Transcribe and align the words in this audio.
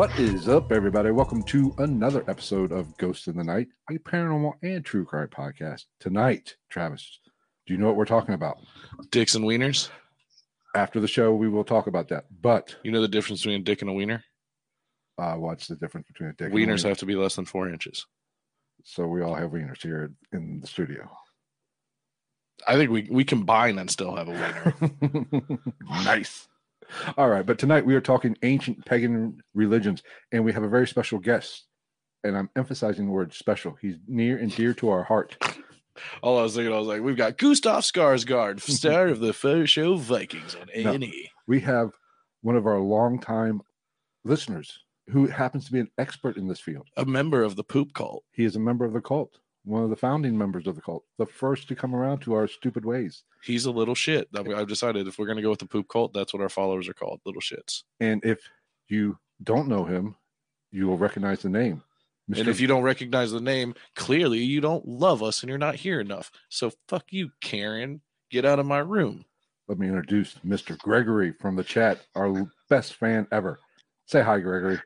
What 0.00 0.18
is 0.18 0.48
up, 0.48 0.72
everybody? 0.72 1.10
Welcome 1.10 1.42
to 1.42 1.74
another 1.76 2.24
episode 2.26 2.72
of 2.72 2.96
Ghost 2.96 3.28
in 3.28 3.36
the 3.36 3.44
Night, 3.44 3.68
a 3.90 3.98
paranormal 3.98 4.54
and 4.62 4.82
true 4.82 5.04
crime 5.04 5.28
podcast. 5.28 5.84
Tonight, 6.00 6.56
Travis, 6.70 7.20
do 7.66 7.74
you 7.74 7.78
know 7.78 7.86
what 7.88 7.96
we're 7.96 8.06
talking 8.06 8.32
about? 8.34 8.56
Dicks 9.10 9.34
and 9.34 9.44
wieners. 9.44 9.90
After 10.74 11.00
the 11.00 11.06
show, 11.06 11.34
we 11.34 11.50
will 11.50 11.64
talk 11.64 11.86
about 11.86 12.08
that. 12.08 12.24
But 12.40 12.76
You 12.82 12.92
know 12.92 13.02
the 13.02 13.08
difference 13.08 13.42
between 13.42 13.60
a 13.60 13.62
dick 13.62 13.82
and 13.82 13.90
a 13.90 13.92
wiener? 13.92 14.24
uh, 15.18 15.34
what's 15.34 15.66
the 15.66 15.76
difference 15.76 16.06
between 16.06 16.30
a 16.30 16.32
dick 16.32 16.46
and 16.46 16.54
a 16.54 16.56
Wieners 16.56 16.76
wiener? 16.78 16.88
have 16.88 16.98
to 17.00 17.04
be 17.04 17.14
less 17.14 17.36
than 17.36 17.44
four 17.44 17.68
inches. 17.68 18.06
So 18.84 19.06
we 19.06 19.20
all 19.20 19.34
have 19.34 19.50
wieners 19.50 19.82
here 19.82 20.12
in 20.32 20.60
the 20.60 20.66
studio. 20.66 21.10
I 22.66 22.76
think 22.76 22.90
we 22.90 23.06
we 23.10 23.22
combine 23.22 23.78
and 23.78 23.90
still 23.90 24.16
have 24.16 24.28
a 24.28 24.32
wiener. 25.02 25.58
nice. 26.04 26.48
All 27.16 27.28
right, 27.28 27.44
but 27.44 27.58
tonight 27.58 27.86
we 27.86 27.94
are 27.94 28.00
talking 28.00 28.36
ancient 28.42 28.84
pagan 28.84 29.42
religions, 29.54 30.02
and 30.32 30.44
we 30.44 30.52
have 30.52 30.62
a 30.62 30.68
very 30.68 30.86
special 30.86 31.18
guest. 31.18 31.66
And 32.22 32.36
I'm 32.36 32.50
emphasizing 32.54 33.06
the 33.06 33.12
word 33.12 33.32
special. 33.32 33.78
He's 33.80 33.96
near 34.06 34.36
and 34.36 34.54
dear 34.54 34.74
to 34.74 34.90
our 34.90 35.04
heart. 35.04 35.36
All 36.22 36.38
I 36.38 36.42
was 36.42 36.54
thinking, 36.54 36.72
I 36.72 36.78
was 36.78 36.86
like, 36.86 37.02
we've 37.02 37.16
got 37.16 37.38
Gustaf 37.38 37.90
Skarsgård, 37.90 38.60
star 38.60 39.08
of 39.08 39.20
the 39.20 39.32
first 39.32 39.72
show 39.72 39.96
Vikings 39.96 40.54
on 40.54 40.68
A 40.74 40.84
and 40.84 41.04
E. 41.04 41.30
We 41.46 41.60
have 41.60 41.92
one 42.42 42.56
of 42.56 42.66
our 42.66 42.78
longtime 42.78 43.62
listeners 44.24 44.80
who 45.08 45.26
happens 45.26 45.66
to 45.66 45.72
be 45.72 45.80
an 45.80 45.90
expert 45.98 46.36
in 46.36 46.46
this 46.46 46.60
field. 46.60 46.88
A 46.96 47.04
member 47.04 47.42
of 47.42 47.56
the 47.56 47.64
poop 47.64 47.94
cult. 47.94 48.24
He 48.30 48.44
is 48.44 48.54
a 48.56 48.60
member 48.60 48.84
of 48.84 48.92
the 48.92 49.00
cult, 49.00 49.38
one 49.64 49.82
of 49.82 49.90
the 49.90 49.96
founding 49.96 50.36
members 50.36 50.66
of 50.66 50.74
the 50.74 50.80
cult, 50.80 51.04
the 51.18 51.26
first 51.26 51.68
to 51.68 51.76
come 51.76 51.94
around 51.94 52.20
to 52.20 52.34
our 52.34 52.48
stupid 52.48 52.84
ways. 52.84 53.24
He's 53.42 53.66
a 53.66 53.70
little 53.70 53.94
shit. 53.94 54.28
I 54.34 54.42
mean, 54.42 54.54
I've 54.54 54.68
decided 54.68 55.06
if 55.06 55.18
we're 55.18 55.26
gonna 55.26 55.42
go 55.42 55.50
with 55.50 55.58
the 55.58 55.66
poop 55.66 55.88
cult, 55.88 56.12
that's 56.14 56.32
what 56.32 56.42
our 56.42 56.48
followers 56.48 56.88
are 56.88 56.94
called, 56.94 57.20
little 57.26 57.42
shits. 57.42 57.82
And 58.00 58.24
if 58.24 58.40
you 58.88 59.18
don't 59.42 59.68
know 59.68 59.84
him, 59.84 60.16
you 60.72 60.86
will 60.86 60.96
recognize 60.98 61.42
the 61.42 61.48
name. 61.48 61.82
And 62.36 62.46
if 62.46 62.60
you 62.60 62.68
don't 62.68 62.84
recognize 62.84 63.32
the 63.32 63.40
name, 63.40 63.74
clearly 63.96 64.38
you 64.38 64.60
don't 64.60 64.86
love 64.86 65.20
us 65.20 65.42
and 65.42 65.48
you're 65.48 65.58
not 65.58 65.74
here 65.74 66.00
enough. 66.00 66.30
So 66.48 66.70
fuck 66.86 67.06
you, 67.10 67.30
Karen. 67.40 68.02
Get 68.30 68.44
out 68.44 68.60
of 68.60 68.66
my 68.66 68.78
room. 68.78 69.24
let 69.66 69.78
me 69.78 69.88
introduce 69.88 70.34
Mr. 70.46 70.78
Gregory 70.78 71.32
from 71.32 71.56
the 71.56 71.64
chat, 71.64 72.00
our 72.14 72.48
best 72.68 72.94
fan 72.94 73.26
ever. 73.32 73.58
Say 74.06 74.22
hi, 74.22 74.38
Gregory. 74.38 74.78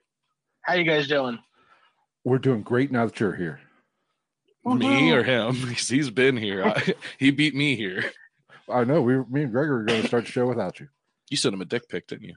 How 0.63 0.75
you 0.75 0.85
guys 0.85 1.07
doing? 1.07 1.39
We're 2.25 2.39
doing 2.39 2.63
great 2.63 2.91
now 2.91 3.05
that 3.05 3.21
you're 3.21 3.35
here. 3.35 3.61
Me 4.65 5.11
or 5.13 5.23
him 5.23 5.57
because 5.69 5.89
he's 5.89 6.11
been 6.11 6.37
here. 6.37 6.65
I, 6.65 6.95
he 7.19 7.31
beat 7.31 7.55
me 7.55 7.77
here. 7.77 8.11
I 8.69 8.85
know 8.85 9.03
we, 9.03 9.17
me 9.17 9.43
and 9.43 9.53
Gregory 9.53 9.83
are 9.83 9.85
going 9.85 10.03
to 10.03 10.09
start 10.09 10.25
the 10.25 10.31
show 10.31 10.47
without 10.47 10.81
you. 10.81 10.89
You 11.31 11.37
sent 11.37 11.55
him 11.55 11.61
a 11.61 11.67
dick 11.67 11.89
pic, 11.89 12.07
didn't 12.07 12.25
you? 12.25 12.37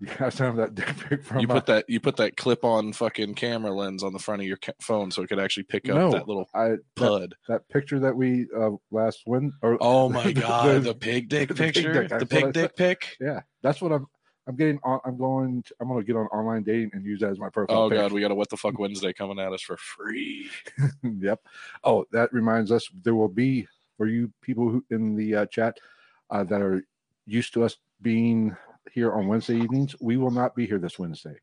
You 0.00 0.06
guys 0.06 0.38
have 0.38 0.56
that 0.56 0.74
dick 0.76 0.86
pic 1.08 1.24
from. 1.24 1.40
You 1.40 1.48
uh, 1.48 1.54
put 1.54 1.66
that 1.66 1.84
you 1.88 1.98
put 1.98 2.16
that 2.18 2.36
clip 2.36 2.64
on 2.64 2.92
fucking 2.92 3.34
camera 3.34 3.72
lens 3.72 4.04
on 4.04 4.12
the 4.12 4.20
front 4.20 4.40
of 4.42 4.46
your 4.46 4.58
ca- 4.58 4.72
phone 4.80 5.10
so 5.10 5.22
it 5.22 5.28
could 5.28 5.40
actually 5.40 5.64
pick 5.64 5.88
up 5.88 5.96
no, 5.96 6.10
that 6.12 6.28
little 6.28 6.48
I, 6.54 6.68
that, 6.68 6.80
pud. 6.94 7.34
that 7.48 7.68
picture 7.68 7.98
that 7.98 8.14
we 8.14 8.46
uh, 8.56 8.70
last 8.92 9.22
win. 9.26 9.52
Or 9.60 9.76
Oh 9.80 10.08
my 10.08 10.30
god, 10.32 10.76
the- 10.76 10.80
the 10.92 10.94
pig 10.94 11.28
dick 11.28 11.48
the 11.48 11.54
pig 11.56 11.74
picture, 11.74 12.06
dick, 12.06 12.18
the 12.20 12.26
pig 12.26 12.52
dick 12.52 12.76
pic. 12.76 13.16
Yeah, 13.20 13.40
that's 13.62 13.80
what 13.80 13.90
I'm. 13.92 14.06
I'm 14.48 14.56
getting 14.56 14.80
on. 14.82 14.98
I'm 15.04 15.18
going. 15.18 15.62
To, 15.62 15.74
I'm 15.78 15.88
going 15.88 16.00
to 16.00 16.06
get 16.06 16.16
on 16.16 16.26
online 16.28 16.62
dating 16.62 16.90
and 16.94 17.04
use 17.04 17.20
that 17.20 17.30
as 17.30 17.38
my 17.38 17.50
profile. 17.50 17.82
Oh 17.82 17.90
god, 17.90 18.12
we 18.12 18.22
got 18.22 18.30
a 18.30 18.34
what 18.34 18.48
the 18.48 18.56
fuck 18.56 18.78
Wednesday 18.78 19.12
coming 19.12 19.38
at 19.38 19.52
us 19.52 19.60
for 19.60 19.76
free. 19.76 20.50
yep. 21.02 21.40
Oh, 21.84 22.06
that 22.12 22.32
reminds 22.32 22.72
us. 22.72 22.88
There 23.02 23.14
will 23.14 23.28
be 23.28 23.68
for 23.98 24.06
you 24.06 24.32
people 24.40 24.70
who 24.70 24.82
in 24.90 25.14
the 25.14 25.34
uh, 25.34 25.46
chat 25.46 25.76
uh, 26.30 26.44
that 26.44 26.62
are 26.62 26.82
used 27.26 27.52
to 27.54 27.64
us 27.64 27.76
being 28.00 28.56
here 28.90 29.12
on 29.12 29.28
Wednesday 29.28 29.56
evenings. 29.56 29.94
We 30.00 30.16
will 30.16 30.30
not 30.30 30.56
be 30.56 30.66
here 30.66 30.78
this 30.78 30.98
Wednesday 30.98 31.36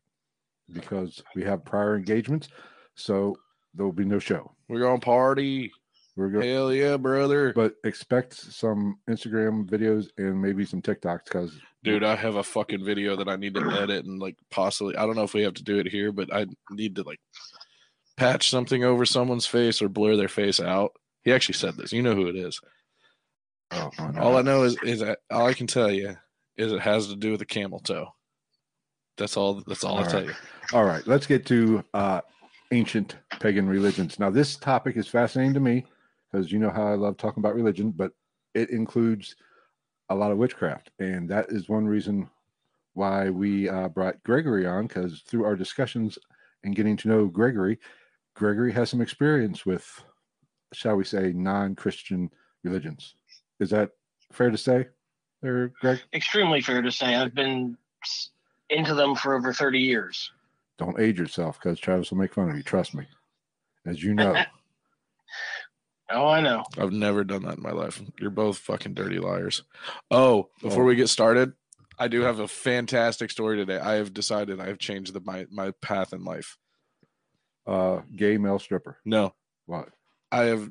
because 0.72 1.22
we 1.36 1.44
have 1.44 1.64
prior 1.64 1.96
engagements. 1.96 2.48
So 2.96 3.38
there 3.74 3.84
will 3.84 3.92
be 3.92 4.04
no 4.04 4.18
show. 4.18 4.50
We're 4.68 4.80
gonna 4.80 4.98
party. 4.98 5.70
We're 6.16 6.30
going, 6.30 6.48
Hell 6.48 6.72
yeah, 6.72 6.96
brother. 6.96 7.52
but 7.54 7.74
expect 7.84 8.32
some 8.32 8.98
Instagram 9.08 9.66
videos 9.66 10.08
and 10.16 10.40
maybe 10.40 10.64
some 10.64 10.80
TikToks 10.80 11.24
because 11.24 11.60
Dude, 11.86 12.04
I 12.04 12.16
have 12.16 12.34
a 12.34 12.42
fucking 12.42 12.84
video 12.84 13.14
that 13.16 13.28
I 13.28 13.36
need 13.36 13.54
to 13.54 13.70
edit 13.80 14.04
and 14.04 14.20
like 14.20 14.36
possibly 14.50 14.96
I 14.96 15.06
don't 15.06 15.14
know 15.14 15.22
if 15.22 15.34
we 15.34 15.42
have 15.42 15.54
to 15.54 15.62
do 15.62 15.78
it 15.78 15.86
here, 15.86 16.10
but 16.10 16.34
I 16.34 16.46
need 16.70 16.96
to 16.96 17.02
like 17.02 17.20
patch 18.16 18.50
something 18.50 18.82
over 18.82 19.06
someone's 19.06 19.46
face 19.46 19.80
or 19.80 19.88
blur 19.88 20.16
their 20.16 20.28
face 20.28 20.58
out. 20.58 20.92
He 21.22 21.32
actually 21.32 21.54
said 21.54 21.76
this. 21.76 21.92
You 21.92 22.02
know 22.02 22.16
who 22.16 22.26
it 22.26 22.36
is. 22.36 22.60
oh, 23.70 23.90
oh. 23.98 24.12
All 24.18 24.36
I 24.36 24.42
know 24.42 24.64
is 24.64 24.76
is 24.82 25.00
that 25.00 25.20
all 25.30 25.46
I 25.46 25.54
can 25.54 25.68
tell 25.68 25.90
you 25.90 26.16
is 26.56 26.72
it 26.72 26.80
has 26.80 27.06
to 27.06 27.16
do 27.16 27.30
with 27.30 27.42
a 27.42 27.46
camel 27.46 27.78
toe. 27.78 28.08
That's 29.16 29.36
all. 29.36 29.62
That's 29.66 29.84
all, 29.84 29.98
All 29.98 30.04
I'll 30.04 30.10
tell 30.10 30.24
you. 30.24 30.34
All 30.72 30.84
right, 30.84 31.06
let's 31.06 31.26
get 31.26 31.46
to 31.46 31.84
uh, 31.94 32.20
ancient 32.72 33.16
pagan 33.40 33.68
religions. 33.68 34.18
Now, 34.18 34.30
this 34.30 34.56
topic 34.56 34.96
is 34.96 35.06
fascinating 35.06 35.54
to 35.54 35.60
me 35.60 35.86
because 36.30 36.50
you 36.50 36.58
know 36.58 36.70
how 36.70 36.86
I 36.86 36.94
love 36.94 37.16
talking 37.16 37.40
about 37.40 37.54
religion, 37.54 37.92
but 37.92 38.12
it 38.54 38.70
includes 38.70 39.36
a 40.08 40.14
lot 40.14 40.30
of 40.30 40.38
witchcraft, 40.38 40.90
and 40.98 41.28
that 41.28 41.46
is 41.50 41.68
one 41.68 41.86
reason 41.86 42.28
why 42.94 43.28
we 43.30 43.68
uh, 43.68 43.88
brought 43.88 44.22
Gregory 44.22 44.66
on. 44.66 44.86
Because 44.86 45.22
through 45.22 45.44
our 45.44 45.56
discussions 45.56 46.18
and 46.64 46.76
getting 46.76 46.96
to 46.98 47.08
know 47.08 47.26
Gregory, 47.26 47.78
Gregory 48.34 48.72
has 48.72 48.90
some 48.90 49.00
experience 49.00 49.66
with, 49.66 50.04
shall 50.72 50.96
we 50.96 51.04
say, 51.04 51.32
non-Christian 51.32 52.30
religions. 52.62 53.14
Is 53.60 53.70
that 53.70 53.90
fair 54.32 54.50
to 54.50 54.58
say, 54.58 54.86
there, 55.42 55.72
Greg? 55.80 56.00
Extremely 56.12 56.60
fair 56.60 56.82
to 56.82 56.92
say. 56.92 57.14
I've 57.14 57.34
been 57.34 57.76
into 58.70 58.94
them 58.94 59.14
for 59.14 59.34
over 59.34 59.52
30 59.52 59.78
years. 59.78 60.30
Don't 60.78 61.00
age 61.00 61.18
yourself 61.18 61.58
because 61.58 61.78
Travis 61.78 62.10
will 62.10 62.18
make 62.18 62.34
fun 62.34 62.50
of 62.50 62.56
you. 62.56 62.62
Trust 62.62 62.94
me, 62.94 63.06
as 63.86 64.02
you 64.02 64.14
know. 64.14 64.34
Oh, 66.10 66.28
I 66.28 66.40
know. 66.40 66.64
I've 66.78 66.92
never 66.92 67.24
done 67.24 67.42
that 67.42 67.56
in 67.56 67.62
my 67.62 67.72
life. 67.72 68.00
You're 68.20 68.30
both 68.30 68.58
fucking 68.58 68.94
dirty 68.94 69.18
liars. 69.18 69.62
Oh, 70.10 70.50
before 70.62 70.84
Oh. 70.84 70.86
we 70.86 70.94
get 70.94 71.08
started, 71.08 71.52
I 71.98 72.08
do 72.08 72.20
have 72.22 72.38
a 72.38 72.46
fantastic 72.48 73.30
story 73.30 73.56
today. 73.56 73.78
I 73.78 73.94
have 73.94 74.14
decided 74.14 74.60
I 74.60 74.66
have 74.66 74.78
changed 74.78 75.14
the, 75.14 75.20
my 75.20 75.46
my 75.50 75.72
path 75.82 76.12
in 76.12 76.24
life. 76.24 76.58
uh, 77.66 78.02
gay 78.14 78.38
male 78.38 78.58
stripper. 78.60 78.98
No, 79.04 79.34
What? 79.66 79.88
I 80.30 80.44
have 80.44 80.70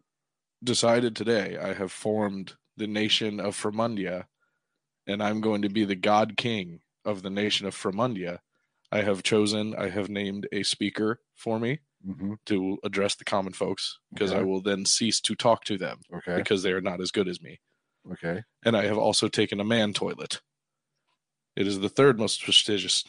decided 0.63 1.15
today 1.15 1.57
I 1.57 1.73
have 1.73 1.91
formed 1.91 2.53
the 2.77 2.87
nation 2.87 3.39
of 3.41 3.55
Fremundia, 3.61 4.25
and 5.07 5.21
I'm 5.21 5.41
going 5.41 5.61
to 5.63 5.69
be 5.69 5.83
the 5.83 5.95
god 5.95 6.37
king 6.37 6.79
of 7.03 7.21
the 7.21 7.29
nation 7.29 7.67
of 7.67 7.75
Fremundia. 7.75 8.39
I 8.91 9.01
have 9.01 9.23
chosen, 9.23 9.75
I 9.75 9.89
have 9.89 10.07
named 10.09 10.47
a 10.53 10.63
speaker 10.63 11.19
for 11.35 11.59
me 11.59 11.79
hmm 12.05 12.33
to 12.45 12.77
address 12.83 13.15
the 13.15 13.25
common 13.25 13.53
folks 13.53 13.97
because 14.13 14.31
I 14.31 14.41
will 14.43 14.61
then 14.61 14.85
cease 14.85 15.19
to 15.21 15.35
talk 15.35 15.63
to 15.65 15.77
them 15.77 15.99
Okay. 16.15 16.35
because 16.35 16.61
they 16.63 16.71
are 16.71 16.81
not 16.81 17.01
as 17.01 17.11
good 17.11 17.27
as 17.27 17.41
me. 17.41 17.59
Okay. 18.13 18.43
And 18.63 18.77
I 18.77 18.85
have 18.85 18.97
also 18.97 19.27
taken 19.27 19.59
a 19.59 19.63
man 19.65 19.93
toilet. 19.93 20.41
It 21.55 21.67
is 21.67 21.79
the 21.79 21.89
third 21.89 22.19
most 22.19 22.43
prestigious 22.43 23.03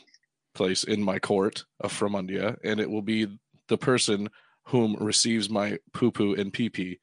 place 0.55 0.85
in 0.85 1.03
my 1.03 1.19
court 1.19 1.65
of 1.81 1.93
Fremundia, 1.93 2.57
and 2.65 2.81
it 2.81 2.89
will 2.89 3.03
be 3.03 3.27
the 3.69 3.77
person 3.77 4.29
whom 4.69 4.95
receives 4.99 5.51
my 5.51 5.79
poo 5.93 6.11
poo 6.11 6.35
and 6.35 6.53
pee 6.53 6.71
pee 6.71 6.99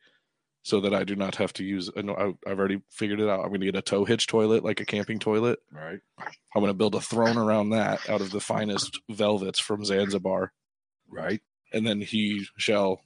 so 0.64 0.80
that 0.80 0.94
I 0.94 1.04
do 1.04 1.16
not 1.16 1.36
have 1.36 1.52
to 1.54 1.64
use. 1.64 1.90
I 1.96 2.02
know 2.02 2.16
I- 2.16 2.50
I've 2.50 2.58
already 2.58 2.82
figured 2.90 3.20
it 3.20 3.30
out. 3.30 3.42
I'm 3.42 3.50
going 3.50 3.60
to 3.60 3.66
get 3.68 3.76
a 3.76 3.82
tow 3.82 4.06
hitch 4.06 4.28
toilet, 4.28 4.64
like 4.64 4.80
a 4.80 4.86
camping 4.86 5.20
toilet. 5.20 5.60
Right. 5.72 6.00
I'm 6.18 6.62
going 6.62 6.68
to 6.68 6.74
build 6.74 6.96
a 6.96 7.02
throne 7.02 7.38
around 7.38 7.72
that 7.72 8.10
out 8.10 8.22
of 8.22 8.32
the 8.32 8.40
finest 8.40 9.00
velvets 9.12 9.60
from 9.60 9.84
Zanzibar, 9.86 10.54
Right. 11.10 11.42
And 11.74 11.86
then 11.86 12.02
he 12.02 12.46
shall 12.58 13.02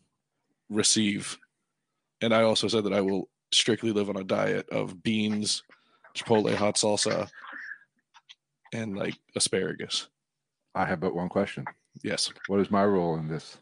receive. 0.70 1.38
And 2.22 2.34
I 2.34 2.44
also 2.44 2.68
said 2.68 2.84
that 2.84 2.94
I 2.94 3.02
will 3.02 3.30
strictly 3.52 3.92
live 3.92 4.10
on 4.10 4.18
a 4.18 4.24
diet 4.24 4.70
of 4.70 5.02
beans, 5.04 5.64
chipotle 6.16 6.54
hot 6.56 6.76
salsa, 6.76 7.30
and 8.74 8.98
like 8.98 9.16
asparagus. 9.36 10.08
I 10.76 10.86
have 10.86 11.00
but 11.00 11.16
one 11.16 11.30
question. 11.30 11.66
Yes. 12.04 12.32
What 12.48 12.60
is 12.60 12.70
my 12.70 12.86
role 12.86 13.16
in 13.18 13.28
this? 13.28 13.58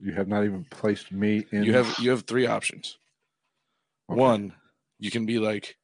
You 0.00 0.12
have 0.12 0.28
not 0.28 0.44
even 0.44 0.64
placed 0.70 1.10
me 1.10 1.44
in. 1.50 1.64
You 1.64 1.72
have 1.74 1.98
you 1.98 2.10
have 2.10 2.22
three 2.22 2.46
options. 2.46 2.98
Okay. 4.10 4.18
One, 4.18 4.52
you 4.98 5.10
can 5.10 5.26
be 5.26 5.38
like 5.38 5.76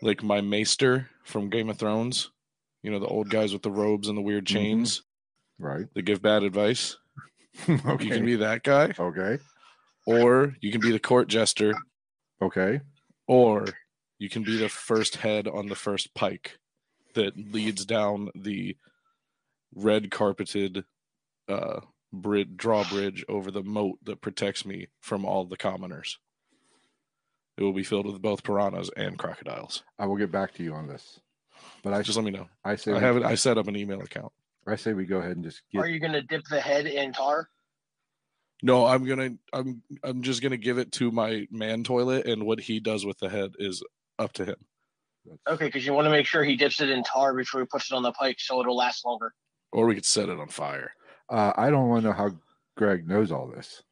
like 0.00 0.22
my 0.22 0.40
maester 0.40 1.10
from 1.24 1.50
Game 1.50 1.68
of 1.68 1.78
Thrones. 1.78 2.30
You 2.82 2.90
know, 2.90 2.98
the 3.00 3.06
old 3.06 3.28
guys 3.28 3.52
with 3.52 3.62
the 3.62 3.70
robes 3.70 4.08
and 4.08 4.16
the 4.16 4.22
weird 4.22 4.44
Mhm. 4.46 4.48
chains 4.54 5.02
right. 5.58 5.86
They 5.94 6.02
give 6.02 6.22
bad 6.22 6.42
advice. 6.42 6.96
okay. 7.68 8.04
You 8.04 8.10
can 8.10 8.24
be 8.24 8.36
that 8.36 8.62
guy, 8.62 8.92
okay. 8.98 9.38
or 10.06 10.54
you 10.60 10.70
can 10.72 10.80
be 10.80 10.92
the 10.92 10.98
court 10.98 11.28
jester, 11.28 11.74
Okay. 12.40 12.80
or 13.26 13.66
you 14.18 14.28
can 14.28 14.42
be 14.42 14.56
the 14.56 14.68
first 14.68 15.16
head 15.16 15.46
on 15.48 15.68
the 15.68 15.74
first 15.74 16.14
pike 16.14 16.58
that 17.14 17.36
leads 17.36 17.84
down 17.84 18.30
the 18.34 18.76
red 19.74 20.10
carpeted 20.10 20.84
uh 21.48 21.80
bridge 22.12 22.56
drawbridge 22.56 23.24
over 23.28 23.50
the 23.50 23.62
moat 23.62 23.98
that 24.02 24.20
protects 24.20 24.64
me 24.64 24.88
from 25.00 25.24
all 25.24 25.44
the 25.44 25.56
commoners. 25.56 26.18
It 27.56 27.64
will 27.64 27.72
be 27.72 27.82
filled 27.82 28.06
with 28.06 28.22
both 28.22 28.44
piranhas 28.44 28.90
and 28.96 29.18
crocodiles. 29.18 29.82
I 29.98 30.06
will 30.06 30.16
get 30.16 30.30
back 30.30 30.54
to 30.54 30.62
you 30.62 30.74
on 30.74 30.86
this. 30.86 31.20
But 31.82 31.92
I 31.92 32.02
Just 32.02 32.16
let 32.16 32.24
me 32.24 32.30
know. 32.30 32.48
I 32.64 32.76
say 32.76 32.92
I 32.92 33.00
have 33.00 33.16
it. 33.16 33.24
I 33.24 33.34
set 33.34 33.58
up 33.58 33.66
an 33.66 33.76
email 33.76 34.00
account. 34.00 34.32
I 34.70 34.76
say 34.76 34.92
we 34.92 35.06
go 35.06 35.18
ahead 35.18 35.36
and 35.36 35.44
just 35.44 35.62
Are 35.76 35.88
you 35.88 36.00
going 36.00 36.12
to 36.12 36.22
dip 36.22 36.44
the 36.48 36.60
head 36.60 36.86
in 36.86 37.12
tar? 37.12 37.48
No, 38.62 38.86
I'm 38.86 39.04
gonna. 39.04 39.30
I'm. 39.52 39.82
I'm 40.02 40.22
just 40.22 40.42
gonna 40.42 40.56
give 40.56 40.78
it 40.78 40.90
to 40.92 41.12
my 41.12 41.46
man 41.48 41.84
toilet, 41.84 42.26
and 42.26 42.44
what 42.44 42.58
he 42.58 42.80
does 42.80 43.06
with 43.06 43.16
the 43.18 43.28
head 43.28 43.52
is 43.60 43.84
up 44.18 44.32
to 44.32 44.44
him. 44.44 44.56
Okay, 45.48 45.66
because 45.66 45.86
you 45.86 45.92
want 45.92 46.06
to 46.06 46.10
make 46.10 46.26
sure 46.26 46.42
he 46.42 46.56
dips 46.56 46.80
it 46.80 46.90
in 46.90 47.04
tar 47.04 47.34
before 47.34 47.60
he 47.60 47.66
puts 47.66 47.90
it 47.90 47.94
on 47.94 48.02
the 48.02 48.12
pike 48.12 48.40
so 48.40 48.60
it'll 48.60 48.76
last 48.76 49.04
longer. 49.04 49.32
Or 49.72 49.86
we 49.86 49.94
could 49.94 50.06
set 50.06 50.28
it 50.28 50.40
on 50.40 50.48
fire. 50.48 50.92
Uh, 51.28 51.52
I 51.56 51.70
don't 51.70 51.88
want 51.88 52.02
to 52.02 52.08
know 52.08 52.14
how 52.14 52.30
Greg 52.76 53.06
knows 53.06 53.30
all 53.30 53.46
this. 53.46 53.82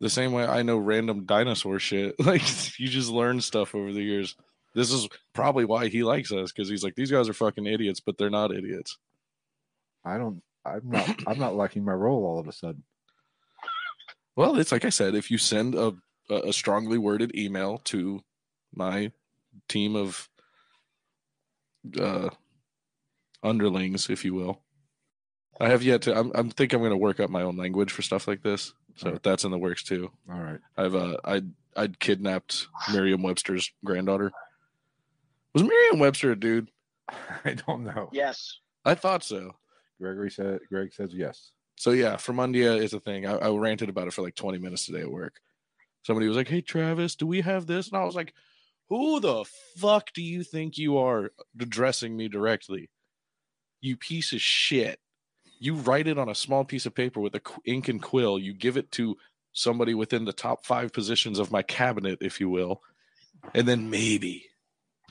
The 0.00 0.10
same 0.10 0.32
way 0.32 0.44
I 0.44 0.62
know 0.62 0.78
random 0.78 1.24
dinosaur 1.24 1.78
shit. 1.78 2.14
Like 2.24 2.42
you 2.78 2.88
just 2.88 3.10
learn 3.10 3.40
stuff 3.40 3.74
over 3.74 3.92
the 3.92 4.02
years. 4.02 4.36
This 4.74 4.92
is 4.92 5.08
probably 5.32 5.64
why 5.64 5.88
he 5.88 6.04
likes 6.04 6.30
us 6.32 6.52
because 6.52 6.68
he's 6.68 6.84
like 6.84 6.94
these 6.94 7.10
guys 7.10 7.28
are 7.28 7.34
fucking 7.34 7.66
idiots, 7.66 8.00
but 8.00 8.18
they're 8.18 8.30
not 8.30 8.54
idiots. 8.54 8.98
I 10.04 10.18
don't. 10.18 10.42
I'm 10.64 10.82
not. 10.84 11.16
I'm 11.26 11.38
not 11.38 11.56
liking 11.56 11.84
my 11.84 11.92
role 11.92 12.24
all 12.24 12.38
of 12.38 12.48
a 12.48 12.52
sudden. 12.52 12.82
Well, 14.36 14.58
it's 14.58 14.72
like 14.72 14.84
I 14.84 14.90
said, 14.90 15.14
if 15.14 15.30
you 15.30 15.38
send 15.38 15.74
a 15.74 15.94
a 16.28 16.34
a 16.48 16.52
strongly 16.52 16.98
worded 16.98 17.34
email 17.36 17.78
to 17.84 18.22
my 18.74 19.12
team 19.68 19.96
of 19.96 20.28
uh 21.98 22.30
underlings, 23.42 24.08
if 24.10 24.24
you 24.24 24.34
will. 24.34 24.62
I 25.60 25.68
have 25.68 25.82
yet 25.82 26.02
to 26.02 26.16
I'm 26.18 26.32
I'm 26.34 26.50
think 26.50 26.72
I'm 26.72 26.82
gonna 26.82 26.96
work 26.96 27.20
up 27.20 27.30
my 27.30 27.42
own 27.42 27.56
language 27.56 27.92
for 27.92 28.02
stuff 28.02 28.26
like 28.28 28.42
this. 28.42 28.72
So 28.96 29.08
Alright. 29.08 29.22
that's 29.22 29.44
in 29.44 29.50
the 29.50 29.58
works 29.58 29.82
too. 29.82 30.10
All 30.30 30.38
right. 30.38 30.60
I've 30.76 30.94
uh 30.94 31.16
I 31.24 31.42
I'd 31.76 32.00
kidnapped 32.00 32.66
Merriam 32.92 33.22
Webster's 33.22 33.70
granddaughter. 33.84 34.32
Was 35.54 35.62
Merriam 35.62 35.98
Webster 35.98 36.32
a 36.32 36.36
dude? 36.38 36.70
I 37.44 37.54
don't 37.54 37.84
know. 37.84 38.08
Yes. 38.12 38.58
I 38.84 38.94
thought 38.94 39.22
so. 39.24 39.52
Gregory 40.00 40.30
said. 40.30 40.60
Greg 40.68 40.92
says 40.92 41.14
yes. 41.14 41.52
So 41.76 41.92
yeah, 41.92 42.16
Fremundia 42.16 42.82
is 42.82 42.92
a 42.92 43.00
thing. 43.00 43.26
I, 43.26 43.36
I 43.36 43.50
ranted 43.50 43.88
about 43.88 44.08
it 44.08 44.12
for 44.12 44.22
like 44.22 44.34
20 44.34 44.58
minutes 44.58 44.86
today 44.86 45.00
at 45.00 45.10
work. 45.10 45.40
Somebody 46.02 46.28
was 46.28 46.36
like, 46.36 46.48
"Hey 46.48 46.62
Travis, 46.62 47.14
do 47.14 47.26
we 47.26 47.42
have 47.42 47.66
this?" 47.66 47.88
And 47.88 47.96
I 47.96 48.04
was 48.04 48.14
like, 48.14 48.34
"Who 48.88 49.20
the 49.20 49.44
fuck 49.76 50.12
do 50.12 50.22
you 50.22 50.42
think 50.42 50.78
you 50.78 50.98
are 50.98 51.30
addressing 51.58 52.16
me 52.16 52.28
directly? 52.28 52.90
You 53.80 53.96
piece 53.96 54.32
of 54.32 54.40
shit! 54.40 54.98
You 55.58 55.74
write 55.74 56.06
it 56.06 56.18
on 56.18 56.28
a 56.28 56.34
small 56.34 56.64
piece 56.64 56.86
of 56.86 56.94
paper 56.94 57.20
with 57.20 57.34
a 57.34 57.42
ink 57.66 57.88
and 57.88 58.02
quill. 58.02 58.38
You 58.38 58.54
give 58.54 58.76
it 58.78 58.90
to 58.92 59.16
somebody 59.52 59.94
within 59.94 60.24
the 60.24 60.32
top 60.32 60.64
five 60.64 60.92
positions 60.92 61.38
of 61.38 61.52
my 61.52 61.62
cabinet, 61.62 62.18
if 62.22 62.40
you 62.40 62.48
will, 62.48 62.80
and 63.54 63.68
then 63.68 63.90
maybe 63.90 64.46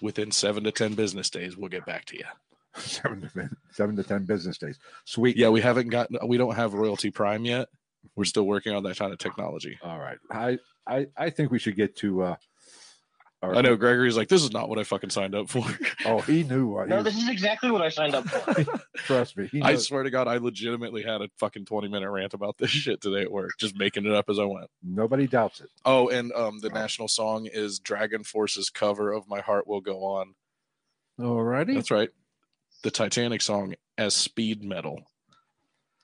within 0.02 0.32
seven 0.32 0.64
to 0.64 0.72
ten 0.72 0.96
business 0.96 1.30
days 1.30 1.56
we'll 1.56 1.70
get 1.70 1.86
back 1.86 2.06
to 2.06 2.18
you." 2.18 2.26
seven 2.78 3.22
to 3.22 3.30
ten, 3.30 3.50
seven 3.72 3.96
to 3.96 4.04
ten 4.04 4.26
business 4.26 4.58
days. 4.58 4.78
Sweet. 5.06 5.38
Yeah, 5.38 5.50
we 5.50 5.62
haven't 5.62 5.90
gotten. 5.90 6.18
We 6.28 6.38
don't 6.38 6.56
have 6.56 6.74
Royalty 6.74 7.12
Prime 7.12 7.46
yet. 7.46 7.68
We're 8.16 8.26
still 8.26 8.46
working 8.46 8.74
on 8.74 8.84
that 8.84 8.98
kind 8.98 9.12
of 9.12 9.20
technology. 9.20 9.78
All 9.84 10.00
right. 10.00 10.18
I 10.32 10.58
I 10.88 11.08
I 11.18 11.30
think 11.32 11.52
we 11.52 11.60
should 11.60 11.76
get 11.76 11.96
to. 11.98 12.24
uh 12.24 12.36
our, 13.42 13.56
I 13.56 13.62
know 13.62 13.78
Gregory's 13.78 14.18
like, 14.18 14.28
this 14.28 14.44
is 14.44 14.52
not 14.52 14.68
what 14.68 14.80
I 14.80 14.84
fucking 14.84 15.12
signed 15.12 15.34
up 15.34 15.50
for. 15.50 15.64
Oh, 16.06 16.20
he 16.20 16.44
knew 16.44 16.68
what. 16.68 16.88
he 16.88 16.90
No, 16.90 16.98
was- 16.98 17.06
this 17.06 17.16
is 17.24 17.30
exactly 17.30 17.72
what 17.72 17.82
I 17.82 17.88
signed 17.88 18.14
up 18.14 18.26
for. 18.28 18.66
trust 18.98 19.38
me. 19.38 19.48
He 19.48 19.62
I 19.62 19.76
swear 19.78 20.04
to 20.04 20.10
God, 20.10 20.28
I 20.28 20.38
legitimately 20.40 21.04
had 21.04 21.22
a 21.22 21.30
fucking 21.38 21.64
20 21.64 21.88
minute 21.88 22.10
rant 22.12 22.34
about 22.34 22.58
this 22.58 22.70
shit 22.70 23.00
today 23.00 23.22
at 23.22 23.32
work, 23.32 23.52
just 23.58 23.78
making 23.78 24.06
it 24.06 24.12
up 24.12 24.30
as 24.30 24.40
I 24.40 24.44
went. 24.44 24.68
Nobody 24.84 25.26
doubts 25.26 25.62
it. 25.62 25.70
Oh, 25.86 26.10
and 26.10 26.34
um, 26.34 26.60
the 26.60 26.68
national 26.70 27.08
song 27.08 27.48
is 27.50 27.80
DragonForce's 27.80 28.70
cover 28.70 29.14
of 29.14 29.30
My 29.30 29.40
Heart 29.40 29.68
Will 29.68 29.80
Go 29.82 30.04
On. 30.04 30.36
Alrighty. 31.18 31.76
That's 31.76 31.92
right. 31.92 32.10
The 32.84 32.92
Titanic 32.92 33.42
song 33.42 33.76
as 33.98 34.16
speed 34.16 34.64
metal. 34.64 35.02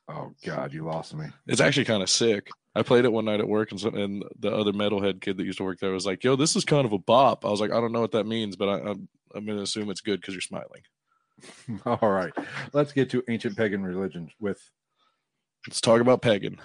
Oh 0.08 0.34
God, 0.46 0.74
you 0.74 0.84
lost 0.86 1.16
me. 1.16 1.28
It's 1.48 1.62
actually 1.62 1.86
kind 1.86 2.04
of 2.04 2.10
sick. 2.10 2.50
I 2.76 2.84
played 2.84 3.06
it 3.06 3.12
one 3.12 3.26
night 3.26 3.40
at 3.40 3.48
work, 3.48 3.72
and, 3.72 3.82
and 3.96 4.24
the 4.38 4.52
other 4.54 4.74
metalhead 4.74 5.22
kid 5.22 5.38
that 5.38 5.46
used 5.46 5.58
to 5.60 5.64
work 5.64 5.80
there 5.80 5.92
was 5.92 6.06
like, 6.06 6.24
"Yo, 6.24 6.36
this 6.36 6.56
is 6.56 6.66
kind 6.66 6.86
of 6.86 6.92
a 6.92 7.00
bop." 7.00 7.46
I 7.46 7.50
was 7.50 7.62
like, 7.62 7.72
"I 7.72 7.80
don't 7.80 7.94
know 7.94 8.02
what 8.02 8.12
that 8.12 8.26
means, 8.28 8.56
but 8.56 8.68
I, 8.68 8.90
I'm 8.90 9.08
I'm 9.34 9.46
gonna 9.46 9.62
assume 9.62 9.90
it's 9.90 10.02
good 10.02 10.22
because 10.22 10.34
you're 10.34 10.42
smiling." 10.42 10.82
All 11.86 12.10
right. 12.10 12.34
Let's 12.74 12.92
get 12.92 13.10
to 13.12 13.24
ancient 13.30 13.58
pagan 13.58 13.84
religions 13.84 14.32
with 14.40 14.60
Let's 15.68 15.82
talk 15.82 16.02
about 16.02 16.22
pagan. 16.22 16.60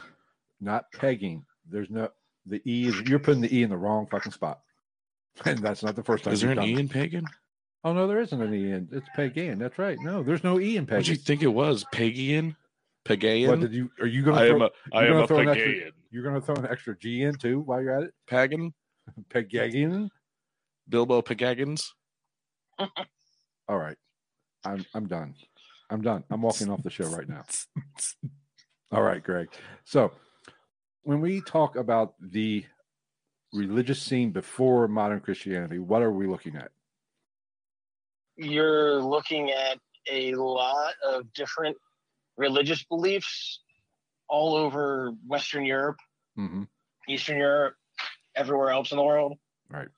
not 0.60 0.86
pegging. 0.92 1.46
There's 1.68 1.88
no 1.90 2.08
the 2.46 2.60
e 2.66 2.88
is 2.88 3.00
you're 3.02 3.18
putting 3.18 3.40
the 3.40 3.56
e 3.56 3.62
in 3.62 3.70
the 3.70 3.76
wrong 3.76 4.06
fucking 4.10 4.32
spot, 4.32 4.60
and 5.44 5.58
that's 5.60 5.82
not 5.82 5.96
the 5.96 6.02
first 6.02 6.24
time. 6.24 6.32
Is 6.32 6.40
there 6.40 6.50
an 6.50 6.62
E 6.62 6.78
in 6.78 6.88
pagan? 6.88 7.26
Oh 7.82 7.92
no, 7.92 8.06
there 8.06 8.20
isn't 8.20 8.40
an 8.40 8.52
e 8.52 8.70
in. 8.72 8.88
It's 8.92 9.08
pagan. 9.16 9.58
That's 9.58 9.78
right. 9.78 9.98
No, 10.00 10.22
there's 10.22 10.44
no 10.44 10.60
e 10.60 10.76
in 10.76 10.86
Pagan. 10.86 10.98
What 10.98 11.06
do 11.06 11.12
you 11.12 11.16
think 11.16 11.42
it 11.42 11.48
was? 11.48 11.84
Pagan? 11.92 12.56
Pagayan? 13.06 13.48
What 13.48 13.60
did 13.60 13.72
you? 13.72 13.90
Are 14.00 14.06
you 14.06 14.22
going 14.22 14.36
I 14.36 14.46
am 14.48 14.62
a 14.62 14.70
I 14.92 15.06
am 15.06 15.16
a 15.16 15.26
throw 15.26 15.38
an 15.38 15.48
extra- 15.48 15.90
You're 16.10 16.22
going 16.22 16.34
to 16.34 16.40
throw 16.40 16.56
an 16.56 16.66
extra 16.70 16.96
g 16.98 17.22
in 17.22 17.34
too 17.34 17.60
while 17.60 17.80
you're 17.80 17.96
at 17.96 18.02
it. 18.04 18.14
Pagan? 18.26 18.74
Pagagan. 19.30 20.10
Bilbo 20.88 21.22
Pagagans? 21.22 21.86
All 22.78 23.78
right. 23.78 23.96
I'm 24.64 24.84
I'm 24.94 25.06
done. 25.06 25.34
I'm 25.88 26.02
done. 26.02 26.24
I'm 26.30 26.42
walking 26.42 26.70
off 26.70 26.82
the 26.82 26.90
show 26.90 27.06
right 27.06 27.28
now. 27.28 27.44
All 28.92 29.02
right, 29.02 29.22
Greg. 29.22 29.48
So 29.84 30.12
when 31.02 31.20
we 31.20 31.40
talk 31.40 31.76
about 31.76 32.14
the 32.20 32.64
religious 33.52 34.02
scene 34.02 34.30
before 34.30 34.86
modern 34.88 35.20
Christianity, 35.20 35.78
what 35.78 36.02
are 36.02 36.12
we 36.12 36.26
looking 36.26 36.56
at? 36.56 36.70
You're 38.40 39.02
looking 39.02 39.50
at 39.50 39.78
a 40.10 40.34
lot 40.34 40.94
of 41.06 41.30
different 41.34 41.76
religious 42.38 42.82
beliefs 42.84 43.60
all 44.30 44.54
over 44.54 45.12
Western 45.26 45.66
Europe, 45.66 45.98
hmm 46.36 46.62
Eastern 47.06 47.36
Europe, 47.36 47.74
everywhere 48.34 48.70
else 48.70 48.92
in 48.92 48.96
the 48.96 49.02
world. 49.02 49.34
Right. 49.68 49.88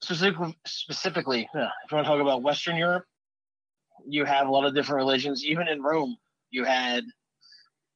Specifically, 0.00 0.56
specifically, 0.66 1.40
if 1.42 1.48
you 1.54 1.96
want 1.96 2.06
to 2.06 2.10
talk 2.10 2.20
about 2.20 2.42
Western 2.42 2.76
Europe, 2.76 3.04
you 4.06 4.24
have 4.24 4.46
a 4.48 4.50
lot 4.50 4.64
of 4.64 4.74
different 4.74 4.96
religions. 4.96 5.44
Even 5.44 5.68
in 5.68 5.82
Rome, 5.82 6.16
you 6.50 6.64
had 6.64 7.04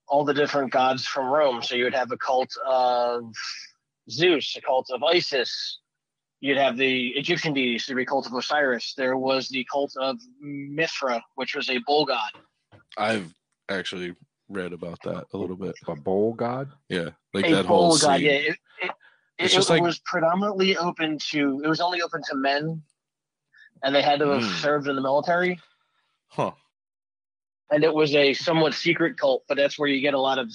all 0.06 0.24
the 0.24 0.34
different 0.34 0.70
gods 0.70 1.06
from 1.06 1.28
Rome. 1.28 1.62
So 1.62 1.76
you 1.76 1.84
would 1.84 1.94
have 1.94 2.12
a 2.12 2.16
cult 2.18 2.54
of 2.66 3.32
Zeus, 4.10 4.54
a 4.56 4.60
cult 4.60 4.90
of 4.90 5.02
Isis. 5.02 5.78
You'd 6.40 6.58
have 6.58 6.76
the 6.76 7.08
Egyptian 7.16 7.54
deities, 7.54 7.86
the 7.86 8.04
cult 8.04 8.26
of 8.26 8.34
Osiris. 8.34 8.94
There 8.94 9.16
was 9.16 9.48
the 9.48 9.66
cult 9.72 9.92
of 9.96 10.18
Mithra, 10.40 11.22
which 11.34 11.54
was 11.56 11.70
a 11.70 11.78
bull 11.86 12.04
god. 12.04 12.30
I've 12.98 13.34
actually 13.70 14.14
read 14.48 14.72
about 14.72 14.98
that 15.04 15.24
a 15.32 15.36
little 15.36 15.56
bit. 15.56 15.74
A 15.88 15.96
bowl 15.96 16.34
god. 16.34 16.68
Yeah. 16.88 17.10
Like 17.32 17.46
a 17.46 17.54
that 17.56 17.66
whole 17.66 17.90
bull 17.90 17.98
god. 17.98 18.16
scene. 18.18 18.26
Yeah, 18.26 18.32
it, 18.32 18.56
it, 18.82 18.90
it, 19.38 19.48
just 19.48 19.70
it 19.70 19.74
like- 19.74 19.82
was 19.82 19.98
predominantly 20.00 20.76
open 20.76 21.18
to. 21.30 21.62
It 21.64 21.68
was 21.68 21.80
only 21.80 22.02
open 22.02 22.20
to 22.28 22.36
men, 22.36 22.82
and 23.82 23.94
they 23.94 24.02
had 24.02 24.18
to 24.20 24.28
have 24.28 24.42
Hmm. 24.44 24.54
served 24.60 24.88
in 24.88 24.94
the 24.96 25.02
military. 25.02 25.58
Huh. 26.28 26.52
And 27.70 27.82
it 27.82 27.92
was 27.92 28.14
a 28.14 28.34
somewhat 28.34 28.74
secret 28.74 29.18
cult, 29.18 29.42
but 29.48 29.56
that's 29.56 29.78
where 29.78 29.88
you 29.88 30.00
get 30.00 30.14
a 30.14 30.20
lot 30.20 30.38
of 30.38 30.52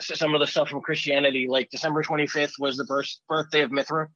some 0.00 0.34
of 0.34 0.40
the 0.40 0.46
stuff 0.46 0.68
from 0.70 0.80
Christianity. 0.80 1.46
Like 1.48 1.68
December 1.70 2.02
twenty 2.02 2.26
fifth 2.28 2.54
was 2.60 2.76
the 2.76 2.84
birth, 2.84 3.10
birthday 3.28 3.60
of 3.62 3.70
Mithra. 3.72 4.08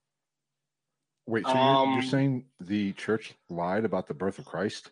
Wait, 1.26 1.44
so 1.46 1.52
you're, 1.52 1.58
Um, 1.62 1.92
you're 1.94 2.02
saying 2.02 2.44
the 2.60 2.92
church 2.92 3.34
lied 3.48 3.84
about 3.84 4.06
the 4.06 4.14
birth 4.14 4.38
of 4.38 4.44
Christ? 4.44 4.90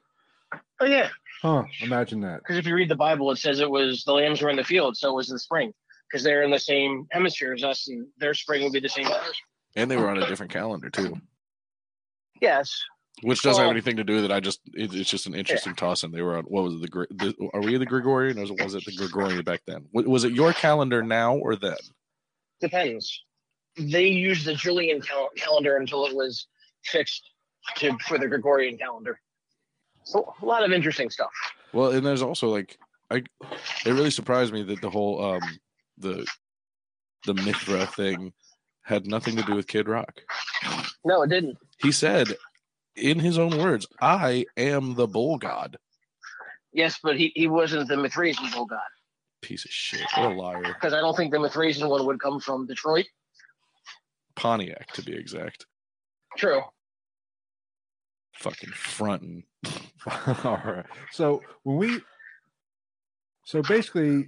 Oh 0.81 0.85
yeah, 0.87 1.09
Huh? 1.43 1.65
Imagine 1.81 2.21
that. 2.23 2.39
because 2.41 2.57
if 2.57 2.67
you 2.67 2.75
read 2.75 2.89
the 2.91 2.97
Bible, 2.97 3.31
it 3.31 3.37
says 3.37 3.61
it 3.61 3.71
was 3.71 4.05
the 4.05 4.13
lambs 4.13 4.41
were 4.43 4.51
in 4.51 4.57
the 4.57 4.65
field, 4.65 4.97
so 4.97 5.11
it 5.11 5.15
was 5.17 5.31
in 5.31 5.39
spring, 5.39 5.73
because 6.11 6.23
they're 6.25 6.43
in 6.43 6.51
the 6.51 6.59
same 6.59 7.07
hemisphere 7.11 7.53
as 7.53 7.65
us, 7.65 7.89
and 7.89 8.07
their 8.19 8.35
spring 8.35 8.63
would 8.63 8.73
be 8.73 8.81
the 8.81 8.89
same 8.89 9.07
as 9.07 9.13
ours. 9.13 9.41
And 9.77 9.91
they 9.91 9.97
were 9.97 10.09
on 10.11 10.23
a 10.23 10.27
different 10.27 10.53
calendar 10.53 10.91
too. 10.91 11.21
Yes, 12.41 12.83
which 13.23 13.43
doesn't 13.43 13.63
have 13.63 13.71
anything 13.71 13.97
to 13.97 14.05
do 14.05 14.17
with 14.17 14.25
it. 14.25 14.31
I 14.33 14.41
just 14.41 14.61
it, 14.75 14.93
it's 14.95 15.09
just 15.09 15.27
an 15.27 15.35
interesting 15.35 15.75
toss. 15.75 16.03
And 16.03 16.13
they 16.13 16.23
were 16.23 16.37
on 16.37 16.45
what 16.45 16.65
was 16.65 16.75
it 16.75 16.83
the, 16.83 16.89
Gre- 16.89 17.05
the 17.11 17.35
are 17.55 17.61
we 17.61 17.77
the 17.77 17.87
Gregorian 17.87 18.37
or 18.39 18.43
was 18.43 18.51
it, 18.51 18.61
was 18.65 18.75
it 18.75 18.85
the 18.85 18.97
Gregorian 18.97 19.43
back 19.45 19.61
then? 19.67 19.87
Was 19.93 20.25
it 20.25 20.33
your 20.33 20.53
calendar 20.53 21.03
now 21.03 21.37
or 21.37 21.57
then? 21.57 21.77
Depends. 22.61 23.23
They 23.77 24.07
used 24.07 24.45
the 24.47 24.55
Julian 24.55 25.01
cal- 25.01 25.31
calendar 25.37 25.77
until 25.77 26.07
it 26.07 26.15
was 26.15 26.47
fixed 26.85 27.31
to 27.77 27.97
for 28.07 28.19
the 28.19 28.29
Gregorian 28.29 28.77
calendar. 28.77 29.19
So 30.05 30.35
a 30.43 30.45
lot 30.45 30.65
of 30.65 30.73
interesting 30.73 31.11
stuff. 31.11 31.31
Well, 31.73 31.93
and 31.93 32.05
there's 32.05 32.23
also 32.23 32.49
like 32.49 32.79
I 33.11 33.23
it 33.87 33.93
really 33.93 34.11
surprised 34.11 34.53
me 34.53 34.63
that 34.65 34.81
the 34.81 34.91
whole 34.91 35.25
um 35.25 35.43
the 35.99 36.27
the 37.25 37.35
Mithra 37.35 37.87
thing 37.87 38.33
had 38.83 39.07
nothing 39.07 39.37
to 39.37 39.43
do 39.43 39.55
with 39.55 39.69
Kid 39.69 39.89
Rock. 39.89 40.21
No, 41.05 41.23
it 41.23 41.29
didn't. 41.31 41.57
He 41.81 41.93
said 41.93 42.37
in 42.97 43.19
his 43.21 43.39
own 43.39 43.57
words, 43.59 43.87
I 44.01 44.45
am 44.57 44.95
the 44.97 45.07
bull 45.07 45.39
god. 45.39 45.79
Yes, 46.73 46.99
but 47.03 47.17
he, 47.17 47.33
he 47.35 47.47
wasn't 47.49 47.89
the 47.89 47.97
Mithrasian 47.97 48.53
bull 48.53 48.67
god 48.67 48.81
Piece 49.41 49.65
of 49.65 49.71
shit. 49.71 50.07
What 50.17 50.33
a 50.33 50.35
liar. 50.35 50.63
because 50.63 50.93
I 50.93 51.01
don't 51.01 51.17
think 51.17 51.33
the 51.33 51.39
Mithrasian 51.39 51.89
one 51.89 52.07
would 52.07 52.21
come 52.21 52.41
from 52.41 52.67
Detroit. 52.67 53.07
Pontiac 54.43 54.89
to 54.95 55.03
be 55.03 55.15
exact. 55.15 55.67
True. 56.37 56.63
Fucking 58.35 58.71
fronting. 58.71 59.45
All 60.45 60.61
right. 60.65 60.85
So 61.13 61.43
when 61.63 61.77
we, 61.77 62.01
so 63.45 63.63
basically, 63.63 64.27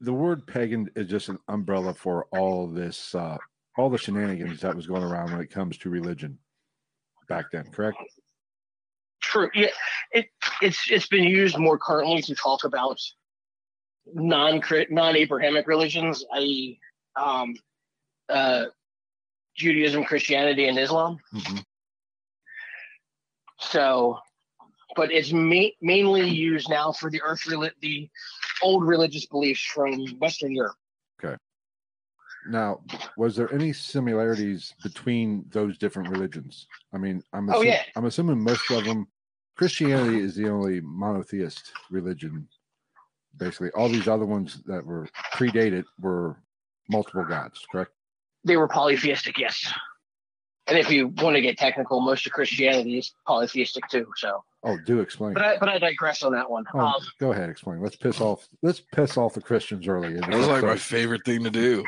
the 0.00 0.12
word 0.12 0.48
pagan 0.48 0.90
is 0.96 1.06
just 1.08 1.28
an 1.28 1.38
umbrella 1.46 1.94
for 1.94 2.26
all 2.32 2.66
this, 2.66 3.14
uh, 3.14 3.36
all 3.78 3.88
the 3.88 3.98
shenanigans 3.98 4.60
that 4.62 4.74
was 4.74 4.88
going 4.88 5.04
around 5.04 5.30
when 5.30 5.40
it 5.40 5.50
comes 5.50 5.78
to 5.78 5.90
religion 5.90 6.38
back 7.28 7.44
then. 7.52 7.64
Correct? 7.66 7.98
True. 9.20 9.48
Yeah, 9.54 9.68
it 10.10 10.26
it's 10.60 10.90
it's 10.90 11.06
been 11.06 11.22
used 11.22 11.56
more 11.56 11.78
currently 11.78 12.20
to 12.22 12.34
talk 12.34 12.64
about 12.64 12.98
non 14.12 14.60
non 14.90 15.16
Abrahamic 15.16 15.68
religions, 15.68 16.24
i.e., 16.34 16.80
um, 17.14 17.54
uh, 18.28 18.64
Judaism, 19.56 20.04
Christianity, 20.04 20.68
and 20.68 20.78
Islam. 20.78 21.18
Mhm. 21.32 21.64
So, 23.58 24.18
but 24.96 25.12
it's 25.12 25.32
ma- 25.32 25.70
mainly 25.80 26.28
used 26.28 26.68
now 26.68 26.92
for 26.92 27.10
the 27.10 27.22
earth 27.22 27.44
the 27.80 28.10
old 28.62 28.86
religious 28.86 29.26
beliefs 29.26 29.62
from 29.62 30.06
Western 30.18 30.54
Europe. 30.54 30.76
Okay. 31.22 31.36
Now, 32.48 32.82
was 33.16 33.36
there 33.36 33.52
any 33.52 33.72
similarities 33.72 34.74
between 34.82 35.44
those 35.50 35.78
different 35.78 36.08
religions? 36.10 36.66
I 36.92 36.98
mean, 36.98 37.22
I'm 37.32 37.48
Oh, 37.52 37.62
yeah. 37.62 37.82
I'm 37.94 38.06
assuming 38.06 38.40
most 38.40 38.70
of 38.70 38.84
them. 38.84 39.06
Christianity 39.56 40.18
is 40.20 40.34
the 40.34 40.48
only 40.48 40.80
monotheist 40.80 41.72
religion. 41.90 42.48
Basically, 43.36 43.70
all 43.72 43.88
these 43.88 44.08
other 44.08 44.24
ones 44.26 44.62
that 44.64 44.84
were 44.84 45.06
predated 45.34 45.84
were 46.00 46.42
multiple 46.88 47.24
gods. 47.24 47.64
Correct? 47.70 47.92
They 48.44 48.56
were 48.56 48.68
polytheistic, 48.68 49.38
yes. 49.38 49.72
And 50.66 50.78
if 50.78 50.90
you 50.90 51.08
want 51.08 51.36
to 51.36 51.42
get 51.42 51.58
technical, 51.58 52.00
most 52.00 52.26
of 52.26 52.32
Christianity 52.32 52.98
is 52.98 53.12
polytheistic 53.26 53.88
too. 53.88 54.06
So, 54.16 54.44
Oh, 54.64 54.78
do 54.86 55.00
explain. 55.00 55.34
but 55.34 55.42
I 55.42 55.58
but 55.58 55.68
I 55.68 55.78
digress 55.78 56.22
on 56.22 56.32
that 56.32 56.48
one. 56.48 56.64
Oh, 56.72 56.78
Um, 56.78 56.94
go 57.18 57.32
ahead, 57.32 57.50
explain. 57.50 57.80
Let's 57.80 57.96
piss 57.96 58.20
off. 58.20 58.46
Let's 58.62 58.80
piss 58.80 59.16
off 59.16 59.34
the 59.34 59.40
Christians 59.42 59.88
early. 59.88 60.14
in 60.14 60.20
That 60.20 60.30
was 60.30 60.46
like 60.46 60.62
my 60.62 60.76
favorite 60.76 61.24
thing 61.24 61.42
to 61.44 61.50
do. 61.50 61.84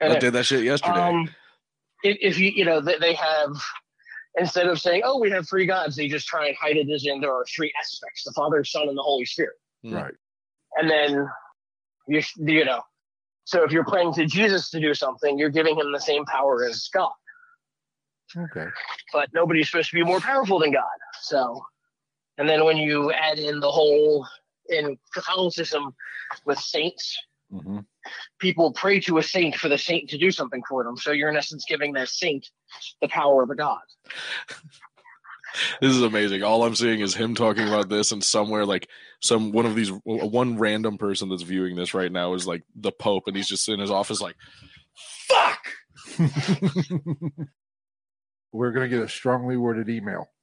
I 0.00 0.18
did 0.18 0.32
that 0.34 0.44
shit 0.44 0.62
yesterday. 0.64 1.00
Um, 1.00 1.28
if, 2.04 2.18
if 2.20 2.38
you 2.38 2.50
you 2.50 2.64
know 2.64 2.80
they, 2.80 2.98
they 2.98 3.14
have 3.14 3.50
instead 4.38 4.66
of 4.68 4.80
saying 4.80 5.02
oh 5.04 5.18
we 5.18 5.30
have 5.30 5.48
three 5.48 5.66
gods, 5.66 5.96
they 5.96 6.06
just 6.08 6.26
try 6.28 6.46
and 6.48 6.56
hide 6.56 6.76
it 6.76 6.88
as 6.90 7.04
in 7.04 7.20
there 7.20 7.32
are 7.32 7.44
three 7.46 7.72
aspects: 7.80 8.22
the 8.24 8.32
Father, 8.32 8.62
Son, 8.62 8.88
and 8.88 8.96
the 8.96 9.02
Holy 9.02 9.24
Spirit. 9.24 9.56
right. 9.84 10.14
And 10.76 10.88
then 10.90 11.28
you 12.06 12.22
you 12.36 12.64
know, 12.64 12.82
so 13.44 13.62
if 13.62 13.72
you're 13.72 13.84
praying 13.84 14.14
to 14.14 14.26
Jesus 14.26 14.70
to 14.70 14.80
do 14.80 14.94
something, 14.94 15.38
you're 15.38 15.50
giving 15.50 15.78
him 15.78 15.92
the 15.92 16.00
same 16.00 16.24
power 16.24 16.64
as 16.64 16.88
God. 16.92 17.12
Okay. 18.36 18.66
But 19.12 19.28
nobody's 19.32 19.70
supposed 19.70 19.90
to 19.90 19.96
be 19.96 20.02
more 20.02 20.20
powerful 20.20 20.58
than 20.58 20.72
God. 20.72 20.84
So, 21.20 21.64
and 22.38 22.48
then 22.48 22.64
when 22.64 22.76
you 22.76 23.12
add 23.12 23.38
in 23.38 23.60
the 23.60 23.70
whole 23.70 24.26
in 24.68 24.98
Catholicism 25.12 25.94
with 26.44 26.58
saints, 26.58 27.16
hmm 27.50 27.80
people 28.38 28.72
pray 28.72 29.00
to 29.00 29.18
a 29.18 29.22
saint 29.22 29.54
for 29.54 29.68
the 29.68 29.78
saint 29.78 30.10
to 30.10 30.18
do 30.18 30.30
something 30.30 30.62
for 30.68 30.84
them. 30.84 30.96
So 30.96 31.12
you're 31.12 31.30
in 31.30 31.36
essence 31.36 31.64
giving 31.66 31.92
that 31.94 32.08
saint 32.08 32.46
the 33.00 33.08
power 33.08 33.42
of 33.42 33.50
a 33.50 33.54
god. 33.54 33.80
This 35.80 35.92
is 35.92 36.02
amazing. 36.02 36.42
All 36.42 36.64
I'm 36.64 36.74
seeing 36.74 37.00
is 37.00 37.14
him 37.14 37.34
talking 37.34 37.68
about 37.68 37.88
this, 37.88 38.12
and 38.12 38.22
somewhere 38.22 38.66
like 38.66 38.88
some 39.20 39.52
one 39.52 39.66
of 39.66 39.74
these 39.74 39.90
one 40.04 40.58
random 40.58 40.98
person 40.98 41.28
that's 41.28 41.42
viewing 41.42 41.76
this 41.76 41.94
right 41.94 42.10
now 42.10 42.34
is 42.34 42.46
like 42.46 42.62
the 42.74 42.92
Pope, 42.92 43.24
and 43.26 43.36
he's 43.36 43.48
just 43.48 43.68
in 43.68 43.80
his 43.80 43.90
office 43.90 44.20
like, 44.20 44.36
"Fuck." 45.28 45.66
We're 48.52 48.72
gonna 48.72 48.88
get 48.88 49.02
a 49.02 49.08
strongly 49.08 49.56
worded 49.56 49.88
email. 49.88 50.28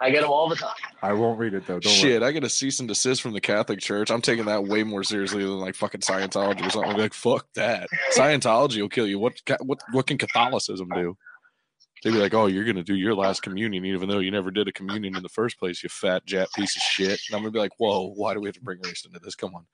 I 0.00 0.10
get 0.10 0.22
them 0.22 0.30
all 0.30 0.48
the 0.48 0.56
time. 0.56 0.74
I 1.02 1.12
won't 1.12 1.38
read 1.38 1.54
it 1.54 1.66
though. 1.66 1.78
Don't 1.78 1.92
Shit, 1.92 2.22
I 2.22 2.32
get 2.32 2.44
a 2.44 2.48
cease 2.48 2.80
and 2.80 2.88
desist 2.88 3.22
from 3.22 3.32
the 3.32 3.40
Catholic 3.40 3.80
Church. 3.80 4.10
I'm 4.10 4.20
taking 4.20 4.46
that 4.46 4.64
way 4.64 4.82
more 4.82 5.04
seriously 5.04 5.42
than 5.42 5.58
like 5.58 5.74
fucking 5.74 6.00
Scientology 6.00 6.66
or 6.66 6.70
something. 6.70 6.90
I'll 6.90 6.96
be 6.96 7.02
like, 7.02 7.14
fuck 7.14 7.46
that. 7.54 7.88
Scientology 8.12 8.80
will 8.80 8.88
kill 8.88 9.06
you. 9.06 9.18
What 9.18 9.40
what 9.60 9.78
what 9.92 10.06
can 10.06 10.18
Catholicism 10.18 10.88
do? 10.94 11.16
They'd 12.02 12.12
be 12.12 12.18
like, 12.18 12.34
oh, 12.34 12.46
you're 12.46 12.64
gonna 12.64 12.82
do 12.82 12.94
your 12.94 13.14
last 13.14 13.42
communion, 13.42 13.84
even 13.84 14.08
though 14.08 14.18
you 14.18 14.30
never 14.30 14.50
did 14.50 14.68
a 14.68 14.72
communion 14.72 15.16
in 15.16 15.22
the 15.22 15.28
first 15.28 15.58
place, 15.58 15.82
you 15.82 15.88
fat 15.88 16.24
jat 16.26 16.48
piece 16.54 16.76
of 16.76 16.82
shit. 16.82 17.20
And 17.28 17.34
I'm 17.36 17.42
gonna 17.42 17.52
be 17.52 17.58
like, 17.58 17.72
whoa, 17.78 18.12
why 18.14 18.34
do 18.34 18.40
we 18.40 18.48
have 18.48 18.54
to 18.56 18.60
bring 18.62 18.80
race 18.82 19.04
into 19.04 19.18
this? 19.18 19.34
Come 19.34 19.54
on. 19.54 19.66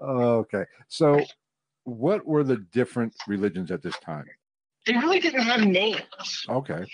Okay. 0.00 0.64
So, 0.88 1.24
what 1.84 2.26
were 2.26 2.42
the 2.42 2.56
different 2.56 3.14
religions 3.26 3.70
at 3.70 3.82
this 3.82 3.98
time? 3.98 4.26
They 4.86 4.94
really 4.94 5.20
didn't 5.20 5.42
have 5.42 5.64
names. 5.66 6.44
Okay. 6.48 6.84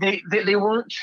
They 0.00 0.22
they, 0.30 0.42
they 0.44 0.56
weren't. 0.56 0.94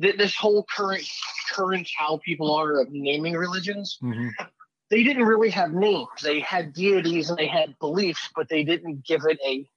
th- 0.00 0.16
This 0.16 0.34
whole 0.36 0.64
current 0.64 1.08
current 1.50 1.88
how 1.96 2.18
people 2.24 2.54
are 2.54 2.80
of 2.80 2.90
naming 2.90 3.34
religions, 3.34 3.98
hmm 4.00 4.28
they 4.90 5.02
didn't 5.02 5.24
really 5.26 5.50
have 5.50 5.72
names. 5.72 6.08
They 6.22 6.40
had 6.40 6.72
deities 6.72 7.28
and 7.28 7.38
they 7.38 7.46
had 7.46 7.78
beliefs, 7.78 8.30
but 8.34 8.48
they 8.48 8.64
didn't 8.64 9.04
give 9.04 9.20
it 9.26 9.38
a 9.46 9.68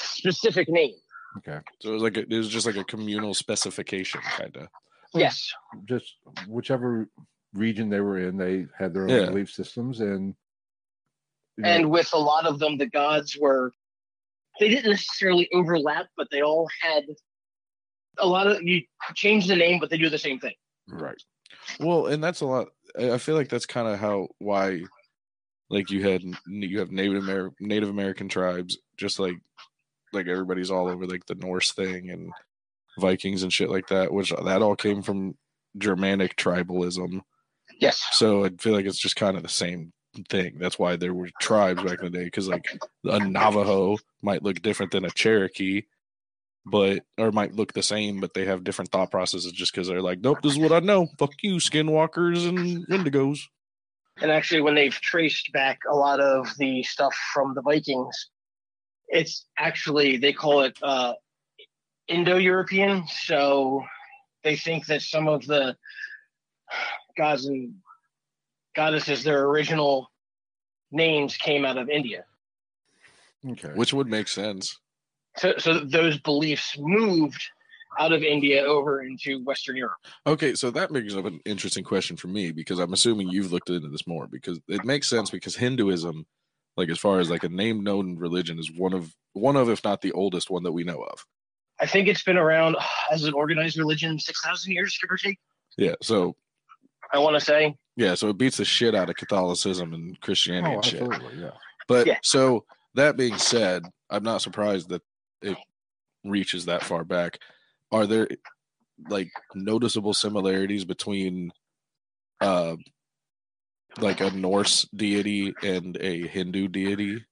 specific 0.00 0.68
name. 0.68 0.94
Okay. 1.38 1.58
So 1.80 1.90
it 1.90 1.92
was 1.92 2.02
like 2.02 2.16
a, 2.16 2.20
it 2.20 2.36
was 2.36 2.48
just 2.48 2.66
like 2.66 2.76
a 2.76 2.84
communal 2.84 3.34
specification, 3.34 4.20
kind 4.22 4.56
of. 4.56 4.68
Yes. 5.14 5.50
Just 5.86 6.16
whichever 6.48 7.08
region 7.54 7.88
they 7.88 8.00
were 8.00 8.18
in, 8.18 8.36
they 8.36 8.66
had 8.78 8.94
their 8.94 9.04
own 9.04 9.08
Yeah. 9.10 9.26
belief 9.26 9.50
systems, 9.50 10.00
and 10.00 10.34
you 11.56 11.64
know, 11.64 11.68
and 11.70 11.90
with 11.90 12.10
a 12.14 12.18
lot 12.18 12.46
of 12.46 12.58
them 12.58 12.78
the 12.78 12.86
gods 12.86 13.36
were 13.40 13.72
they 14.60 14.68
didn't 14.68 14.90
necessarily 14.90 15.48
overlap 15.52 16.06
but 16.16 16.28
they 16.30 16.42
all 16.42 16.68
had 16.80 17.04
a 18.18 18.26
lot 18.26 18.46
of 18.46 18.62
you 18.62 18.82
change 19.14 19.46
the 19.46 19.56
name 19.56 19.78
but 19.80 19.90
they 19.90 19.98
do 19.98 20.08
the 20.08 20.18
same 20.18 20.38
thing 20.38 20.54
right. 20.88 21.20
Well, 21.78 22.06
and 22.06 22.22
that's 22.22 22.40
a 22.40 22.46
lot. 22.46 22.68
I 22.98 23.12
I 23.12 23.18
feel 23.18 23.34
like 23.34 23.48
that's 23.48 23.66
kind 23.66 23.86
of 23.88 23.98
how 23.98 24.28
why, 24.38 24.80
like 25.68 25.90
you 25.90 26.02
had 26.08 26.22
you 26.46 26.78
have 26.78 26.90
Native 26.90 27.28
Amer- 27.28 27.52
Native 27.60 27.88
American 27.88 28.28
tribes, 28.28 28.78
just 28.96 29.18
like 29.18 29.34
like 30.12 30.26
everybody's 30.26 30.70
all 30.70 30.88
over 30.88 31.06
like 31.06 31.26
the 31.26 31.34
Norse 31.34 31.72
thing 31.72 32.10
and 32.10 32.32
Vikings 32.98 33.42
and 33.42 33.52
shit 33.52 33.70
like 33.70 33.88
that, 33.88 34.12
which 34.12 34.30
that 34.30 34.62
all 34.62 34.76
came 34.76 35.02
from 35.02 35.36
Germanic 35.78 36.36
tribalism. 36.36 37.20
yes 37.78 38.04
So 38.12 38.44
I 38.44 38.50
feel 38.58 38.72
like 38.74 38.86
it's 38.86 38.98
just 38.98 39.16
kind 39.16 39.36
of 39.36 39.42
the 39.42 39.48
same 39.48 39.92
thing. 40.28 40.58
That's 40.58 40.78
why 40.78 40.96
there 40.96 41.14
were 41.14 41.30
tribes 41.40 41.82
back 41.82 42.00
in 42.00 42.10
the 42.10 42.18
day, 42.18 42.24
because 42.24 42.48
like 42.48 42.66
a 43.04 43.20
Navajo 43.20 43.96
might 44.22 44.42
look 44.42 44.60
different 44.60 44.90
than 44.92 45.04
a 45.04 45.10
Cherokee, 45.10 45.82
but 46.66 47.04
or 47.16 47.30
might 47.30 47.54
look 47.54 47.72
the 47.72 47.82
same, 47.82 48.20
but 48.20 48.34
they 48.34 48.44
have 48.44 48.64
different 48.64 48.90
thought 48.90 49.10
processes 49.10 49.52
just 49.52 49.72
because 49.72 49.86
they're 49.86 50.02
like, 50.02 50.20
nope, 50.20 50.42
this 50.42 50.52
is 50.52 50.58
what 50.58 50.72
I 50.72 50.80
know. 50.80 51.06
Fuck 51.18 51.34
you, 51.42 51.54
skinwalkers 51.56 52.48
and 52.48 52.86
indigos. 52.88 53.38
and 54.20 54.30
actually 54.30 54.60
when 54.60 54.74
they've 54.74 55.00
traced 55.00 55.52
back 55.52 55.78
a 55.88 55.94
lot 55.94 56.20
of 56.20 56.48
the 56.58 56.82
stuff 56.82 57.14
from 57.32 57.54
the 57.54 57.62
vikings 57.62 58.30
it's 59.10 59.46
actually 59.58 60.16
they 60.16 60.32
call 60.32 60.62
it 60.62 60.78
uh 60.82 61.12
indo-european 62.08 63.04
so 63.06 63.82
they 64.42 64.56
think 64.56 64.86
that 64.86 65.02
some 65.02 65.28
of 65.28 65.46
the 65.46 65.76
gods 67.16 67.46
and 67.46 67.74
goddesses 68.74 69.22
their 69.22 69.44
original 69.44 70.10
names 70.90 71.36
came 71.36 71.64
out 71.64 71.76
of 71.76 71.88
india 71.88 72.24
Okay. 73.48 73.72
Which 73.74 73.92
would 73.92 74.08
make 74.08 74.28
sense. 74.28 74.78
so, 75.36 75.54
so 75.58 75.80
those 75.80 76.18
beliefs 76.18 76.76
moved 76.78 77.42
out 77.98 78.12
of 78.12 78.22
India 78.22 78.62
over 78.62 79.02
into 79.02 79.42
Western 79.44 79.76
Europe. 79.76 79.98
Okay, 80.26 80.54
so 80.54 80.70
that 80.70 80.90
brings 80.90 81.16
up 81.16 81.24
an 81.24 81.40
interesting 81.44 81.82
question 81.82 82.16
for 82.16 82.28
me 82.28 82.52
because 82.52 82.78
I'm 82.78 82.92
assuming 82.92 83.28
you've 83.28 83.52
looked 83.52 83.70
into 83.70 83.88
this 83.88 84.06
more 84.06 84.26
because 84.28 84.60
it 84.68 84.84
makes 84.84 85.08
sense 85.08 85.30
because 85.30 85.56
Hinduism, 85.56 86.24
like 86.76 86.88
as 86.88 86.98
far 86.98 87.20
as 87.20 87.30
like 87.30 87.44
a 87.44 87.48
name 87.48 87.82
known 87.82 88.16
religion, 88.16 88.58
is 88.58 88.70
one 88.76 88.92
of 88.92 89.14
one 89.32 89.56
of 89.56 89.68
if 89.68 89.82
not 89.84 90.00
the 90.02 90.12
oldest 90.12 90.50
one 90.50 90.62
that 90.64 90.72
we 90.72 90.84
know 90.84 90.98
of. 91.02 91.24
I 91.80 91.86
think 91.86 92.08
it's 92.08 92.22
been 92.22 92.36
around 92.36 92.76
as 93.12 93.24
an 93.24 93.34
organized 93.34 93.78
religion 93.78 94.18
six 94.18 94.40
thousand 94.44 94.72
years, 94.72 94.98
give 95.00 95.10
or 95.10 95.16
take. 95.16 95.38
Yeah. 95.76 95.94
So 96.02 96.36
I 97.12 97.18
want 97.18 97.34
to 97.38 97.40
say. 97.44 97.74
yeah, 97.96 98.14
so 98.14 98.28
it 98.28 98.38
beats 98.38 98.58
the 98.58 98.64
shit 98.64 98.94
out 98.94 99.10
of 99.10 99.16
Catholicism 99.16 99.92
and 99.94 100.20
Christianity 100.20 100.74
Oh, 100.74 100.76
and 100.76 100.84
shit. 100.84 101.02
absolutely. 101.02 101.42
Yeah. 101.42 101.50
But 101.88 102.06
Yeah. 102.06 102.18
so 102.22 102.64
that 102.94 103.16
being 103.16 103.36
said, 103.38 103.84
I'm 104.10 104.22
not 104.22 104.42
surprised 104.42 104.88
that 104.90 105.02
it 105.42 105.56
reaches 106.24 106.66
that 106.66 106.84
far 106.84 107.02
back. 107.04 107.38
Are 107.90 108.06
there 108.06 108.28
like 109.08 109.30
noticeable 109.54 110.12
similarities 110.14 110.84
between 110.84 111.50
uh 112.40 112.76
like 113.98 114.20
a 114.20 114.30
Norse 114.30 114.86
deity 114.94 115.54
and 115.62 115.96
a 116.00 116.26
Hindu 116.26 116.68
deity? 116.68 117.24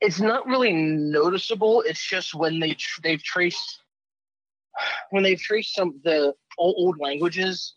it's 0.00 0.20
not 0.20 0.46
really 0.46 0.72
noticeable. 0.72 1.82
It's 1.82 2.04
just 2.04 2.34
when 2.34 2.60
they 2.60 2.74
tr- 2.74 3.00
they've 3.02 3.22
traced 3.22 3.82
when 5.10 5.22
they've 5.22 5.40
traced 5.40 5.74
some 5.74 5.88
of 5.88 6.02
the 6.04 6.34
old, 6.56 6.74
old 6.78 6.98
languages, 7.00 7.74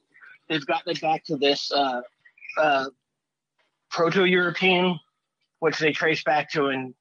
they've 0.48 0.66
gotten 0.66 0.92
it 0.92 1.02
back 1.02 1.24
to 1.26 1.38
this 1.38 1.72
uh, 1.72 2.02
uh, 2.60 2.86
Proto-European, 3.90 5.00
which 5.60 5.80
they 5.80 5.92
trace 5.92 6.24
back 6.24 6.52
to 6.52 6.68
an 6.68 6.94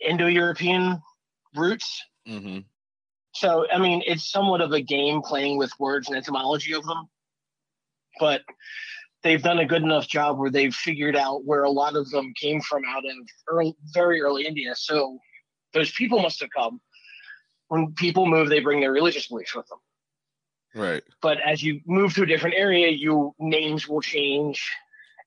Indo-European 0.00 1.02
roots. 1.56 2.04
Mm-hmm. 2.28 2.60
So 3.32 3.66
I 3.72 3.78
mean, 3.78 4.02
it's 4.06 4.30
somewhat 4.30 4.60
of 4.60 4.72
a 4.72 4.80
game 4.80 5.20
playing 5.22 5.58
with 5.58 5.72
words 5.80 6.08
and 6.08 6.16
etymology 6.16 6.74
of 6.74 6.84
them, 6.84 7.08
but 8.20 8.42
they've 9.22 9.42
done 9.42 9.58
a 9.58 9.66
good 9.66 9.82
enough 9.82 10.08
job 10.08 10.38
where 10.38 10.50
they've 10.50 10.74
figured 10.74 11.16
out 11.16 11.44
where 11.44 11.64
a 11.64 11.70
lot 11.70 11.96
of 11.96 12.08
them 12.10 12.32
came 12.40 12.60
from 12.60 12.82
out 12.88 13.04
of 13.04 13.12
early, 13.48 13.74
very 13.92 14.20
early 14.20 14.46
India. 14.46 14.74
So 14.74 15.18
those 15.74 15.92
people 15.92 16.20
must 16.20 16.40
have 16.40 16.50
come. 16.56 16.80
When 17.68 17.92
people 17.92 18.26
move, 18.26 18.48
they 18.48 18.60
bring 18.60 18.80
their 18.80 18.92
religious 18.92 19.28
beliefs 19.28 19.54
with 19.54 19.66
them. 19.68 19.78
Right. 20.74 21.02
But 21.22 21.38
as 21.40 21.62
you 21.62 21.80
move 21.86 22.14
to 22.14 22.22
a 22.22 22.26
different 22.26 22.56
area, 22.56 22.88
you 22.88 23.34
names 23.38 23.88
will 23.88 24.00
change, 24.00 24.68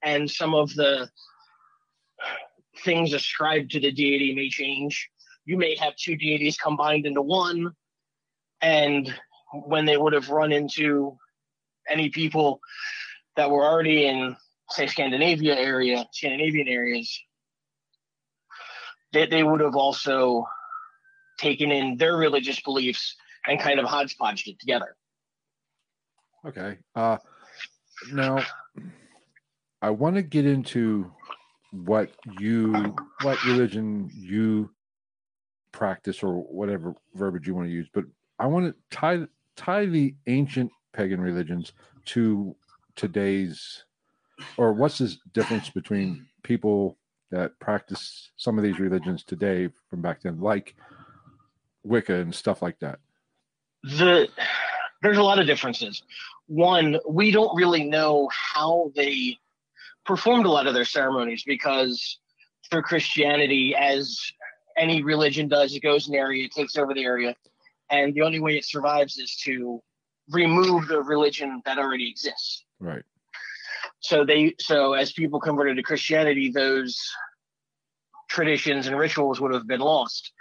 and 0.01 0.29
some 0.29 0.53
of 0.53 0.73
the 0.73 1.09
things 2.79 3.13
ascribed 3.13 3.71
to 3.71 3.79
the 3.79 3.91
deity 3.91 4.33
may 4.33 4.49
change. 4.49 5.09
You 5.45 5.57
may 5.57 5.75
have 5.75 5.95
two 5.95 6.15
deities 6.15 6.57
combined 6.57 7.05
into 7.05 7.21
one, 7.21 7.71
and 8.61 9.13
when 9.53 9.85
they 9.85 9.97
would 9.97 10.13
have 10.13 10.29
run 10.29 10.51
into 10.51 11.17
any 11.89 12.09
people 12.09 12.59
that 13.35 13.49
were 13.49 13.63
already 13.63 14.05
in, 14.05 14.35
say, 14.69 14.87
Scandinavia 14.87 15.55
area, 15.55 16.05
Scandinavian 16.11 16.67
areas, 16.67 17.19
they, 19.11 19.25
they 19.25 19.43
would 19.43 19.61
have 19.61 19.75
also 19.75 20.45
taken 21.39 21.71
in 21.71 21.97
their 21.97 22.17
religious 22.17 22.59
beliefs 22.61 23.15
and 23.47 23.59
kind 23.59 23.79
of 23.79 23.85
hodgepodged 23.85 24.47
it 24.47 24.59
together. 24.59 24.95
Okay. 26.45 26.77
Uh, 26.95 27.17
now, 28.11 28.43
I 29.81 29.89
want 29.89 30.15
to 30.15 30.21
get 30.21 30.45
into 30.45 31.11
what 31.71 32.11
you, 32.39 32.95
what 33.21 33.43
religion 33.45 34.09
you 34.13 34.69
practice, 35.71 36.21
or 36.21 36.41
whatever 36.43 36.95
verbiage 37.15 37.47
you 37.47 37.55
want 37.55 37.67
to 37.67 37.73
use. 37.73 37.89
But 37.93 38.05
I 38.39 38.45
want 38.45 38.67
to 38.67 38.75
tie 38.95 39.25
tie 39.55 39.85
the 39.85 40.15
ancient 40.27 40.71
pagan 40.93 41.19
religions 41.19 41.73
to 42.05 42.55
today's, 42.95 43.83
or 44.57 44.73
what's 44.73 44.97
the 44.97 45.15
difference 45.33 45.69
between 45.69 46.25
people 46.43 46.97
that 47.31 47.57
practice 47.59 48.31
some 48.37 48.57
of 48.57 48.63
these 48.63 48.79
religions 48.79 49.23
today 49.23 49.69
from 49.89 50.01
back 50.01 50.21
then, 50.21 50.39
like 50.39 50.75
Wicca 51.83 52.13
and 52.13 52.33
stuff 52.33 52.61
like 52.61 52.79
that. 52.79 52.99
the 53.83 54.27
there's 55.01 55.17
a 55.17 55.23
lot 55.23 55.39
of 55.39 55.45
differences. 55.45 56.01
One, 56.47 56.97
we 57.09 57.31
don't 57.31 57.53
really 57.55 57.83
know 57.83 58.29
how 58.31 58.91
they 58.95 59.37
performed 60.05 60.45
a 60.45 60.49
lot 60.49 60.65
of 60.65 60.73
their 60.73 60.85
ceremonies 60.85 61.43
because 61.45 62.19
through 62.69 62.83
Christianity, 62.83 63.75
as 63.75 64.17
any 64.77 65.03
religion 65.03 65.47
does, 65.47 65.75
it 65.75 65.81
goes 65.81 66.07
in 66.07 66.13
an 66.13 66.19
area, 66.19 66.45
it 66.45 66.51
takes 66.51 66.77
over 66.77 66.93
the 66.93 67.03
area, 67.03 67.35
and 67.89 68.13
the 68.13 68.21
only 68.21 68.39
way 68.39 68.57
it 68.57 68.65
survives 68.65 69.17
is 69.17 69.35
to 69.43 69.81
remove 70.29 70.87
the 70.87 71.01
religion 71.01 71.61
that 71.65 71.77
already 71.77 72.09
exists. 72.09 72.63
Right. 72.79 73.03
So 73.99 74.25
they 74.25 74.55
so 74.59 74.93
as 74.93 75.13
people 75.13 75.39
converted 75.39 75.77
to 75.77 75.83
Christianity, 75.83 76.51
those 76.51 76.99
traditions 78.29 78.87
and 78.87 78.97
rituals 78.97 79.39
would 79.39 79.53
have 79.53 79.67
been 79.67 79.79
lost. 79.79 80.31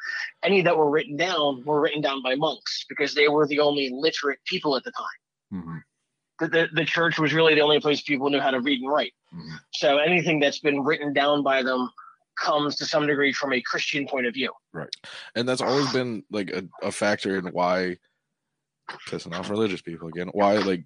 Any 0.42 0.62
that 0.62 0.76
were 0.76 0.90
written 0.90 1.16
down 1.16 1.62
were 1.64 1.80
written 1.80 2.00
down 2.00 2.22
by 2.22 2.34
monks 2.34 2.84
because 2.88 3.14
they 3.14 3.28
were 3.28 3.46
the 3.46 3.60
only 3.60 3.90
literate 3.92 4.38
people 4.46 4.76
at 4.76 4.84
the 4.84 4.92
time. 4.92 5.62
hmm 5.62 5.76
The, 6.40 6.48
the, 6.48 6.68
the 6.72 6.84
church 6.84 7.18
was 7.18 7.32
really 7.32 7.54
the 7.54 7.60
only 7.60 7.80
place 7.80 8.00
people 8.00 8.30
knew 8.30 8.40
how 8.40 8.50
to 8.50 8.60
read 8.60 8.80
and 8.80 8.90
write. 8.90 9.12
Mhm. 9.34 9.58
So 9.74 9.98
anything 9.98 10.40
that's 10.40 10.60
been 10.60 10.82
written 10.82 11.12
down 11.12 11.42
by 11.42 11.62
them 11.62 11.90
comes 12.40 12.76
to 12.76 12.86
some 12.86 13.06
degree 13.06 13.32
from 13.32 13.52
a 13.52 13.60
Christian 13.60 14.06
point 14.08 14.26
of 14.26 14.34
view. 14.34 14.52
Right. 14.72 14.94
And 15.34 15.46
that's 15.46 15.60
always 15.60 15.92
been 15.92 16.24
like 16.30 16.50
a, 16.50 16.64
a 16.82 16.90
factor 16.90 17.36
in 17.36 17.46
why 17.48 17.98
pissing 19.06 19.38
off 19.38 19.50
religious 19.50 19.82
people 19.82 20.08
again. 20.08 20.28
Why 20.32 20.56
like 20.58 20.84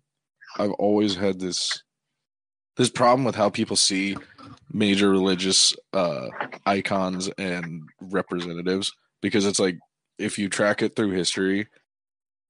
I've 0.59 0.72
always 0.72 1.14
had 1.14 1.38
this 1.40 1.82
this 2.76 2.90
problem 2.90 3.24
with 3.24 3.35
how 3.35 3.48
people 3.50 3.76
see 3.76 4.16
major 4.72 5.11
religious 5.11 5.74
uh 5.92 6.28
icons 6.66 7.28
and 7.38 7.82
representatives 8.00 8.92
because 9.22 9.46
it's 9.46 9.59
like 9.61 9.78
if 10.18 10.38
you 10.38 10.48
track 10.48 10.82
it 10.82 10.94
through 10.96 11.11
history 11.11 11.66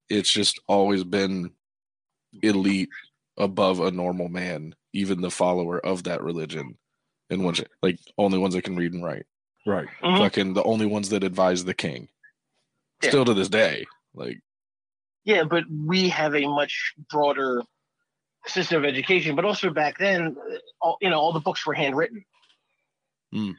it's 0.08 0.30
just 0.30 0.60
always 0.68 1.04
been 1.04 1.50
elite 2.42 2.88
above 3.38 3.80
a 3.80 3.90
normal 3.90 4.28
man 4.28 4.74
even 4.92 5.20
the 5.20 5.30
follower 5.30 5.84
of 5.84 6.04
that 6.04 6.22
religion 6.22 6.76
and 7.30 7.44
ones 7.44 7.60
like 7.82 7.98
only 8.18 8.38
ones 8.38 8.54
that 8.54 8.62
can 8.62 8.76
read 8.76 8.92
and 8.92 9.04
write 9.04 9.24
Right. 9.66 9.88
Mhm. 10.00 10.18
fucking 10.18 10.54
the 10.54 10.62
only 10.62 10.86
ones 10.86 11.08
that 11.10 11.24
advise 11.24 11.64
the 11.64 11.74
king 11.74 12.08
Yeah. 13.02 13.10
still 13.10 13.24
to 13.24 13.34
this 13.34 13.48
day 13.48 13.84
like 14.14 14.40
Yeah, 15.24 15.42
but 15.44 15.64
we 15.70 16.08
have 16.10 16.34
a 16.36 16.46
much 16.46 16.94
broader 17.10 17.62
system 18.48 18.78
of 18.78 18.84
education. 18.84 19.36
But 19.36 19.44
also 19.44 19.70
back 19.70 19.98
then, 19.98 20.36
uh, 20.38 20.56
all, 20.80 20.96
you 21.00 21.10
know, 21.10 21.18
all 21.18 21.32
the 21.32 21.40
books 21.40 21.66
were 21.66 21.74
handwritten. 21.74 22.24
Hmm. 23.32 23.52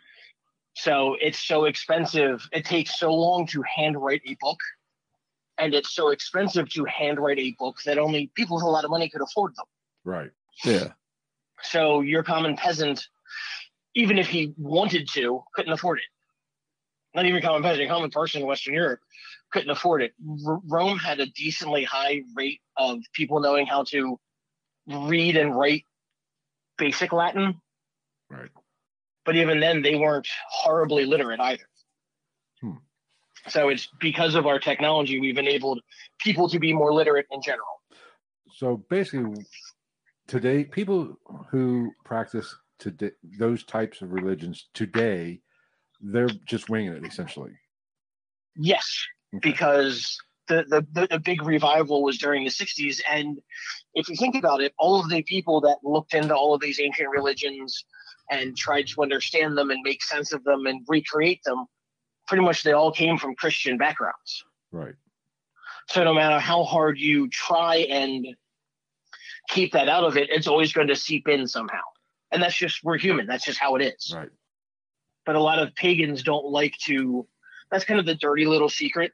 So 0.76 1.17
it's 1.19 1.39
so 1.39 1.65
expensive. 1.65 2.47
It 2.52 2.65
takes 2.65 3.00
so 3.00 3.13
long 3.13 3.47
to 3.47 3.63
handwrite 3.63 4.21
a 4.28 4.38
book, 4.39 4.60
and 5.58 5.73
it's 5.73 5.93
so 5.93 6.10
expensive 6.10 6.69
to 6.69 6.86
handwrite 6.86 7.39
a 7.39 7.56
book 7.58 7.78
that 7.86 7.97
only 7.97 8.32
people 8.36 8.58
with 8.58 8.63
a 8.63 8.69
lot 8.69 8.86
of 8.86 8.91
money 8.91 9.10
could 9.10 9.21
afford 9.21 9.56
them. 9.56 9.65
Right. 10.06 10.32
yeah 10.63 10.89
So 11.63 12.02
your 12.02 12.23
common 12.23 12.56
peasant, 12.56 13.08
even 13.95 14.19
if 14.19 14.28
he 14.28 14.54
wanted 14.58 15.10
to, 15.13 15.43
couldn't 15.56 15.73
afford 15.73 15.97
it. 15.97 16.06
Not 17.15 17.26
even 17.26 17.41
common 17.41 17.63
peasant, 17.63 17.84
a 17.84 17.91
common 17.91 18.12
person 18.12 18.41
in 18.41 18.47
Western 18.47 18.76
Europe 18.76 19.00
couldn't 19.52 19.69
afford 19.71 20.04
it. 20.04 20.13
R- 20.45 20.62
Rome 20.67 21.00
had 21.00 21.19
a 21.19 21.26
decently 21.26 21.84
high 21.84 22.21
rate 22.36 22.62
of 22.78 23.00
people 23.13 23.39
knowing 23.39 23.65
how 23.65 23.84
to 23.86 24.19
read 24.88 25.36
and 25.36 25.56
write 25.56 25.86
basic 26.78 27.12
Latin, 27.12 27.60
Right. 28.30 28.50
but 29.26 29.36
even 29.36 29.60
then 29.60 29.82
they 29.82 29.95
weren't 29.95 30.28
horribly 30.50 31.06
literate 31.06 31.39
either. 31.39 31.67
Hmm. 32.62 32.78
So 33.47 33.69
it's 33.69 33.88
because 34.00 34.36
of 34.36 34.45
our 34.45 34.60
technology 34.60 35.19
we've 35.19 35.38
enabled 35.38 35.82
people 36.19 36.50
to 36.50 36.60
be 36.60 36.73
more 36.73 36.93
literate 36.93 37.28
in 37.32 37.41
general. 37.41 37.82
So 38.52 38.78
basically, 38.89 39.45
today, 40.28 40.63
people 40.63 41.17
who 41.50 41.91
practice 42.04 42.56
today 42.80 43.12
those 43.39 43.63
types 43.63 44.02
of 44.02 44.12
religions 44.12 44.69
today, 44.73 45.41
they're 46.02 46.30
just 46.45 46.69
winging 46.69 46.93
it 46.93 47.06
essentially. 47.06 47.52
Yes, 48.56 49.06
Okay. 49.36 49.52
because 49.52 50.17
the, 50.48 50.86
the, 50.94 51.08
the, 51.08 51.20
big 51.20 51.44
revival 51.44 52.04
was 52.04 52.18
during 52.18 52.44
the 52.44 52.50
60s. 52.50 53.00
And 53.10 53.40
if 53.94 54.10
you 54.10 54.16
think 54.16 54.36
about 54.36 54.62
it, 54.62 54.74
all 54.78 55.00
of 55.00 55.10
the 55.10 55.22
people 55.24 55.62
that 55.62 55.78
looked 55.84 56.14
into 56.14 56.36
all 56.36 56.54
of 56.54 56.62
these 56.62 56.80
ancient 56.80 57.10
religions 57.10 57.86
and 58.30 58.58
tried 58.58 58.88
to 58.88 59.02
understand 59.02 59.58
them 59.58 59.70
and 59.72 59.82
make 59.84 60.04
sense 60.04 60.34
of 60.34 60.44
them 60.44 60.66
and 60.66 60.86
recreate 60.88 61.42
them, 61.46 61.66
pretty 62.28 62.44
much 62.44 62.64
they 62.64 62.74
all 62.74 62.92
came 62.92 63.18
from 63.18 63.36
Christian 63.36 63.78
backgrounds. 63.78 64.44
Right. 64.72 64.96
So 65.90 66.04
no 66.04 66.14
matter 66.14 66.40
how 66.40 66.64
hard 66.64 67.00
you 67.00 67.30
try 67.30 67.78
and 67.90 68.28
keep 69.50 69.72
that 69.74 69.88
out 69.88 70.04
of 70.04 70.18
it, 70.18 70.30
it's 70.30 70.48
always 70.48 70.74
going 70.74 70.88
to 70.88 70.96
seep 70.96 71.28
in 71.28 71.48
somehow. 71.48 71.82
And 72.32 72.44
that's 72.44 72.56
just, 72.56 72.84
we're 72.84 72.98
human. 72.98 73.26
That's 73.26 73.46
just 73.46 73.60
how 73.60 73.76
it 73.76 73.82
is. 73.82 74.14
Right. 74.14 74.30
But 75.26 75.36
a 75.36 75.42
lot 75.42 75.60
of 75.60 75.74
pagans 75.76 76.24
don't 76.24 76.46
like 76.46 76.76
to, 76.86 77.26
that's 77.72 77.86
kind 77.86 78.00
of 78.00 78.06
the 78.06 78.16
dirty 78.16 78.46
little 78.46 78.70
secret 78.70 79.14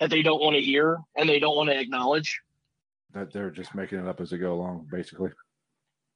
that 0.00 0.10
they 0.10 0.22
don't 0.22 0.40
want 0.40 0.56
to 0.56 0.62
hear 0.62 0.98
and 1.16 1.28
they 1.28 1.38
don't 1.38 1.56
want 1.56 1.70
to 1.70 1.78
acknowledge. 1.78 2.40
That 3.14 3.32
they're 3.32 3.50
just 3.50 3.74
making 3.74 3.98
it 3.98 4.06
up 4.06 4.20
as 4.20 4.30
they 4.30 4.38
go 4.38 4.52
along, 4.52 4.88
basically. 4.90 5.30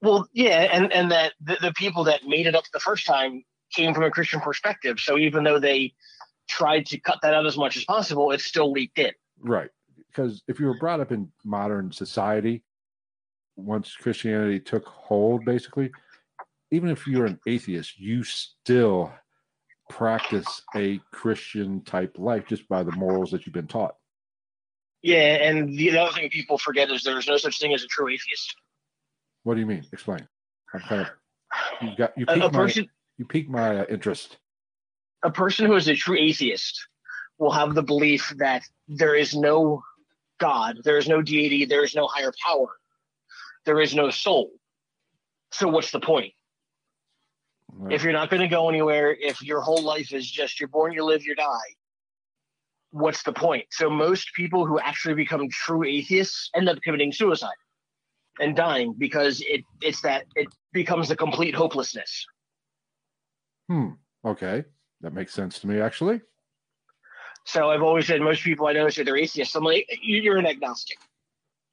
Well, 0.03 0.29
yeah, 0.33 0.68
and, 0.73 0.92
and 0.92 1.11
that 1.12 1.33
the, 1.40 1.57
the 1.61 1.73
people 1.73 2.05
that 2.05 2.25
made 2.27 2.47
it 2.47 2.55
up 2.55 2.64
the 2.73 2.81
first 2.81 3.07
time 3.07 3.45
came 3.73 3.95
from 3.95 4.05
a 4.05 4.11
Christian 4.11 4.40
perspective. 4.40 4.99
So 4.99 5.16
even 5.16 5.45
though 5.45 5.59
they 5.59 5.95
tried 6.49 6.87
to 6.87 6.99
cut 6.99 7.21
that 7.23 7.35
out 7.35 7.47
as 7.47 7.57
much 7.57 7.77
as 7.77 7.85
possible, 7.85 8.31
it 8.33 8.40
still 8.40 8.71
leaked 8.71 8.99
in. 8.99 9.12
Right. 9.40 9.71
Because 10.09 10.42
if 10.49 10.61
you 10.61 10.66
were 10.66 10.79
brought 10.79 11.01
up 11.01 11.12
in 11.12 11.31
modern 11.45 11.92
society, 11.92 12.64
once 13.57 13.97
Christianity 13.97 14.61
took 14.61 14.87
hold, 14.87 15.45
basically, 15.45 15.90
even 16.71 16.90
if 16.90 17.07
you're 17.07 17.27
an 17.27 17.40
atheist, 17.47 17.99
you 17.99 18.25
still 18.25 19.12
practice 19.90 20.62
a 20.77 21.01
Christian 21.12 21.83
type 21.83 22.16
life 22.18 22.47
just 22.47 22.68
by 22.68 22.83
the 22.83 22.92
morals 22.92 23.31
that 23.31 23.47
you've 23.47 23.55
been 23.55 23.66
taught. 23.66 23.95
Yeah, 25.03 25.49
and 25.49 25.77
the 25.77 25.99
other 25.99 26.12
thing 26.12 26.31
people 26.31 26.59
forget 26.59 26.90
is 26.90 27.03
there's 27.03 27.27
no 27.27 27.37
such 27.37 27.59
thing 27.59 27.75
as 27.75 27.83
a 27.83 27.88
true 27.88 28.09
atheist. 28.09 28.55
What 29.42 29.55
do 29.55 29.61
you 29.61 29.66
mean? 29.66 29.85
Explain. 29.92 30.27
I'm 30.73 30.81
kind 30.81 31.03
of 31.03 31.09
you 31.83 31.97
got 31.97 32.16
you 32.16 32.25
A, 32.29 32.35
piqued 32.35 32.47
a 32.47 32.51
my 32.51 32.59
person, 32.59 32.88
you 33.18 33.25
piqued 33.25 33.51
my 33.51 33.81
uh, 33.81 33.85
interest. 33.90 34.38
a 35.23 35.31
person 35.31 35.66
who 35.66 35.75
is 35.75 35.88
a 35.88 35.95
true 35.95 36.16
atheist 36.18 36.87
will 37.38 37.51
have 37.51 37.75
the 37.75 37.83
belief 37.83 38.33
that 38.38 38.62
there 38.88 39.14
is 39.14 39.35
no 39.35 39.83
God, 40.38 40.79
there 40.85 40.99
is 40.99 41.09
no 41.09 41.21
deity, 41.21 41.64
there 41.64 41.85
is 41.85 41.95
no 41.95 42.07
higher 42.07 42.33
power, 42.47 42.68
there 43.66 43.81
is 43.81 43.95
no 43.95 44.11
soul. 44.11 44.51
So 45.51 45.68
what's 45.68 45.90
the 45.90 46.01
point? 46.01 46.33
If 47.91 48.03
you're 48.03 48.13
not 48.13 48.31
going 48.31 48.43
to 48.43 48.49
go 48.49 48.69
anywhere, 48.69 49.13
if 49.19 49.43
your 49.43 49.61
whole 49.61 49.83
life 49.83 50.13
is 50.13 50.31
just 50.31 50.61
you're 50.61 50.69
born, 50.69 50.93
you 50.93 51.05
live, 51.05 51.25
you 51.25 51.35
die, 51.35 51.75
what's 52.91 53.23
the 53.23 53.33
point? 53.33 53.67
So 53.71 53.89
most 53.91 54.33
people 54.35 54.67
who 54.67 54.79
actually 54.79 55.15
become 55.15 55.49
true 55.51 55.85
atheists 55.85 56.51
end 56.55 56.69
up 56.69 56.81
committing 56.83 57.13
suicide 57.13 57.55
and 58.41 58.55
dying 58.55 58.95
because 58.97 59.41
it 59.47 59.65
it's 59.81 60.01
that 60.03 60.25
it 60.37 60.49
becomes 60.73 61.11
a 61.11 61.17
complete 61.17 61.55
hopelessness. 61.55 62.27
Hmm. 63.69 63.89
Okay, 64.25 64.65
that 65.01 65.13
makes 65.13 65.33
sense 65.35 65.59
to 65.61 65.67
me. 65.67 65.81
Actually, 65.81 66.21
So 67.47 67.71
I've 67.71 67.83
always 67.83 68.07
said 68.07 68.21
most 68.21 68.43
people 68.45 68.67
I 68.69 68.73
know 68.73 68.89
say 68.89 69.03
they're 69.03 69.17
atheists. 69.17 69.55
I'm 69.57 69.65
like, 69.65 69.87
"You- 70.03 70.21
you're 70.21 70.39
an 70.39 70.47
agnostic. 70.47 70.99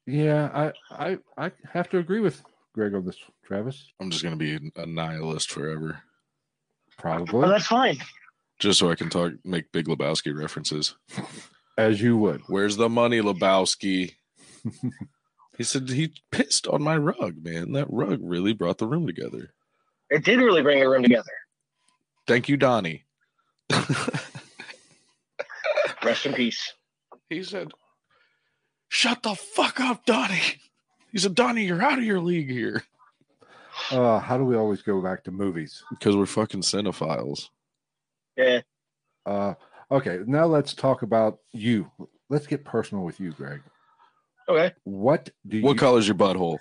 yeah, 0.06 0.50
I 0.52 0.72
I 0.90 1.18
I 1.46 1.52
have 1.72 1.88
to 1.90 1.98
agree 1.98 2.20
with 2.20 2.42
Greg 2.72 2.94
on 2.94 3.04
this, 3.04 3.16
Travis. 3.44 3.92
I'm 4.00 4.10
just 4.10 4.22
gonna 4.22 4.36
be 4.36 4.58
a 4.76 4.86
nihilist 4.86 5.50
forever, 5.50 6.02
Probably 6.98 7.38
Well, 7.38 7.48
that's 7.48 7.66
fine. 7.66 7.98
just 8.58 8.78
so 8.78 8.90
I 8.90 8.94
can 8.94 9.08
talk, 9.10 9.32
make 9.44 9.72
Big 9.72 9.86
Lebowski 9.86 10.36
references. 10.36 10.94
as 11.78 12.00
you 12.00 12.16
would. 12.18 12.42
Where's 12.46 12.76
the 12.76 12.88
money, 12.88 13.20
Lebowski? 13.20 14.14
he 15.58 15.64
said 15.64 15.88
he 15.88 16.12
pissed 16.30 16.66
on 16.68 16.82
my 16.82 16.96
rug, 16.96 17.42
man. 17.42 17.72
That 17.72 17.86
rug 17.90 18.20
really 18.22 18.52
brought 18.52 18.78
the 18.78 18.86
room 18.86 19.06
together. 19.06 19.52
It 20.10 20.24
did 20.24 20.38
really 20.38 20.62
bring 20.62 20.80
the 20.80 20.88
room 20.88 21.02
together. 21.02 21.30
Thank 22.26 22.48
you, 22.48 22.56
Donny. 22.56 23.04
Rest 26.02 26.26
in 26.26 26.32
peace. 26.34 26.72
he 27.28 27.42
said, 27.42 27.72
"Shut 28.88 29.22
the 29.22 29.34
fuck 29.34 29.80
up, 29.80 30.04
Donny." 30.06 30.40
He 31.12 31.18
said, 31.18 31.34
"Donny, 31.34 31.64
you're 31.64 31.82
out 31.82 31.98
of 31.98 32.04
your 32.04 32.20
league 32.20 32.50
here." 32.50 32.82
Uh, 33.90 34.18
how 34.18 34.36
do 34.36 34.44
we 34.44 34.56
always 34.56 34.82
go 34.82 35.00
back 35.00 35.24
to 35.24 35.30
movies? 35.30 35.82
Because 35.90 36.16
we're 36.16 36.26
fucking 36.26 36.62
cinephiles. 36.62 37.48
Yeah. 38.36 38.60
Uh, 39.24 39.54
okay, 39.90 40.20
now 40.26 40.46
let's 40.46 40.74
talk 40.74 41.02
about 41.02 41.38
you. 41.52 41.90
Let's 42.28 42.46
get 42.46 42.64
personal 42.64 43.04
with 43.04 43.18
you, 43.20 43.32
Greg. 43.32 43.62
Okay. 44.48 44.72
What 44.84 45.30
do 45.46 45.58
you? 45.58 45.64
What 45.64 45.78
color's 45.78 46.06
your 46.06 46.16
butthole? 46.16 46.58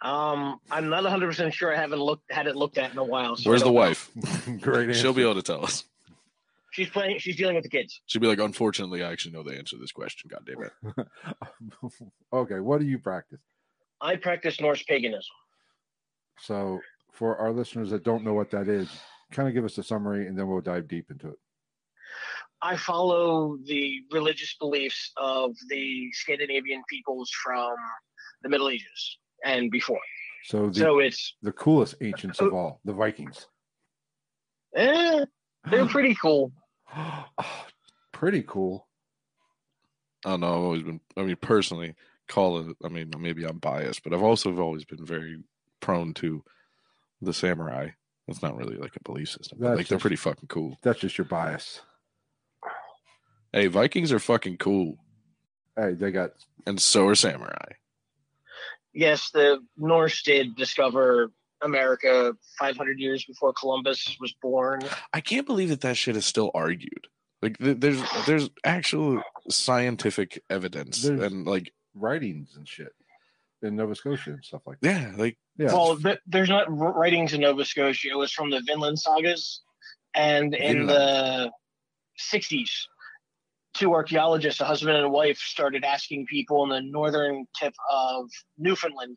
Um, 0.00 0.60
I'm 0.70 0.88
not 0.88 1.02
100 1.02 1.26
percent 1.26 1.54
sure. 1.54 1.74
I 1.74 1.76
haven't 1.76 1.98
looked 2.00 2.30
had 2.30 2.46
it 2.46 2.56
looked 2.56 2.78
at 2.78 2.92
in 2.92 2.98
a 2.98 3.04
while. 3.04 3.36
so 3.36 3.50
Where's 3.50 3.62
the 3.62 3.72
wife? 3.72 4.10
Great 4.60 4.88
answer. 4.88 5.00
She'll 5.00 5.12
be 5.12 5.22
able 5.22 5.34
to 5.34 5.42
tell 5.42 5.64
us. 5.64 5.84
She's 6.70 6.90
playing. 6.90 7.18
She's 7.18 7.36
dealing 7.36 7.54
with 7.54 7.64
the 7.64 7.70
kids. 7.70 8.00
She'd 8.06 8.20
be 8.20 8.26
like, 8.26 8.38
"Unfortunately, 8.38 9.02
I 9.02 9.10
actually 9.10 9.32
know 9.32 9.42
the 9.42 9.56
answer 9.56 9.76
to 9.76 9.80
this 9.80 9.92
question." 9.92 10.30
God 10.30 10.46
damn 10.46 10.62
it. 10.62 11.06
okay, 12.32 12.60
what 12.60 12.80
do 12.80 12.86
you 12.86 12.98
practice? 12.98 13.40
I 14.00 14.16
practice 14.16 14.60
Norse 14.60 14.82
paganism. 14.82 15.22
So, 16.40 16.78
for 17.12 17.36
our 17.36 17.52
listeners 17.52 17.90
that 17.90 18.04
don't 18.04 18.22
know 18.24 18.34
what 18.34 18.50
that 18.50 18.68
is, 18.68 18.88
kind 19.32 19.48
of 19.48 19.54
give 19.54 19.64
us 19.64 19.78
a 19.78 19.82
summary, 19.82 20.28
and 20.28 20.38
then 20.38 20.46
we'll 20.46 20.60
dive 20.60 20.88
deep 20.88 21.10
into 21.10 21.28
it. 21.28 21.38
I 22.60 22.76
follow 22.76 23.56
the 23.64 24.00
religious 24.12 24.54
beliefs 24.58 25.12
of 25.16 25.54
the 25.68 26.10
Scandinavian 26.12 26.82
peoples 26.88 27.30
from 27.44 27.74
the 28.42 28.48
Middle 28.48 28.68
Ages 28.68 29.18
and 29.44 29.70
before. 29.70 30.00
So, 30.44 30.68
the 30.68 30.74
So 30.80 30.98
it's 30.98 31.36
the 31.42 31.52
coolest 31.52 31.96
ancients 32.00 32.40
of 32.40 32.52
all, 32.52 32.80
the 32.84 32.92
Vikings. 32.92 33.46
eh, 34.74 35.24
they're 35.70 35.86
pretty 35.86 36.14
cool. 36.14 36.52
Ah, 37.40 37.66
pretty 38.12 38.42
cool. 38.42 38.88
I 40.24 40.30
don't 40.30 40.40
know. 40.40 40.48
I've 40.48 40.64
always 40.64 40.82
been. 40.82 41.00
I 41.16 41.22
mean, 41.22 41.36
personally, 41.36 41.94
call 42.26 42.58
it. 42.60 42.76
I 42.84 42.88
mean, 42.88 43.10
maybe 43.18 43.44
I'm 43.44 43.58
biased, 43.58 44.02
but 44.02 44.12
I've 44.12 44.22
also 44.22 44.56
always 44.58 44.84
been 44.84 45.04
very 45.04 45.38
prone 45.80 46.14
to 46.14 46.42
the 47.22 47.32
samurai. 47.32 47.90
That's 48.26 48.42
not 48.42 48.56
really 48.56 48.76
like 48.76 48.96
a 48.96 49.02
belief 49.02 49.30
system. 49.30 49.58
But 49.60 49.68
That's 49.68 49.78
like 49.78 49.88
they're 49.88 49.98
pretty 49.98 50.16
fucking 50.16 50.48
cool. 50.48 50.78
That's 50.82 51.00
just 51.00 51.16
your 51.16 51.24
bias. 51.26 51.80
Hey, 53.52 53.68
Vikings 53.68 54.12
are 54.12 54.18
fucking 54.18 54.58
cool, 54.58 54.98
Hey, 55.78 55.94
they 55.94 56.10
got 56.10 56.32
and 56.66 56.80
so 56.80 57.06
are 57.06 57.14
samurai. 57.14 57.72
Yes, 58.92 59.30
the 59.30 59.60
Norse 59.76 60.22
did 60.22 60.56
discover 60.56 61.30
America 61.62 62.32
500 62.58 62.98
years 62.98 63.24
before 63.24 63.52
Columbus 63.52 64.16
was 64.20 64.32
born. 64.42 64.80
I 65.12 65.20
can't 65.20 65.46
believe 65.46 65.68
that 65.70 65.80
that 65.82 65.96
shit 65.96 66.16
is 66.16 66.24
still 66.26 66.50
argued. 66.54 67.06
Like 67.42 67.58
th- 67.58 67.78
there's 67.80 68.02
there's 68.26 68.50
actual 68.64 69.22
scientific 69.50 70.42
evidence 70.50 71.02
There's- 71.02 71.20
and 71.20 71.46
like 71.46 71.72
writings 71.94 72.54
and 72.56 72.66
shit 72.68 72.92
in 73.62 73.76
Nova 73.76 73.94
Scotia 73.94 74.30
and 74.30 74.44
stuff 74.44 74.62
like 74.66 74.78
that. 74.80 74.88
yeah, 75.00 75.12
like 75.16 75.36
Yeah. 75.56 75.66
Well, 75.72 75.96
th- 75.96 76.18
there's 76.26 76.48
not 76.48 76.66
writings 76.70 77.32
in 77.34 77.40
Nova 77.40 77.64
Scotia. 77.64 78.08
It 78.12 78.16
was 78.16 78.32
from 78.32 78.50
the 78.50 78.60
Vinland 78.66 78.98
sagas. 78.98 79.62
And 80.14 80.54
in 80.54 80.86
the 80.86 81.50
60s, 82.32 82.70
two 83.74 83.92
archaeologists, 83.92 84.60
a 84.60 84.64
husband 84.64 84.96
and 84.96 85.06
a 85.06 85.08
wife, 85.08 85.38
started 85.38 85.84
asking 85.84 86.26
people 86.26 86.64
in 86.64 86.70
the 86.70 86.80
northern 86.80 87.46
tip 87.58 87.74
of 87.90 88.28
Newfoundland 88.56 89.16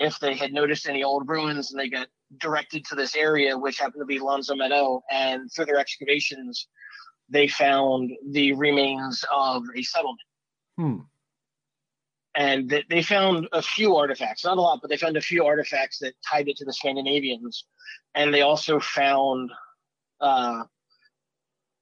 if 0.00 0.18
they 0.18 0.34
had 0.34 0.52
noticed 0.52 0.88
any 0.88 1.04
old 1.04 1.28
ruins, 1.28 1.70
and 1.70 1.78
they 1.78 1.88
got 1.88 2.08
directed 2.38 2.84
to 2.86 2.94
this 2.94 3.14
area, 3.14 3.56
which 3.56 3.78
happened 3.78 4.00
to 4.00 4.06
be 4.06 4.18
L'Anse 4.18 4.50
aux 4.50 4.56
Meadow. 4.56 5.02
And 5.10 5.50
through 5.52 5.66
their 5.66 5.78
excavations, 5.78 6.66
they 7.28 7.46
found 7.46 8.10
the 8.30 8.52
remains 8.54 9.24
of 9.32 9.62
a 9.76 9.82
settlement. 9.82 10.20
Hmm. 10.76 10.96
and 12.34 12.70
th- 12.70 12.86
they 12.88 13.02
found 13.02 13.48
a 13.52 13.60
few 13.60 13.96
artifacts 13.96 14.44
not 14.44 14.56
a 14.56 14.60
lot 14.60 14.78
but 14.80 14.88
they 14.88 14.96
found 14.96 15.16
a 15.18 15.20
few 15.20 15.44
artifacts 15.44 15.98
that 15.98 16.14
tied 16.26 16.48
it 16.48 16.56
to 16.56 16.64
the 16.64 16.72
scandinavians 16.72 17.66
and 18.14 18.32
they 18.32 18.40
also 18.40 18.80
found 18.80 19.50
uh, 20.22 20.62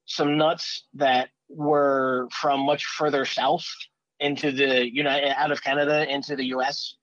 some 0.06 0.36
nuts 0.36 0.86
that 0.94 1.28
were 1.48 2.28
from 2.32 2.60
much 2.60 2.86
further 2.86 3.24
south 3.24 3.66
into 4.18 4.50
the 4.50 4.92
united 4.92 5.32
out 5.38 5.52
of 5.52 5.62
canada 5.62 6.10
into 6.12 6.34
the 6.34 6.46
us 6.46 6.96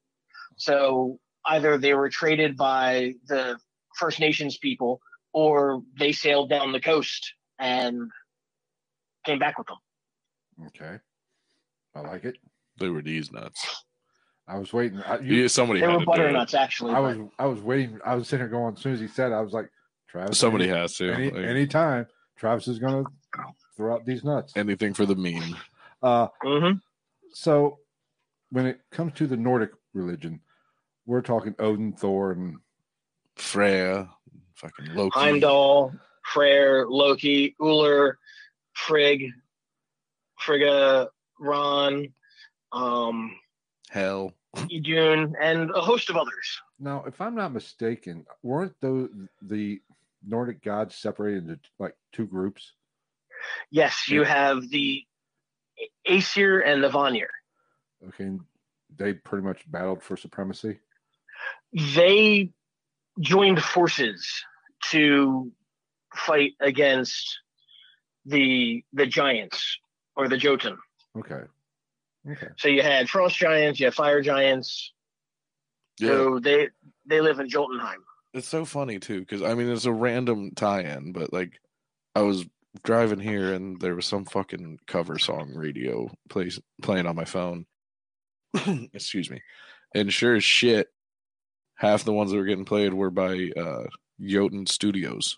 so 0.58 1.20
either 1.48 1.78
they 1.78 1.94
were 1.94 2.10
traded 2.10 2.56
by 2.58 3.14
the 3.28 3.58
first 3.98 4.20
nations 4.20 4.58
people 4.58 5.00
or 5.34 5.82
they 6.00 6.12
sailed 6.12 6.50
down 6.50 6.72
the 6.72 6.80
coast 6.82 7.34
and 7.60 8.10
came 9.26 9.40
back 9.40 9.58
with 9.58 9.68
them 9.68 9.78
Okay. 10.68 10.98
I 11.96 12.00
like 12.02 12.24
it. 12.26 12.38
they 12.80 12.90
were 12.90 13.02
these 13.02 13.32
nuts. 13.32 13.84
I 14.48 14.58
was 14.58 14.72
waiting. 14.72 15.02
I, 15.02 15.20
you, 15.20 15.36
Yeah, 15.42 15.48
somebody 15.48 15.80
they 15.82 15.86
had 15.86 15.94
were 15.94 16.00
to 16.00 16.06
do 16.06 16.12
it. 16.12 16.16
butternuts 16.18 16.54
actually 16.54 16.94
I 16.94 17.02
but- 17.02 17.18
was 17.18 17.30
I 17.40 17.46
was 17.46 17.60
waiting. 17.62 18.00
I 18.06 18.16
was 18.16 18.28
sitting 18.28 18.44
here 18.46 18.50
going. 18.50 18.76
As 18.76 18.82
soon 18.82 18.94
as 18.94 19.00
he 19.00 19.08
said, 19.08 19.32
it, 19.32 19.36
I 19.36 19.42
was 19.42 19.54
like, 19.54 19.70
Travis. 20.08 20.38
Somebody 20.38 20.70
any, 20.70 20.78
has 20.80 20.96
to. 20.98 21.12
any 21.12 21.32
Like, 21.32 21.46
anytime 21.46 22.06
Travis 22.38 22.68
is 22.68 22.80
gonna 22.80 23.04
throw 23.76 23.96
out 23.96 24.06
these 24.06 24.24
nuts. 24.24 24.54
anything 24.56 24.94
for 24.94 25.06
the 25.06 25.16
meme. 25.16 25.56
Uh, 26.04 26.28
Mhm. 26.44 26.80
so 27.34 27.80
when 28.52 28.66
it 28.68 28.80
comes 28.92 29.14
to 29.14 29.26
the 29.28 29.36
Nordic 29.38 29.72
religion, 29.96 30.42
we're 31.06 31.22
talking 31.22 31.56
Odin, 31.60 31.94
Thor, 31.94 32.32
and 32.32 32.58
Freya, 33.36 34.10
fucking 34.56 34.94
Loki. 34.94 35.20
Heimdall, 35.20 35.94
Freyr, 36.34 36.86
Loki, 36.88 37.56
Uller, 37.62 38.18
Frigg, 38.74 39.32
Frigga, 40.40 41.10
Rán, 41.42 42.12
um, 42.72 43.36
Hel. 43.90 44.34
Idun, 44.72 45.36
and 45.42 45.70
a 45.72 45.82
host 45.82 46.10
of 46.10 46.16
others. 46.16 46.62
now, 46.80 47.04
if 47.06 47.20
I'm 47.20 47.36
not 47.36 47.52
mistaken, 47.52 48.26
weren't 48.42 48.74
those 48.82 49.10
the 49.42 49.82
Nordic 50.26 50.64
gods 50.64 50.96
separated 50.96 51.50
into 51.50 51.70
like 51.78 51.96
two 52.14 52.26
groups? 52.26 52.74
Yes, 53.70 54.08
you 54.08 54.24
have 54.24 54.70
the 54.70 55.04
Aesir 56.08 56.62
and 56.62 56.84
the 56.84 56.90
Vanir. 56.90 57.30
Okay, 58.08 58.32
they 58.98 59.14
pretty 59.14 59.46
much 59.46 59.70
battled 59.70 60.02
for 60.04 60.18
supremacy. 60.18 60.80
They 61.74 62.52
joined 63.20 63.62
forces 63.62 64.28
to 64.92 65.52
fight 66.14 66.54
against 66.60 67.40
the 68.26 68.84
the 68.94 69.06
giants 69.06 69.78
or 70.16 70.28
the 70.28 70.38
Jotun. 70.38 70.78
Okay. 71.18 71.42
Okay. 72.30 72.48
So 72.58 72.68
you 72.70 72.82
had 72.82 73.08
frost 73.10 73.38
giants, 73.38 73.80
you 73.80 73.86
had 73.86 73.94
fire 73.94 74.22
giants. 74.22 74.92
Yeah, 76.00 76.10
So 76.10 76.40
they 76.40 76.70
they 77.06 77.22
live 77.22 77.40
in 77.40 77.48
Jotunheim. 77.50 78.04
it's 78.34 78.48
so 78.48 78.66
funny 78.66 79.00
too 79.00 79.20
because 79.20 79.42
I 79.42 79.54
mean 79.54 79.70
it's 79.70 79.86
a 79.86 79.92
random 79.92 80.52
tie-in, 80.56 81.12
but 81.14 81.32
like 81.32 81.60
I 82.16 82.22
was 82.22 82.46
driving 82.84 83.20
here 83.20 83.54
and 83.54 83.80
there 83.80 83.96
was 83.96 84.06
some 84.06 84.26
fucking 84.26 84.80
cover 84.88 85.18
song 85.20 85.54
radio 85.56 86.10
plays 86.30 86.60
playing 86.82 87.06
on 87.08 87.16
my 87.16 87.24
phone. 87.26 87.66
Excuse 88.94 89.30
me, 89.30 89.42
and 89.94 90.12
sure 90.12 90.36
as 90.36 90.44
shit, 90.44 90.88
half 91.76 92.04
the 92.04 92.14
ones 92.14 92.32
that 92.32 92.38
were 92.38 92.46
getting 92.46 92.66
played 92.66 92.94
were 92.94 93.12
by 93.12 93.52
uh, 93.58 93.84
Jotun 94.22 94.66
Studios. 94.66 95.38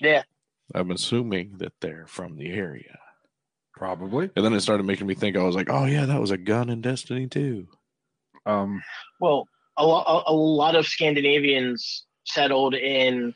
Yeah. 0.00 0.22
I'm 0.74 0.90
assuming 0.90 1.58
that 1.58 1.72
they're 1.80 2.06
from 2.06 2.36
the 2.36 2.50
area. 2.50 2.98
Probably. 3.74 4.30
And 4.36 4.44
then 4.44 4.52
it 4.52 4.60
started 4.60 4.84
making 4.84 5.06
me 5.06 5.14
think. 5.14 5.36
I 5.36 5.42
was 5.42 5.54
like, 5.54 5.70
"Oh 5.70 5.84
yeah, 5.84 6.04
that 6.06 6.20
was 6.20 6.32
a 6.32 6.36
gun 6.36 6.68
in 6.68 6.80
Destiny 6.80 7.28
too." 7.28 7.68
Um, 8.44 8.82
Well, 9.20 9.48
a 9.76 9.86
lot 9.86 10.24
a 10.26 10.34
lot 10.34 10.74
of 10.74 10.86
Scandinavians 10.86 12.06
settled 12.24 12.74
in 12.74 13.34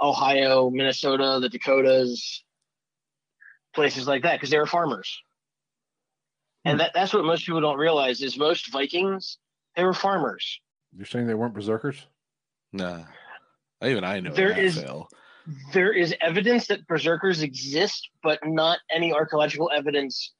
Ohio, 0.00 0.70
Minnesota, 0.70 1.38
the 1.40 1.48
Dakotas, 1.48 2.44
places 3.74 4.06
like 4.06 4.22
that 4.22 4.36
because 4.36 4.50
they 4.50 4.58
were 4.58 4.66
farmers. 4.66 5.20
And 6.64 6.74
hmm. 6.74 6.78
that, 6.78 6.92
that's 6.94 7.12
what 7.12 7.24
most 7.24 7.46
people 7.46 7.60
don't 7.60 7.78
realize 7.78 8.20
is 8.22 8.36
most 8.36 8.72
Vikings, 8.72 9.38
they 9.76 9.84
were 9.84 9.94
farmers. 9.94 10.60
you're 10.96 11.06
saying 11.06 11.26
they 11.26 11.34
weren't 11.34 11.54
berserkers? 11.54 12.06
Nah, 12.72 13.04
even 13.82 14.04
I 14.04 14.20
know 14.20 14.32
There 14.32 14.48
that 14.48 14.58
is- 14.58 14.78
Phil. 14.80 15.08
There 15.72 15.94
is 15.94 16.14
evidence 16.20 16.66
that 16.66 16.86
berserkers 16.86 17.40
exist, 17.40 18.10
but 18.22 18.38
not 18.46 18.80
any 18.94 19.14
archaeological 19.14 19.70
evidence 19.74 20.34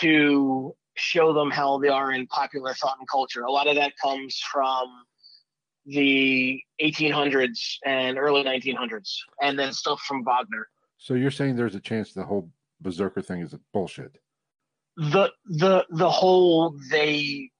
to 0.00 0.74
show 0.96 1.32
them 1.32 1.52
how 1.52 1.78
they 1.78 1.88
are 1.88 2.10
in 2.10 2.26
popular 2.26 2.74
thought 2.74 2.96
and 2.98 3.08
culture. 3.08 3.42
A 3.42 3.52
lot 3.52 3.68
of 3.68 3.76
that 3.76 3.92
comes 4.02 4.42
from 4.50 4.88
the 5.86 6.60
1800s 6.82 7.76
and 7.84 8.18
early 8.18 8.42
1900s, 8.42 9.14
and 9.40 9.58
then 9.58 9.72
stuff 9.72 10.00
from 10.00 10.24
Wagner. 10.24 10.66
So 10.98 11.14
you're 11.14 11.30
saying 11.30 11.56
there's 11.56 11.74
a 11.74 11.80
chance 11.80 12.12
the 12.12 12.24
whole 12.24 12.50
berserker 12.80 13.22
thing 13.22 13.40
is 13.40 13.54
a 13.54 13.60
bullshit? 13.72 14.18
The 15.00 15.32
the 15.46 15.86
the 15.88 16.10
whole 16.10 16.76
they 16.90 17.50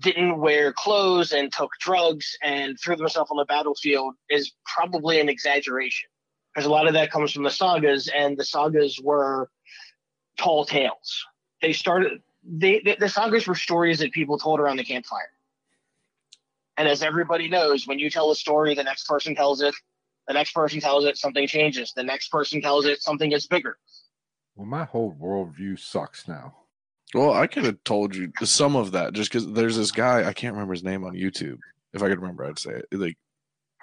didn't 0.00 0.38
wear 0.38 0.74
clothes 0.74 1.32
and 1.32 1.50
took 1.50 1.70
drugs 1.80 2.36
and 2.42 2.78
threw 2.78 2.96
themselves 2.96 3.30
on 3.30 3.38
the 3.38 3.46
battlefield 3.46 4.14
is 4.28 4.52
probably 4.64 5.18
an 5.18 5.28
exaggeration. 5.28 6.08
Because 6.54 6.66
a 6.66 6.70
lot 6.70 6.86
of 6.86 6.92
that 6.92 7.10
comes 7.10 7.32
from 7.32 7.44
the 7.44 7.50
sagas 7.50 8.10
and 8.14 8.36
the 8.36 8.44
sagas 8.44 9.00
were 9.02 9.48
tall 10.38 10.66
tales. 10.66 11.24
They 11.62 11.72
started 11.72 12.20
they, 12.44 12.82
the 12.84 12.96
the 13.00 13.08
sagas 13.08 13.46
were 13.46 13.54
stories 13.54 14.00
that 14.00 14.12
people 14.12 14.38
told 14.38 14.60
around 14.60 14.76
the 14.76 14.84
campfire. 14.84 15.32
And 16.76 16.86
as 16.88 17.02
everybody 17.02 17.48
knows 17.48 17.86
when 17.86 17.98
you 17.98 18.10
tell 18.10 18.30
a 18.30 18.36
story 18.36 18.74
the 18.74 18.84
next 18.84 19.06
person 19.06 19.34
tells 19.34 19.62
it 19.62 19.74
the 20.28 20.34
next 20.34 20.52
person 20.52 20.78
tells 20.78 21.06
it 21.06 21.16
something 21.16 21.46
changes. 21.46 21.94
The 21.94 22.02
next 22.02 22.28
person 22.28 22.60
tells 22.60 22.84
it 22.84 23.00
something 23.00 23.30
gets 23.30 23.46
bigger. 23.46 23.78
Well, 24.54 24.66
my 24.66 24.84
whole 24.84 25.16
worldview 25.18 25.78
sucks 25.78 26.28
now. 26.28 26.54
Well, 27.14 27.32
I 27.32 27.46
could 27.46 27.64
have 27.64 27.82
told 27.84 28.14
you 28.16 28.32
some 28.42 28.74
of 28.76 28.92
that 28.92 29.12
just 29.12 29.30
because 29.30 29.46
there's 29.52 29.76
this 29.76 29.90
guy 29.90 30.26
I 30.26 30.32
can't 30.32 30.54
remember 30.54 30.72
his 30.74 30.84
name 30.84 31.04
on 31.04 31.12
YouTube. 31.14 31.58
If 31.92 32.02
I 32.02 32.08
could 32.08 32.20
remember, 32.20 32.44
I'd 32.44 32.58
say 32.58 32.72
it. 32.72 32.86
Like 32.92 33.18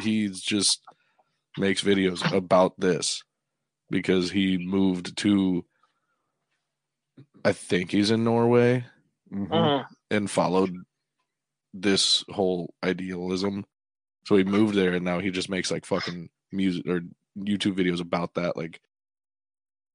he's 0.01 0.41
just 0.41 0.81
makes 1.57 1.83
videos 1.83 2.29
about 2.35 2.79
this 2.79 3.23
because 3.91 4.31
he 4.31 4.57
moved 4.57 5.17
to. 5.17 5.63
I 7.45 7.53
think 7.53 7.91
he's 7.91 8.11
in 8.11 8.23
Norway 8.23 8.85
Mhm. 9.31 9.47
Mhm. 9.49 9.85
and 10.11 10.29
followed 10.29 10.73
this 11.73 12.23
whole 12.29 12.73
idealism. 12.83 13.65
So 14.25 14.35
he 14.35 14.43
moved 14.43 14.75
there 14.75 14.93
and 14.93 15.05
now 15.05 15.19
he 15.19 15.29
just 15.29 15.49
makes 15.49 15.69
like 15.71 15.85
fucking 15.85 16.29
music 16.51 16.85
or 16.87 17.01
YouTube 17.37 17.77
videos 17.77 18.01
about 18.01 18.33
that, 18.33 18.57
like 18.57 18.81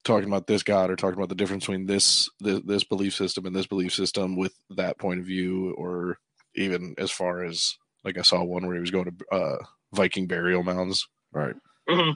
talking 0.04 0.28
about 0.28 0.46
this 0.46 0.62
god 0.62 0.90
or 0.90 0.96
talking 0.96 1.18
about 1.18 1.28
the 1.28 1.34
difference 1.34 1.64
between 1.64 1.86
this 1.86 2.28
this, 2.40 2.60
this 2.64 2.84
belief 2.84 3.14
system 3.14 3.46
and 3.46 3.56
this 3.56 3.66
belief 3.66 3.92
system 3.94 4.36
with 4.36 4.54
that 4.70 4.98
point 4.98 5.20
of 5.20 5.26
view, 5.26 5.72
or 5.78 6.18
even 6.54 6.94
as 6.98 7.10
far 7.10 7.44
as 7.44 7.76
like 8.04 8.18
I 8.18 8.22
saw 8.22 8.42
one 8.44 8.66
where 8.66 8.74
he 8.74 8.80
was 8.80 8.90
going 8.90 9.06
to 9.06 9.36
uh, 9.36 9.56
Viking 9.94 10.26
burial 10.26 10.62
mounds. 10.62 11.08
Right. 11.32 11.54
Mhm. 11.88 12.14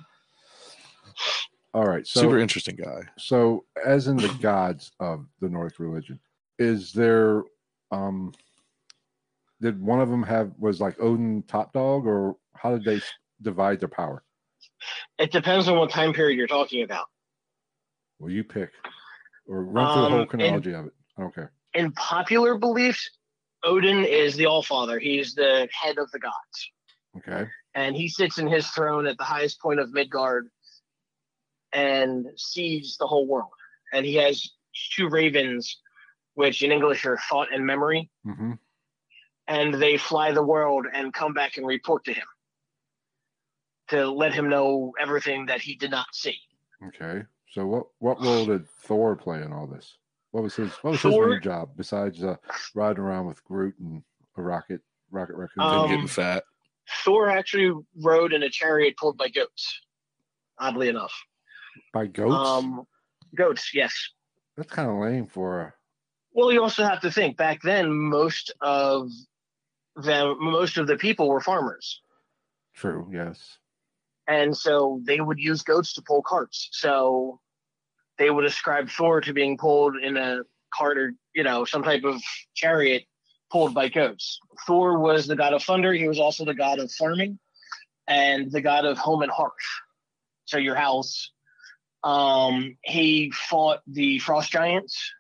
All 1.74 1.87
right. 1.87 2.07
So 2.07 2.22
Super 2.22 2.38
interesting 2.38 2.77
guy. 2.77 3.03
So, 3.18 3.64
as 3.85 4.09
in 4.09 4.16
the 4.16 4.35
gods 4.40 4.90
of 5.01 5.27
the 5.40 5.48
Nordic 5.48 5.79
religion, 5.79 6.18
is 6.59 6.92
there, 6.92 7.42
um, 7.90 8.33
did 9.61 9.81
one 9.81 10.01
of 10.01 10.09
them 10.09 10.22
have, 10.22 10.53
was 10.59 10.81
like 10.81 10.98
Odin 11.01 11.42
top 11.46 11.72
dog, 11.72 12.07
or 12.07 12.37
how 12.55 12.77
did 12.77 12.85
they 12.85 13.01
divide 13.42 13.81
their 13.81 13.88
power? 13.88 14.22
it 15.18 15.31
depends 15.31 15.68
on 15.68 15.77
what 15.79 15.90
time 15.90 16.12
period 16.12 16.37
you're 16.37 16.46
talking 16.46 16.83
about 16.83 17.07
Will 18.18 18.31
you 18.31 18.44
pick, 18.44 18.70
or 19.46 19.62
run 19.64 19.92
through 19.92 20.00
the 20.02 20.07
Um, 20.07 20.12
whole 20.12 20.20
in- 20.22 20.28
chronology 20.28 20.72
of 20.74 20.87
it? 20.87 20.92
I 21.16 21.22
don't 21.22 21.35
care. 21.35 21.52
in 21.74 21.92
popular 21.92 22.57
beliefs, 22.59 23.09
Odin 23.62 24.04
is 24.04 24.35
the 24.37 24.46
All 24.46 24.62
Father. 24.62 24.98
He's 24.98 25.35
the 25.35 25.68
head 25.72 25.98
of 25.98 26.11
the 26.11 26.18
gods, 26.18 26.70
Okay. 27.16 27.48
and 27.74 27.94
he 27.94 28.09
sits 28.09 28.38
in 28.38 28.46
his 28.48 28.68
throne 28.70 29.07
at 29.07 29.18
the 29.18 29.24
highest 29.24 29.61
point 29.61 29.78
of 29.78 29.92
Midgard 29.92 30.50
and 31.72 32.26
sees 32.37 32.96
the 32.98 33.07
whole 33.07 33.26
world. 33.26 33.52
And 33.92 34.04
he 34.07 34.14
has 34.16 34.50
two 34.94 35.09
ravens, 35.09 35.81
which 36.35 36.62
in 36.62 36.72
English 36.72 37.04
are 37.04 37.18
thought 37.28 37.52
and 37.52 37.64
memory, 37.64 38.11
hmm 38.24 38.54
and 39.46 39.72
they 39.74 39.96
fly 39.96 40.31
the 40.33 40.42
world 40.42 40.87
and 40.92 41.12
come 41.14 41.33
back 41.33 41.57
and 41.57 41.66
report 41.66 42.04
to 42.04 42.12
him 42.12 42.26
to 43.88 44.07
let 44.11 44.35
him 44.35 44.48
know 44.48 44.92
everything 45.00 45.46
that 45.46 45.61
he 45.62 45.74
did 45.76 45.90
not 45.90 46.14
see. 46.14 46.38
Okay. 46.88 47.24
So, 47.50 47.66
what 47.66 47.87
what 47.98 48.20
role 48.22 48.46
did 48.46 48.68
Thor 48.68 49.16
play 49.16 49.42
in 49.42 49.52
all 49.52 49.66
this? 49.66 49.96
What 50.32 50.42
was 50.42 50.54
his 50.54 50.70
What 50.82 50.92
was 50.92 51.02
his 51.02 51.12
Thor- 51.12 51.28
main 51.30 51.42
job 51.42 51.70
besides 51.76 52.22
uh, 52.22 52.37
riding 52.74 53.02
around 53.02 53.26
with 53.26 53.42
Groot 53.44 53.74
and 53.78 54.02
a 54.37 54.42
rocket 54.42 54.80
rocket 55.11 55.37
raccoon? 55.37 55.64
And 55.64 55.74
Um, 55.74 55.88
getting 55.88 56.06
fat. 56.06 56.44
Thor 57.04 57.28
actually 57.30 57.72
rode 58.02 58.32
in 58.32 58.42
a 58.42 58.50
chariot 58.50 58.96
pulled 58.96 59.16
by 59.18 59.28
goats, 59.28 59.80
oddly 60.58 60.88
enough. 60.88 61.12
By 61.92 62.06
goats? 62.06 62.48
Um, 62.48 62.87
goats, 63.34 63.70
yes. 63.74 63.94
That's 64.56 64.70
kind 64.72 64.90
of 64.90 64.96
lame 64.98 65.26
for 65.26 65.61
a. 65.61 65.74
Well, 66.32 66.52
you 66.52 66.62
also 66.62 66.84
have 66.84 67.00
to 67.02 67.11
think 67.11 67.37
back 67.37 67.61
then. 67.62 67.90
Most 67.92 68.52
of 68.61 69.11
them, 69.96 70.37
most 70.40 70.76
of 70.78 70.87
the 70.87 70.96
people 70.96 71.28
were 71.28 71.40
farmers, 71.40 72.00
True. 72.74 73.08
Yes. 73.12 73.58
And 74.29 74.55
so 74.55 75.01
they 75.05 75.21
would 75.21 75.41
use 75.41 75.62
goats 75.62 75.95
to 75.95 76.03
pull 76.03 76.23
carts. 76.23 76.69
So 76.73 77.41
they 78.19 78.31
would 78.31 78.45
ascribe 78.45 78.91
Thor 78.91 79.23
to 79.23 79.33
being 79.33 79.57
pulled 79.57 79.97
in 79.97 80.17
a 80.17 80.41
cart 80.73 80.99
or 80.99 81.14
you 81.35 81.43
know 81.43 81.64
some 81.64 81.83
type 81.83 82.05
of 82.05 82.23
chariot 82.55 83.05
pulled 83.51 83.75
by 83.75 83.88
goats. 83.88 84.38
Thor 84.67 84.99
was 84.99 85.27
the 85.27 85.37
god 85.37 85.55
of 85.55 85.62
thunder. 85.62 85.93
He 85.95 86.07
was 86.07 86.21
also 86.21 86.45
the 86.45 86.55
god 86.55 86.79
of 86.79 86.93
farming 86.93 87.38
and 88.07 88.53
the 88.53 88.61
god 88.61 88.85
of 88.85 88.99
home 88.99 89.23
and 89.23 89.33
hearth. 89.33 89.53
So 90.45 90.59
your 90.59 90.77
house. 90.77 91.33
Um, 92.05 92.77
he 92.83 93.33
fought 93.33 93.81
the 93.88 94.21
frost 94.21 94.53
giants 94.53 95.12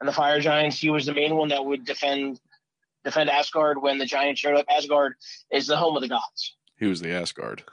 and 0.00 0.08
the 0.08 0.12
fire 0.12 0.40
giants. 0.40 0.78
He 0.78 0.88
was 0.88 1.04
the 1.04 1.12
main 1.12 1.36
one 1.36 1.48
that 1.48 1.64
would 1.64 1.84
defend 1.84 2.40
defend 3.04 3.30
Asgard 3.30 3.82
when 3.82 3.98
the 3.98 4.06
giants 4.06 4.40
showed 4.40 4.56
up. 4.56 4.66
Asgard 4.70 5.14
is 5.50 5.66
the 5.66 5.76
home 5.76 5.96
of 5.96 6.02
the 6.02 6.08
gods. 6.08 6.56
He 6.78 6.86
was 6.86 7.00
the 7.00 7.10
Asgard. 7.10 7.64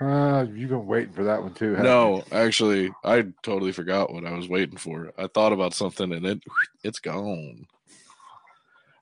Uh, 0.00 0.46
you've 0.54 0.70
been 0.70 0.86
waiting 0.86 1.12
for 1.12 1.24
that 1.24 1.42
one 1.42 1.52
too. 1.54 1.76
No, 1.76 2.22
actually, 2.30 2.92
I 3.04 3.26
totally 3.42 3.72
forgot 3.72 4.12
what 4.12 4.24
I 4.24 4.32
was 4.32 4.48
waiting 4.48 4.76
for. 4.76 5.12
I 5.18 5.26
thought 5.26 5.52
about 5.52 5.74
something 5.74 6.12
and 6.12 6.24
it 6.24 6.40
it's 6.84 7.00
gone. 7.00 7.66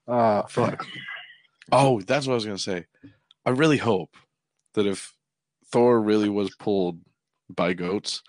you? 0.07 0.15
Uh, 0.15 0.47
fuck. 0.47 0.87
Oh, 1.71 2.01
that's 2.01 2.27
what 2.27 2.33
I 2.33 2.37
was 2.37 2.47
gonna 2.47 2.59
say. 2.59 2.87
I 3.45 3.51
really 3.51 3.77
hope 3.77 4.17
that 4.75 4.87
if 4.87 5.13
Thor 5.71 6.01
really 6.01 6.31
was 6.31 6.55
pulled 6.55 7.01
by 7.51 7.75
goats, 7.75 8.23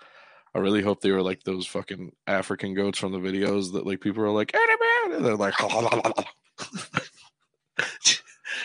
I 0.54 0.58
really 0.58 0.82
hope 0.82 1.00
they 1.00 1.12
were 1.12 1.22
like 1.22 1.44
those 1.44 1.66
fucking 1.66 2.12
African 2.26 2.74
goats 2.74 2.98
from 2.98 3.12
the 3.12 3.18
videos 3.18 3.72
that 3.72 3.86
like 3.86 4.00
people 4.00 4.22
are 4.24 4.30
like, 4.30 4.54
and 4.54 5.24
they're 5.24 5.36
like, 5.36 5.54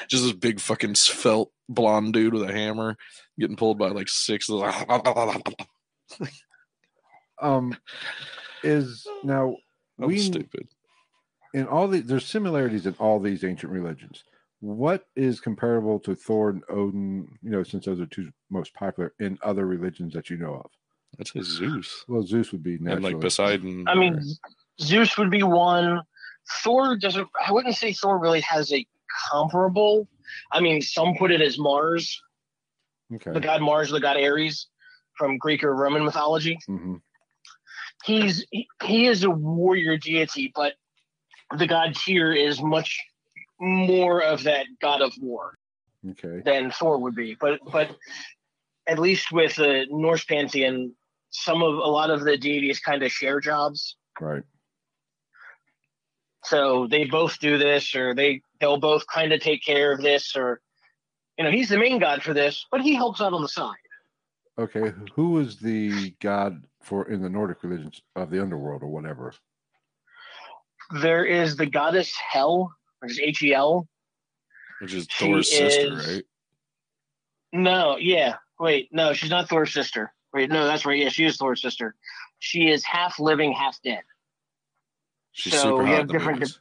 just 0.08 0.24
this 0.24 0.34
big 0.34 0.60
fucking 0.60 0.96
svelte 0.96 1.52
blonde 1.70 2.14
dude 2.14 2.34
with 2.34 2.50
a 2.50 2.54
hammer 2.54 2.96
getting 3.40 3.56
pulled 3.56 3.78
by 3.78 3.90
like 3.90 4.10
six. 4.10 4.50
of 4.50 4.60
the- 4.60 5.68
Um, 7.42 7.76
is 8.64 9.06
now 9.24 9.56
That 9.98 10.08
was 10.08 10.14
we 10.16 10.20
stupid. 10.20 10.68
in 11.54 11.68
all 11.68 11.88
the 11.88 12.00
there's 12.02 12.26
similarities 12.26 12.86
in 12.86 12.94
all 13.00 13.20
these 13.20 13.44
ancient 13.44 13.72
religions. 13.72 14.24
What 14.60 15.06
is 15.16 15.42
comparable 15.42 16.00
to 16.02 16.16
Thor 16.16 16.52
and 16.52 16.64
Odin? 16.70 17.28
You 17.42 17.50
know, 17.50 17.64
since 17.64 17.86
those 17.86 18.00
are 18.00 18.06
two 18.06 18.32
most 18.50 18.74
popular 18.74 19.14
in 19.20 19.38
other 19.44 19.66
religions 19.66 20.14
that 20.14 20.30
you 20.30 20.38
know 20.38 20.54
of. 20.56 20.72
That's 21.18 21.36
a 21.36 21.44
Zeus. 21.44 22.06
Well, 22.08 22.24
Zeus 22.24 22.52
would 22.54 22.64
be 22.64 22.76
And 22.76 23.04
like 23.04 23.20
Poseidon. 23.20 23.86
I 23.88 23.96
mean, 23.96 24.22
Zeus 24.80 25.18
would 25.18 25.30
be 25.30 25.44
one. 25.44 26.02
Thor 26.64 26.96
doesn't. 26.98 27.28
I 27.46 27.52
wouldn't 27.52 27.76
say 27.76 27.92
Thor 27.94 28.18
really 28.20 28.42
has 28.42 28.72
a 28.72 28.86
comparable. 29.32 30.08
I 30.52 30.60
mean, 30.62 30.82
some 30.82 31.16
put 31.16 31.32
it 31.32 31.42
as 31.42 31.58
Mars, 31.58 32.20
okay. 33.16 33.32
the 33.32 33.40
god 33.40 33.62
Mars, 33.62 33.90
the 33.92 34.00
god 34.00 34.18
Ares, 34.18 34.68
from 35.18 35.38
Greek 35.38 35.64
or 35.64 35.76
Roman 35.76 36.04
mythology. 36.06 36.58
hmm 36.68 36.96
He's 38.06 38.46
he, 38.52 38.68
he 38.84 39.08
is 39.08 39.24
a 39.24 39.30
warrior 39.30 39.98
deity, 39.98 40.52
but 40.54 40.74
the 41.58 41.68
god 41.68 41.96
Tyr 41.96 42.34
is 42.34 42.62
much 42.62 43.00
more 43.60 44.22
of 44.22 44.44
that 44.44 44.66
god 44.82 45.02
of 45.02 45.14
war 45.22 45.54
Okay. 46.10 46.42
than 46.44 46.70
Thor 46.72 46.98
would 46.98 47.16
be. 47.16 47.38
But 47.40 47.60
but 47.72 47.96
at 48.88 49.00
least 49.00 49.32
with 49.32 49.56
the 49.56 49.86
Norse 49.90 50.26
pantheon, 50.26 50.94
some 51.30 51.64
of 51.64 51.76
a 51.76 51.90
lot 51.90 52.10
of 52.10 52.24
the 52.26 52.36
deities 52.38 52.80
kind 52.82 53.02
of 53.04 53.12
share 53.12 53.40
jobs. 53.40 53.96
Right. 54.20 54.44
So 56.44 56.88
they 56.92 57.06
both 57.06 57.40
do 57.40 57.58
this, 57.58 57.96
or 57.96 58.14
they 58.14 58.42
they'll 58.64 58.78
both 58.78 59.06
kind 59.08 59.34
of 59.34 59.42
take 59.42 59.62
care 59.62 59.92
of 59.92 60.02
this, 60.02 60.38
or 60.38 60.62
you 61.38 61.44
know, 61.44 61.52
he's 61.52 61.68
the 61.68 61.78
main 61.78 62.00
god 62.00 62.24
for 62.24 62.34
this, 62.34 62.66
but 62.72 62.80
he 62.80 62.96
helps 62.96 63.20
out 63.20 63.34
on 63.34 63.42
the 63.42 63.50
side. 63.50 63.76
Okay. 64.58 64.94
Who 65.16 65.40
is 65.40 65.58
the 65.58 66.12
god 66.22 66.64
for 66.82 67.10
in 67.10 67.22
the 67.22 67.30
Nordic 67.30 67.62
religions 67.62 68.02
of 68.16 68.30
the 68.30 68.42
underworld 68.42 68.82
or 68.82 68.88
whatever? 68.88 69.34
There 71.02 71.26
is 71.26 71.58
the 71.58 71.66
goddess 71.66 72.16
Hel, 72.16 72.74
which 73.02 73.12
is 73.12 73.20
H 73.20 73.44
E 73.44 73.54
L. 73.54 73.86
which 74.80 74.94
is 74.94 75.08
she 75.10 75.26
Thor's 75.26 75.52
sister, 75.52 75.98
is- 75.98 76.08
right? 76.08 76.24
No, 77.52 77.98
yeah, 77.98 78.36
wait, 78.60 78.88
no, 78.94 79.12
she's 79.14 79.30
not 79.30 79.50
Thor's 79.50 79.74
sister. 79.74 80.14
Wait, 80.34 80.50
no, 80.50 80.66
that's 80.66 80.86
right. 80.86 80.98
Yeah, 80.98 81.10
she 81.10 81.26
is 81.26 81.36
Thor's 81.36 81.62
sister. 81.62 81.96
She 82.40 82.70
is 82.70 82.84
half 82.86 83.20
living, 83.20 83.52
half 83.52 83.78
dead. 83.84 84.04
She's 85.34 85.54
So 85.54 85.78
we 85.84 85.90
have 85.90 86.08
different. 86.08 86.58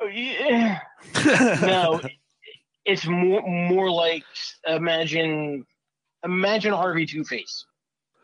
Oh, 0.00 0.06
yeah. 0.06 0.80
no, 1.62 2.00
it's 2.84 3.06
more 3.06 3.42
more 3.46 3.90
like 3.90 4.24
imagine 4.66 5.64
imagine 6.24 6.72
Harvey 6.72 7.06
Two 7.06 7.24
Face, 7.24 7.64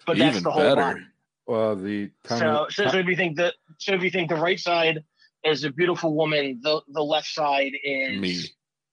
but 0.07 0.19
that's 0.19 0.43
the 0.43 0.51
whole 0.51 0.63
better. 0.63 0.77
body. 0.77 1.01
Well, 1.47 1.77
the 1.77 2.11
time 2.25 2.39
So, 2.39 2.67
so, 2.71 2.89
so 2.89 2.99
if 2.99 3.07
you 3.07 3.17
think 3.17 3.37
that, 3.39 3.55
so 3.79 3.95
if 3.95 4.03
you 4.03 4.11
think 4.11 4.29
the 4.29 4.37
right 4.37 4.59
side 4.59 5.03
is 5.45 5.65
a 5.65 5.71
beautiful 5.71 6.15
woman, 6.15 6.61
the 6.63 6.81
the 6.89 7.03
left 7.03 7.29
side 7.29 7.73
is 7.83 8.21
Me. 8.21 8.41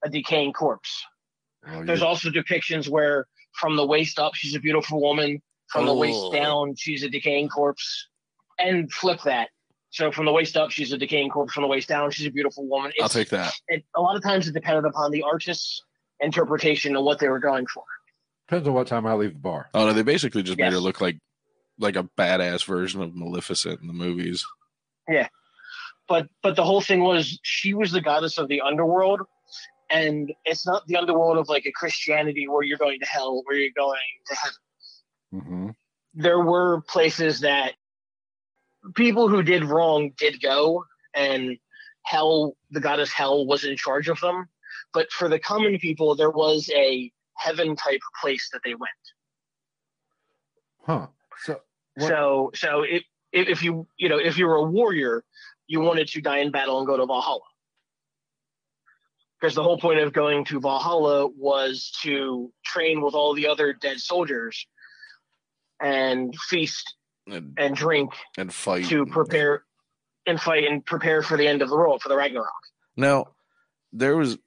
a 0.05 0.09
decaying 0.09 0.53
corpse. 0.53 1.03
Oh, 1.67 1.77
well, 1.77 1.85
There's 1.85 1.99
you're- 1.99 2.07
also 2.09 2.29
depictions 2.29 2.87
where 2.89 3.25
from 3.53 3.75
the 3.75 3.85
waist 3.85 4.19
up 4.19 4.33
she's 4.35 4.55
a 4.55 4.59
beautiful 4.59 5.01
woman, 5.01 5.41
from 5.67 5.85
the 5.85 5.93
Oh. 5.93 5.97
waist 5.97 6.31
down 6.31 6.75
she's 6.75 7.03
a 7.03 7.09
decaying 7.09 7.49
corpse, 7.49 8.07
and 8.59 8.91
flip 8.91 9.21
that. 9.23 9.49
So 9.89 10.11
from 10.11 10.25
the 10.25 10.31
waist 10.31 10.57
up 10.57 10.71
she's 10.71 10.91
a 10.91 10.97
decaying 10.97 11.29
corpse, 11.29 11.53
from 11.53 11.63
the 11.63 11.67
waist 11.67 11.87
down 11.87 12.11
she's 12.11 12.27
a 12.27 12.31
beautiful 12.31 12.67
woman. 12.67 12.91
I'll 13.01 13.09
take 13.09 13.29
that. 13.29 13.53
it, 13.67 13.83
a 13.95 14.01
lot 14.01 14.15
of 14.15 14.23
times 14.23 14.47
it 14.47 14.53
depended 14.53 14.85
upon 14.85 15.11
the 15.11 15.23
artist's 15.23 15.81
interpretation 16.19 16.95
of 16.95 17.03
what 17.03 17.19
they 17.19 17.29
were 17.29 17.39
going 17.39 17.65
for. 17.67 17.83
depends 18.47 18.67
on 18.67 18.73
what 18.73 18.87
time 18.87 19.05
I 19.05 19.13
leave 19.13 19.33
the 19.33 19.39
bar. 19.39 19.69
Oh 19.73 19.85
no, 19.85 19.93
they 19.93 20.03
basically 20.03 20.43
just 20.43 20.57
made 20.57 20.71
her 20.73 20.79
look 20.79 20.99
like 21.01 21.17
like 21.79 21.95
a 21.95 22.03
badass 22.17 22.65
version 22.65 23.01
of 23.01 23.15
Maleficent 23.15 23.79
in 23.81 23.87
the 23.87 23.93
movies. 23.93 24.43
Yeah, 25.07 25.27
but 26.07 26.27
but 26.43 26.55
the 26.55 26.63
whole 26.65 26.81
thing 26.81 27.01
was 27.03 27.39
she 27.43 27.73
was 27.73 27.91
the 27.91 28.01
goddess 28.01 28.37
of 28.37 28.47
the 28.49 28.61
underworld, 28.61 29.21
and 29.89 30.33
it's 30.43 30.65
not 30.65 30.85
the 30.87 30.97
underworld 30.97 31.37
of 31.37 31.47
like 31.49 31.65
a 31.65 31.71
Christianity 31.71 32.47
where 32.47 32.63
you're 32.63 32.77
going 32.77 32.99
to 32.99 33.05
hell, 33.05 33.41
where 33.45 33.55
you're 33.57 33.71
going 33.75 33.99
to 34.27 34.35
heaven. 34.35 35.47
hmm 35.47 35.69
There 36.13 36.41
were 36.41 36.81
places 36.89 37.39
that 37.41 37.73
people 38.95 39.27
who 39.29 39.43
did 39.43 39.63
wrong 39.65 40.11
did 40.17 40.41
go, 40.41 40.85
and 41.13 41.57
Hel, 42.03 42.55
the 42.71 42.79
goddess 42.79 43.11
Hel, 43.11 43.45
was 43.45 43.63
in 43.63 43.75
charge 43.77 44.07
of 44.07 44.19
them. 44.19 44.47
But 44.93 45.11
for 45.11 45.27
the 45.29 45.39
common 45.39 45.77
people, 45.79 46.15
there 46.15 46.29
was 46.31 46.69
a 46.73 47.11
heaven 47.35 47.75
type 47.75 48.01
place 48.21 48.49
that 48.53 48.61
they 48.63 48.73
went. 48.75 48.91
Huh. 50.85 51.07
So 51.43 51.61
What- 51.95 52.07
So 52.07 52.51
so 52.55 52.81
if 52.83 53.03
if 53.31 53.47
if 53.49 53.63
you 53.63 53.87
you 53.97 54.09
know 54.09 54.17
if 54.17 54.37
you 54.37 54.45
were 54.47 54.55
a 54.55 54.63
warrior, 54.63 55.23
you 55.67 55.81
wanted 55.81 56.07
to 56.09 56.21
die 56.21 56.37
in 56.39 56.51
battle 56.51 56.77
and 56.77 56.87
go 56.87 56.95
to 56.97 57.05
Valhalla. 57.05 57.41
Because 59.39 59.53
the 59.53 59.63
whole 59.63 59.77
point 59.77 59.99
of 59.99 60.13
going 60.13 60.45
to 60.45 60.59
Valhalla 60.59 61.27
was 61.27 61.91
to 62.01 62.51
train 62.65 63.01
with 63.01 63.13
all 63.13 63.33
the 63.35 63.47
other 63.47 63.73
dead 63.73 63.99
soldiers 63.99 64.65
and 65.79 66.33
feast 66.49 66.95
And 67.29 67.53
and 67.57 67.75
drink 67.75 68.13
and 68.37 68.53
fight. 68.53 68.85
to 68.85 69.05
prepare 69.05 69.63
and 70.25 70.39
fight 70.39 70.63
and 70.65 70.85
prepare 70.85 71.21
for 71.21 71.37
the 71.37 71.47
end 71.47 71.61
of 71.61 71.69
the 71.69 71.75
world 71.75 72.01
for 72.01 72.09
the 72.09 72.15
Ragnarok. 72.17 72.51
Now, 72.95 73.27
there 73.93 74.17
was, 74.17 74.37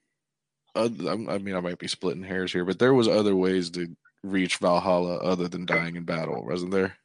oth- 0.74 1.00
I 1.06 1.38
mean, 1.38 1.54
I 1.56 1.60
might 1.60 1.78
be 1.78 1.88
splitting 1.88 2.22
hairs 2.22 2.52
here, 2.52 2.64
but 2.64 2.78
there 2.78 2.92
was 2.94 3.08
other 3.08 3.34
ways 3.36 3.70
to 3.70 3.96
reach 4.22 4.56
Valhalla 4.58 5.16
other 5.18 5.48
than 5.48 5.64
dying 5.64 5.96
in 5.96 6.04
battle, 6.04 6.44
wasn't 6.44 6.72
there? 6.72 6.96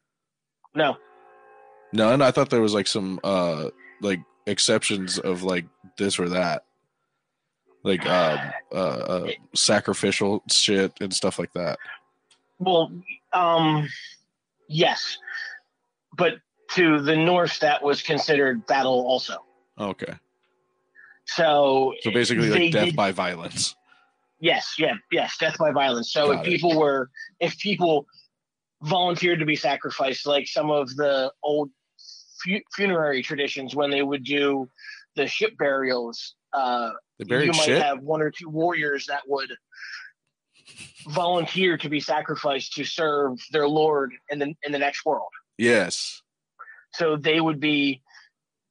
No, 0.74 0.98
No, 1.94 2.12
and 2.12 2.22
I 2.22 2.32
thought 2.32 2.50
there 2.50 2.62
was 2.62 2.74
like 2.74 2.88
some 2.88 3.20
uh 3.24 3.70
like 4.02 4.20
exceptions 4.46 5.18
of 5.20 5.44
like 5.44 5.66
this 5.98 6.20
or 6.20 6.28
that, 6.30 6.66
like 7.84 8.06
um 8.06 8.40
uh, 8.74 8.76
uh 8.76 9.28
sacrificial 9.54 10.44
shit 10.52 10.92
and 11.00 11.14
stuff 11.14 11.40
like 11.40 11.54
that. 11.54 11.80
well, 12.60 12.92
um, 13.32 13.88
yes, 14.68 15.18
but 16.18 16.36
to 16.72 17.02
the 17.02 17.16
Norse 17.16 17.60
that 17.60 17.84
was 17.84 18.02
considered 18.02 18.66
battle 18.66 19.06
also. 19.08 19.38
Okay, 19.80 20.14
So 21.28 21.94
so 22.02 22.12
basically 22.12 22.50
like 22.50 22.72
death 22.72 22.86
did- 22.86 22.96
by 22.96 23.12
violence. 23.12 23.76
Yes, 24.40 24.76
yeah, 24.78 24.94
yes, 25.12 25.38
death 25.40 25.58
by 25.58 25.72
violence. 25.72 26.12
So 26.12 26.32
Got 26.32 26.42
if 26.42 26.48
it. 26.48 26.50
people 26.52 26.78
were, 26.78 27.10
if 27.40 27.58
people 27.60 28.06
volunteered 28.84 29.40
to 29.40 29.46
be 29.46 29.56
sacrificed, 29.56 30.26
like 30.28 30.46
some 30.48 30.70
of 30.70 30.94
the 30.98 31.32
old 31.42 31.70
fu- 32.44 32.60
funerary 32.76 33.24
traditions, 33.24 33.76
when 33.76 33.90
they 33.90 34.02
would 34.04 34.24
do 34.24 34.70
the 35.16 35.26
ship 35.26 35.58
burials, 35.58 36.36
uh, 36.54 36.92
you 37.20 37.48
might 37.48 37.54
shit. 37.54 37.82
have 37.82 38.02
one 38.02 38.22
or 38.22 38.30
two 38.30 38.50
warriors 38.50 39.06
that 39.08 39.22
would 39.26 39.52
volunteer 41.08 41.78
to 41.78 41.90
be 41.90 42.00
sacrificed 42.02 42.74
to 42.74 42.84
serve 42.84 43.38
their 43.52 43.68
lord 43.68 44.12
in 44.30 44.40
the 44.40 44.54
in 44.64 44.72
the 44.72 44.80
next 44.80 45.06
world. 45.06 45.30
Yes, 45.58 46.22
So 46.94 47.18
they 47.18 47.40
would 47.40 47.60
be 47.60 48.02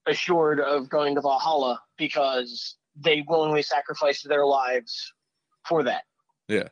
assured 0.07 0.61
of 0.61 0.89
going 0.89 1.15
to 1.15 1.21
Valhalla 1.21 1.81
because 1.97 2.77
they 2.97 3.25
willingly 3.27 3.63
sacrificed 3.63 4.29
their 4.29 4.47
lives 4.47 5.13
for 5.67 5.83
that. 5.85 6.05
Yeah. 6.49 6.69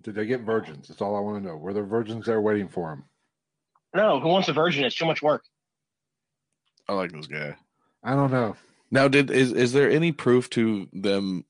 Did 0.00 0.14
they 0.14 0.26
get 0.26 0.42
virgins? 0.42 0.88
That's 0.88 1.00
all 1.00 1.16
I 1.16 1.20
want 1.20 1.42
to 1.42 1.48
know. 1.48 1.56
Were 1.56 1.72
there 1.72 1.84
virgins 1.84 2.26
there 2.26 2.40
waiting 2.40 2.68
for 2.68 2.90
them? 2.90 3.04
No, 3.94 4.20
who 4.20 4.28
wants 4.28 4.48
a 4.48 4.52
virgin? 4.52 4.84
It's 4.84 4.96
too 4.96 5.06
much 5.06 5.22
work. 5.22 5.44
I 6.88 6.92
like 6.92 7.12
this 7.12 7.26
guy. 7.26 7.56
I 8.02 8.14
don't 8.14 8.30
know. 8.32 8.56
Now, 8.90 9.08
did 9.08 9.30
is 9.30 9.52
is 9.52 9.72
there 9.72 9.90
any 9.90 10.12
proof 10.12 10.50
to 10.50 10.88
them 10.92 11.44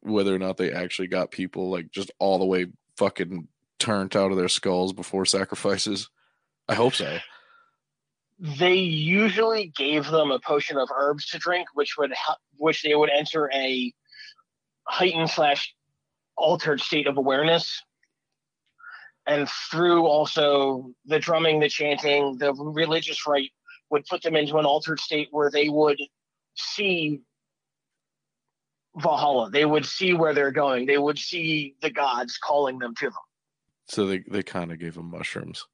whether 0.00 0.34
or 0.34 0.38
not 0.38 0.56
they 0.56 0.72
actually 0.72 1.08
got 1.08 1.30
people 1.30 1.70
like 1.70 1.90
just 1.90 2.10
all 2.18 2.38
the 2.38 2.44
way 2.44 2.66
fucking 2.96 3.48
turned 3.78 4.16
out 4.16 4.32
of 4.32 4.36
their 4.36 4.48
skulls 4.48 4.92
before 4.92 5.24
sacrifices? 5.24 6.10
I 6.70 6.74
hope 6.74 6.94
so. 6.94 7.18
They 8.38 8.74
usually 8.74 9.72
gave 9.76 10.06
them 10.06 10.30
a 10.30 10.38
potion 10.38 10.78
of 10.78 10.88
herbs 10.94 11.26
to 11.30 11.38
drink, 11.38 11.66
which 11.74 11.98
would 11.98 12.12
help, 12.12 12.38
which 12.56 12.82
they 12.82 12.94
would 12.94 13.10
enter 13.10 13.50
a 13.52 13.92
heightened 14.84 15.28
slash 15.28 15.74
altered 16.36 16.80
state 16.80 17.06
of 17.08 17.18
awareness, 17.18 17.82
and 19.26 19.48
through 19.70 20.06
also 20.06 20.92
the 21.04 21.18
drumming, 21.18 21.58
the 21.60 21.68
chanting, 21.68 22.38
the 22.38 22.54
religious 22.54 23.26
rite 23.26 23.50
would 23.90 24.06
put 24.06 24.22
them 24.22 24.36
into 24.36 24.56
an 24.56 24.64
altered 24.64 25.00
state 25.00 25.28
where 25.32 25.50
they 25.50 25.68
would 25.68 26.00
see 26.54 27.20
Valhalla. 28.96 29.50
They 29.50 29.64
would 29.64 29.84
see 29.84 30.14
where 30.14 30.34
they're 30.34 30.50
going. 30.52 30.86
They 30.86 30.98
would 30.98 31.18
see 31.18 31.74
the 31.82 31.90
gods 31.90 32.38
calling 32.38 32.78
them 32.78 32.94
to 32.96 33.06
them. 33.06 33.14
So 33.88 34.06
they 34.06 34.22
they 34.30 34.44
kind 34.44 34.70
of 34.70 34.78
gave 34.78 34.94
them 34.94 35.10
mushrooms, 35.10 35.66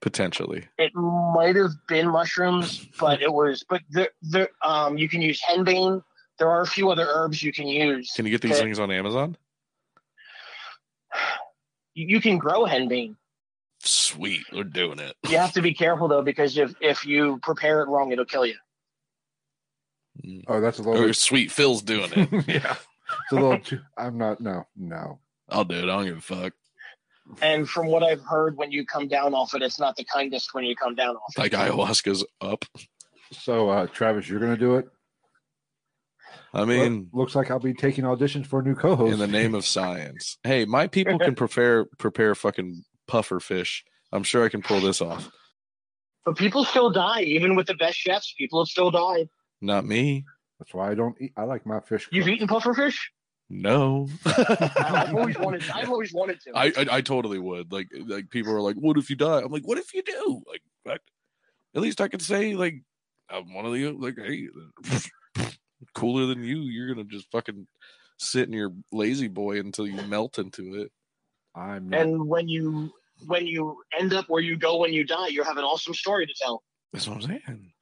potentially. 0.00 0.66
It 0.78 0.94
might 0.94 1.56
have 1.56 1.72
been 1.88 2.08
mushrooms, 2.08 2.86
but 2.98 3.22
it 3.22 3.32
was. 3.32 3.64
But 3.68 3.82
the 3.90 4.10
the 4.22 4.48
um, 4.64 4.98
you 4.98 5.08
can 5.08 5.22
use 5.22 5.40
henbane. 5.48 6.02
There 6.38 6.48
are 6.48 6.62
a 6.62 6.66
few 6.66 6.90
other 6.90 7.06
herbs 7.06 7.42
you 7.42 7.52
can 7.52 7.66
use. 7.68 8.12
Can 8.16 8.24
you 8.24 8.30
get 8.30 8.40
these 8.40 8.52
Okay. 8.52 8.62
things 8.62 8.78
on 8.78 8.90
Amazon? 8.90 9.36
You 11.94 12.06
you 12.06 12.20
can 12.20 12.38
grow 12.38 12.64
henbane. 12.64 13.16
Sweet, 13.82 14.42
we're 14.52 14.64
doing 14.64 14.98
it. 14.98 15.16
You 15.28 15.38
have 15.38 15.52
to 15.54 15.62
be 15.62 15.72
careful 15.72 16.08
though, 16.08 16.22
because 16.22 16.56
if 16.56 16.74
if 16.80 17.06
you 17.06 17.38
prepare 17.42 17.82
it 17.82 17.88
wrong, 17.88 18.12
it'll 18.12 18.24
kill 18.24 18.46
you. 18.46 18.56
Mm. 20.24 20.44
Oh, 20.48 20.60
that's 20.60 20.78
a 20.78 20.82
little. 20.82 21.02
Or 21.02 21.06
bit, 21.08 21.16
sweet 21.16 21.50
Phil's 21.50 21.82
doing 21.82 22.10
it. 22.14 22.30
yeah, 22.48 22.76
it's 23.22 23.32
a 23.32 23.34
little. 23.34 23.58
Too, 23.58 23.80
I'm 23.96 24.18
not. 24.18 24.40
No, 24.40 24.66
no. 24.76 25.18
I'll 25.48 25.64
do 25.64 25.76
it. 25.76 25.84
I 25.84 25.86
don't 25.86 26.04
give 26.04 26.18
a 26.18 26.20
fuck. 26.20 26.52
And 27.42 27.68
from 27.68 27.86
what 27.86 28.02
I've 28.02 28.22
heard, 28.22 28.56
when 28.56 28.70
you 28.70 28.84
come 28.84 29.08
down 29.08 29.34
off 29.34 29.54
it, 29.54 29.62
it's 29.62 29.78
not 29.78 29.96
the 29.96 30.04
kindest 30.04 30.52
when 30.54 30.64
you 30.64 30.74
come 30.76 30.94
down 30.94 31.16
off 31.16 31.32
it. 31.36 31.40
Like 31.40 31.52
ayahuasca's 31.52 32.24
up. 32.40 32.64
So, 33.32 33.68
uh, 33.70 33.86
Travis, 33.86 34.28
you're 34.28 34.40
going 34.40 34.52
to 34.52 34.58
do 34.58 34.76
it. 34.76 34.86
I 36.52 36.64
mean, 36.64 37.08
Well, 37.12 37.22
looks 37.22 37.34
like 37.36 37.50
I'll 37.50 37.60
be 37.60 37.74
taking 37.74 38.04
auditions 38.04 38.46
for 38.46 38.60
a 38.60 38.62
new 38.62 38.74
co-host. 38.74 39.12
in 39.12 39.18
the 39.20 39.26
name 39.28 39.54
of 39.54 39.64
science. 39.64 40.36
Hey, 40.42 40.64
my 40.64 40.88
people 40.88 41.18
can 41.18 41.34
prepare 41.36 41.84
prepare 41.98 42.34
fucking 42.34 42.82
puffer 43.06 43.38
fish. 43.38 43.84
I'm 44.12 44.24
sure 44.24 44.44
I 44.44 44.48
can 44.48 44.60
pull 44.62 44.80
this 44.80 45.00
off. 45.00 45.30
But 46.24 46.36
people 46.36 46.64
still 46.64 46.90
die, 46.90 47.22
even 47.22 47.54
with 47.54 47.66
the 47.68 47.74
best 47.74 47.96
chefs. 47.98 48.34
People 48.36 48.60
have 48.62 48.68
still 48.68 48.90
died. 48.90 49.28
Not 49.60 49.84
me. 49.84 50.24
That's 50.58 50.74
why 50.74 50.90
I 50.90 50.94
don't 50.94 51.14
eat. 51.20 51.32
I 51.36 51.44
like 51.44 51.64
my 51.66 51.80
fish. 51.80 52.08
You've 52.10 52.24
cooked. 52.26 52.34
eaten 52.34 52.48
pufferfish? 52.48 52.96
No. 53.52 54.08
I've 54.24 55.12
always 55.14 55.36
wanted. 55.36 55.68
I've 55.70 55.90
always 55.90 56.12
wanted 56.14 56.40
to. 56.42 56.52
I, 56.54 56.66
I 56.66 56.86
I 56.92 57.00
totally 57.00 57.40
would. 57.40 57.72
Like 57.72 57.88
like 58.06 58.30
people 58.30 58.52
are 58.52 58.60
like, 58.60 58.76
"What 58.76 58.96
if 58.96 59.10
you 59.10 59.16
die?" 59.16 59.40
I'm 59.40 59.50
like, 59.50 59.66
"What 59.66 59.76
if 59.76 59.92
you 59.92 60.02
do?" 60.02 60.42
Like, 60.46 60.62
fuck. 60.86 61.00
at 61.74 61.82
least 61.82 62.00
I 62.00 62.06
could 62.06 62.22
say 62.22 62.54
like, 62.54 62.76
I'm 63.28 63.52
one 63.52 63.66
of 63.66 63.72
the 63.72 63.90
like, 63.90 64.16
hey, 64.16 64.48
cooler 65.94 66.26
than 66.26 66.44
you. 66.44 66.60
You're 66.60 66.94
gonna 66.94 67.08
just 67.08 67.30
fucking 67.32 67.66
sit 68.20 68.46
in 68.46 68.52
your 68.52 68.72
lazy 68.92 69.28
boy 69.28 69.58
until 69.58 69.88
you 69.88 70.00
melt 70.02 70.38
into 70.38 70.76
it. 70.76 70.92
I'm 71.56 71.88
not. 71.88 72.00
and 72.00 72.28
when 72.28 72.46
you 72.48 72.92
when 73.26 73.48
you 73.48 73.82
end 73.98 74.12
up 74.12 74.26
where 74.28 74.42
you 74.42 74.56
go 74.56 74.78
when 74.78 74.92
you 74.92 75.04
die, 75.04 75.26
you 75.26 75.42
have 75.42 75.56
an 75.56 75.64
awesome 75.64 75.94
story 75.94 76.24
to 76.24 76.34
tell. 76.40 76.62
That's 76.92 77.08
what 77.08 77.16
I'm 77.16 77.22
saying. 77.22 77.72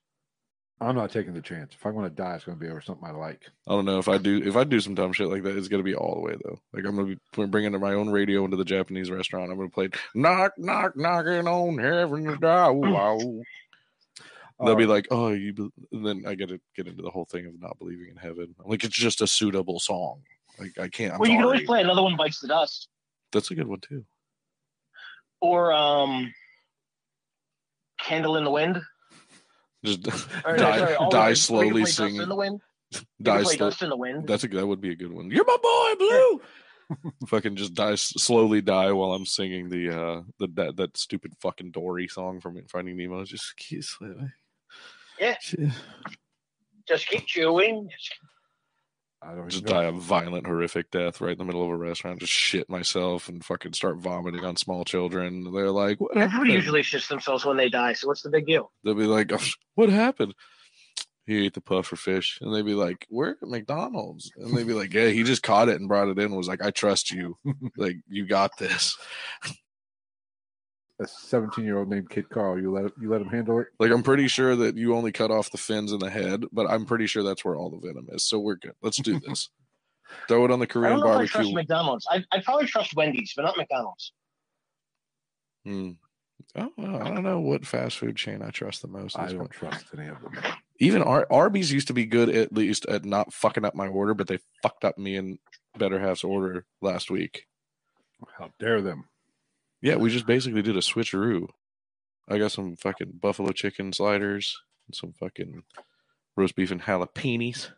I'm 0.80 0.94
not 0.94 1.10
taking 1.10 1.34
the 1.34 1.40
chance. 1.40 1.74
If 1.74 1.84
I 1.84 1.90
want 1.90 2.06
to 2.14 2.22
die, 2.22 2.36
it's 2.36 2.44
going 2.44 2.56
to 2.56 2.64
be 2.64 2.70
over 2.70 2.80
something 2.80 3.06
I 3.08 3.10
like. 3.10 3.42
I 3.66 3.72
don't 3.72 3.84
know 3.84 3.98
if 3.98 4.06
I 4.08 4.16
do 4.16 4.40
if 4.44 4.54
I 4.56 4.62
do 4.64 4.78
some 4.80 4.94
dumb 4.94 5.12
shit 5.12 5.28
like 5.28 5.42
that. 5.42 5.56
It's 5.56 5.66
gonna 5.68 5.82
be 5.82 5.94
all 5.96 6.14
the 6.14 6.20
way 6.20 6.36
though. 6.44 6.60
Like 6.72 6.84
I'm 6.86 6.94
gonna 6.94 7.08
be 7.08 7.18
we're 7.36 7.46
bringing 7.48 7.78
my 7.80 7.94
own 7.94 8.10
radio 8.10 8.44
into 8.44 8.56
the 8.56 8.64
Japanese 8.64 9.10
restaurant. 9.10 9.50
I'm 9.50 9.56
gonna 9.58 9.70
play 9.70 9.88
knock 10.14 10.52
knock 10.56 10.96
knocking 10.96 11.48
on 11.48 11.78
heaven's 11.78 12.38
door. 12.40 12.72
Wow. 12.74 13.18
They'll 14.64 14.74
be 14.76 14.84
Uh, 14.84 14.88
like, 14.88 15.06
"Oh, 15.12 15.28
you," 15.32 15.52
be-" 15.52 15.70
and 15.92 16.04
then 16.06 16.24
I 16.26 16.34
get 16.34 16.48
to 16.48 16.60
get 16.76 16.86
into 16.88 17.02
the 17.02 17.10
whole 17.10 17.24
thing 17.26 17.46
of 17.46 17.60
not 17.60 17.78
believing 17.78 18.08
in 18.10 18.16
heaven. 18.16 18.54
I'm 18.64 18.70
like, 18.70 18.82
it's 18.84 18.96
just 18.96 19.20
a 19.20 19.26
suitable 19.26 19.78
song. 19.80 20.22
Like 20.58 20.78
I 20.78 20.88
can't. 20.88 21.12
I'm 21.14 21.18
well, 21.20 21.28
you 21.30 21.36
can 21.36 21.44
always 21.44 21.64
play 21.64 21.80
another 21.80 22.02
one 22.02 22.16
bites 22.16 22.40
the 22.40 22.48
dust, 22.48 22.88
That's 23.32 23.50
a 23.50 23.54
good 23.54 23.68
one 23.68 23.80
too. 23.80 24.04
or 25.40 25.72
um, 25.72 26.32
candle 28.00 28.36
in 28.36 28.44
the 28.44 28.50
wind. 28.50 28.80
Just 29.84 30.06
Or, 30.44 30.56
die, 30.56 30.78
sorry, 30.78 30.96
die 31.10 31.26
or 31.26 31.30
you 31.30 31.34
can 31.34 31.36
slowly 31.36 31.84
singing. 31.86 32.22
in 32.22 32.28
the 32.28 32.34
wind. 32.36 32.60
Die 33.22 33.42
slow. 33.42 33.70
in 33.82 33.88
the 33.90 33.96
wind. 33.96 34.26
That's 34.26 34.44
a 34.44 34.48
that 34.48 34.66
would 34.66 34.80
be 34.80 34.90
a 34.92 34.96
good 34.96 35.12
one. 35.12 35.30
You're 35.30 35.44
my 35.44 35.56
boy, 35.62 35.94
Blue. 35.98 36.40
fucking 37.28 37.54
just 37.56 37.74
die 37.74 37.96
slowly 37.96 38.62
die 38.62 38.92
while 38.92 39.12
I'm 39.12 39.26
singing 39.26 39.68
the 39.68 39.90
uh 39.90 40.22
the 40.38 40.48
that, 40.54 40.76
that 40.76 40.96
stupid 40.96 41.34
fucking 41.38 41.72
Dory 41.72 42.08
song 42.08 42.40
from 42.40 42.58
Finding 42.66 42.96
Nemo. 42.96 43.24
Just 43.24 43.54
keep 43.56 43.84
slowly. 43.84 44.32
Yeah. 45.20 45.36
Just 46.88 47.06
keep 47.08 47.26
chewing. 47.26 47.90
I 49.20 49.34
don't 49.34 49.48
Just 49.48 49.64
know. 49.64 49.72
die 49.72 49.84
a 49.84 49.92
violent, 49.92 50.46
horrific 50.46 50.90
death 50.92 51.20
right 51.20 51.32
in 51.32 51.38
the 51.38 51.44
middle 51.44 51.64
of 51.64 51.70
a 51.70 51.76
restaurant. 51.76 52.20
Just 52.20 52.32
shit 52.32 52.70
myself 52.70 53.28
and 53.28 53.44
fucking 53.44 53.72
start 53.72 53.96
vomiting 53.98 54.44
on 54.44 54.56
small 54.56 54.84
children. 54.84 55.52
They're 55.52 55.70
like, 55.72 56.00
"What 56.00 56.16
Everybody 56.16 56.52
usually 56.52 56.82
shits 56.82 57.08
themselves 57.08 57.44
when 57.44 57.56
they 57.56 57.68
die. 57.68 57.94
So 57.94 58.06
what's 58.06 58.22
the 58.22 58.30
big 58.30 58.46
deal? 58.46 58.70
They'll 58.84 58.94
be 58.94 59.06
like, 59.06 59.32
"Oh, 59.32 59.38
"What 59.74 59.88
happened?" 59.88 60.34
He 61.26 61.44
ate 61.44 61.52
the 61.54 61.60
puffer 61.60 61.96
fish, 61.96 62.38
and 62.40 62.54
they'd 62.54 62.64
be 62.64 62.74
like, 62.74 63.06
"We're 63.10 63.30
at 63.32 63.42
McDonald's," 63.42 64.30
and 64.36 64.56
they'd 64.56 64.66
be 64.66 64.72
like, 64.72 64.94
"Yeah, 64.94 65.08
he 65.08 65.24
just 65.24 65.42
caught 65.42 65.68
it 65.68 65.78
and 65.80 65.88
brought 65.88 66.08
it 66.08 66.18
in. 66.18 66.26
and 66.26 66.36
Was 66.36 66.48
like, 66.48 66.62
I 66.62 66.70
trust 66.70 67.10
you. 67.10 67.36
like, 67.76 67.96
you 68.08 68.24
got 68.26 68.56
this." 68.58 68.96
a 71.00 71.06
17 71.06 71.64
year 71.64 71.78
old 71.78 71.88
named 71.88 72.10
Kid 72.10 72.28
Carl. 72.28 72.60
You 72.60 72.72
let 72.72 72.92
you 73.00 73.08
let 73.10 73.20
him 73.20 73.28
handle 73.28 73.60
it. 73.60 73.68
Like, 73.78 73.90
I'm 73.90 74.02
pretty 74.02 74.28
sure 74.28 74.56
that 74.56 74.76
you 74.76 74.94
only 74.94 75.12
cut 75.12 75.30
off 75.30 75.50
the 75.50 75.58
fins 75.58 75.92
and 75.92 76.00
the 76.00 76.10
head, 76.10 76.44
but 76.52 76.68
I'm 76.68 76.84
pretty 76.86 77.06
sure 77.06 77.22
that's 77.22 77.44
where 77.44 77.56
all 77.56 77.70
the 77.70 77.86
venom 77.86 78.06
is. 78.10 78.24
So 78.24 78.38
we're 78.38 78.56
good. 78.56 78.74
Let's 78.82 78.98
do 79.00 79.20
this. 79.20 79.50
Throw 80.28 80.44
it 80.46 80.50
on 80.50 80.58
the 80.58 80.66
Korean 80.66 80.94
I 80.94 80.96
Korean 80.96 81.06
don't 81.06 81.16
know 81.18 81.20
if 81.20 81.20
I 81.20 81.26
trust 81.26 81.34
barbecue. 81.34 81.54
McDonald's. 81.54 82.06
I 82.10 82.24
I 82.32 82.40
probably 82.42 82.66
trust 82.66 82.94
Wendy's, 82.96 83.32
but 83.36 83.42
not 83.42 83.56
McDonald's. 83.56 84.12
Hmm. 85.64 85.90
Oh, 86.56 86.70
well, 86.78 87.02
I 87.02 87.08
don't 87.08 87.24
know 87.24 87.40
what 87.40 87.66
fast 87.66 87.98
food 87.98 88.16
chain 88.16 88.42
I 88.42 88.50
trust 88.50 88.80
the 88.80 88.88
most. 88.88 89.18
I 89.18 89.26
don't 89.26 89.38
point. 89.38 89.50
trust 89.50 89.86
any 89.96 90.06
of 90.08 90.20
them. 90.22 90.32
Even 90.80 91.02
Ar- 91.02 91.26
Arby's 91.30 91.72
used 91.72 91.88
to 91.88 91.92
be 91.92 92.06
good 92.06 92.28
at 92.30 92.52
least 92.52 92.86
at 92.86 93.04
not 93.04 93.32
fucking 93.32 93.64
up 93.64 93.74
my 93.74 93.88
order, 93.88 94.14
but 94.14 94.28
they 94.28 94.38
fucked 94.62 94.84
up 94.84 94.96
me 94.96 95.16
and 95.16 95.38
Better 95.76 95.98
Half's 95.98 96.24
order 96.24 96.64
last 96.80 97.10
week. 97.10 97.44
How 98.38 98.50
dare 98.58 98.80
them? 98.80 99.04
Yeah, 99.80 99.96
we 99.96 100.10
just 100.10 100.26
basically 100.26 100.62
did 100.62 100.76
a 100.76 100.80
switcheroo. 100.80 101.48
I 102.28 102.38
got 102.38 102.52
some 102.52 102.76
fucking 102.76 103.18
buffalo 103.20 103.52
chicken 103.52 103.92
sliders 103.92 104.60
and 104.86 104.94
some 104.94 105.12
fucking 105.12 105.62
roast 106.36 106.56
beef 106.56 106.70
and 106.70 106.82
jalapenos. 106.82 107.70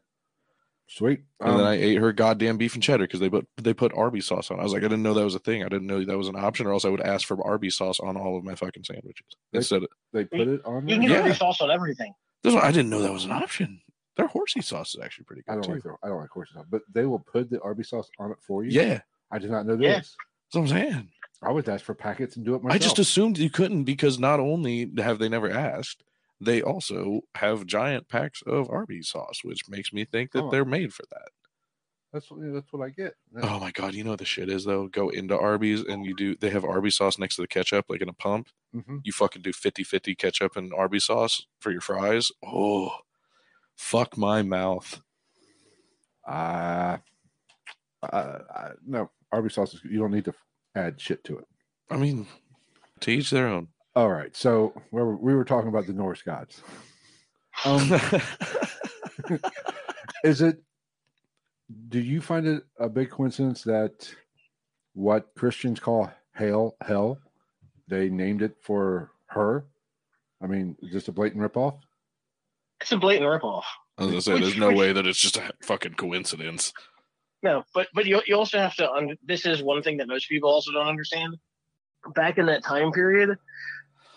Sweet. 0.88 1.20
And 1.40 1.52
then 1.52 1.60
Um, 1.60 1.66
I 1.66 1.74
ate 1.74 1.98
her 1.98 2.12
goddamn 2.12 2.56
beef 2.58 2.74
and 2.74 2.82
cheddar 2.82 3.04
because 3.04 3.20
they 3.20 3.30
put 3.30 3.46
they 3.56 3.72
put 3.72 3.92
Arby's 3.96 4.26
sauce 4.26 4.50
on. 4.50 4.58
I 4.58 4.64
was 4.64 4.72
like, 4.72 4.80
I 4.82 4.88
didn't 4.88 5.04
know 5.04 5.14
that 5.14 5.22
was 5.24 5.36
a 5.36 5.38
thing. 5.40 5.62
I 5.62 5.68
didn't 5.68 5.86
know 5.86 6.04
that 6.04 6.18
was 6.18 6.26
an 6.26 6.34
option, 6.34 6.66
or 6.66 6.72
else 6.72 6.84
I 6.84 6.88
would 6.88 7.00
ask 7.00 7.28
for 7.28 7.40
Arby's 7.46 7.76
sauce 7.76 8.00
on 8.00 8.16
all 8.16 8.36
of 8.36 8.42
my 8.42 8.56
fucking 8.56 8.82
sandwiches. 8.82 9.26
They- 9.52 9.58
Instead, 9.58 9.84
of, 9.84 9.88
they 10.12 10.24
put 10.24 10.48
it 10.48 10.64
on. 10.64 10.88
You 10.88 10.96
can 10.96 11.02
get 11.02 11.10
Yeah. 11.12 11.20
Arby's 11.22 11.38
sauce 11.38 11.60
on 11.60 11.70
everything. 11.70 12.12
this 12.42 12.54
one, 12.54 12.64
I 12.64 12.72
didn't 12.72 12.90
know 12.90 13.02
that 13.02 13.12
was 13.12 13.24
an 13.24 13.30
option. 13.30 13.82
Their 14.16 14.26
horsey 14.26 14.62
sauce 14.62 14.96
is 14.96 15.00
actually 15.00 15.26
pretty 15.26 15.42
good. 15.42 15.52
I 15.52 15.54
good 15.56 15.62
don't 15.62 15.80
too. 15.80 15.88
like 15.90 16.00
the, 16.00 16.06
I 16.06 16.08
don't 16.08 16.18
like 16.22 16.30
horsey 16.30 16.54
sauce, 16.54 16.66
but 16.68 16.82
they 16.92 17.06
will 17.06 17.20
put 17.20 17.50
the 17.50 17.60
Arby's 17.60 17.88
sauce 17.90 18.10
on 18.18 18.32
it 18.32 18.38
for 18.40 18.64
you. 18.64 18.70
yeah, 18.72 19.02
I 19.30 19.38
did 19.38 19.50
not 19.52 19.66
know 19.66 19.74
Yeah. 19.80 19.98
this. 19.98 20.16
that's 20.52 20.56
what 20.56 20.62
I'm 20.62 20.68
saying. 20.92 21.08
I 21.42 21.50
would 21.52 21.68
ask 21.68 21.84
for 21.84 21.94
packets 21.94 22.36
and 22.36 22.44
do 22.44 22.54
it 22.54 22.62
myself. 22.62 22.74
I 22.74 22.78
just 22.84 22.98
assumed 22.98 23.38
you 23.38 23.50
couldn't 23.50 23.84
because 23.84 24.18
not 24.18 24.40
only 24.40 24.90
have 24.98 25.18
they 25.18 25.28
never 25.28 25.50
asked, 25.50 26.04
they 26.40 26.60
also 26.62 27.22
have 27.36 27.64
giant 27.66 28.08
packs 28.08 28.42
of 28.46 28.68
Arby's 28.70 29.08
sauce, 29.08 29.40
which 29.42 29.68
makes 29.68 29.92
me 29.92 30.04
think 30.04 30.32
that 30.32 30.44
Oh. 30.44 30.50
they're 30.50 30.64
made 30.66 30.92
for 30.92 31.04
that. 31.10 31.28
that's 32.12 32.30
what 32.30 32.40
that's 32.52 32.72
what 32.72 32.84
I 32.84 32.90
get. 32.90 33.14
Oh 33.42 33.58
my 33.60 33.70
god, 33.70 33.94
you 33.94 34.02
know 34.04 34.10
what 34.10 34.18
the 34.18 34.24
shit 34.24 34.48
is 34.50 34.64
though? 34.64 34.88
Go 34.88 35.08
into 35.10 35.38
Arby's 35.38 35.82
and 35.82 36.04
you 36.04 36.14
do 36.14 36.34
they 36.34 36.50
have 36.50 36.64
Arby's 36.64 36.96
sauce 36.96 37.18
next 37.18 37.36
to 37.36 37.42
the 37.42 37.48
ketchup, 37.48 37.86
like 37.88 38.02
in 38.02 38.08
a 38.08 38.12
pump. 38.12 38.48
hmm 38.74 38.98
You 39.04 39.12
fucking 39.12 39.42
do 39.42 39.52
50-50 39.52 40.18
ketchup 40.18 40.56
and 40.56 40.72
Arby's 40.74 41.04
sauce 41.04 41.46
for 41.60 41.70
your 41.70 41.80
fries. 41.80 42.30
Oh 42.44 42.90
fuck 43.76 44.18
my 44.18 44.42
mouth. 44.42 45.00
Uh, 46.26 46.98
I, 48.02 48.08
I, 48.12 48.70
no, 48.86 49.10
Arby's 49.32 49.54
sauce. 49.54 49.74
Is, 49.74 49.80
you 49.84 49.98
don't 49.98 50.10
need 50.12 50.24
to 50.26 50.34
add 50.74 51.00
shit 51.00 51.24
to 51.24 51.38
it. 51.38 51.46
I 51.90 51.96
mean, 51.96 52.26
to 53.00 53.10
each 53.10 53.30
their 53.30 53.48
own. 53.48 53.68
All 53.96 54.10
right. 54.10 54.34
So 54.36 54.72
we 54.92 55.02
were, 55.02 55.16
we 55.16 55.34
were 55.34 55.44
talking 55.44 55.68
about 55.68 55.86
the 55.86 55.92
Norse 55.92 56.22
gods. 56.22 56.62
Um, 57.64 58.00
is 60.24 60.42
it? 60.42 60.62
Do 61.88 62.00
you 62.00 62.20
find 62.20 62.46
it 62.46 62.64
a 62.78 62.88
big 62.88 63.10
coincidence 63.10 63.62
that 63.62 64.12
what 64.94 65.34
Christians 65.36 65.78
call 65.78 66.10
hell, 66.32 66.76
hell, 66.80 67.18
they 67.88 68.08
named 68.08 68.42
it 68.42 68.56
for 68.60 69.12
her? 69.26 69.66
I 70.42 70.46
mean, 70.46 70.76
is 70.82 70.92
this 70.92 71.08
a 71.08 71.12
blatant 71.12 71.42
ripoff? 71.42 71.78
It's 72.80 72.92
a 72.92 72.96
blatant 72.96 73.28
ripoff. 73.28 73.64
I 73.98 74.04
was 74.04 74.10
gonna 74.10 74.22
say, 74.22 74.40
there's 74.40 74.56
no 74.56 74.72
way 74.72 74.92
that 74.92 75.06
it's 75.06 75.18
just 75.18 75.36
a 75.36 75.52
fucking 75.62 75.94
coincidence. 75.94 76.72
No, 77.42 77.64
but 77.74 77.88
but 77.94 78.06
you 78.06 78.20
you 78.26 78.36
also 78.36 78.58
have 78.58 78.74
to. 78.76 78.90
Un- 78.90 79.16
this 79.24 79.46
is 79.46 79.62
one 79.62 79.82
thing 79.82 79.96
that 79.98 80.08
most 80.08 80.28
people 80.28 80.50
also 80.50 80.72
don't 80.72 80.86
understand. 80.86 81.36
Back 82.14 82.38
in 82.38 82.46
that 82.46 82.64
time 82.64 82.92
period, 82.92 83.36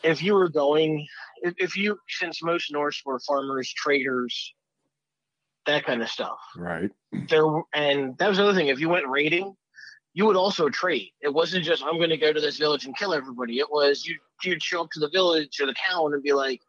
if 0.04 0.22
you 0.22 0.34
were 0.34 0.50
going, 0.50 1.08
if, 1.42 1.54
if 1.58 1.76
you 1.76 1.98
since 2.08 2.44
most 2.44 2.72
Norse 2.72 3.02
were 3.06 3.20
farmers, 3.20 3.72
traders, 3.74 4.54
that 5.66 5.86
kind 5.86 6.02
of 6.02 6.10
stuff. 6.10 6.38
Right. 6.56 6.92
There 7.30 7.46
and 7.74 8.18
that 8.18 8.28
was 8.28 8.38
the 8.38 8.44
other 8.44 8.54
thing. 8.54 8.68
If 8.68 8.80
you 8.80 8.90
went 8.90 9.08
raiding, 9.08 9.56
you 10.14 10.26
would 10.26 10.36
also 10.36 10.70
trade. 10.70 11.12
It 11.22 11.34
wasn't 11.34 11.64
just 11.64 11.84
I'm 11.84 11.98
going 11.98 12.10
to 12.10 12.18
go 12.18 12.34
to 12.34 12.42
this 12.42 12.58
village 12.58 12.86
and 12.86 12.96
kill 12.98 13.14
everybody. 13.14 13.60
It 13.60 13.72
was 13.72 14.06
you 14.06 14.18
you'd 14.44 14.62
show 14.62 14.82
up 14.82 14.92
to 14.92 15.00
the 15.00 15.10
village 15.10 15.60
or 15.62 15.66
the 15.66 15.76
town 15.90 16.14
and 16.14 16.22
be 16.22 16.34
like, 16.34 16.60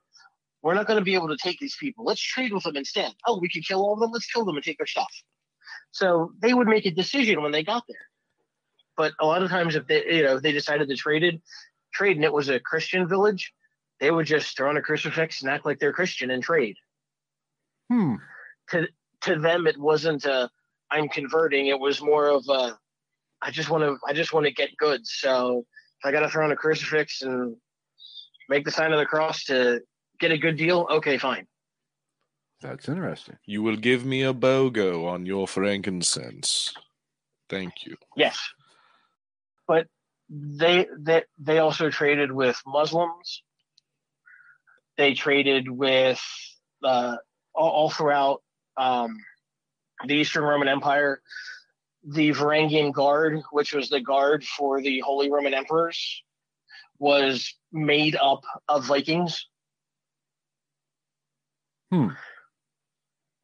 "We're 0.62 0.74
not 0.74 0.86
going 0.86 0.98
to 0.98 1.04
be 1.04 1.14
able 1.14 1.28
to 1.28 1.36
take 1.36 1.58
these 1.58 1.76
people. 1.76 2.04
Let's 2.04 2.20
trade 2.20 2.52
with 2.52 2.62
them 2.62 2.76
instead. 2.76 3.12
Oh, 3.26 3.38
we 3.40 3.48
could 3.48 3.66
kill 3.66 3.80
all 3.80 3.94
of 3.94 4.00
them. 4.00 4.12
Let's 4.12 4.30
kill 4.30 4.44
them 4.44 4.54
and 4.54 4.64
take 4.64 4.78
their 4.78 4.86
stuff." 4.86 5.12
So 5.94 6.32
they 6.40 6.52
would 6.52 6.66
make 6.66 6.86
a 6.86 6.90
decision 6.90 7.40
when 7.40 7.52
they 7.52 7.62
got 7.62 7.84
there. 7.88 8.08
But 8.96 9.12
a 9.20 9.26
lot 9.26 9.44
of 9.44 9.50
times, 9.50 9.76
if 9.76 9.86
they 9.86 10.04
you 10.16 10.24
know 10.24 10.36
if 10.36 10.42
they 10.42 10.50
decided 10.50 10.88
to 10.88 10.96
trade 10.96 11.22
it, 11.22 11.40
trade 11.92 12.16
and 12.16 12.24
it 12.24 12.32
was 12.32 12.48
a 12.48 12.58
Christian 12.58 13.08
village, 13.08 13.52
they 14.00 14.10
would 14.10 14.26
just 14.26 14.56
throw 14.56 14.70
on 14.70 14.76
a 14.76 14.82
crucifix 14.82 15.40
and 15.40 15.50
act 15.50 15.64
like 15.64 15.78
they're 15.78 15.92
Christian 15.92 16.30
and 16.32 16.42
trade 16.42 16.76
Hmm. 17.88 18.16
to 18.70 18.88
to 19.22 19.38
them 19.38 19.68
it 19.68 19.78
wasn't 19.78 20.24
a 20.24 20.50
I'm 20.90 21.08
converting. 21.08 21.68
It 21.68 21.78
was 21.78 22.02
more 22.02 22.26
of 22.26 22.44
a 22.48 22.76
I 23.40 23.52
just 23.52 23.70
want 23.70 23.84
to 23.84 23.96
I 24.08 24.12
just 24.14 24.32
want 24.32 24.46
to 24.46 24.52
get 24.52 24.76
goods. 24.76 25.14
So 25.20 25.64
if 26.00 26.06
I 26.08 26.10
got 26.10 26.20
to 26.20 26.28
throw 26.28 26.44
on 26.44 26.50
a 26.50 26.56
crucifix 26.56 27.22
and 27.22 27.56
make 28.48 28.64
the 28.64 28.72
sign 28.72 28.92
of 28.92 28.98
the 28.98 29.06
cross 29.06 29.44
to 29.44 29.80
get 30.18 30.32
a 30.32 30.38
good 30.38 30.56
deal, 30.56 30.88
okay, 30.90 31.18
fine. 31.18 31.46
That's 32.60 32.88
interesting. 32.88 33.36
You 33.44 33.62
will 33.62 33.76
give 33.76 34.04
me 34.04 34.22
a 34.22 34.32
BOGO 34.32 35.06
on 35.06 35.26
your 35.26 35.46
frankincense. 35.46 36.72
Thank 37.48 37.84
you. 37.84 37.96
Yes, 38.16 38.38
but 39.68 39.86
they 40.30 40.86
they 40.98 41.24
they 41.38 41.58
also 41.58 41.90
traded 41.90 42.32
with 42.32 42.60
Muslims. 42.66 43.42
They 44.96 45.14
traded 45.14 45.68
with 45.68 46.22
uh, 46.82 47.16
all, 47.54 47.70
all 47.70 47.90
throughout 47.90 48.42
um, 48.76 49.18
the 50.06 50.14
Eastern 50.14 50.44
Roman 50.44 50.68
Empire. 50.68 51.20
The 52.06 52.30
Varangian 52.30 52.92
Guard, 52.92 53.42
which 53.50 53.72
was 53.72 53.88
the 53.88 54.00
guard 54.00 54.44
for 54.44 54.82
the 54.82 55.00
Holy 55.00 55.30
Roman 55.30 55.54
Emperors, 55.54 56.22
was 56.98 57.54
made 57.72 58.14
up 58.16 58.44
of 58.68 58.84
Vikings. 58.84 59.46
Hmm. 61.90 62.08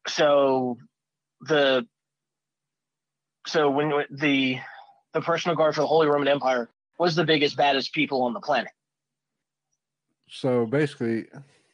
So 0.07 0.77
the 1.41 1.85
so 3.47 3.69
when 3.69 3.89
the 4.11 4.57
the 5.13 5.21
personal 5.21 5.55
guard 5.55 5.75
for 5.75 5.81
the 5.81 5.87
Holy 5.87 6.07
Roman 6.07 6.27
Empire 6.27 6.69
was 6.97 7.15
the 7.15 7.23
biggest, 7.23 7.57
baddest 7.57 7.93
people 7.93 8.21
on 8.23 8.33
the 8.33 8.39
planet. 8.39 8.71
So 10.29 10.65
basically, 10.65 11.25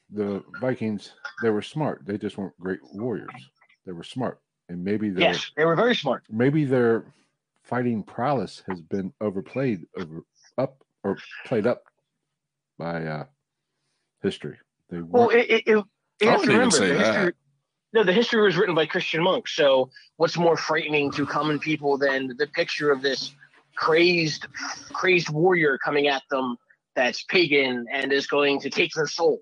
the 0.09 0.43
Vikings 0.59 1.13
they 1.43 1.49
were 1.49 1.61
smart. 1.61 2.03
They 2.05 2.17
just 2.17 2.37
weren't 2.37 2.57
great 2.59 2.79
warriors. 2.93 3.49
They 3.85 3.91
were 3.91 4.03
smart, 4.03 4.39
and 4.69 4.83
maybe 4.83 5.09
their 5.09 5.31
Yes, 5.31 5.51
they 5.55 5.65
were 5.65 5.75
very 5.75 5.95
smart. 5.95 6.23
maybe 6.29 6.65
their 6.65 7.13
fighting 7.63 8.01
prowess 8.03 8.63
has 8.67 8.81
been 8.81 9.13
overplayed 9.21 9.85
over 9.97 10.23
up 10.57 10.83
or 11.03 11.17
played 11.45 11.67
up 11.67 11.83
by 12.79 13.05
uh, 13.05 13.25
history. 14.23 14.57
They 14.89 15.01
Well, 15.01 15.27
weren't- 15.27 15.39
it, 15.41 15.49
it, 15.51 15.63
it, 15.67 15.69
you 15.69 15.85
I 16.21 16.25
have 16.31 16.41
to 16.41 16.47
wouldn't 16.47 16.49
even 16.49 16.53
remember 16.53 16.77
say 16.77 16.87
the 16.87 16.93
that. 16.95 17.15
history. 17.15 17.33
No, 17.97 18.03
the 18.03 18.13
history 18.13 18.43
was 18.43 18.55
written 18.55 18.75
by 18.75 18.85
Christian 18.85 19.23
monks. 19.23 19.55
So, 19.55 19.89
what's 20.17 20.37
more 20.37 20.55
frightening 20.55 21.09
to 21.13 21.25
common 21.25 21.57
people 21.57 21.97
than 21.97 22.27
the 22.37 22.45
picture 22.45 22.91
of 22.91 23.01
this 23.01 23.33
crazed, 23.75 24.45
crazed 24.93 25.29
warrior 25.29 25.79
coming 25.83 26.07
at 26.07 26.21
them 26.29 26.57
that's 26.95 27.23
pagan 27.23 27.87
and 27.91 28.13
is 28.13 28.27
going 28.27 28.59
to 28.61 28.69
take 28.69 28.91
their 28.93 29.07
soul? 29.07 29.41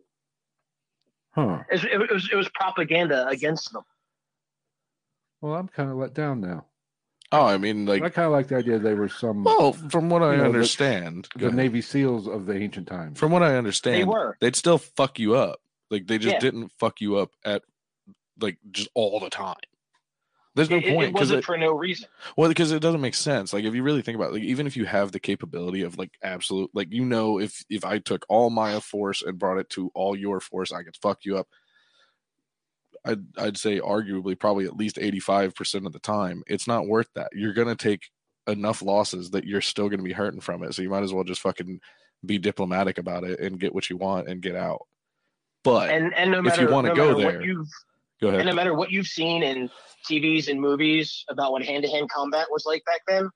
huh? 1.32 1.64
It, 1.70 1.74
was- 1.74 1.84
it 2.10 2.14
was 2.14 2.30
it 2.32 2.36
was 2.38 2.48
propaganda 2.54 3.28
against 3.28 3.74
them. 3.74 3.84
Well, 5.42 5.56
I'm 5.56 5.68
kind 5.68 5.90
of 5.92 5.98
let 5.98 6.14
down 6.14 6.40
now. 6.40 6.66
Oh, 7.34 7.46
I 7.46 7.58
mean, 7.58 7.86
like 7.86 8.04
I 8.04 8.10
kind 8.10 8.26
of 8.28 8.32
like 8.32 8.48
the 8.48 8.56
idea 8.56 8.80
they 8.80 8.94
were 8.94 9.10
some 9.10 9.44
well, 9.44 9.74
from 9.74 10.10
what 10.10 10.24
I 10.24 10.38
know, 10.38 10.46
understand, 10.46 11.28
go 11.38 11.50
the. 11.50 11.56
Navy 11.58 11.82
SEAls 11.82 12.34
of 12.34 12.46
the 12.46 12.56
ancient 12.56 12.88
times. 12.88 13.20
from 13.20 13.34
what 13.34 13.44
I 13.44 13.58
understand, 13.58 13.98
They 13.98 14.06
were. 14.06 14.38
They'd 14.40 14.56
still 14.56 14.78
fuck 14.78 15.20
you 15.20 15.36
up. 15.36 15.60
Like 15.92 16.08
they 16.08 16.18
just 16.20 16.36
Yeah. 16.36 16.40
didn't 16.40 16.72
fuck 16.80 17.02
you 17.02 17.18
up 17.18 17.32
at 17.44 17.64
like 18.40 18.58
just 18.72 18.90
all 18.94 19.20
the 19.20 19.30
time. 19.30 19.56
There's 20.56 20.70
no 20.70 20.78
It, 20.78 20.86
it- 20.86 20.94
point 20.94 21.10
it 21.10 21.16
wasn't 21.16 21.44
for 21.44 21.58
no 21.58 21.74
reason. 21.74 22.08
well, 22.38 22.48
because 22.48 22.72
it 22.72 22.80
doesn't 22.82 23.02
make 23.02 23.16
sense. 23.16 23.52
Like 23.52 23.66
if 23.66 23.76
you 23.76 23.84
really 23.84 24.02
think 24.02 24.16
about 24.16 24.30
it, 24.30 24.34
like 24.36 24.44
even 24.44 24.68
if 24.68 24.78
you 24.78 24.86
have 24.86 25.12
the 25.12 25.20
capability 25.20 25.82
of 25.82 25.98
like 25.98 26.12
absolute, 26.24 26.70
like 26.74 26.94
you 26.94 27.04
know, 27.04 27.40
if 27.40 27.66
if 27.70 27.84
I 27.84 28.00
took 28.00 28.26
all 28.30 28.50
my 28.50 28.80
force 28.80 29.22
and 29.22 29.38
brought 29.38 29.58
it 29.58 29.70
to 29.72 29.92
all 29.94 30.16
your 30.16 30.40
force, 30.40 30.72
I 30.72 30.84
could 30.84 30.96
fuck 31.02 31.26
you 31.26 31.38
up. 31.38 31.48
I'd 33.04 33.26
I'd 33.38 33.58
say 33.58 33.80
arguably 33.80 34.40
probably 34.40 34.66
at 34.66 34.78
least 34.78 34.98
eighty 34.98 35.20
five 35.20 35.54
percent 35.56 35.86
of 35.86 35.94
the 35.94 36.00
time, 36.00 36.42
it's 36.48 36.68
not 36.68 36.88
worth 36.88 37.10
that. 37.16 37.30
You're 37.34 37.54
gonna 37.54 37.76
take 37.76 38.10
enough 38.48 38.82
losses 38.82 39.32
that 39.32 39.46
you're 39.46 39.62
still 39.62 39.90
gonna 39.90 40.04
be 40.04 40.14
hurting 40.14 40.40
from 40.42 40.64
it. 40.64 40.74
So 40.74 40.82
you 40.82 40.90
might 40.90 41.04
as 41.04 41.14
well 41.14 41.24
just 41.24 41.42
fucking 41.42 41.82
be 42.26 42.38
diplomatic 42.40 42.98
about 42.98 43.24
it 43.24 43.40
and 43.40 43.60
get 43.60 43.76
what 43.76 43.90
you 43.90 43.98
want 43.98 44.28
and 44.28 44.42
get 44.42 44.56
out. 44.56 44.88
But 45.64 45.90
And 45.90 46.14
and 46.16 46.32
no 46.32 46.42
matter, 46.42 46.64
if 46.64 46.68
you 46.70 46.74
wanna 46.74 46.90
no 46.90 46.96
go 46.96 47.20
there, 47.20 47.42
what 48.22 48.32
you've 48.32 48.40
and 48.40 48.50
no 48.50 48.56
matter 48.56 48.74
what 48.74 48.92
you've 48.92 49.08
seen 49.08 49.44
in 49.44 49.70
TVs 50.10 50.48
and 50.50 50.60
movies 50.60 51.24
about 51.30 51.52
what 51.52 51.64
hand 51.64 51.84
to 51.84 51.90
hand 51.90 52.10
combat 52.10 52.48
was 52.52 52.66
like 52.66 52.84
back 52.86 53.02
then, 53.08 53.30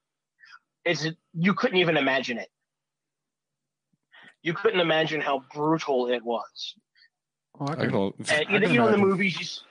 it's 0.86 1.06
you 1.34 1.54
couldn't 1.54 1.78
even 1.78 1.98
imagine 1.98 2.38
it. 2.38 2.50
You 4.42 4.54
couldn't 4.54 4.80
imagine 4.80 5.20
how 5.22 5.44
brutal 5.54 6.08
it 6.08 6.24
was. 6.24 6.76
Oh, 7.60 7.66
I 7.68 7.72
I 7.74 7.76
can- 7.76 7.92
don't, 7.92 8.16
And 8.20 8.30
I 8.32 8.40
you, 8.40 8.46
can 8.46 8.62
know, 8.62 8.68
you 8.70 8.80
know, 8.80 8.86
in 8.88 8.92
the 8.94 8.98
movies, 9.06 9.36
you, 9.36 9.42
s- 9.42 9.64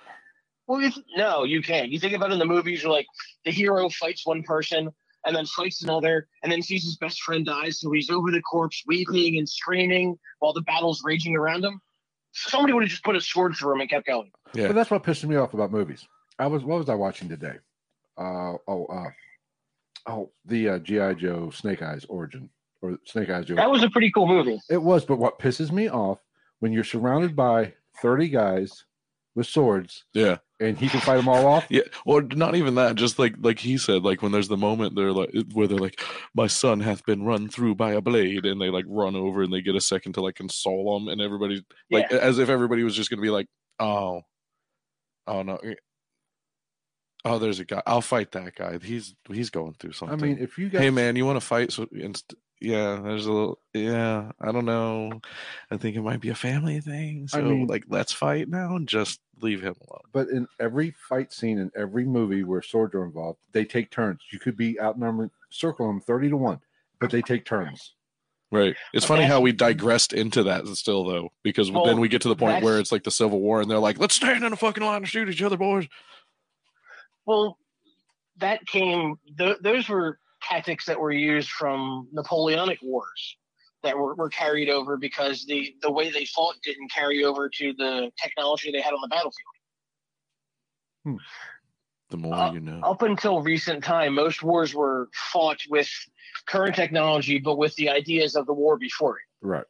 well, 0.66 0.80
if, 0.84 0.94
no, 1.16 1.44
you 1.44 1.62
can't. 1.62 1.90
You 1.90 1.98
think 1.98 2.12
about 2.12 2.30
it 2.30 2.34
in 2.34 2.38
the 2.38 2.44
movies, 2.44 2.82
you're 2.82 2.92
like 2.92 3.06
the 3.46 3.50
hero 3.50 3.88
fights 3.88 4.26
one 4.26 4.42
person 4.42 4.90
and 5.24 5.34
then 5.34 5.46
fights 5.46 5.82
another, 5.82 6.28
and 6.42 6.52
then 6.52 6.62
sees 6.62 6.84
his 6.84 6.96
best 6.96 7.20
friend 7.22 7.44
dies, 7.44 7.80
so 7.80 7.90
he's 7.90 8.08
over 8.10 8.30
the 8.30 8.40
corpse, 8.42 8.82
weeping 8.86 9.36
and 9.38 9.48
screaming 9.48 10.16
while 10.38 10.52
the 10.52 10.60
battle's 10.62 11.02
raging 11.02 11.34
around 11.34 11.64
him. 11.64 11.80
Somebody 12.32 12.72
would 12.72 12.82
have 12.84 12.90
just 12.90 13.04
put 13.04 13.16
a 13.16 13.20
sword 13.20 13.54
through 13.54 13.74
him 13.74 13.80
and 13.80 13.90
kept 13.90 14.06
going. 14.06 14.30
yeah. 14.54 14.68
But 14.68 14.76
that's 14.76 14.90
what 14.90 15.02
pisses 15.02 15.24
me 15.28 15.36
off 15.36 15.54
about 15.54 15.72
movies. 15.72 16.06
I 16.38 16.46
was 16.46 16.62
what 16.64 16.78
was 16.78 16.88
I 16.88 16.94
watching 16.94 17.28
today? 17.28 17.56
Uh 18.16 18.54
oh 18.68 18.86
uh 18.86 19.10
oh 20.06 20.30
the 20.44 20.68
uh, 20.70 20.78
GI 20.78 21.14
Joe 21.16 21.50
Snake 21.50 21.82
Eyes 21.82 22.04
origin 22.08 22.50
or 22.82 22.98
Snake 23.04 23.30
Eyes 23.30 23.46
Joe. 23.46 23.56
That 23.56 23.70
was 23.70 23.82
a 23.82 23.90
pretty 23.90 24.10
cool 24.12 24.26
movie. 24.28 24.60
It 24.70 24.82
was, 24.82 25.04
but 25.04 25.18
what 25.18 25.38
pisses 25.38 25.72
me 25.72 25.88
off 25.88 26.20
when 26.60 26.72
you're 26.72 26.84
surrounded 26.84 27.34
by 27.34 27.74
30 28.02 28.28
guys 28.28 28.84
with 29.34 29.46
swords 29.46 30.04
Yeah. 30.14 30.38
And 30.60 30.78
he 30.78 30.88
can 30.88 31.00
fight 31.00 31.16
them 31.16 31.28
all 31.28 31.46
off. 31.46 31.66
Yeah, 31.68 31.82
or 32.04 32.22
not 32.22 32.54
even 32.56 32.74
that. 32.76 32.96
Just 32.96 33.18
like 33.18 33.34
like 33.40 33.58
he 33.58 33.78
said, 33.78 34.02
like 34.02 34.22
when 34.22 34.32
there's 34.32 34.48
the 34.48 34.56
moment 34.56 34.96
they're 34.96 35.12
like 35.12 35.30
where 35.52 35.66
they're 35.66 35.78
like, 35.78 36.00
"My 36.34 36.46
son 36.46 36.80
hath 36.80 37.04
been 37.04 37.22
run 37.22 37.48
through 37.48 37.76
by 37.76 37.92
a 37.92 38.00
blade," 38.00 38.44
and 38.44 38.60
they 38.60 38.70
like 38.70 38.84
run 38.88 39.16
over 39.16 39.42
and 39.42 39.52
they 39.52 39.62
get 39.62 39.76
a 39.76 39.80
second 39.80 40.14
to 40.14 40.20
like 40.20 40.36
console 40.36 40.96
him, 40.96 41.08
and 41.08 41.20
everybody 41.20 41.64
like 41.90 42.10
as 42.12 42.38
if 42.38 42.48
everybody 42.48 42.82
was 42.82 42.96
just 42.96 43.10
gonna 43.10 43.22
be 43.22 43.30
like, 43.30 43.46
"Oh, 43.78 44.22
oh 45.26 45.42
no, 45.42 45.56
eh, 45.56 45.74
oh 47.24 47.38
there's 47.38 47.60
a 47.60 47.64
guy. 47.64 47.82
I'll 47.86 48.00
fight 48.00 48.32
that 48.32 48.54
guy. 48.54 48.78
He's 48.82 49.14
he's 49.28 49.50
going 49.50 49.74
through 49.74 49.92
something. 49.92 50.18
I 50.18 50.22
mean, 50.22 50.38
if 50.40 50.58
you 50.58 50.68
guys 50.68 50.82
hey 50.82 50.90
man, 50.90 51.16
you 51.16 51.26
want 51.26 51.40
to 51.40 51.46
fight? 51.46 51.72
So 51.72 51.86
inst- 51.92 52.34
yeah, 52.60 53.00
there's 53.02 53.26
a 53.26 53.32
little 53.32 53.58
yeah. 53.74 54.30
I 54.40 54.50
don't 54.52 54.64
know. 54.64 55.20
I 55.70 55.76
think 55.76 55.96
it 55.96 56.02
might 56.02 56.20
be 56.20 56.28
a 56.30 56.34
family 56.34 56.80
thing. 56.80 57.28
So 57.28 57.38
I 57.38 57.42
mean- 57.42 57.66
like, 57.66 57.84
let's 57.88 58.12
fight 58.12 58.48
now 58.48 58.76
and 58.76 58.88
just 58.88 59.20
leave 59.40 59.62
him 59.62 59.74
alone. 59.88 60.00
but 60.12 60.28
in 60.28 60.48
every 60.58 60.90
fight 61.08 61.32
scene 61.32 61.58
in 61.58 61.70
every 61.76 62.04
movie 62.04 62.42
where 62.42 62.60
swords 62.60 62.94
are 62.94 63.04
involved, 63.04 63.38
they 63.52 63.64
take 63.64 63.90
turns. 63.90 64.20
You 64.32 64.38
could 64.40 64.56
be 64.56 64.80
outnumbered, 64.80 65.30
circle 65.50 65.86
them 65.86 66.00
30 66.00 66.30
to 66.30 66.36
1, 66.36 66.58
but 67.00 67.10
they 67.10 67.22
take 67.22 67.44
turns. 67.44 67.94
Right. 68.50 68.74
It's 68.92 69.04
Okay. 69.04 69.14
funny 69.14 69.24
how 69.26 69.40
we 69.40 69.52
digressed 69.52 70.12
into 70.12 70.42
that 70.44 70.66
still 70.68 71.04
though, 71.04 71.30
because 71.44 71.70
Well, 71.70 71.84
then 71.84 72.00
we 72.00 72.08
get 72.08 72.22
to 72.22 72.28
the 72.28 72.34
point 72.34 72.64
where 72.64 72.80
it's 72.80 72.90
like 72.90 73.04
the 73.04 73.10
Civil 73.12 73.40
War 73.40 73.60
and 73.60 73.70
they're 73.70 73.78
like, 73.78 73.98
let's 73.98 74.14
stand 74.14 74.42
in 74.42 74.52
a 74.52 74.56
fucking 74.56 74.82
line 74.82 74.96
and 74.96 75.08
shoot 75.08 75.28
each 75.28 75.42
other, 75.42 75.56
boys. 75.58 75.86
Well, 77.26 77.58
that 78.38 78.66
came. 78.66 79.16
Th- 79.38 79.58
those 79.60 79.88
were 79.88 80.18
tactics 80.48 80.86
that 80.86 80.98
were 80.98 81.12
used 81.12 81.50
from 81.50 82.08
Napoleonic 82.12 82.78
wars 82.82 83.36
that 83.82 83.96
were, 83.96 84.14
were 84.14 84.28
carried 84.28 84.68
over 84.68 84.96
because 84.96 85.44
the 85.46 85.74
the 85.82 85.90
way 85.90 86.10
they 86.10 86.24
fought 86.24 86.56
didn't 86.64 86.90
carry 86.90 87.24
over 87.24 87.48
to 87.48 87.72
the 87.78 88.10
technology 88.22 88.72
they 88.72 88.80
had 88.80 88.92
on 88.92 89.00
the 89.02 89.08
battlefield. 89.08 89.54
The 92.10 92.16
more 92.16 92.34
Uh, 92.34 92.52
you 92.52 92.60
know. 92.60 92.80
Up 92.82 93.02
until 93.02 93.42
recent 93.42 93.84
time, 93.84 94.14
most 94.14 94.42
wars 94.42 94.74
were 94.74 95.08
fought 95.32 95.60
with 95.68 95.88
current 96.46 96.74
technology, 96.74 97.38
but 97.38 97.56
with 97.56 97.74
the 97.76 97.90
ideas 97.90 98.34
of 98.34 98.46
the 98.46 98.54
war 98.54 98.76
before 98.78 99.18
it. 99.18 99.24
Right. 99.46 99.64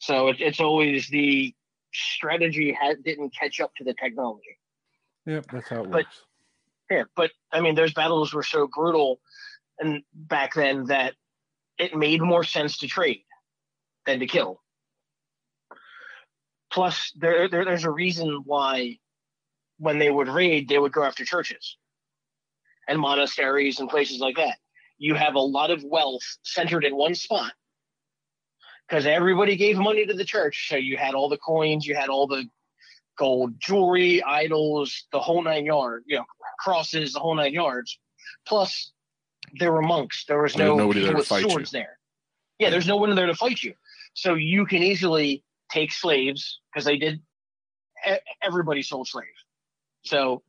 So 0.00 0.28
it, 0.28 0.40
it's 0.40 0.60
always 0.60 1.08
the 1.08 1.54
strategy 1.92 2.72
had, 2.72 3.02
didn't 3.04 3.34
catch 3.34 3.60
up 3.60 3.74
to 3.76 3.84
the 3.84 3.94
technology. 3.94 4.58
Yep, 5.26 5.46
that's 5.52 5.68
how 5.68 5.82
it 5.84 5.90
But- 5.90 6.04
works. 6.04 6.24
Yeah, 6.90 7.04
but 7.16 7.30
I 7.52 7.60
mean, 7.60 7.74
those 7.74 7.92
battles 7.92 8.32
were 8.32 8.42
so 8.42 8.66
brutal, 8.74 9.20
and 9.78 10.02
back 10.14 10.54
then 10.54 10.86
that 10.86 11.14
it 11.78 11.96
made 11.96 12.20
more 12.20 12.44
sense 12.44 12.78
to 12.78 12.88
trade 12.88 13.22
than 14.06 14.20
to 14.20 14.26
kill. 14.26 14.60
Plus, 16.70 17.12
there, 17.16 17.48
there 17.48 17.64
there's 17.64 17.84
a 17.84 17.90
reason 17.90 18.42
why 18.44 18.98
when 19.78 19.98
they 19.98 20.10
would 20.10 20.28
raid, 20.28 20.68
they 20.68 20.78
would 20.78 20.92
go 20.92 21.04
after 21.04 21.24
churches 21.24 21.76
and 22.88 22.98
monasteries 22.98 23.80
and 23.80 23.88
places 23.88 24.18
like 24.18 24.36
that. 24.36 24.58
You 24.98 25.14
have 25.14 25.34
a 25.34 25.40
lot 25.40 25.70
of 25.70 25.84
wealth 25.84 26.24
centered 26.42 26.84
in 26.84 26.96
one 26.96 27.14
spot 27.14 27.52
because 28.88 29.06
everybody 29.06 29.56
gave 29.56 29.78
money 29.78 30.04
to 30.06 30.14
the 30.14 30.24
church. 30.24 30.68
So 30.68 30.76
you 30.76 30.96
had 30.96 31.14
all 31.14 31.28
the 31.28 31.38
coins, 31.38 31.86
you 31.86 31.94
had 31.94 32.08
all 32.08 32.26
the 32.26 32.48
gold 33.16 33.54
jewelry, 33.60 34.22
idols, 34.22 35.06
the 35.12 35.20
whole 35.20 35.42
nine 35.42 35.66
yards, 35.66 36.04
you 36.08 36.16
know, 36.16 36.24
crosses, 36.58 37.12
the 37.12 37.20
whole 37.20 37.34
nine 37.34 37.52
yards. 37.52 37.98
Plus, 38.46 38.92
there 39.58 39.72
were 39.72 39.82
monks. 39.82 40.24
There 40.26 40.42
was 40.42 40.56
no 40.56 40.76
nobody 40.76 41.00
there 41.00 41.08
people 41.10 41.18
with 41.20 41.28
fight 41.28 41.42
you. 41.44 41.50
swords 41.50 41.70
there. 41.70 41.98
Yeah, 42.58 42.70
there's 42.70 42.86
no 42.86 42.96
one 42.96 43.14
there 43.14 43.26
to 43.26 43.34
fight 43.34 43.62
you. 43.62 43.74
So 44.14 44.34
you 44.34 44.66
can 44.66 44.82
easily 44.82 45.44
take 45.70 45.92
slaves 45.92 46.60
because 46.72 46.84
they 46.84 46.96
did. 46.96 47.20
Everybody 48.42 48.82
sold 48.82 49.08
slaves. 49.08 49.28
So 50.04 50.42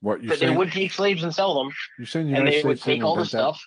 What 0.00 0.22
you 0.22 0.34
they 0.36 0.50
would 0.50 0.72
take 0.72 0.92
slaves 0.92 1.22
and 1.22 1.34
sell 1.34 1.62
them, 1.62 1.72
You're 1.98 2.06
saying 2.06 2.30
the 2.30 2.36
and 2.38 2.46
they 2.48 2.62
would 2.62 2.78
States 2.78 2.84
didn't 2.84 2.98
take 2.98 3.04
all 3.04 3.14
the 3.16 3.22
invent 3.22 3.32
that? 3.32 3.38
stuff. 3.56 3.66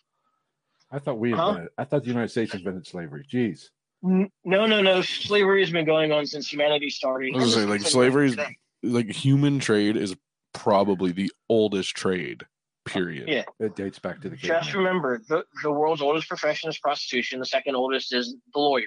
I 0.92 1.00
thought 1.00 1.20
we 1.20 1.32
Huh? 1.32 1.48
invented. 1.50 1.70
I 1.78 1.84
thought 1.86 2.02
the 2.04 2.10
United 2.10 2.30
States 2.30 2.54
invented 2.54 2.88
slavery. 2.88 3.26
Jeez. 3.32 3.70
No, 4.02 4.28
no, 4.44 4.82
no. 4.82 5.02
Slavery 5.02 5.62
has 5.62 5.72
been 5.72 5.86
going 5.86 6.12
on 6.12 6.26
since 6.26 6.52
humanity 6.52 6.90
started. 6.90 7.34
I 7.34 7.38
was 7.40 7.54
say, 7.54 7.66
like, 7.66 7.82
slavery 7.82 8.28
is- 8.28 8.38
Like 8.84 9.10
human 9.10 9.60
trade 9.60 9.98
is 9.98 10.16
probably 10.54 11.12
the 11.12 11.32
oldest 11.50 11.96
trade 11.96 12.46
Period. 12.86 13.28
Yeah. 13.28 13.44
It 13.60 13.76
dates 13.76 13.98
back 13.98 14.22
to 14.22 14.30
the 14.30 14.36
Just 14.36 14.74
remember, 14.74 15.20
the, 15.28 15.44
the 15.64 15.72
world's 15.72 16.04
oldest 16.04 16.28
profession 16.28 16.70
is 16.70 16.78
prostitution. 16.78 17.40
The 17.40 17.46
second 17.46 17.76
oldest 17.76 18.14
is 18.14 18.36
the 18.54 18.60
lawyer. 18.60 18.84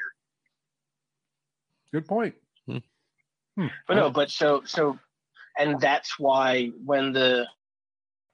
Good 1.92 2.07
point. 2.07 2.34
Hmm. 2.66 2.78
Hmm. 3.57 3.66
But 3.88 3.94
no, 3.94 4.11
but 4.11 4.30
so 4.30 4.62
so, 4.64 4.99
and 5.59 5.80
that's 5.80 6.18
why 6.18 6.70
when 6.84 7.12
the 7.12 7.46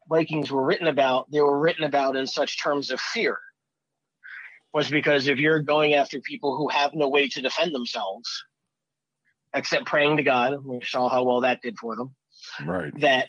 Vikings 0.08 0.50
were 0.50 0.62
written 0.62 0.86
about, 0.86 1.30
they 1.30 1.40
were 1.40 1.58
written 1.58 1.84
about 1.84 2.16
in 2.16 2.26
such 2.26 2.62
terms 2.62 2.90
of 2.90 3.00
fear. 3.00 3.38
Was 4.74 4.90
because 4.90 5.28
if 5.28 5.38
you're 5.38 5.60
going 5.60 5.94
after 5.94 6.20
people 6.20 6.56
who 6.56 6.68
have 6.68 6.94
no 6.94 7.08
way 7.08 7.28
to 7.28 7.40
defend 7.40 7.74
themselves, 7.74 8.44
except 9.54 9.86
praying 9.86 10.16
to 10.16 10.24
God, 10.24 10.64
we 10.64 10.80
saw 10.84 11.08
how 11.08 11.22
well 11.22 11.40
that 11.42 11.62
did 11.62 11.78
for 11.78 11.96
them. 11.96 12.14
right. 12.66 12.92
That 13.00 13.28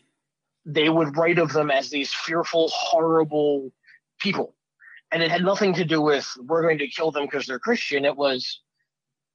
they 0.65 0.89
would 0.89 1.15
write 1.15 1.37
of 1.37 1.53
them 1.53 1.69
as 1.69 1.89
these 1.89 2.13
fearful, 2.13 2.69
horrible 2.69 3.71
people, 4.19 4.55
and 5.11 5.21
it 5.21 5.31
had 5.31 5.43
nothing 5.43 5.73
to 5.75 5.85
do 5.85 6.01
with 6.01 6.27
we're 6.43 6.63
going 6.63 6.79
to 6.79 6.87
kill 6.87 7.11
them 7.11 7.25
because 7.25 7.45
they're 7.45 7.59
Christian. 7.59 8.05
It 8.05 8.15
was 8.15 8.61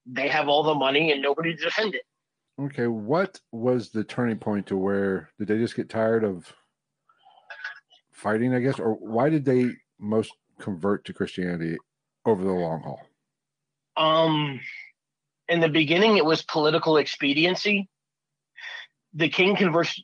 they 0.05 0.27
have 0.27 0.47
all 0.47 0.63
the 0.63 0.75
money 0.75 1.11
and 1.11 1.21
nobody 1.21 1.55
to 1.55 1.63
defend 1.63 1.95
it. 1.95 2.03
Okay, 2.59 2.87
what 2.87 3.39
was 3.51 3.89
the 3.89 4.03
turning 4.03 4.37
point 4.37 4.67
to 4.67 4.77
where 4.77 5.29
did 5.39 5.47
they 5.47 5.57
just 5.57 5.75
get 5.75 5.89
tired 5.89 6.23
of 6.23 6.51
fighting, 8.11 8.53
I 8.53 8.59
guess, 8.59 8.79
or 8.79 8.93
why 8.93 9.29
did 9.29 9.45
they 9.45 9.71
most 9.99 10.31
convert 10.59 11.05
to 11.05 11.13
Christianity 11.13 11.77
over 12.25 12.43
the 12.43 12.51
long 12.51 12.81
haul? 12.81 13.01
Um, 13.97 14.59
in 15.49 15.59
the 15.59 15.69
beginning, 15.69 16.17
it 16.17 16.25
was 16.25 16.43
political 16.43 16.97
expediency. 16.97 17.89
The 19.13 19.29
king 19.29 19.55
converts 19.55 20.01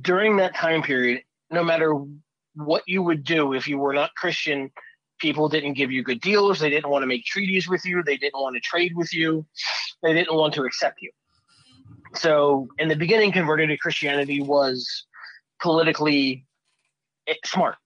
during 0.00 0.36
that 0.36 0.54
time 0.54 0.82
period. 0.82 1.22
No 1.50 1.64
matter 1.64 1.94
what 2.54 2.82
you 2.86 3.02
would 3.02 3.24
do, 3.24 3.54
if 3.54 3.66
you 3.66 3.78
were 3.78 3.92
not 3.92 4.14
Christian, 4.14 4.70
people 5.18 5.48
didn't 5.48 5.74
give 5.74 5.90
you 5.90 6.02
good 6.02 6.20
deals. 6.20 6.60
They 6.60 6.70
didn't 6.70 6.90
want 6.90 7.02
to 7.02 7.06
make 7.06 7.24
treaties 7.24 7.68
with 7.68 7.84
you. 7.84 8.02
They 8.02 8.16
didn't 8.16 8.40
want 8.40 8.56
to 8.56 8.60
trade 8.60 8.92
with 8.94 9.12
you. 9.12 9.46
They 10.02 10.12
didn't 10.12 10.36
want 10.36 10.54
to 10.54 10.64
accept 10.64 11.02
you. 11.02 11.10
So, 12.14 12.68
in 12.78 12.88
the 12.88 12.96
beginning, 12.96 13.32
converting 13.32 13.68
to 13.68 13.76
Christianity 13.76 14.42
was 14.42 15.06
politically 15.60 16.46
smart 17.44 17.76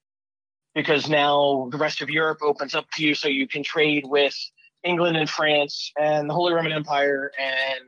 because 0.74 1.09
now 1.09 1.68
the 1.70 1.78
rest 1.78 2.01
of 2.01 2.09
Europe 2.09 2.38
opens 2.42 2.74
up 2.74 2.86
to 2.95 3.05
you 3.05 3.14
so 3.14 3.28
you 3.28 3.47
can 3.47 3.62
trade 3.62 4.05
with 4.07 4.34
England 4.82 5.16
and 5.16 5.28
France 5.28 5.92
and 5.99 6.28
the 6.28 6.34
Holy 6.34 6.53
Roman 6.53 6.72
Empire 6.72 7.30
and 7.38 7.80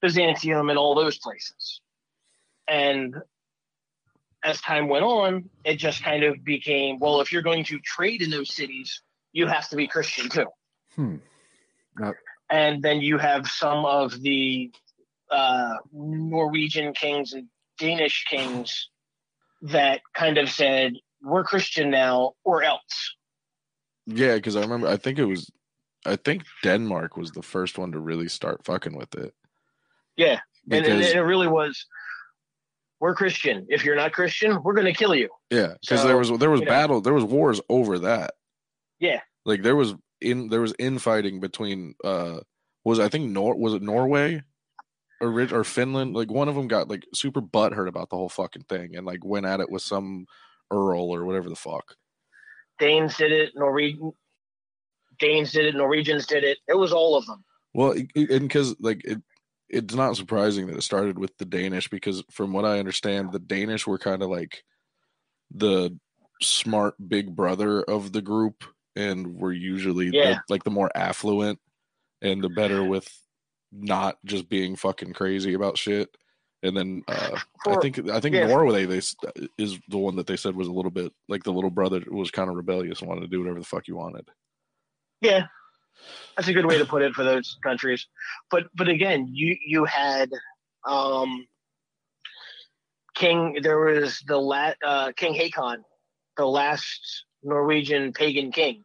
Byzantium 0.00 0.70
and 0.70 0.78
all 0.78 0.94
those 0.94 1.18
places. 1.18 1.80
And 2.70 3.16
as 4.44 4.60
time 4.60 4.88
went 4.88 5.04
on, 5.04 5.50
it 5.64 5.76
just 5.76 6.02
kind 6.02 6.22
of 6.22 6.44
became 6.44 6.98
well, 6.98 7.20
if 7.20 7.32
you're 7.32 7.42
going 7.42 7.64
to 7.64 7.78
trade 7.80 8.22
in 8.22 8.30
those 8.30 8.54
cities, 8.54 9.02
you 9.32 9.46
have 9.46 9.68
to 9.70 9.76
be 9.76 9.86
Christian 9.86 10.28
too. 10.28 10.46
Hmm. 10.94 11.16
Now, 11.98 12.14
And 12.48 12.82
then 12.82 13.00
you 13.00 13.18
have 13.18 13.48
some 13.48 13.84
of 13.84 14.20
the 14.22 14.70
uh, 15.30 15.74
Norwegian 15.92 16.94
kings 16.94 17.32
and 17.32 17.48
Danish 17.78 18.24
kings 18.30 18.88
that 19.62 20.00
kind 20.14 20.38
of 20.38 20.48
said, 20.48 20.94
we're 21.22 21.44
Christian 21.44 21.90
now 21.90 22.32
or 22.44 22.62
else. 22.62 23.14
Yeah, 24.06 24.36
because 24.36 24.56
I 24.56 24.60
remember. 24.60 24.88
I 24.88 24.96
think 24.96 25.18
it 25.18 25.24
was. 25.24 25.50
I 26.06 26.16
think 26.16 26.44
Denmark 26.62 27.16
was 27.16 27.32
the 27.32 27.42
first 27.42 27.78
one 27.78 27.92
to 27.92 27.98
really 27.98 28.28
start 28.28 28.64
fucking 28.64 28.96
with 28.96 29.14
it. 29.14 29.34
Yeah. 30.16 30.40
And, 30.70 30.84
and 30.86 30.98
Because 30.98 31.12
it 31.12 31.18
really 31.18 31.46
was, 31.46 31.86
we're 33.00 33.14
Christian. 33.14 33.66
If 33.68 33.84
you're 33.84 33.96
not 33.96 34.12
Christian, 34.12 34.62
we're 34.62 34.74
going 34.74 34.86
to 34.86 34.92
kill 34.92 35.14
you. 35.14 35.28
yeah, 35.50 35.74
because 35.80 36.02
So, 36.02 36.06
there 36.06 36.18
was 36.18 36.30
there 36.38 36.50
was 36.50 36.60
you 36.60 36.66
know. 36.66 36.70
battle, 36.72 37.00
there 37.00 37.14
was 37.14 37.24
wars 37.24 37.60
over 37.68 37.98
that. 38.00 38.34
Yeah. 38.98 39.20
Like 39.46 39.62
there 39.62 39.76
was 39.76 39.94
in 40.20 40.48
there 40.48 40.60
was 40.60 40.74
infighting 40.78 41.40
between 41.40 41.94
uh 42.04 42.40
was 42.84 42.98
I 43.00 43.08
think 43.08 43.30
Nor 43.30 43.56
was 43.56 43.74
it 43.74 43.82
Norway 43.82 44.42
or 45.20 45.28
or 45.40 45.64
Finland 45.64 46.14
like 46.14 46.30
one 46.30 46.48
of 46.48 46.54
them 46.54 46.68
got 46.68 46.88
like 46.88 47.06
super 47.14 47.40
butthurt 47.40 47.88
about 47.88 48.10
the 48.10 48.16
whole 48.16 48.28
fucking 48.28 48.64
thing 48.68 48.96
and 48.96 49.06
like 49.06 49.24
went 49.24 49.46
at 49.46 49.60
it 49.60 49.70
with 49.70 49.82
some 49.82 50.26
earl 50.70 51.14
or 51.14 51.24
whatever 51.24 51.48
the 51.48 51.56
fuck. 51.56 51.94
Danes 52.78 53.16
did 53.16 53.32
it. 53.32 53.52
Norwegian. 53.54 54.12
Danes 55.18 55.52
did 55.52 55.66
it. 55.66 55.74
Norwegians 55.74 56.26
did 56.26 56.44
it. 56.44 56.58
It 56.68 56.78
was 56.78 56.92
all 56.92 57.16
of 57.16 57.26
them. 57.26 57.44
Well, 57.74 57.92
and 57.92 58.40
because 58.40 58.74
like 58.80 59.04
it, 59.04 59.20
it's 59.70 59.94
not 59.94 60.16
surprising 60.16 60.66
that 60.66 60.76
it 60.76 60.82
started 60.82 61.18
with 61.18 61.36
the 61.38 61.44
Danish 61.44 61.88
because 61.88 62.22
from 62.30 62.52
what 62.52 62.64
I 62.64 62.78
understand, 62.80 63.32
the 63.32 63.38
Danish 63.38 63.86
were 63.86 63.98
kind 63.98 64.22
of 64.22 64.28
like 64.28 64.62
the 65.50 65.96
smart 66.42 66.94
big 67.08 67.34
brother 67.36 67.82
of 67.82 68.12
the 68.12 68.22
group, 68.22 68.64
and 68.96 69.36
were 69.36 69.52
usually 69.52 70.10
Yeah. 70.12 70.32
the, 70.32 70.40
like 70.48 70.64
the 70.64 70.70
more 70.70 70.90
affluent 70.94 71.58
and 72.22 72.42
the 72.42 72.48
better 72.48 72.82
with 72.84 73.08
not 73.72 74.18
just 74.24 74.48
being 74.48 74.74
fucking 74.76 75.12
crazy 75.12 75.54
about 75.54 75.78
shit. 75.78 76.08
And 76.62 76.76
then 76.76 77.02
uh, 77.08 77.38
I 77.66 77.76
think 77.76 78.10
I 78.10 78.20
think 78.20 78.34
yeah. 78.34 78.46
Norway 78.46 78.84
they 78.84 78.98
s- 78.98 79.16
is 79.56 79.78
the 79.88 79.96
one 79.96 80.16
that 80.16 80.26
they 80.26 80.36
said 80.36 80.54
was 80.54 80.68
a 80.68 80.72
little 80.72 80.90
bit 80.90 81.12
like 81.28 81.42
the 81.44 81.52
little 81.52 81.70
brother 81.70 82.02
was 82.10 82.30
kind 82.30 82.50
of 82.50 82.56
rebellious 82.56 83.00
and 83.00 83.08
wanted 83.08 83.22
to 83.22 83.28
do 83.28 83.38
whatever 83.40 83.58
the 83.60 83.64
fuck 83.64 83.88
you 83.88 83.96
wanted. 83.96 84.28
Yeah, 85.22 85.46
that's 86.36 86.48
a 86.48 86.52
good 86.52 86.66
way 86.66 86.78
to 86.78 86.84
put 86.84 87.02
it 87.02 87.14
for 87.14 87.24
those 87.24 87.58
countries. 87.62 88.06
But 88.50 88.64
but 88.74 88.88
again, 88.88 89.28
you 89.30 89.56
you 89.64 89.84
had 89.84 90.30
um, 90.86 91.46
King. 93.14 93.58
There 93.62 93.78
was 93.78 94.22
the 94.26 94.36
la- 94.36 94.74
uh, 94.84 95.12
King 95.16 95.34
Hakon, 95.34 95.84
the 96.36 96.46
last 96.46 97.24
Norwegian 97.42 98.12
pagan 98.12 98.52
king, 98.52 98.84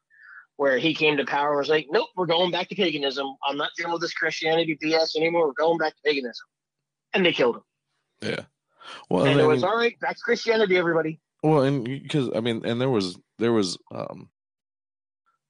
where 0.58 0.78
he 0.78 0.94
came 0.94 1.18
to 1.18 1.26
power 1.26 1.50
and 1.52 1.58
was 1.60 1.70
like, 1.70 1.88
"Nope, 1.90 2.10
we're 2.16 2.26
going 2.26 2.52
back 2.52 2.70
to 2.70 2.76
paganism. 2.76 3.28
I'm 3.48 3.58
not 3.58 3.72
dealing 3.78 3.94
with 3.94 4.02
this 4.02 4.14
Christianity 4.14 4.78
BS 4.84 5.16
anymore. 5.16 5.48
We're 5.48 5.54
going 5.54 5.78
back 5.78 5.96
to 5.96 6.02
paganism," 6.04 6.46
and 7.14 7.26
they 7.26 7.34
killed 7.34 7.58
him. 7.58 7.64
Yeah. 8.22 8.42
Well, 9.10 9.26
and 9.26 9.32
and 9.32 9.42
it 9.42 9.46
was 9.46 9.64
all 9.64 9.78
right. 9.78 10.00
Back 10.00 10.16
to 10.16 10.22
Christianity, 10.24 10.78
everybody. 10.78 11.20
Well, 11.44 11.62
and 11.62 11.84
because 11.84 12.30
I 12.36 12.40
mean, 12.40 12.66
and 12.66 12.80
there 12.80 12.90
was 12.90 13.18
there 13.40 13.54
was 13.54 13.78
um, 13.94 14.30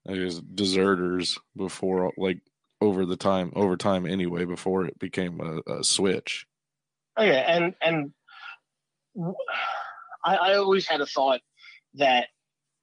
I 0.07 0.15
guess 0.15 0.39
deserters 0.39 1.37
before, 1.55 2.11
like 2.17 2.39
over 2.81 3.05
the 3.05 3.17
time 3.17 3.51
over 3.55 3.77
time 3.77 4.05
anyway, 4.05 4.45
before 4.45 4.85
it 4.85 4.99
became 4.99 5.39
a, 5.41 5.79
a 5.79 5.83
switch. 5.83 6.45
Oh 7.17 7.23
yeah, 7.23 7.43
and 7.47 7.73
and 7.81 8.13
I 10.23 10.55
always 10.55 10.87
had 10.87 11.01
a 11.01 11.05
thought 11.05 11.41
that 11.95 12.27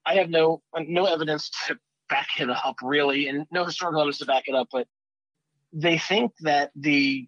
I 0.05 0.15
have 0.15 0.29
no 0.29 0.61
no 0.75 1.05
evidence 1.05 1.49
to 1.67 1.77
back 2.09 2.27
it 2.39 2.49
up 2.49 2.75
really, 2.81 3.27
and 3.27 3.45
no 3.51 3.65
historical 3.65 4.01
evidence 4.01 4.19
to 4.19 4.25
back 4.25 4.43
it 4.47 4.55
up, 4.55 4.67
but 4.71 4.87
they 5.71 5.97
think 5.97 6.31
that 6.41 6.71
the 6.75 7.27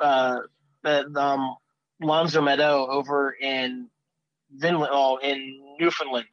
uh, 0.00 0.40
the 0.82 1.06
um, 1.16 1.56
L'Anse 2.00 2.36
aux 2.36 2.42
Meadow 2.42 2.86
over 2.88 3.32
in 3.32 3.88
Vinland, 4.50 4.90
oh, 4.92 5.18
in 5.18 5.76
Newfoundland, 5.78 6.26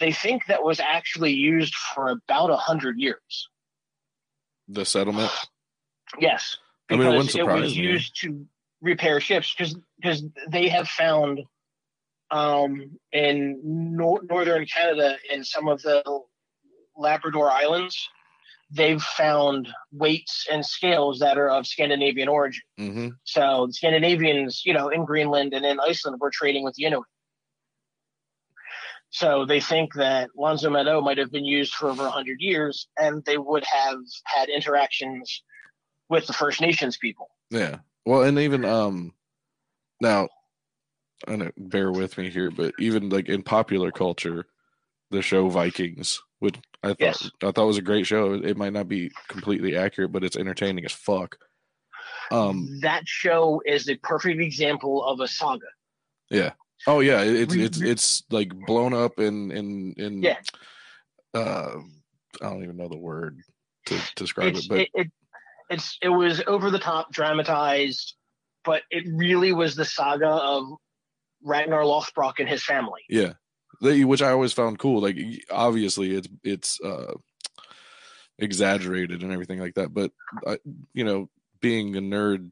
they 0.00 0.12
think 0.12 0.46
that 0.46 0.62
was 0.62 0.80
actually 0.80 1.32
used 1.32 1.74
for 1.74 2.08
about 2.08 2.50
a 2.50 2.56
hundred 2.56 2.98
years. 2.98 3.48
The 4.68 4.84
settlement. 4.84 5.30
Yes, 6.20 6.58
I 6.90 6.94
mean, 6.94 7.08
it 7.08 7.14
it 7.14 7.16
was 7.16 7.32
surprise 7.32 7.76
me. 7.76 7.82
used 7.82 8.20
to 8.20 8.46
repair 8.80 9.18
ships 9.18 9.52
because 9.52 9.76
because 9.96 10.22
they 10.48 10.68
have 10.68 10.86
found 10.86 11.40
um, 12.30 12.98
in 13.10 13.60
nor- 13.64 14.22
northern 14.30 14.64
Canada 14.66 15.16
in 15.32 15.42
some 15.42 15.66
of 15.66 15.82
the 15.82 16.04
Labrador 16.96 17.50
Islands, 17.50 18.08
they've 18.70 19.02
found 19.02 19.68
weights 19.92 20.46
and 20.50 20.64
scales 20.64 21.18
that 21.18 21.38
are 21.38 21.50
of 21.50 21.66
Scandinavian 21.66 22.28
origin. 22.28 22.62
hmm 22.76 23.08
So 23.24 23.66
the 23.66 23.72
Scandinavians, 23.72 24.62
you 24.64 24.72
know, 24.72 24.88
in 24.88 25.04
Greenland 25.04 25.52
and 25.54 25.64
in 25.64 25.80
Iceland 25.80 26.18
were 26.20 26.30
trading 26.30 26.64
with 26.64 26.74
the 26.74 26.84
Inuit. 26.84 27.06
So 29.14 29.44
they 29.44 29.60
think 29.60 29.94
that 29.94 30.30
L'Anse 30.36 30.64
aux 30.64 30.70
Meadow 30.70 31.00
might 31.00 31.18
have 31.18 31.30
been 31.30 31.44
used 31.44 31.72
for 31.72 31.88
over 31.88 32.02
100 32.02 32.40
years 32.40 32.88
and 32.98 33.24
they 33.24 33.38
would 33.38 33.62
have 33.62 33.98
had 34.24 34.48
interactions 34.48 35.44
with 36.08 36.26
the 36.26 36.32
First 36.32 36.60
Nations 36.60 36.96
people. 36.96 37.30
Yeah. 37.48 37.76
Well, 38.04 38.24
and 38.24 38.40
even 38.40 38.64
um, 38.64 39.14
now, 40.00 40.30
I 41.28 41.36
know, 41.36 41.52
bear 41.56 41.92
with 41.92 42.18
me 42.18 42.28
here, 42.28 42.50
but 42.50 42.74
even 42.80 43.08
like 43.08 43.28
in 43.28 43.44
popular 43.44 43.92
culture, 43.92 44.46
the 45.12 45.22
show 45.22 45.48
Vikings, 45.48 46.20
which 46.40 46.56
I 46.82 46.88
thought 46.88 46.96
Yes. 46.98 47.30
I 47.40 47.52
thought 47.52 47.68
was 47.68 47.78
a 47.78 47.82
great 47.82 48.08
show. 48.08 48.32
It 48.32 48.56
might 48.56 48.72
not 48.72 48.88
be 48.88 49.12
completely 49.28 49.76
accurate, 49.76 50.10
but 50.10 50.24
it's 50.24 50.36
entertaining 50.36 50.84
as 50.84 50.92
fuck. 50.92 51.38
Um. 52.32 52.80
that 52.80 53.06
show 53.06 53.62
is 53.64 53.88
a 53.88 53.94
perfect 53.94 54.40
example 54.40 55.04
of 55.04 55.20
a 55.20 55.28
saga. 55.28 55.66
Oh 56.86 57.00
yeah, 57.00 57.22
it's 57.22 57.54
it's 57.54 57.80
it's 57.80 58.22
like 58.30 58.52
blown 58.66 58.92
up 58.92 59.18
in 59.18 59.50
in 59.50 59.94
in 59.96 60.22
Yeah. 60.22 60.38
uh 61.32 61.76
I 62.42 62.50
don't 62.50 62.62
even 62.62 62.76
know 62.76 62.88
the 62.88 62.98
word 62.98 63.40
to 63.86 63.98
describe 64.16 64.54
It's, 64.54 64.66
it, 64.66 64.68
but 64.68 64.78
it, 64.80 64.88
it, 64.94 65.12
it's 65.70 65.98
it 66.02 66.08
was 66.08 66.42
over 66.46 66.70
the 66.70 66.78
top, 66.78 67.12
dramatized, 67.12 68.14
but 68.64 68.82
it 68.90 69.04
really 69.06 69.52
was 69.52 69.76
the 69.76 69.84
saga 69.84 70.28
of 70.28 70.64
Ragnar 71.42 71.82
Lothbrok 71.82 72.34
and 72.38 72.48
his 72.48 72.64
family. 72.64 73.02
Yeah, 73.08 73.34
they, 73.80 74.04
which 74.04 74.22
I 74.22 74.30
always 74.30 74.52
found 74.52 74.78
cool. 74.78 75.00
Like 75.00 75.18
obviously 75.50 76.14
it's 76.14 76.28
it's 76.42 76.80
uh 76.80 77.14
exaggerated 78.38 79.22
and 79.22 79.32
everything 79.32 79.60
like 79.60 79.74
that, 79.74 79.94
but 79.94 80.10
I, 80.46 80.58
you 80.92 81.04
know, 81.04 81.28
being 81.60 81.96
a 81.96 82.00
nerd 82.00 82.50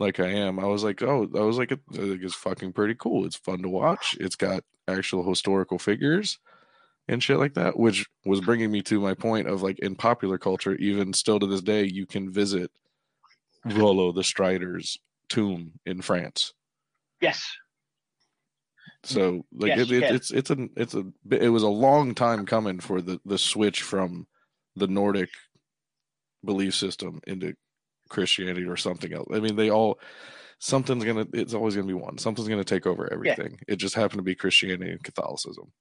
like 0.00 0.18
I 0.18 0.28
am, 0.28 0.58
I 0.58 0.64
was 0.64 0.82
like, 0.82 1.02
oh, 1.02 1.28
I 1.36 1.40
was 1.40 1.58
like, 1.58 1.70
it, 1.70 1.80
it's 1.92 2.34
fucking 2.34 2.72
pretty 2.72 2.94
cool. 2.98 3.26
It's 3.26 3.36
fun 3.36 3.62
to 3.62 3.68
watch. 3.68 4.16
It's 4.18 4.34
got 4.34 4.64
actual 4.88 5.28
historical 5.28 5.78
figures 5.78 6.38
and 7.06 7.22
shit 7.22 7.38
like 7.38 7.54
that, 7.54 7.78
which 7.78 8.06
was 8.24 8.40
bringing 8.40 8.70
me 8.70 8.82
to 8.82 9.00
my 9.00 9.14
point 9.14 9.46
of 9.46 9.62
like 9.62 9.78
in 9.80 9.94
popular 9.94 10.38
culture, 10.38 10.74
even 10.76 11.12
still 11.12 11.38
to 11.38 11.46
this 11.46 11.60
day, 11.60 11.84
you 11.84 12.06
can 12.06 12.32
visit 12.32 12.70
Rollo 13.64 14.10
the 14.12 14.24
Strider's 14.24 14.98
tomb 15.28 15.72
in 15.84 16.00
France. 16.00 16.54
Yes. 17.20 17.44
So 19.02 19.44
like 19.52 19.76
Yes, 19.76 19.78
it, 19.80 19.92
it, 19.92 20.02
it's 20.14 20.30
it's 20.30 20.50
a 20.50 20.68
it's 20.76 20.94
a 20.94 21.04
it 21.30 21.48
was 21.48 21.62
a 21.62 21.68
long 21.68 22.14
time 22.14 22.46
coming 22.46 22.80
for 22.80 23.00
the 23.00 23.20
the 23.24 23.38
switch 23.38 23.82
from 23.82 24.26
the 24.76 24.86
Nordic 24.86 25.30
belief 26.44 26.74
system 26.74 27.20
into 27.26 27.54
Christianity 28.10 28.66
or 28.66 28.76
something 28.76 29.12
else. 29.12 29.28
I 29.32 29.40
mean, 29.40 29.56
they 29.56 29.70
all 29.70 29.98
something's 30.58 31.04
gonna 31.04 31.26
it's 31.32 31.54
always 31.54 31.74
gonna 31.74 31.86
be 31.86 31.94
one. 31.94 32.18
Something's 32.18 32.48
gonna 32.48 32.64
take 32.64 32.86
over 32.86 33.10
everything. 33.12 33.58
It 33.66 33.76
just 33.76 33.94
happened 33.94 34.18
to 34.18 34.22
be 34.22 34.34
Christianity 34.34 34.90
and 34.92 35.02
Catholicism. 35.02 35.72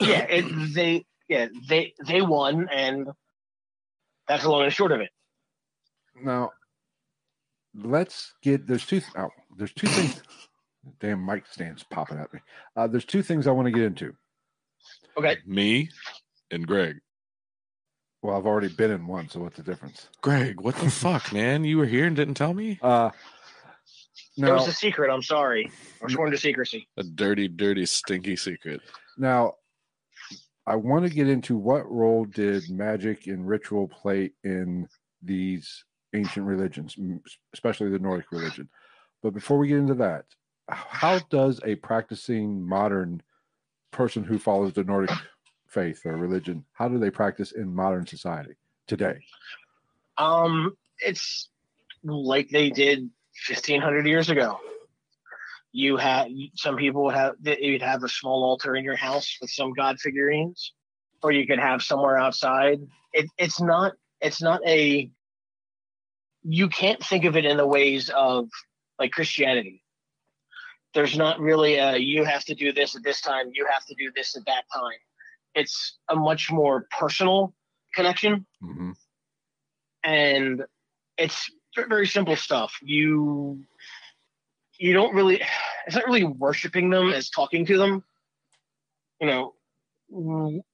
Yeah, 0.00 0.26
it, 0.28 0.74
they 0.74 1.04
yeah 1.28 1.48
they 1.68 1.92
they 2.06 2.22
won, 2.22 2.68
and 2.72 3.08
that's 4.26 4.42
the 4.42 4.50
long 4.50 4.64
and 4.64 4.72
short 4.72 4.92
of 4.92 5.00
it. 5.00 5.10
Now, 6.22 6.50
let's 7.74 8.34
get 8.42 8.66
there's 8.66 8.86
two 8.86 9.02
oh, 9.16 9.28
there's 9.56 9.72
two 9.72 9.86
things. 9.86 10.22
Damn 11.00 11.24
mic 11.24 11.46
stands 11.46 11.82
popping 11.82 12.18
at 12.18 12.32
me. 12.32 12.40
Uh, 12.76 12.86
there's 12.86 13.04
two 13.04 13.22
things 13.22 13.46
I 13.46 13.50
want 13.50 13.66
to 13.66 13.72
get 13.72 13.82
into. 13.82 14.14
Okay, 15.18 15.38
Me 15.44 15.88
and 16.50 16.66
Greg. 16.66 16.96
Well, 18.22 18.36
I've 18.36 18.46
already 18.46 18.68
been 18.68 18.90
in 18.90 19.06
one, 19.06 19.28
so 19.28 19.40
what's 19.40 19.56
the 19.56 19.62
difference? 19.62 20.08
Greg, 20.20 20.60
what 20.60 20.76
the 20.76 20.90
fuck, 20.90 21.32
man? 21.32 21.64
You 21.64 21.78
were 21.78 21.86
here 21.86 22.06
and 22.06 22.16
didn't 22.16 22.34
tell 22.34 22.54
me? 22.54 22.78
Uh, 22.82 23.10
it 24.36 24.42
was 24.42 24.68
a 24.68 24.72
secret. 24.72 25.10
I'm 25.10 25.22
sorry. 25.22 25.70
I'm 26.02 26.10
sworn 26.10 26.30
to 26.30 26.38
secrecy. 26.38 26.88
A 26.96 27.02
dirty, 27.02 27.48
dirty, 27.48 27.86
stinky 27.86 28.36
secret. 28.36 28.80
now, 29.16 29.54
I 30.66 30.74
want 30.74 31.04
to 31.04 31.14
get 31.14 31.28
into 31.28 31.56
what 31.56 31.88
role 31.90 32.24
did 32.24 32.68
magic 32.68 33.28
and 33.28 33.46
ritual 33.46 33.86
play 33.86 34.32
in 34.42 34.88
these 35.22 35.84
ancient 36.12 36.44
religions, 36.44 36.96
especially 37.54 37.90
the 37.90 38.00
Nordic 38.00 38.32
religion. 38.32 38.68
But 39.22 39.32
before 39.32 39.58
we 39.58 39.68
get 39.68 39.78
into 39.78 39.94
that, 39.94 40.24
how 40.68 41.20
does 41.30 41.60
a 41.64 41.76
practicing 41.76 42.66
modern 42.66 43.22
person 43.92 44.24
who 44.24 44.38
follows 44.38 44.72
the 44.72 44.82
Nordic 44.82 45.16
faith 45.76 46.06
or 46.06 46.16
religion, 46.16 46.64
how 46.72 46.88
do 46.88 46.98
they 46.98 47.10
practice 47.10 47.52
in 47.52 47.74
modern 47.74 48.06
society 48.06 48.54
today? 48.86 49.18
Um, 50.16 50.74
it's 51.00 51.50
like 52.02 52.48
they 52.48 52.70
did 52.70 53.10
1500 53.46 54.06
years 54.06 54.30
ago. 54.30 54.58
You 55.72 55.98
had 55.98 56.28
some 56.54 56.76
people 56.76 57.04
would 57.04 57.14
have 57.14 57.34
you'd 57.42 57.82
have 57.82 58.02
a 58.02 58.08
small 58.08 58.42
altar 58.44 58.74
in 58.76 58.84
your 58.84 58.96
house 58.96 59.36
with 59.42 59.50
some 59.50 59.74
god 59.74 60.00
figurines, 60.00 60.72
or 61.22 61.32
you 61.32 61.46
could 61.46 61.58
have 61.58 61.82
somewhere 61.82 62.16
outside. 62.16 62.80
It, 63.12 63.26
it's 63.36 63.60
not 63.60 63.92
it's 64.22 64.40
not 64.40 64.66
a 64.66 65.10
you 66.42 66.68
can't 66.70 67.04
think 67.04 67.26
of 67.26 67.36
it 67.36 67.44
in 67.44 67.58
the 67.58 67.66
ways 67.66 68.08
of 68.08 68.48
like 68.98 69.12
Christianity. 69.12 69.82
There's 70.94 71.18
not 71.18 71.38
really 71.38 71.74
a 71.74 71.98
you 71.98 72.24
have 72.24 72.46
to 72.46 72.54
do 72.54 72.72
this 72.72 72.96
at 72.96 73.02
this 73.02 73.20
time, 73.20 73.50
you 73.52 73.66
have 73.70 73.84
to 73.84 73.94
do 73.98 74.10
this 74.16 74.34
at 74.34 74.46
that 74.46 74.64
time. 74.72 75.00
It's 75.56 75.98
a 76.08 76.14
much 76.14 76.50
more 76.52 76.86
personal 76.96 77.52
connection 77.94 78.46
hmm 78.60 78.92
and 80.06 80.64
it's 81.18 81.50
very 81.88 82.06
simple 82.06 82.36
stuff. 82.36 82.78
You 82.82 83.64
you 84.78 84.92
don't 84.92 85.14
really 85.14 85.42
it's 85.86 85.96
not 85.96 86.06
really 86.06 86.24
worshiping 86.24 86.90
them 86.90 87.12
as 87.12 87.28
talking 87.28 87.66
to 87.66 87.76
them. 87.76 88.04
You 89.20 89.26
know, 89.26 90.64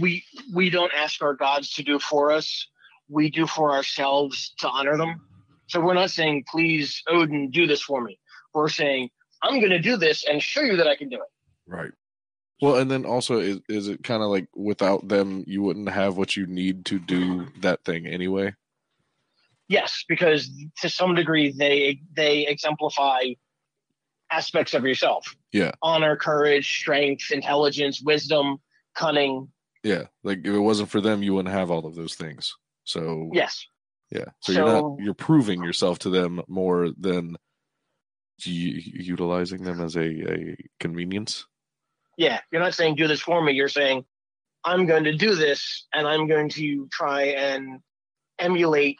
we 0.00 0.24
we 0.54 0.70
don't 0.70 0.92
ask 0.94 1.22
our 1.22 1.34
gods 1.34 1.74
to 1.74 1.82
do 1.82 1.98
for 1.98 2.32
us. 2.32 2.66
We 3.08 3.30
do 3.30 3.46
for 3.46 3.72
ourselves 3.72 4.54
to 4.60 4.68
honor 4.68 4.96
them. 4.96 5.20
So 5.66 5.80
we're 5.80 5.94
not 5.94 6.10
saying, 6.10 6.44
please, 6.50 7.02
Odin, 7.08 7.50
do 7.50 7.66
this 7.66 7.82
for 7.82 8.02
me. 8.02 8.18
We're 8.54 8.68
saying, 8.68 9.10
I'm 9.42 9.60
going 9.60 9.70
to 9.70 9.78
do 9.78 9.96
this 9.96 10.24
and 10.24 10.42
show 10.42 10.60
you 10.60 10.76
that 10.76 10.86
I 10.86 10.96
can 10.96 11.08
do 11.08 11.16
it. 11.16 11.28
Right. 11.66 11.90
Well, 12.62 12.76
and 12.76 12.90
then 12.90 13.04
also, 13.04 13.38
is, 13.40 13.60
is 13.68 13.88
it 13.88 14.04
kind 14.04 14.22
of 14.22 14.30
like 14.30 14.48
without 14.54 15.08
them, 15.08 15.44
you 15.46 15.62
wouldn't 15.62 15.88
have 15.88 16.16
what 16.16 16.36
you 16.36 16.46
need 16.46 16.84
to 16.86 16.98
do 16.98 17.48
that 17.60 17.84
thing 17.84 18.06
anyway? 18.06 18.54
Yes, 19.68 20.04
because 20.08 20.50
to 20.82 20.88
some 20.88 21.14
degree 21.14 21.50
they 21.50 22.00
they 22.14 22.46
exemplify 22.46 23.20
aspects 24.30 24.74
of 24.74 24.84
yourself. 24.84 25.34
Yeah. 25.52 25.72
Honor, 25.82 26.16
courage, 26.16 26.80
strength, 26.80 27.30
intelligence, 27.30 28.02
wisdom, 28.02 28.58
cunning. 28.94 29.48
Yeah. 29.82 30.04
Like 30.22 30.38
if 30.38 30.54
it 30.54 30.58
wasn't 30.58 30.90
for 30.90 31.00
them, 31.00 31.22
you 31.22 31.34
wouldn't 31.34 31.54
have 31.54 31.70
all 31.70 31.86
of 31.86 31.94
those 31.94 32.14
things. 32.14 32.54
So 32.84 33.30
Yes. 33.32 33.66
yeah. 34.10 34.26
So, 34.40 34.52
you're 34.52 34.66
not 34.66 34.96
you're 35.00 35.14
proving 35.14 35.62
yourself 35.62 35.98
to 36.00 36.10
them 36.10 36.42
more 36.46 36.90
than 36.98 37.36
u- 38.44 38.82
utilizing 38.84 39.62
them 39.64 39.80
as 39.80 39.96
a, 39.96 40.32
a 40.32 40.56
convenience. 40.78 41.46
Yeah. 42.16 42.40
You're 42.50 42.62
not 42.62 42.74
saying 42.74 42.96
do 42.96 43.08
this 43.08 43.20
for 43.20 43.42
me. 43.42 43.52
You're 43.52 43.68
saying 43.68 44.04
I'm 44.64 44.86
going 44.86 45.04
to 45.04 45.14
do 45.14 45.34
this 45.34 45.86
and 45.92 46.06
I'm 46.06 46.26
going 46.26 46.48
to 46.50 46.88
try 46.90 47.24
and 47.24 47.80
emulate 48.38 48.98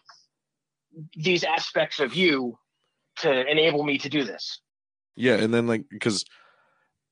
these 1.16 1.44
aspects 1.44 2.00
of 2.00 2.14
you 2.14 2.58
to 3.16 3.50
enable 3.50 3.82
me 3.82 3.98
to 3.98 4.08
do 4.08 4.24
this. 4.24 4.60
Yeah, 5.16 5.36
and 5.36 5.54
then 5.54 5.66
like 5.66 5.84
because 5.88 6.24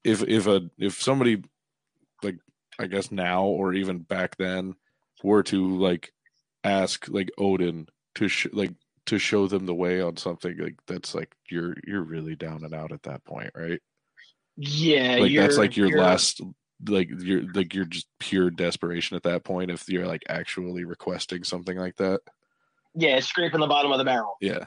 if 0.05 0.23
if 0.23 0.47
a 0.47 0.69
if 0.79 1.01
somebody 1.01 1.43
like 2.23 2.37
I 2.79 2.87
guess 2.87 3.13
now 3.13 3.45
or 3.45 3.73
even 3.75 3.99
back 3.99 4.37
then 4.37 4.75
were 5.23 5.43
to 5.45 5.79
like 5.79 6.13
ask 6.65 7.07
like 7.09 7.31
Odin 7.39 7.87
to 8.17 8.29
sh- 8.29 8.49
like 8.53 8.75
to 9.07 9.19
show 9.19 9.47
them 9.47 9.67
the 9.67 9.75
way 9.75 10.01
on 10.01 10.17
something 10.17 10.57
like 10.59 10.77
that's 10.87 11.15
like 11.15 11.35
you're 11.49 11.75
you're 11.87 12.03
really 12.03 12.37
down 12.37 12.65
and 12.65 12.75
out 12.75 12.93
at 12.93 13.05
that 13.05 13.25
point, 13.25 13.51
right? 13.55 13.81
Yeah. 14.57 15.17
like 15.17 15.21
that's 15.21 15.31
you're- 15.33 15.57
like 15.57 15.77
your 15.77 15.89
you're- 15.89 16.01
last 16.01 16.41
like 16.89 17.09
you're 17.11 17.45
like 17.53 17.75
you're 17.75 17.85
just 17.85 18.09
pure 18.19 18.51
desperation 18.51 19.17
at 19.17 19.23
that 19.23 19.45
point 19.45 19.71
if 19.71 19.89
you're 19.89 20.07
like 20.07 20.23
actually 20.29 20.85
requesting 20.85 21.45
something 21.45 21.77
like 21.79 21.97
that. 21.97 22.21
Yeah, 22.95 23.21
scraping 23.21 23.61
the 23.61 23.67
bottom 23.69 23.93
of 23.93 23.99
the 23.99 24.05
barrel. 24.05 24.37
Yeah. 24.41 24.65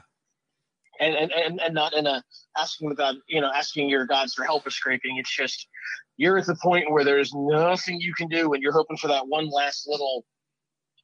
and 0.98 1.14
and, 1.14 1.30
and, 1.30 1.60
and 1.60 1.74
not 1.74 1.92
in 1.92 2.06
a 2.06 2.22
asking 2.56 2.88
the 2.88 2.94
god 2.94 3.16
you 3.28 3.40
know 3.40 3.50
asking 3.54 3.90
your 3.90 4.06
gods 4.06 4.32
for 4.32 4.44
help 4.44 4.64
with 4.64 4.72
scraping 4.72 5.18
it's 5.18 5.34
just 5.34 5.68
you're 6.16 6.38
at 6.38 6.46
the 6.46 6.56
point 6.62 6.90
where 6.90 7.04
there's 7.04 7.34
nothing 7.34 8.00
you 8.00 8.14
can 8.14 8.28
do 8.28 8.54
and 8.54 8.62
you're 8.62 8.72
hoping 8.72 8.96
for 8.96 9.08
that 9.08 9.28
one 9.28 9.50
last 9.50 9.86
little 9.86 10.24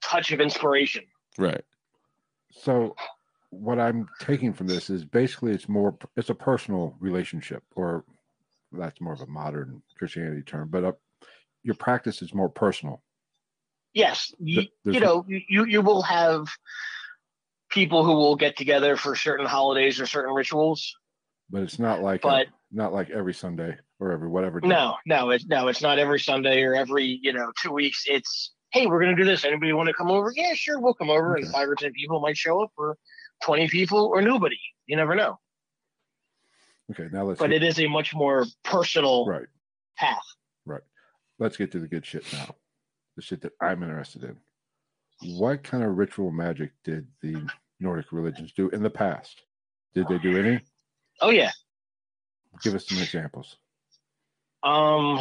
touch 0.02 0.32
of 0.32 0.40
inspiration 0.40 1.04
Right. 1.38 1.64
So, 2.52 2.94
what 3.50 3.78
I'm 3.78 4.06
taking 4.20 4.52
from 4.52 4.66
this 4.66 4.90
is 4.90 5.04
basically 5.04 5.52
it's 5.52 5.68
more 5.68 5.96
it's 6.16 6.28
a 6.30 6.34
personal 6.34 6.94
relationship, 7.00 7.62
or 7.76 8.04
that's 8.72 9.00
more 9.00 9.12
of 9.12 9.20
a 9.20 9.26
modern 9.26 9.82
Christianity 9.98 10.42
term, 10.42 10.68
but 10.70 10.84
uh 10.84 10.92
your 11.64 11.74
practice 11.76 12.22
is 12.22 12.34
more 12.34 12.48
personal. 12.48 13.02
yes. 13.94 14.32
You, 14.40 14.64
you 14.84 15.00
know 15.00 15.24
you 15.28 15.64
you 15.64 15.80
will 15.82 16.02
have 16.02 16.48
people 17.70 18.04
who 18.04 18.12
will 18.14 18.36
get 18.36 18.56
together 18.56 18.96
for 18.96 19.16
certain 19.16 19.46
holidays 19.46 20.00
or 20.00 20.06
certain 20.06 20.34
rituals. 20.34 20.94
But 21.50 21.62
it's 21.62 21.78
not 21.78 22.00
like 22.02 22.22
But- 22.22 22.48
not 22.70 22.92
like 22.92 23.10
every 23.10 23.34
Sunday 23.34 23.76
or 24.00 24.12
every 24.12 24.28
whatever. 24.28 24.60
day. 24.60 24.68
no 24.68 24.96
no 25.06 25.30
it's 25.30 25.44
no 25.46 25.68
it's 25.68 25.82
not 25.82 25.98
every 25.98 26.18
sunday 26.18 26.62
or 26.62 26.74
every 26.74 27.18
you 27.22 27.32
know 27.32 27.52
two 27.62 27.70
weeks. 27.70 28.04
It's 28.06 28.52
hey 28.72 28.86
we're 28.86 29.00
gonna 29.00 29.14
do 29.16 29.24
this. 29.24 29.44
Anybody 29.44 29.72
want 29.74 29.88
to 29.88 29.94
come 29.94 30.10
over? 30.10 30.32
Yeah 30.34 30.54
sure 30.54 30.80
we'll 30.80 30.94
come 30.94 31.10
over. 31.10 31.36
And 31.36 31.46
five 31.50 31.68
or 31.68 31.74
ten 31.76 31.92
people 31.92 32.20
might 32.20 32.36
show 32.36 32.62
up 32.62 32.70
or 32.78 32.96
20 33.44 33.68
people 33.68 34.06
or 34.06 34.22
nobody. 34.22 34.56
You 34.86 34.96
never 34.96 35.14
know 35.14 35.38
Okay, 36.90 37.08
now 37.12 37.24
let's 37.24 37.38
but 37.38 37.50
get, 37.50 37.62
it 37.62 37.66
is 37.66 37.80
a 37.80 37.86
much 37.86 38.14
more 38.14 38.44
personal 38.64 39.26
right. 39.26 39.46
path. 39.96 40.22
Right. 40.66 40.82
Let's 41.38 41.56
get 41.56 41.72
to 41.72 41.78
the 41.78 41.88
good 41.88 42.04
shit 42.04 42.30
now. 42.32 42.54
The 43.16 43.22
shit 43.22 43.42
that 43.42 43.52
I'm 43.60 43.82
interested 43.82 44.24
in. 44.24 44.36
What 45.38 45.62
kind 45.62 45.84
of 45.84 45.96
ritual 45.96 46.32
magic 46.32 46.72
did 46.84 47.06
the 47.22 47.46
Nordic 47.78 48.12
religions 48.12 48.52
do 48.52 48.68
in 48.70 48.82
the 48.82 48.90
past? 48.90 49.42
Did 49.94 50.08
they 50.08 50.18
do 50.18 50.38
any? 50.38 50.60
Oh 51.20 51.30
yeah. 51.30 51.50
Give 52.62 52.74
us 52.74 52.86
some 52.88 52.98
examples. 52.98 53.56
Um, 54.62 55.20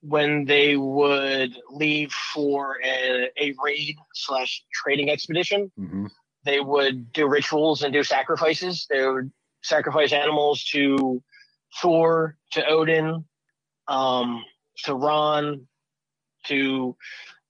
when 0.00 0.44
they 0.44 0.76
would 0.76 1.56
leave 1.70 2.12
for 2.12 2.78
a, 2.84 3.30
a 3.40 3.54
raid 3.62 3.96
slash 4.14 4.64
trading 4.72 5.10
expedition, 5.10 5.70
hmm 5.76 6.06
they 6.46 6.60
would 6.60 7.12
do 7.12 7.26
rituals 7.26 7.82
and 7.82 7.92
do 7.92 8.04
sacrifices. 8.04 8.86
They 8.88 9.04
would 9.04 9.30
sacrifice 9.66 10.12
animals 10.12 10.64
to 10.64 11.22
Thor 11.80 12.36
to 12.52 12.66
Odin, 12.66 13.24
um, 13.88 14.44
to 14.84 14.92
Rán, 14.92 15.66
to 16.46 16.96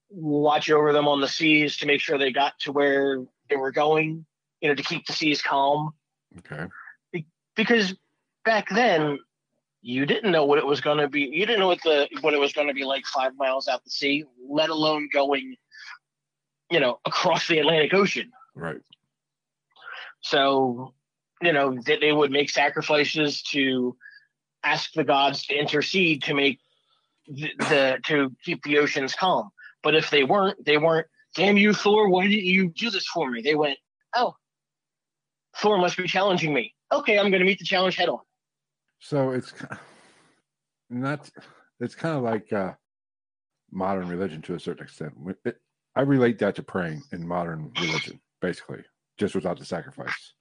watch 0.08 0.70
over 0.70 0.92
them 0.92 1.08
on 1.08 1.20
the 1.20 1.28
seas 1.28 1.78
to 1.78 1.86
make 1.86 2.00
sure 2.00 2.18
they 2.18 2.32
got 2.32 2.58
to 2.60 2.72
where 2.72 3.24
they 3.50 3.56
were 3.56 3.72
going, 3.72 4.24
you 4.60 4.68
know, 4.68 4.74
to 4.74 4.82
keep 4.82 5.06
the 5.06 5.12
seas 5.12 5.42
calm. 5.42 5.92
Okay. 6.38 6.66
Because 7.54 7.94
back 8.44 8.68
then, 8.70 9.18
you 9.82 10.04
didn't 10.04 10.32
know 10.32 10.44
what 10.44 10.58
it 10.58 10.66
was 10.66 10.80
going 10.80 10.98
to 10.98 11.08
be. 11.08 11.22
You 11.22 11.46
didn't 11.46 11.60
know 11.60 11.68
what 11.68 11.82
the 11.82 12.08
what 12.20 12.34
it 12.34 12.40
was 12.40 12.52
going 12.52 12.68
to 12.68 12.74
be 12.74 12.84
like 12.84 13.06
five 13.06 13.32
miles 13.36 13.68
out 13.68 13.84
the 13.84 13.90
sea, 13.90 14.24
let 14.48 14.68
alone 14.68 15.08
going, 15.12 15.56
you 16.70 16.80
know, 16.80 16.98
across 17.04 17.46
the 17.48 17.58
Atlantic 17.58 17.94
Ocean. 17.94 18.30
Right. 18.54 18.80
So, 20.20 20.92
you 21.42 21.52
know, 21.52 21.78
that 21.86 22.00
they 22.00 22.12
would 22.12 22.30
make 22.30 22.50
sacrifices 22.50 23.42
to 23.42 23.96
ask 24.64 24.92
the 24.92 25.04
gods 25.04 25.46
to 25.46 25.54
intercede 25.54 26.22
to 26.24 26.34
make 26.34 26.58
the, 27.26 27.50
the 27.58 27.98
to 28.06 28.32
keep 28.44 28.62
the 28.62 28.78
oceans 28.78 29.14
calm. 29.14 29.50
But 29.82 29.94
if 29.94 30.10
they 30.10 30.24
weren't, 30.24 30.64
they 30.64 30.78
weren't. 30.78 31.06
Damn 31.34 31.56
you, 31.56 31.74
Thor! 31.74 32.08
Why 32.08 32.26
didn't 32.26 32.44
you 32.44 32.70
do 32.70 32.90
this 32.90 33.06
for 33.06 33.30
me? 33.30 33.42
They 33.42 33.54
went, 33.54 33.78
oh, 34.14 34.34
Thor 35.58 35.78
must 35.78 35.96
be 35.96 36.06
challenging 36.06 36.54
me. 36.54 36.74
Okay, 36.92 37.18
I'm 37.18 37.30
going 37.30 37.40
to 37.40 37.46
meet 37.46 37.58
the 37.58 37.64
challenge 37.64 37.96
head 37.96 38.08
on. 38.08 38.20
So 39.00 39.32
it's 39.32 39.52
not. 40.88 41.30
It's 41.78 41.94
kind 41.94 42.16
of 42.16 42.22
like 42.22 42.52
uh, 42.52 42.72
modern 43.70 44.08
religion 44.08 44.40
to 44.42 44.54
a 44.54 44.60
certain 44.60 44.84
extent. 44.84 45.12
It, 45.44 45.56
I 45.94 46.02
relate 46.02 46.38
that 46.38 46.54
to 46.56 46.62
praying 46.62 47.02
in 47.12 47.26
modern 47.26 47.70
religion, 47.78 48.20
basically, 48.40 48.82
just 49.18 49.34
without 49.34 49.58
the 49.58 49.64
sacrifice. 49.64 50.32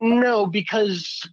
No, 0.00 0.46
because 0.46 1.28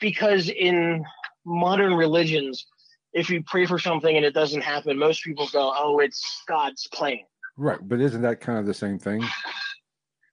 because 0.00 0.48
in 0.48 1.04
modern 1.44 1.94
religions, 1.94 2.66
if 3.12 3.30
you 3.30 3.42
pray 3.42 3.66
for 3.66 3.78
something 3.78 4.16
and 4.16 4.24
it 4.24 4.34
doesn't 4.34 4.62
happen, 4.62 4.98
most 4.98 5.22
people 5.22 5.48
go, 5.52 5.72
"Oh, 5.76 5.98
it's 6.00 6.42
God's 6.48 6.86
plan." 6.88 7.20
Right, 7.56 7.78
but 7.82 8.00
isn't 8.00 8.22
that 8.22 8.40
kind 8.40 8.58
of 8.58 8.66
the 8.66 8.74
same 8.74 8.98
thing? 8.98 9.24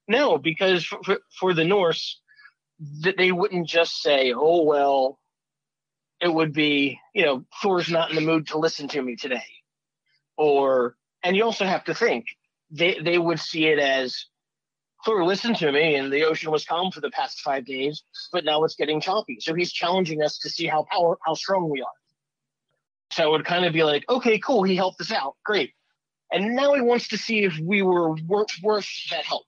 No, 0.08 0.38
because 0.38 0.84
for, 0.84 0.98
for, 1.04 1.18
for 1.38 1.54
the 1.54 1.64
Norse, 1.64 2.20
th- 3.02 3.16
they 3.16 3.30
wouldn't 3.30 3.68
just 3.68 4.00
say, 4.00 4.32
"Oh 4.34 4.62
well," 4.62 5.18
it 6.20 6.32
would 6.32 6.52
be, 6.52 6.98
you 7.14 7.24
know, 7.24 7.44
Thor's 7.62 7.90
not 7.90 8.10
in 8.10 8.16
the 8.16 8.22
mood 8.22 8.48
to 8.48 8.58
listen 8.58 8.88
to 8.88 9.02
me 9.02 9.16
today, 9.16 9.46
or 10.36 10.96
and 11.22 11.36
you 11.36 11.44
also 11.44 11.64
have 11.64 11.84
to 11.84 11.94
think 11.94 12.26
they 12.70 12.98
they 13.00 13.18
would 13.18 13.38
see 13.38 13.66
it 13.66 13.78
as 13.78 14.26
Thor 15.04 15.24
listened 15.24 15.56
to 15.56 15.70
me 15.70 15.94
and 15.94 16.12
the 16.12 16.24
ocean 16.24 16.50
was 16.50 16.64
calm 16.64 16.90
for 16.90 17.00
the 17.00 17.10
past 17.10 17.40
five 17.40 17.64
days, 17.64 18.02
but 18.32 18.44
now 18.44 18.64
it's 18.64 18.74
getting 18.74 19.00
choppy. 19.00 19.38
So 19.40 19.54
he's 19.54 19.72
challenging 19.72 20.22
us 20.22 20.38
to 20.38 20.50
see 20.50 20.66
how 20.66 20.86
power 20.90 21.18
how 21.24 21.34
strong 21.34 21.70
we 21.70 21.80
are. 21.80 21.86
So 23.12 23.28
it 23.28 23.30
would 23.30 23.44
kind 23.44 23.64
of 23.64 23.72
be 23.72 23.84
like, 23.84 24.04
okay, 24.08 24.38
cool, 24.38 24.64
he 24.64 24.76
helped 24.76 25.00
us 25.00 25.12
out, 25.12 25.36
great. 25.44 25.72
And 26.30 26.54
now 26.54 26.74
he 26.74 26.80
wants 26.80 27.08
to 27.08 27.18
see 27.18 27.44
if 27.44 27.58
we 27.58 27.82
were 27.82 28.14
worth 28.14 28.50
worth 28.62 28.88
that 29.10 29.24
help. 29.24 29.46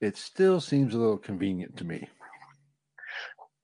It 0.00 0.16
still 0.16 0.60
seems 0.60 0.92
a 0.92 0.98
little 0.98 1.16
convenient 1.16 1.78
to 1.78 1.84
me. 1.84 2.08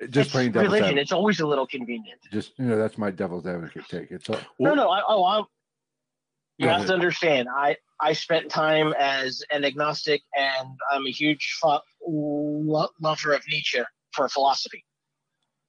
Just 0.08 0.16
it's 0.16 0.30
playing 0.30 0.52
devil's 0.52 0.68
religion. 0.68 0.84
advocate. 0.84 1.02
It's 1.02 1.12
always 1.12 1.40
a 1.40 1.46
little 1.46 1.66
convenient. 1.66 2.20
Just 2.32 2.58
you 2.58 2.64
know, 2.64 2.78
that's 2.78 2.96
my 2.96 3.10
devil's 3.10 3.46
advocate 3.46 3.84
take. 3.88 4.10
It's 4.10 4.30
all, 4.30 4.38
No, 4.58 4.74
no. 4.74 4.88
I, 4.88 5.02
oh, 5.06 5.22
I, 5.24 5.42
you 6.60 6.68
have 6.68 6.86
to 6.86 6.92
understand. 6.92 7.48
I 7.54 7.76
I 8.00 8.12
spent 8.12 8.50
time 8.50 8.94
as 8.98 9.42
an 9.50 9.64
agnostic, 9.64 10.22
and 10.36 10.68
I'm 10.90 11.06
a 11.06 11.10
huge 11.10 11.56
fo- 11.60 11.80
lo- 12.06 12.88
lover 13.00 13.32
of 13.32 13.42
Nietzsche 13.48 13.80
for 14.12 14.28
philosophy. 14.28 14.84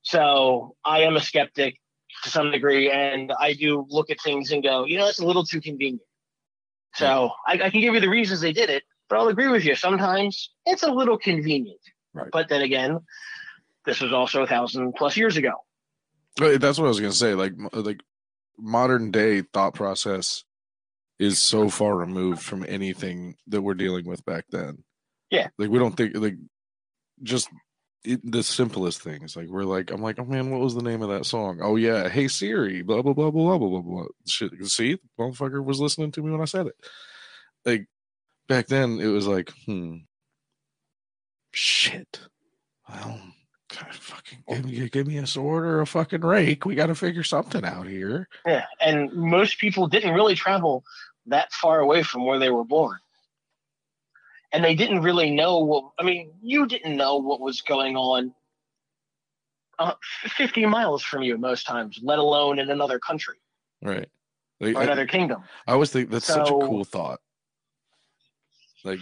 So 0.03 0.75
I 0.83 1.01
am 1.01 1.15
a 1.15 1.21
skeptic 1.21 1.77
to 2.23 2.29
some 2.29 2.51
degree, 2.51 2.91
and 2.91 3.31
I 3.39 3.53
do 3.53 3.85
look 3.89 4.09
at 4.09 4.19
things 4.21 4.51
and 4.51 4.61
go, 4.61 4.85
you 4.85 4.97
know, 4.97 5.07
it's 5.07 5.19
a 5.19 5.25
little 5.25 5.45
too 5.45 5.61
convenient. 5.61 6.01
So 6.95 7.31
I, 7.47 7.53
I 7.53 7.69
can 7.69 7.79
give 7.79 7.93
you 7.93 8.01
the 8.01 8.09
reasons 8.09 8.41
they 8.41 8.51
did 8.51 8.69
it, 8.69 8.83
but 9.09 9.17
I'll 9.17 9.29
agree 9.29 9.47
with 9.47 9.63
you. 9.63 9.75
Sometimes 9.75 10.51
it's 10.65 10.83
a 10.83 10.91
little 10.91 11.17
convenient. 11.17 11.79
Right. 12.13 12.29
But 12.31 12.49
then 12.49 12.61
again, 12.61 12.99
this 13.85 14.01
was 14.01 14.11
also 14.11 14.43
a 14.43 14.47
thousand 14.47 14.93
plus 14.95 15.15
years 15.15 15.37
ago. 15.37 15.53
That's 16.37 16.77
what 16.77 16.85
I 16.85 16.89
was 16.89 16.99
gonna 16.99 17.13
say. 17.13 17.33
Like, 17.33 17.53
like 17.71 18.01
modern 18.57 19.11
day 19.11 19.41
thought 19.41 19.73
process 19.73 20.43
is 21.21 21.39
so 21.39 21.69
far 21.69 21.95
removed 21.95 22.41
from 22.41 22.65
anything 22.67 23.35
that 23.47 23.61
we're 23.61 23.73
dealing 23.73 24.05
with 24.05 24.25
back 24.25 24.45
then. 24.49 24.83
Yeah. 25.29 25.47
like 25.57 25.69
we 25.69 25.79
don't 25.79 25.95
think 25.95 26.17
like 26.17 26.35
just 27.23 27.47
it, 28.03 28.19
the 28.29 28.43
simplest 28.43 29.01
things. 29.01 29.35
Like 29.35 29.47
we're 29.47 29.63
like, 29.63 29.91
I'm 29.91 30.01
like, 30.01 30.19
oh 30.19 30.25
man, 30.25 30.49
what 30.49 30.59
was 30.59 30.75
the 30.75 30.81
name 30.81 31.01
of 31.01 31.09
that 31.09 31.25
song? 31.25 31.59
Oh 31.61 31.75
yeah, 31.75 32.09
Hey 32.09 32.27
Siri, 32.27 32.81
blah 32.81 33.01
blah 33.01 33.13
blah 33.13 33.31
blah 33.31 33.57
blah 33.57 33.69
blah 33.69 33.81
blah. 33.81 34.05
Shit, 34.27 34.51
see, 34.65 34.93
the 34.93 34.99
motherfucker 35.19 35.63
was 35.63 35.79
listening 35.79 36.11
to 36.13 36.21
me 36.21 36.31
when 36.31 36.41
I 36.41 36.45
said 36.45 36.67
it. 36.67 36.75
Like 37.65 37.87
back 38.47 38.67
then, 38.67 38.99
it 38.99 39.07
was 39.07 39.27
like, 39.27 39.51
hmm, 39.65 39.97
shit. 41.51 42.19
Well, 42.89 43.21
God, 43.73 43.93
fucking 43.93 44.43
give 44.49 44.65
me, 44.65 44.89
give 44.89 45.07
me 45.07 45.17
a 45.17 45.27
sword 45.27 45.63
or 45.63 45.81
a 45.81 45.87
fucking 45.87 46.21
rake. 46.21 46.65
We 46.65 46.75
got 46.75 46.87
to 46.87 46.95
figure 46.95 47.23
something 47.23 47.63
out 47.63 47.87
here. 47.87 48.27
Yeah, 48.45 48.65
and 48.81 49.13
most 49.13 49.59
people 49.59 49.87
didn't 49.87 50.13
really 50.13 50.35
travel 50.35 50.83
that 51.27 51.51
far 51.53 51.79
away 51.79 52.03
from 52.03 52.25
where 52.25 52.39
they 52.39 52.49
were 52.49 52.63
born. 52.63 52.97
And 54.53 54.63
they 54.63 54.75
didn't 54.75 55.01
really 55.01 55.31
know 55.31 55.59
what, 55.59 55.91
I 55.97 56.03
mean, 56.03 56.31
you 56.41 56.65
didn't 56.65 56.97
know 56.97 57.17
what 57.17 57.39
was 57.39 57.61
going 57.61 57.95
on 57.95 58.33
uh, 59.79 59.93
50 60.23 60.65
miles 60.65 61.03
from 61.03 61.23
you 61.23 61.37
most 61.37 61.65
times, 61.65 61.99
let 62.03 62.19
alone 62.19 62.59
in 62.59 62.69
another 62.69 62.99
country 62.99 63.37
Right. 63.81 64.07
Like, 64.59 64.75
or 64.75 64.81
I, 64.81 64.83
another 64.83 65.07
kingdom. 65.07 65.43
I 65.67 65.73
always 65.73 65.91
think 65.91 66.09
that's 66.09 66.27
such 66.27 66.49
a 66.49 66.53
cool 66.53 66.83
thought. 66.83 67.19
Like, 68.83 68.99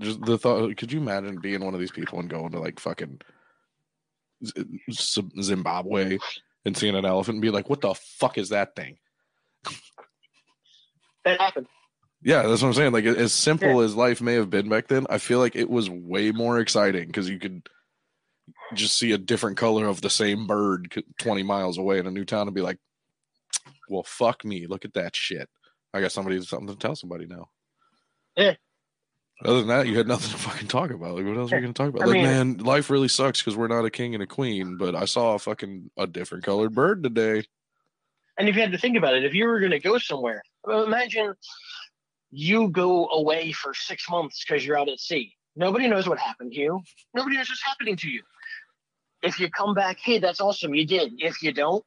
just 0.00 0.22
the 0.22 0.38
thought. 0.38 0.74
Could 0.76 0.92
you 0.92 1.00
imagine 1.00 1.38
being 1.38 1.62
one 1.62 1.74
of 1.74 1.80
these 1.80 1.90
people 1.90 2.18
and 2.18 2.30
going 2.30 2.52
to 2.52 2.58
like 2.58 2.80
fucking 2.80 3.20
Zimbabwe 5.40 6.18
and 6.64 6.76
seeing 6.76 6.96
an 6.96 7.04
elephant 7.04 7.36
and 7.36 7.42
be 7.42 7.50
like, 7.50 7.68
"What 7.68 7.82
the 7.82 7.94
fuck 7.94 8.38
is 8.38 8.48
that 8.48 8.74
thing?" 8.74 8.98
That 11.24 11.40
happened. 11.40 11.66
Yeah, 12.22 12.42
that's 12.42 12.60
what 12.60 12.68
I'm 12.68 12.74
saying. 12.74 12.92
Like, 12.92 13.06
as 13.06 13.32
simple 13.32 13.80
as 13.80 13.94
life 13.94 14.20
may 14.20 14.34
have 14.34 14.50
been 14.50 14.68
back 14.68 14.88
then, 14.88 15.06
I 15.08 15.18
feel 15.18 15.38
like 15.38 15.56
it 15.56 15.70
was 15.70 15.88
way 15.88 16.32
more 16.32 16.58
exciting 16.58 17.06
because 17.06 17.30
you 17.30 17.38
could 17.38 17.66
just 18.74 18.98
see 18.98 19.12
a 19.12 19.18
different 19.18 19.56
color 19.56 19.86
of 19.86 20.00
the 20.00 20.10
same 20.10 20.46
bird 20.46 21.02
20 21.18 21.42
miles 21.42 21.78
away 21.78 21.98
in 21.98 22.06
a 22.06 22.10
new 22.10 22.24
town 22.24 22.46
and 22.46 22.54
be 22.54 22.60
like, 22.60 22.78
well, 23.88 24.02
fuck 24.02 24.44
me. 24.44 24.66
Look 24.66 24.84
at 24.84 24.94
that 24.94 25.16
shit. 25.16 25.48
I 25.94 26.00
got 26.00 26.12
somebody 26.12 26.40
something 26.42 26.68
to 26.68 26.76
tell 26.76 26.94
somebody 26.94 27.26
now. 27.26 27.48
Yeah. 28.36 28.54
Other 29.44 29.60
than 29.60 29.68
that, 29.68 29.86
you 29.86 29.96
had 29.96 30.06
nothing 30.06 30.30
to 30.30 30.36
fucking 30.36 30.68
talk 30.68 30.90
about. 30.90 31.14
Like, 31.16 31.24
what 31.24 31.36
else 31.36 31.52
are 31.52 31.56
you 31.56 31.62
going 31.62 31.72
to 31.72 31.82
talk 31.82 31.88
about? 31.88 32.02
I 32.02 32.06
like, 32.06 32.14
mean- 32.14 32.24
man, 32.24 32.56
life 32.58 32.90
really 32.90 33.08
sucks 33.08 33.40
because 33.40 33.56
we're 33.56 33.68
not 33.68 33.86
a 33.86 33.90
king 33.90 34.14
and 34.14 34.22
a 34.22 34.26
queen, 34.26 34.76
but 34.76 34.94
I 34.94 35.06
saw 35.06 35.34
a 35.34 35.38
fucking 35.38 35.90
a 35.96 36.06
different 36.06 36.44
colored 36.44 36.74
bird 36.74 37.02
today. 37.02 37.44
And 38.38 38.48
if 38.48 38.54
you 38.54 38.60
had 38.60 38.72
to 38.72 38.78
think 38.78 38.96
about 38.96 39.14
it, 39.14 39.24
if 39.24 39.34
you 39.34 39.46
were 39.46 39.58
going 39.58 39.72
to 39.72 39.80
go 39.80 39.98
somewhere, 39.98 40.42
well, 40.42 40.49
imagine 40.68 41.34
you 42.30 42.68
go 42.68 43.08
away 43.08 43.52
for 43.52 43.74
six 43.74 44.08
months 44.08 44.44
because 44.44 44.64
you're 44.64 44.78
out 44.78 44.88
at 44.88 45.00
sea. 45.00 45.34
Nobody 45.56 45.88
knows 45.88 46.08
what 46.08 46.18
happened 46.18 46.52
to 46.52 46.60
you. 46.60 46.80
Nobody 47.14 47.36
knows 47.36 47.48
what's 47.48 47.64
happening 47.64 47.96
to 47.96 48.08
you. 48.08 48.22
If 49.22 49.38
you 49.40 49.50
come 49.50 49.74
back, 49.74 49.98
hey, 50.00 50.18
that's 50.18 50.40
awesome, 50.40 50.74
you 50.74 50.86
did. 50.86 51.12
If 51.18 51.42
you 51.42 51.52
don't, 51.52 51.84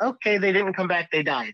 okay, 0.00 0.38
they 0.38 0.52
didn't 0.52 0.74
come 0.74 0.88
back, 0.88 1.10
they 1.10 1.22
died. 1.22 1.52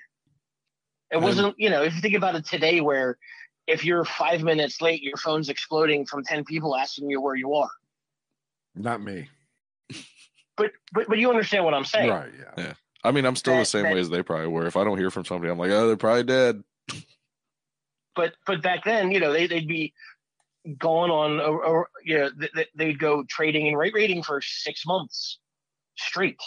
It 1.10 1.16
And- 1.16 1.24
wasn't, 1.24 1.58
you 1.58 1.70
know, 1.70 1.82
if 1.82 1.94
you 1.94 2.00
think 2.00 2.14
about 2.14 2.34
it 2.36 2.44
today, 2.46 2.80
where 2.80 3.18
if 3.66 3.84
you're 3.84 4.04
five 4.04 4.42
minutes 4.42 4.80
late, 4.80 5.02
your 5.02 5.16
phone's 5.16 5.48
exploding 5.48 6.04
from 6.06 6.22
10 6.24 6.44
people 6.44 6.76
asking 6.76 7.10
you 7.10 7.20
where 7.20 7.34
you 7.34 7.54
are. 7.54 7.70
not 8.74 9.00
me. 9.02 9.28
But, 10.56 10.72
but, 10.92 11.08
but 11.08 11.18
you 11.18 11.30
understand 11.30 11.64
what 11.64 11.74
I'm 11.74 11.84
saying. 11.84 12.10
Right? 12.10 12.30
Yeah. 12.38 12.64
Yeah. 12.64 12.72
I 13.04 13.10
mean, 13.10 13.24
I'm 13.24 13.36
still 13.36 13.56
the 13.58 13.64
same 13.64 13.82
that- 13.84 13.94
way 13.94 14.00
as 14.00 14.10
they 14.10 14.22
probably 14.22 14.46
were. 14.48 14.66
If 14.66 14.76
I 14.76 14.84
don't 14.84 14.98
hear 14.98 15.10
from 15.10 15.24
somebody, 15.24 15.50
I'm 15.50 15.58
like, 15.58 15.70
oh, 15.70 15.86
they're 15.88 15.96
probably 15.96 16.22
dead. 16.24 16.62
but 18.14 18.34
but 18.46 18.62
back 18.62 18.84
then, 18.84 19.10
you 19.10 19.20
know, 19.20 19.32
they 19.32 19.46
they'd 19.46 19.66
be 19.68 19.92
going 20.78 21.10
on, 21.10 21.40
or, 21.40 21.64
or 21.64 21.88
you 22.04 22.18
know, 22.18 22.30
th- 22.38 22.52
th- 22.52 22.68
they'd 22.76 22.98
go 22.98 23.24
trading 23.28 23.66
and 23.68 23.76
rate 23.76 23.94
rating 23.94 24.22
for 24.22 24.40
six 24.40 24.86
months 24.86 25.38
straight. 25.96 26.40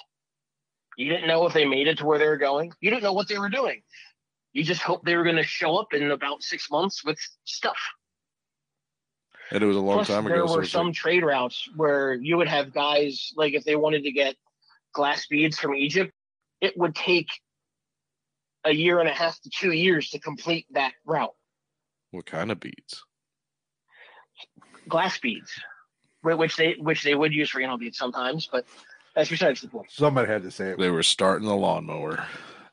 You 0.97 1.09
didn't 1.11 1.27
know 1.27 1.45
if 1.45 1.53
they 1.53 1.65
made 1.65 1.87
it 1.89 1.97
to 1.97 2.05
where 2.05 2.17
they 2.17 2.27
were 2.27 2.37
going. 2.37 2.71
You 2.79 2.89
didn't 2.89 3.03
know 3.03 3.11
what 3.11 3.27
they 3.27 3.37
were 3.37 3.49
doing. 3.49 3.81
You 4.53 4.63
just 4.63 4.81
hoped 4.81 5.03
they 5.03 5.17
were 5.17 5.25
going 5.25 5.35
to 5.35 5.43
show 5.43 5.75
up 5.75 5.93
in 5.93 6.09
about 6.11 6.41
six 6.41 6.71
months 6.71 7.03
with 7.03 7.19
stuff. 7.43 7.75
And 9.51 9.61
it 9.61 9.65
was 9.67 9.75
a 9.75 9.81
long 9.81 9.97
Plus, 9.97 10.07
time 10.07 10.25
ago. 10.25 10.35
there 10.35 10.47
so 10.47 10.55
were 10.55 10.61
it's 10.63 10.71
some 10.71 10.87
like- 10.87 10.95
trade 10.95 11.23
routes 11.25 11.67
where 11.75 12.13
you 12.13 12.37
would 12.37 12.47
have 12.47 12.73
guys 12.73 13.33
like 13.35 13.53
if 13.53 13.65
they 13.65 13.75
wanted 13.75 14.03
to 14.03 14.11
get 14.13 14.35
glass 14.93 15.27
beads 15.27 15.59
from 15.59 15.75
Egypt, 15.75 16.13
it 16.65 16.77
would 16.77 16.95
take 16.95 17.29
a 18.63 18.73
year 18.73 18.99
and 18.99 19.07
a 19.07 19.13
half 19.13 19.39
to 19.41 19.49
two 19.49 19.71
years 19.71 20.09
to 20.09 20.19
complete 20.19 20.65
that 20.71 20.93
route. 21.05 21.35
what 22.11 22.25
kind 22.25 22.51
of 22.51 22.59
beads? 22.59 23.03
glass 24.87 25.17
beads, 25.19 25.51
which 26.21 26.55
they 26.55 26.75
which 26.79 27.03
they 27.03 27.15
would 27.15 27.33
use 27.33 27.49
for 27.49 27.61
anal 27.61 27.77
beads 27.77 27.97
sometimes. 27.97 28.47
But 28.51 28.65
That's 29.15 29.29
besides 29.29 29.61
the 29.61 29.67
point. 29.67 29.87
Somebody 29.89 30.27
had 30.27 30.43
to 30.43 30.51
say 30.51 30.69
it. 30.69 30.79
They 30.79 30.89
were 30.89 31.03
starting 31.03 31.47
the 31.47 31.55
lawnmower. 31.55 32.25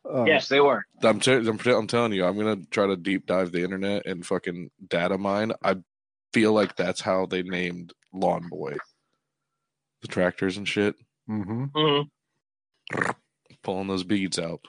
Um, 0.09 0.27
yes, 0.27 0.49
they 0.49 0.61
were. 0.61 0.85
I'm, 1.03 1.21
t- 1.21 1.33
I'm, 1.33 1.59
I'm 1.59 1.87
telling 1.87 2.13
you, 2.13 2.25
I'm 2.25 2.37
gonna 2.37 2.57
try 2.71 2.87
to 2.87 2.97
deep 2.97 3.27
dive 3.27 3.53
the 3.53 3.63
internet 3.63 4.07
and 4.07 4.27
fucking 4.27 4.71
data 4.89 5.17
mine. 5.19 5.53
I 5.63 5.77
feel 6.33 6.53
like 6.53 6.77
that's 6.77 7.01
how 7.01 7.27
they 7.27 7.43
named 7.43 7.93
Lawn 8.13 8.49
Boy, 8.49 8.77
the 10.01 10.09
tractors 10.09 10.57
and 10.57 10.67
shit, 10.67 10.97
hmm 11.27 11.65
hmm 11.75 12.03
pulling 13.63 13.89
those 13.89 14.05
beads 14.05 14.39
out. 14.39 14.61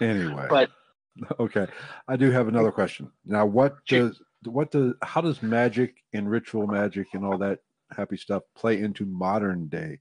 Anyway, 0.00 0.46
But 0.48 0.70
okay, 1.40 1.66
I 2.06 2.16
do 2.16 2.30
have 2.30 2.48
another 2.48 2.72
question. 2.72 3.10
Now, 3.24 3.44
what 3.46 3.76
does 3.86 4.20
what 4.44 4.70
does 4.70 4.94
how 5.02 5.20
does 5.20 5.42
magic 5.42 5.96
and 6.12 6.30
ritual 6.30 6.66
magic 6.66 7.08
and 7.12 7.24
all 7.24 7.38
that 7.38 7.58
happy 7.96 8.16
stuff 8.16 8.42
play 8.56 8.78
into 8.80 9.04
modern 9.04 9.68
day 9.68 9.98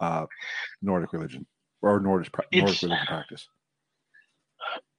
uh, 0.00 0.26
Nordic 0.80 1.12
religion 1.12 1.46
or 1.82 2.00
Nordic 2.00 2.32
Nordic 2.32 2.48
It's- 2.52 2.82
religion 2.82 3.06
practice? 3.06 3.48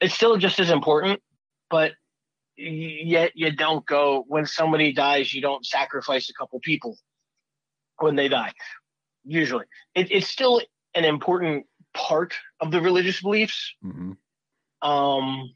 it's 0.01 0.13
still 0.13 0.37
just 0.37 0.59
as 0.59 0.69
important, 0.71 1.21
but 1.69 1.91
yet 2.57 3.31
you 3.35 3.51
don't 3.51 3.85
go 3.85 4.23
when 4.27 4.45
somebody 4.45 4.93
dies, 4.93 5.33
you 5.33 5.41
don't 5.41 5.65
sacrifice 5.65 6.29
a 6.29 6.33
couple 6.33 6.59
people 6.61 6.97
when 7.99 8.15
they 8.15 8.27
die. 8.29 8.51
Usually, 9.25 9.65
it, 9.95 10.11
it's 10.11 10.27
still 10.27 10.61
an 10.95 11.05
important 11.05 11.65
part 11.93 12.33
of 12.59 12.71
the 12.71 12.81
religious 12.81 13.21
beliefs. 13.21 13.73
hmm 13.81 14.13
Um, 14.81 15.53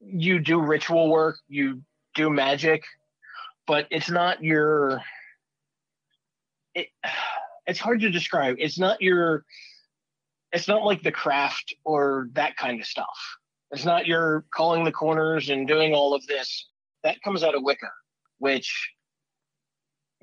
you 0.00 0.38
do 0.38 0.60
ritual 0.60 1.10
work, 1.10 1.38
you 1.48 1.82
do 2.14 2.30
magic, 2.30 2.84
but 3.66 3.86
it's 3.90 4.10
not 4.10 4.42
your. 4.42 5.02
It, 6.74 6.88
it's 7.66 7.80
hard 7.80 8.00
to 8.00 8.10
describe. 8.10 8.56
It's 8.58 8.78
not 8.78 9.00
your. 9.00 9.44
It's 10.52 10.68
not 10.68 10.84
like 10.84 11.02
the 11.02 11.12
craft 11.12 11.74
or 11.84 12.28
that 12.32 12.56
kind 12.56 12.80
of 12.80 12.86
stuff. 12.86 13.18
It's 13.72 13.84
not 13.84 14.06
your 14.06 14.44
calling 14.54 14.84
the 14.84 14.92
corners 14.92 15.50
and 15.50 15.66
doing 15.66 15.92
all 15.92 16.14
of 16.14 16.24
this. 16.26 16.68
That 17.02 17.20
comes 17.22 17.42
out 17.42 17.54
of 17.54 17.62
Wicca, 17.62 17.90
which 18.38 18.90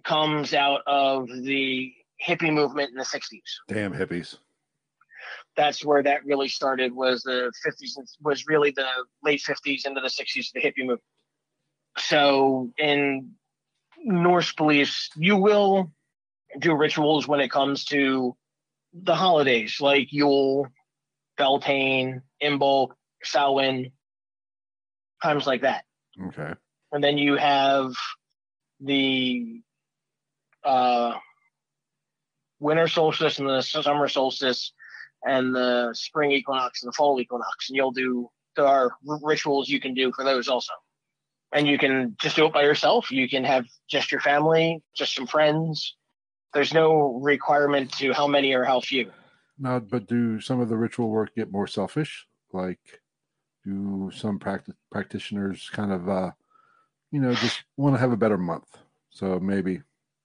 comes 0.04 0.54
out 0.54 0.82
of 0.88 1.28
the 1.28 1.94
hippie 2.26 2.54
movement 2.54 2.92
in 2.92 2.96
the 2.96 3.04
60s 3.04 3.42
Damn 3.68 3.94
hippies. 3.94 4.38
That's 5.56 5.86
where 5.86 6.04
that 6.04 6.26
really 6.26 6.48
started 6.48 6.94
was 6.94 7.24
the 7.24 7.52
50s 7.66 7.92
was 8.22 8.46
really 8.48 8.72
the 8.72 8.88
late 9.24 9.42
50s 9.48 9.86
into 9.86 10.02
the 10.02 10.08
60s 10.08 10.52
the 10.54 10.62
hippie 10.62 10.80
movement. 10.80 11.02
So 11.98 12.72
in 12.78 13.32
norse 14.04 14.54
beliefs 14.54 15.10
you 15.16 15.38
will 15.38 15.92
do 16.60 16.74
rituals 16.76 17.28
when 17.28 17.40
it 17.40 17.50
comes 17.50 17.86
to 17.86 18.36
the 18.94 19.16
holidays 19.16 19.78
like 19.80 20.12
yule 20.12 20.68
beltane 21.38 22.22
imbolc 22.42 22.90
samhain 23.24 23.92
times 25.22 25.48
like 25.48 25.62
that. 25.62 25.86
Okay. 26.28 26.54
and 26.92 27.04
then 27.04 27.18
you 27.18 27.38
have 27.38 27.94
the 28.82 29.62
uh, 30.64 31.14
winter 32.60 32.88
solstice 32.88 33.40
and 33.40 33.50
the 33.50 33.62
summer 33.62 34.08
solstice 34.08 34.74
and 35.26 35.56
the 35.56 35.92
spring 35.94 36.32
equinox 36.32 36.84
and 36.84 36.90
the 36.90 36.94
fall 36.94 37.20
equinox 37.20 37.70
and 37.70 37.76
you'll 37.76 37.92
do 37.92 38.30
there 38.56 38.68
are 38.68 38.92
rituals 39.06 39.70
you 39.70 39.80
can 39.80 39.94
do 39.94 40.12
for 40.12 40.24
those 40.24 40.48
also 40.48 40.74
and 41.54 41.68
you 41.68 41.78
can 41.78 42.16
just 42.22 42.36
do 42.36 42.46
it 42.46 42.54
by 42.54 42.64
yourself 42.64 43.12
you 43.12 43.28
can 43.28 43.44
have 43.44 43.66
just 43.90 44.12
your 44.12 44.22
family 44.22 44.82
just 44.96 45.16
some 45.16 45.28
friends 45.28 45.96
there's 46.54 46.74
no 46.74 47.20
requirement 47.22 47.92
to 47.94 48.14
how 48.14 48.28
many 48.28 48.54
or 48.54 48.64
how 48.64 48.80
few 48.80 49.12
Now, 49.58 49.80
but 49.80 50.08
do 50.08 50.40
some 50.40 50.60
of 50.60 50.70
the 50.70 50.78
ritual 50.78 51.10
work 51.10 51.36
get 51.36 51.52
more 51.52 51.68
selfish? 51.68 52.28
Like, 52.52 53.02
do 53.66 54.12
some 54.14 54.40
practi- 54.40 54.76
practitioners 54.92 55.70
kind 55.72 55.92
of, 55.92 56.10
uh, 56.10 56.32
you 57.12 57.22
know, 57.22 57.34
just 57.34 57.64
want 57.78 57.96
to 57.96 58.00
have 58.00 58.12
a 58.12 58.18
better 58.18 58.38
month? 58.38 58.78
So 59.10 59.40
maybe 59.40 59.82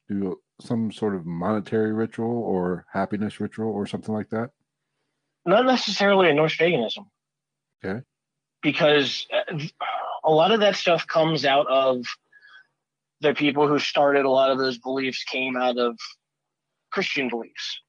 do 0.08 0.40
some 0.60 0.90
sort 0.90 1.14
of 1.14 1.26
monetary 1.26 1.92
ritual 1.92 2.42
or 2.42 2.86
happiness 2.92 3.40
ritual 3.40 3.70
or 3.70 3.86
something 3.86 4.14
like 4.14 4.30
that. 4.30 4.50
Not 5.48 5.66
necessarily 5.66 6.30
a 6.30 6.34
Norse 6.34 6.56
paganism. 6.56 7.06
Okay. 7.84 8.02
Because 8.62 9.26
uh, 9.32 9.58
a 10.24 10.30
lot 10.30 10.52
of 10.52 10.60
that 10.60 10.76
stuff 10.76 11.06
comes 11.06 11.44
out 11.44 11.66
of 11.68 12.04
the 13.20 13.34
people 13.34 13.66
who 13.66 13.78
started 13.78 14.24
a 14.24 14.30
lot 14.30 14.50
of 14.50 14.58
those 14.58 14.78
beliefs 14.78 15.24
came 15.24 15.56
out 15.56 15.78
of 15.78 15.96
Christian 16.92 17.28
beliefs. 17.28 17.80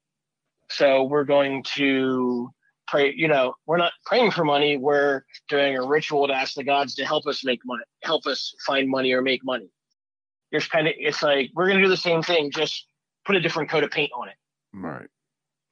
So 0.70 1.04
we're 1.04 1.24
going 1.24 1.64
to 1.76 2.50
pray, 2.88 3.14
you 3.16 3.28
know, 3.28 3.56
we're 3.66 3.78
not 3.78 3.92
praying 4.06 4.32
for 4.32 4.44
money, 4.44 4.78
we're 4.78 5.24
doing 5.48 5.78
a 5.78 5.86
ritual 5.86 6.28
to 6.28 6.34
ask 6.34 6.56
the 6.56 6.64
gods 6.64 6.96
to 6.96 7.06
help 7.06 7.28
us 7.28 7.44
make 7.44 7.60
money, 7.66 7.84
help 8.04 8.26
us 8.26 8.54
find 8.66 8.90
money 8.90 9.12
or 9.14 9.22
make 9.22 9.44
money. 9.44 9.70
It's 10.52 10.68
kind 10.68 10.88
of 10.88 10.94
it's 10.98 11.22
like 11.22 11.52
we're 11.54 11.68
gonna 11.68 11.84
do 11.84 11.90
the 11.90 11.98
same 11.98 12.24
thing, 12.24 12.52
just 12.52 12.88
put 13.26 13.36
a 13.36 13.40
different 13.40 13.70
coat 13.70 13.84
of 13.84 13.92
paint 13.92 14.12
on 14.16 14.30
it. 14.30 14.36
Right. 14.74 15.08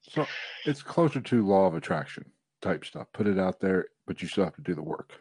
So 0.08 0.26
it's 0.64 0.82
closer 0.82 1.20
to 1.20 1.46
law 1.46 1.66
of 1.66 1.74
attraction 1.74 2.24
type 2.62 2.84
stuff. 2.84 3.08
Put 3.12 3.26
it 3.26 3.38
out 3.38 3.60
there, 3.60 3.86
but 4.06 4.22
you 4.22 4.28
still 4.28 4.44
have 4.44 4.56
to 4.56 4.62
do 4.62 4.74
the 4.74 4.82
work. 4.82 5.12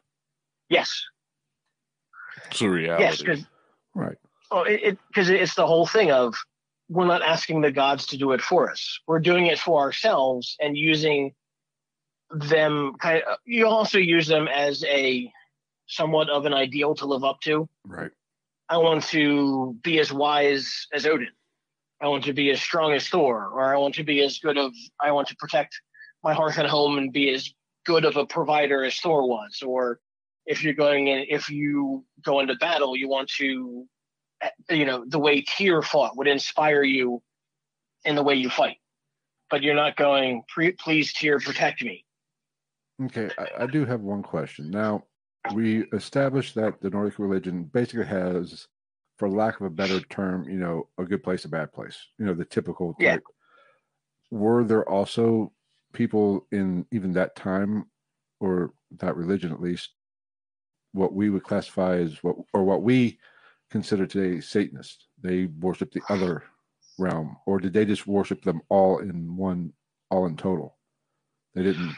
Yes. 0.70 1.04
It's 2.50 2.62
a 2.62 2.70
reality. 2.70 3.04
Yes, 3.04 3.20
because 3.20 3.46
Right. 3.98 4.18
Oh, 4.52 4.62
it 4.62 5.00
because 5.08 5.30
it's 5.30 5.56
the 5.56 5.66
whole 5.66 5.88
thing 5.88 6.12
of 6.12 6.36
we're 6.88 7.08
not 7.08 7.24
asking 7.24 7.62
the 7.62 7.72
gods 7.72 8.06
to 8.08 8.18
do 8.18 8.32
it 8.32 8.42
for 8.42 8.70
us. 8.70 9.00
We're 9.08 9.20
doing 9.20 9.48
it 9.48 9.58
for 9.58 9.82
ourselves 9.82 10.56
and 10.62 10.78
using 10.78 11.34
them 12.30 12.94
kind 13.00 13.24
of. 13.24 13.40
You 13.44 13.68
also 13.68 13.98
use 13.98 14.28
them 14.28 14.48
as 14.48 14.84
a 14.88 15.32
somewhat 15.88 16.30
of 16.30 16.46
an 16.46 16.54
ideal 16.54 16.94
to 16.96 17.06
live 17.06 17.24
up 17.24 17.42
to. 17.42 17.68
Right. 17.86 18.12
I 18.70 18.78
want 18.78 19.04
to 19.06 19.76
be 19.82 20.00
as 20.00 20.14
wise 20.14 20.88
as 20.94 21.08
Odin. 21.08 21.30
I 22.02 22.08
want 22.08 22.24
to 22.26 22.34
be 22.34 22.52
as 22.52 22.62
strong 22.62 22.94
as 22.94 23.08
Thor, 23.08 23.48
or 23.48 23.74
I 23.74 23.78
want 23.78 23.96
to 23.96 24.04
be 24.04 24.22
as 24.24 24.38
good 24.40 24.58
of. 24.58 24.74
I 25.02 25.12
want 25.12 25.28
to 25.30 25.36
protect 25.38 25.80
my 26.24 26.34
hearth 26.34 26.58
and 26.58 26.68
home 26.68 26.98
and 26.98 27.12
be 27.12 27.34
as 27.34 27.52
good 27.86 28.06
of 28.06 28.18
a 28.18 28.26
provider 28.26 28.84
as 28.84 29.00
Thor 29.00 29.28
was. 29.28 29.62
Or 29.66 30.00
if 30.46 30.64
you're 30.64 30.74
going 30.74 31.08
in, 31.08 31.26
if 31.30 31.50
you 31.50 32.06
go 32.24 32.40
into 32.40 32.56
battle, 32.56 32.96
you 32.96 33.10
want 33.10 33.30
to 33.38 33.88
you 34.70 34.86
know 34.86 35.04
the 35.08 35.20
way 35.20 35.42
Tyr 35.42 35.82
fought 35.82 36.18
would 36.18 36.28
inspire 36.28 36.84
you 36.84 37.22
in 38.06 38.16
the 38.16 38.24
way 38.24 38.36
you 38.36 38.50
fight, 38.50 38.78
but 39.50 39.64
you're 39.64 39.76
not 39.76 39.96
going. 39.96 40.44
Please, 40.80 41.14
Tyr, 41.14 41.40
protect 41.40 41.84
me. 41.84 42.06
Okay, 43.06 43.30
I, 43.38 43.64
I 43.64 43.68
do 43.68 43.86
have 43.86 44.02
one 44.02 44.24
question. 44.24 44.72
Now, 44.72 45.04
we 45.54 45.84
established 45.94 46.56
that 46.56 46.82
the 46.82 46.90
Nordic 46.90 47.20
religion 47.20 47.64
basically 47.64 48.06
has, 48.06 48.68
for 49.18 49.30
lack 49.30 49.60
of 49.60 49.66
a 49.66 49.70
better 49.70 50.00
term, 50.02 50.48
you 50.48 50.58
know, 50.58 50.88
a 50.98 51.04
good 51.04 51.24
place, 51.24 51.46
a 51.46 51.50
bad 51.50 51.74
place. 51.74 51.98
You 52.18 52.26
know, 52.26 52.34
the 52.34 52.46
typical 52.46 52.96
Yeah. 53.00 53.14
type. 53.14 53.24
Were 54.30 54.64
there 54.64 54.88
also 54.88 55.54
people 55.94 56.48
in 56.52 56.86
even 56.92 57.14
that 57.14 57.36
time, 57.36 57.90
or 58.40 58.74
that 58.92 59.16
religion 59.16 59.52
at 59.52 59.62
least, 59.62 59.94
what 60.92 61.14
we 61.14 61.30
would 61.30 61.44
classify 61.44 61.98
as 61.98 62.22
what, 62.24 62.36
or 62.54 62.64
what 62.64 62.84
we 62.84 63.20
consider 63.70 64.06
today 64.06 64.40
Satanist? 64.40 65.08
They 65.20 65.46
worship 65.46 65.92
the 65.92 66.04
other 66.10 66.44
realm, 67.00 67.38
or 67.46 67.60
did 67.60 67.74
they 67.74 67.86
just 67.86 68.06
worship 68.06 68.44
them 68.44 68.62
all 68.70 69.00
in 69.00 69.36
one, 69.36 69.74
all 70.12 70.26
in 70.28 70.38
total? 70.38 70.78
They 71.56 71.64
didn't 71.64 71.96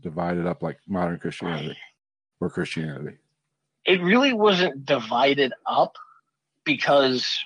divide 0.00 0.36
it 0.36 0.46
up 0.46 0.62
like 0.62 0.78
modern 0.86 1.18
Christianity 1.18 1.76
or 2.40 2.48
Christianity. 2.48 3.18
It 3.86 4.00
really 4.02 4.32
wasn't 4.32 4.84
divided 4.84 5.52
up 5.66 5.96
because 6.76 7.38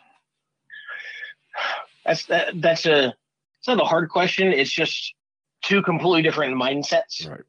that's 2.04 2.26
that, 2.26 2.60
that's 2.60 2.86
a 2.86 3.14
it's 3.58 3.68
not 3.68 3.80
a 3.80 3.84
hard 3.84 4.10
question. 4.10 4.48
It's 4.48 4.70
just 4.70 5.14
two 5.62 5.82
completely 5.82 6.22
different 6.22 6.54
mindsets. 6.56 7.26
Right. 7.28 7.40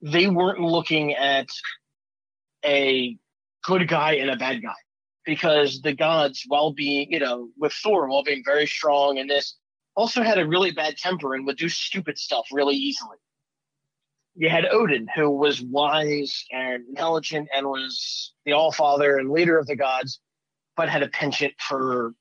They 0.00 0.28
weren't 0.28 0.60
looking 0.60 1.14
at 1.14 1.48
a 2.64 3.16
good 3.64 3.88
guy 3.88 4.14
and 4.14 4.30
a 4.30 4.36
bad 4.36 4.62
guy 4.62 4.74
because 5.24 5.80
the 5.80 5.94
gods, 5.94 6.44
while 6.46 6.72
being, 6.72 7.12
you 7.12 7.18
know, 7.18 7.48
with 7.58 7.72
Thor, 7.72 8.08
while 8.08 8.22
being 8.22 8.44
very 8.44 8.66
strong 8.66 9.18
and 9.18 9.28
this, 9.28 9.56
also 9.96 10.22
had 10.22 10.38
a 10.38 10.46
really 10.46 10.70
bad 10.70 10.96
temper 10.96 11.34
and 11.34 11.44
would 11.46 11.56
do 11.56 11.68
stupid 11.68 12.18
stuff 12.18 12.46
really 12.52 12.76
easily. 12.76 13.16
You 14.36 14.48
had 14.48 14.66
Odin, 14.66 15.08
who 15.16 15.30
was 15.30 15.60
wise 15.60 16.44
and 16.52 16.84
intelligent 16.88 17.48
and 17.56 17.66
was 17.66 18.32
the 18.44 18.52
All 18.52 18.70
Father 18.70 19.16
and 19.16 19.30
leader 19.30 19.58
of 19.58 19.66
the 19.66 19.74
gods, 19.74 20.20
but 20.76 20.88
had 20.88 21.02
a 21.02 21.08
penchant 21.08 21.54
for 21.58 22.14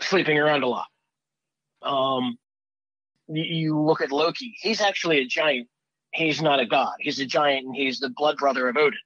sleeping 0.00 0.38
around 0.38 0.62
a 0.62 0.68
lot. 0.68 0.86
Um, 1.82 2.38
you, 3.28 3.78
look 3.80 4.00
at 4.00 4.12
Loki; 4.12 4.54
he's 4.60 4.80
actually 4.80 5.18
a 5.20 5.26
giant. 5.26 5.68
He's 6.12 6.42
not 6.42 6.60
a 6.60 6.66
god. 6.66 6.94
He's 7.00 7.18
a 7.20 7.26
giant, 7.26 7.66
and 7.66 7.74
he's 7.74 7.98
the 7.98 8.10
blood 8.10 8.36
brother 8.36 8.68
of 8.68 8.76
Odin. 8.76 8.98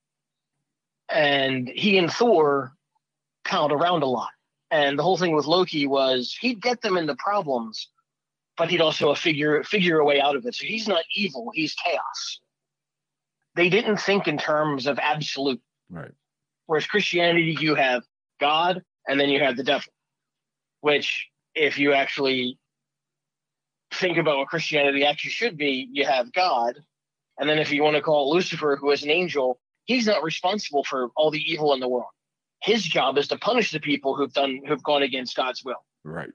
And 1.09 1.69
he 1.69 1.99
and 1.99 2.13
Thor 2.13 2.73
palled 3.45 3.73
around 3.73 4.03
a 4.03 4.07
lot. 4.07 4.31
And 4.71 4.99
the 4.99 5.05
whole 5.05 5.17
thing 5.17 5.35
with 5.35 5.47
Loki 5.47 5.87
was 5.87 6.37
he'd 6.41 6.61
get 6.61 6.83
them 6.83 6.97
into 6.97 7.15
problems, 7.15 7.89
but 8.59 8.69
he'd 8.69 8.81
also 8.81 9.15
figure 9.15 9.63
figure 9.63 10.01
a 10.01 10.05
way 10.05 10.21
out 10.21 10.35
of 10.37 10.45
it. 10.45 10.55
So 10.55 10.67
he's 10.67 10.89
not 10.89 11.05
evil; 11.15 11.51
he's 11.55 11.75
chaos. 11.75 12.41
They 13.55 13.71
didn't 13.71 13.99
think 13.99 14.27
in 14.29 14.37
terms 14.37 14.87
of 14.87 14.99
absolute. 14.99 15.61
Right. 15.89 16.11
Whereas 16.67 16.87
Christianity, 16.87 17.57
you 17.61 17.77
have 17.77 18.03
God 18.41 18.83
and 19.07 19.19
then 19.19 19.29
you 19.29 19.41
have 19.41 19.57
the 19.57 19.65
devil, 19.65 19.93
which, 20.81 21.29
if 21.55 21.79
you 21.79 21.93
actually 21.93 22.59
think 23.93 24.19
about 24.19 24.39
what 24.39 24.49
Christianity 24.49 25.05
actually 25.05 25.31
should 25.31 25.57
be, 25.57 25.89
you 25.91 26.05
have 26.05 26.33
God. 26.33 26.75
And 27.39 27.49
then 27.49 27.59
if 27.59 27.71
you 27.71 27.83
want 27.83 27.97
to 27.97 28.03
call 28.03 28.33
Lucifer, 28.33 28.77
who 28.77 28.91
is 28.91 29.03
an 29.03 29.11
angel, 29.11 29.59
he's 29.85 30.07
not 30.07 30.23
responsible 30.23 30.85
for 30.85 31.11
all 31.17 31.31
the 31.31 31.41
evil 31.41 31.73
in 31.75 31.81
the 31.81 31.89
world. 31.89 32.11
His 32.63 32.83
job 32.83 33.19
is 33.19 33.29
to 33.29 33.39
punish 33.39 33.71
the 33.71 33.81
people 33.81 34.17
who've 34.17 34.33
done 34.33 34.61
who've 34.67 34.83
gone 34.83 35.03
against 35.03 35.37
God's 35.37 35.65
will. 35.65 35.85
Right. 36.05 36.31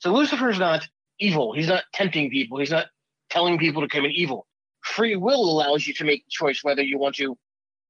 So 0.00 0.12
Lucifer's 0.12 0.58
not 0.58 0.86
evil. 1.18 1.52
He's 1.54 1.68
not 1.68 1.84
tempting 1.94 2.30
people. 2.30 2.58
He's 2.58 2.70
not 2.70 2.86
telling 3.30 3.58
people 3.58 3.82
to 3.82 3.88
commit 3.88 4.12
evil. 4.12 4.46
Free 4.82 5.16
will 5.16 5.44
allows 5.44 5.86
you 5.86 5.94
to 5.94 6.04
make 6.04 6.24
a 6.26 6.30
choice 6.30 6.64
whether 6.64 6.82
you 6.82 6.98
want 6.98 7.14
to 7.16 7.38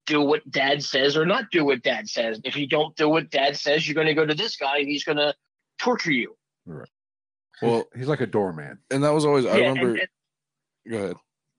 do 0.07 0.21
what 0.21 0.49
dad 0.51 0.83
says 0.83 1.17
or 1.17 1.25
not 1.27 1.51
do 1.51 1.65
what 1.65 1.83
dad 1.83 2.09
says. 2.09 2.41
If 2.45 2.57
you 2.57 2.67
don't 2.67 2.95
do 2.97 3.09
what 3.09 3.31
dad 3.31 3.57
says, 3.57 3.87
you're 3.87 3.95
going 3.95 4.07
to 4.09 4.15
go 4.15 4.27
to 4.27 4.35
this 4.35 4.57
guy 4.57 4.79
and 4.79 4.89
he's 4.89 5.05
going 5.05 5.19
to 5.19 5.35
torture 5.79 6.13
you. 6.13 6.37
Right. 6.67 6.89
Well- 7.61 7.89
he's 7.97 8.09
like 8.09 8.21
a 8.21 8.27
doorman. 8.27 8.79
And 8.91 9.05
that 9.05 9.11
was 9.13 9.25
always 9.25 9.47
I 9.47 9.59
Yeah, 9.59 9.69
and- 9.71 9.79
remember. 9.79 10.01
and 10.01 10.09
go 10.93 10.97
ahead. 11.05 11.17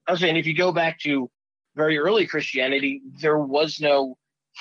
I 0.08 0.12
was 0.12 0.20
saying, 0.20 0.36
if 0.36 0.46
you 0.46 0.54
go 0.56 0.74
back 0.74 1.00
to 1.02 1.30
very 1.76 1.98
early 1.98 2.28
Christianity, 2.28 3.02
there 3.22 3.38
was 3.40 3.80
no 3.80 4.18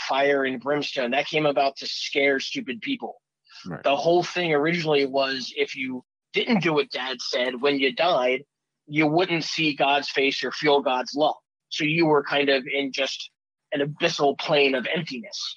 fire 0.08 0.44
and 0.44 0.60
brimstone. 0.60 1.10
That 1.10 1.26
came 1.26 1.46
about 1.46 1.76
to 1.78 1.86
scare 1.86 2.38
stupid 2.38 2.80
people. 2.80 3.20
Right. 3.66 3.82
The 3.82 3.96
whole 3.96 4.22
thing 4.22 4.54
originally 4.54 5.04
was 5.06 5.52
if 5.56 5.74
you 5.76 6.04
didn't 6.32 6.60
do 6.62 6.72
what 6.72 6.90
dad 6.90 7.20
said 7.20 7.60
when 7.60 7.78
you 7.80 7.92
died, 7.92 8.44
you 8.86 9.06
wouldn't 9.08 9.44
see 9.44 9.74
God's 9.74 10.08
face 10.10 10.42
or 10.44 10.52
feel 10.52 10.80
God's 10.80 11.14
love. 11.14 11.34
So 11.68 11.84
you 11.84 12.06
were 12.06 12.22
kind 12.22 12.48
of 12.48 12.64
in 12.66 12.92
just 12.92 13.30
an 13.72 13.80
abyssal 13.80 14.38
plane 14.38 14.74
of 14.74 14.86
emptiness. 14.94 15.56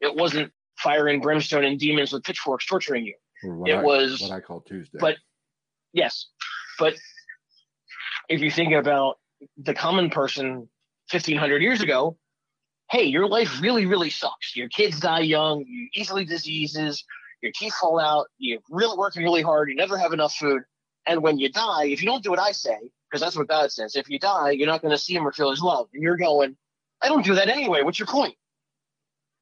It 0.00 0.14
wasn't 0.14 0.52
fire 0.78 1.08
and 1.08 1.22
brimstone 1.22 1.64
and 1.64 1.78
demons 1.78 2.12
with 2.12 2.24
pitchforks 2.24 2.66
torturing 2.66 3.04
you. 3.06 3.14
It 3.66 3.74
I, 3.74 3.82
was- 3.82 4.20
what 4.20 4.30
I 4.30 4.40
call 4.40 4.60
Tuesday. 4.60 4.98
but- 5.00 5.16
Yes. 5.92 6.26
But 6.78 6.94
if 8.28 8.40
you 8.40 8.50
think 8.50 8.72
about 8.72 9.18
the 9.56 9.74
common 9.74 10.10
person 10.10 10.68
1500 11.12 11.62
years 11.62 11.80
ago, 11.82 12.18
hey, 12.90 13.04
your 13.04 13.28
life 13.28 13.60
really, 13.60 13.86
really 13.86 14.10
sucks. 14.10 14.56
Your 14.56 14.68
kids 14.68 14.98
die 14.98 15.20
young, 15.20 15.64
you 15.66 15.88
easily 15.94 16.24
diseases, 16.24 17.04
your 17.42 17.52
teeth 17.54 17.74
fall 17.74 18.00
out, 18.00 18.26
you're 18.38 18.58
really 18.70 18.98
working 18.98 19.22
really 19.22 19.42
hard, 19.42 19.68
you 19.68 19.76
never 19.76 19.96
have 19.96 20.12
enough 20.12 20.34
food. 20.34 20.62
And 21.06 21.22
when 21.22 21.38
you 21.38 21.50
die, 21.50 21.84
if 21.86 22.02
you 22.02 22.08
don't 22.08 22.24
do 22.24 22.30
what 22.30 22.40
I 22.40 22.52
say, 22.52 22.78
because 23.10 23.20
that's 23.20 23.36
what 23.36 23.46
God 23.48 23.70
says, 23.70 23.94
if 23.94 24.08
you 24.08 24.18
die, 24.18 24.50
you're 24.50 24.66
not 24.66 24.82
going 24.82 24.90
to 24.92 24.98
see 24.98 25.14
him 25.14 25.26
or 25.26 25.32
feel 25.32 25.50
his 25.50 25.60
love. 25.62 25.88
And 25.92 26.02
you're 26.02 26.16
going, 26.16 26.56
I 27.04 27.08
don't 27.08 27.24
do 27.24 27.34
that 27.34 27.48
anyway. 27.48 27.82
What's 27.82 27.98
your 27.98 28.08
point? 28.08 28.34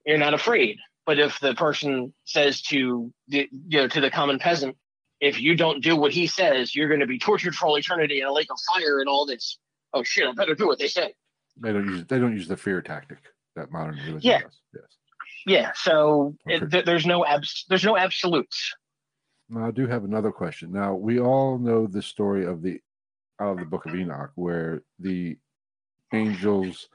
You're 0.04 0.18
not 0.18 0.34
afraid. 0.34 0.78
But 1.06 1.18
if 1.18 1.38
the 1.40 1.54
person 1.54 2.12
says 2.24 2.60
to 2.62 3.12
the 3.28 3.48
you 3.68 3.78
know 3.82 3.88
to 3.88 4.00
the 4.00 4.10
common 4.10 4.38
peasant, 4.38 4.76
if 5.20 5.40
you 5.40 5.56
don't 5.56 5.82
do 5.82 5.96
what 5.96 6.12
he 6.12 6.26
says, 6.26 6.74
you're 6.74 6.88
going 6.88 7.00
to 7.00 7.06
be 7.06 7.18
tortured 7.18 7.54
for 7.54 7.66
all 7.66 7.78
eternity 7.78 8.20
in 8.20 8.26
a 8.26 8.32
lake 8.32 8.48
of 8.50 8.58
fire 8.72 9.00
and 9.00 9.08
all 9.08 9.26
this. 9.26 9.58
Oh 9.94 10.02
shit! 10.02 10.26
I 10.28 10.32
better 10.32 10.54
do 10.54 10.66
what 10.66 10.78
they 10.78 10.88
say. 10.88 11.14
they 11.60 11.72
don't 11.72 11.86
use 11.86 12.04
they 12.06 12.18
don't 12.18 12.32
use 12.32 12.48
the 12.48 12.56
fear 12.56 12.80
tactic 12.82 13.18
that 13.56 13.70
modern 13.70 13.96
religion 13.96 14.20
Yeah. 14.22 14.40
does. 14.42 14.60
Yes. 14.74 14.84
Yeah. 15.46 15.72
So 15.74 16.36
it, 16.46 16.70
th- 16.70 16.84
there's 16.84 17.04
no 17.06 17.24
abs- 17.26 17.64
there's 17.68 17.84
no 17.84 17.96
absolutes. 17.96 18.74
Now, 19.50 19.66
I 19.66 19.70
do 19.70 19.86
have 19.86 20.04
another 20.04 20.30
question. 20.32 20.72
Now, 20.72 20.94
we 20.94 21.20
all 21.20 21.58
know 21.58 21.86
the 21.86 22.00
story 22.02 22.46
of 22.46 22.62
the 22.62 22.80
out 23.40 23.52
of 23.52 23.58
the 23.58 23.66
Book 23.66 23.86
of 23.86 23.94
Enoch, 23.94 24.30
where 24.36 24.82
the 25.00 25.36
angels 26.14 26.88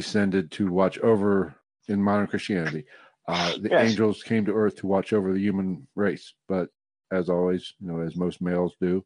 descended 0.00 0.50
to 0.50 0.70
watch 0.70 0.98
over 0.98 1.54
in 1.88 2.02
modern 2.02 2.26
Christianity. 2.26 2.84
Uh, 3.26 3.56
the 3.62 3.70
Yes. 3.70 3.88
angels 3.88 4.22
came 4.22 4.44
to 4.44 4.52
Earth 4.52 4.76
to 4.76 4.86
watch 4.86 5.14
over 5.14 5.32
the 5.32 5.40
human 5.40 5.88
race, 5.94 6.34
but 6.48 6.68
as 7.10 7.30
always, 7.30 7.72
you 7.80 7.88
know, 7.88 8.00
as 8.02 8.14
most 8.14 8.42
males 8.42 8.76
do, 8.78 9.02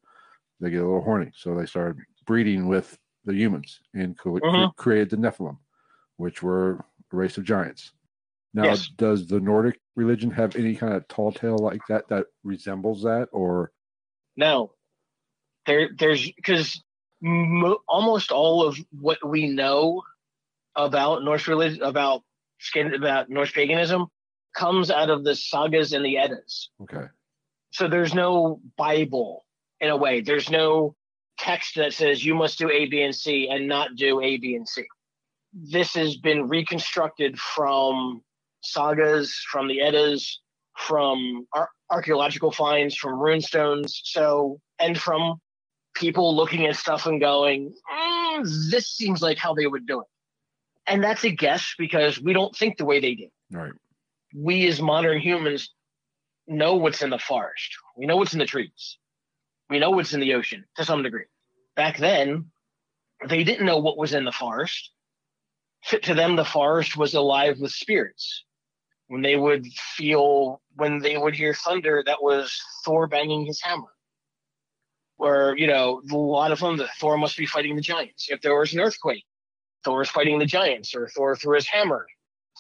they 0.59 0.69
get 0.69 0.83
a 0.83 0.85
little 0.85 1.01
horny, 1.01 1.31
so 1.33 1.55
they 1.55 1.65
started 1.65 2.03
breeding 2.27 2.67
with 2.67 2.99
the 3.25 3.33
humans 3.33 3.81
and 3.95 4.19
co- 4.19 4.41
Mhm. 4.41 4.75
created 4.75 5.11
the 5.11 5.17
Nephilim, 5.17 5.59
which 6.17 6.43
were 6.43 6.73
a 7.13 7.17
race 7.17 7.39
of 7.39 7.45
giants. 7.45 7.93
Now, 8.53 8.65
Yes. 8.65 8.89
does 8.89 9.29
the 9.29 9.39
Nordic 9.39 9.81
religion 9.95 10.33
have 10.33 10.57
any 10.57 10.75
kind 10.75 10.95
of 10.95 11.07
tall 11.07 11.31
tale 11.31 11.59
like 11.59 11.83
that 11.89 12.09
that 12.09 12.27
resembles 12.43 13.05
that, 13.05 13.29
or 13.31 13.71
No, 14.37 14.75
there 15.67 15.91
there's 15.97 16.33
because 16.33 16.83
mo- 17.21 17.81
almost 17.87 18.33
all 18.33 18.65
of 18.67 18.77
what 18.91 19.19
we 19.25 19.47
know 19.49 20.03
about 20.77 21.23
Norse 21.25 21.47
religion 21.49 21.83
about 21.83 22.23
skin 22.59 22.95
about 22.95 23.29
Norse 23.29 23.53
paganism 23.53 24.07
comes 24.55 24.91
out 24.91 25.11
of 25.11 25.25
the 25.25 25.35
sagas 25.35 25.93
and 25.93 26.05
the 26.05 26.19
Eddas. 26.19 26.71
okay, 26.83 27.07
So 27.71 27.89
there's 27.89 28.15
no 28.15 28.61
Bible 28.77 29.45
in 29.81 29.89
a 29.91 29.97
way. 29.97 30.21
There's 30.21 30.51
no 30.51 30.95
text 31.39 31.77
that 31.77 31.93
says 31.93 32.25
you 32.25 32.35
must 32.35 32.59
do 32.59 32.71
A, 32.71 32.87
B, 32.87 33.03
and 33.03 33.15
C 33.15 33.49
and 33.49 33.69
not 33.69 33.95
do 33.97 34.21
A, 34.21 34.37
B, 34.39 34.55
and 34.57 34.69
C. 34.69 34.85
This 35.53 35.95
has 35.95 36.17
been 36.17 36.49
reconstructed 36.49 37.39
from 37.39 38.23
sagas, 38.63 39.35
from 39.51 39.69
the 39.69 39.81
Eddas, 39.81 40.41
from 40.77 41.47
ar- 41.53 41.71
archaeological 41.91 42.53
finds, 42.53 42.95
from 42.95 43.13
runestones. 43.19 43.91
So, 44.05 44.61
and 44.79 44.99
from 44.99 45.41
people 45.95 46.35
looking 46.37 46.67
at 46.67 46.77
stuff 46.77 47.07
and 47.07 47.21
going, 47.21 47.75
"Mm, 47.93 48.71
this 48.71 48.89
seems 48.89 49.23
like 49.23 49.39
how 49.39 49.55
they 49.55 49.67
would 49.67 49.87
do 49.87 50.01
it. 50.01 50.07
And 50.91 51.03
that's 51.05 51.25
a 51.25 51.31
guess 51.31 51.75
because 51.79 52.21
we 52.21 52.33
don't 52.33 52.55
think 52.55 52.77
the 52.77 52.85
way 52.85 53.01
they 53.01 53.15
did 53.15 53.31
Right. 53.51 53.73
we 54.35 54.67
as 54.67 54.81
modern 54.81 55.21
humans 55.21 55.73
know 56.47 56.75
what's 56.77 57.03
in 57.03 57.11
the 57.11 57.19
forest. 57.19 57.77
We 57.97 58.07
know 58.07 58.17
what's 58.17 58.33
in 58.33 58.41
the 58.41 58.47
trees. 58.47 58.99
We 59.69 59.79
know 59.79 59.91
what's 59.91 60.13
in 60.13 60.21
the 60.21 60.35
ocean 60.35 60.65
to 60.77 60.85
some 60.85 61.03
degree. 61.05 61.27
Back 61.77 61.97
then, 61.99 62.51
they 63.29 63.45
didn't 63.45 63.67
know 63.67 63.79
what 63.79 63.97
was 63.97 64.15
in 64.15 64.25
the 64.25 64.33
forest. 64.33 64.91
To 65.91 66.15
them, 66.15 66.37
the 66.37 66.45
forest 66.45 66.97
was 66.97 67.15
alive 67.15 67.59
with 67.61 67.71
spirits. 67.73 68.45
When 69.07 69.23
they 69.23 69.37
would 69.37 69.67
feel, 69.67 70.61
when 70.75 70.99
they 70.99 71.17
would 71.17 71.35
hear 71.35 71.55
thunder, 71.55 72.03
that 72.05 72.23
was 72.23 72.61
Thor 72.85 73.07
banging 73.07 73.47
his 73.47 73.61
hammer. 73.63 73.93
Or, 75.19 75.55
you 75.57 75.67
know, 75.67 76.03
a 76.11 76.17
lot 76.17 76.53
of 76.53 76.61
them, 76.61 76.77
the 76.77 76.89
Thor 76.99 77.17
must 77.17 77.37
be 77.37 77.47
fighting 77.47 77.77
the 77.77 77.83
giants. 77.83 78.29
If 78.31 78.41
there 78.41 78.59
was 78.59 78.73
an 78.73 78.81
earthquake, 78.81 79.25
Thor 79.85 80.03
is 80.03 80.11
fighting 80.11 80.39
the 80.39 80.47
giants, 80.47 80.95
or 80.95 81.09
Thor 81.09 81.37
threw 81.37 81.55
his 81.55 81.67
hammer 81.67 82.07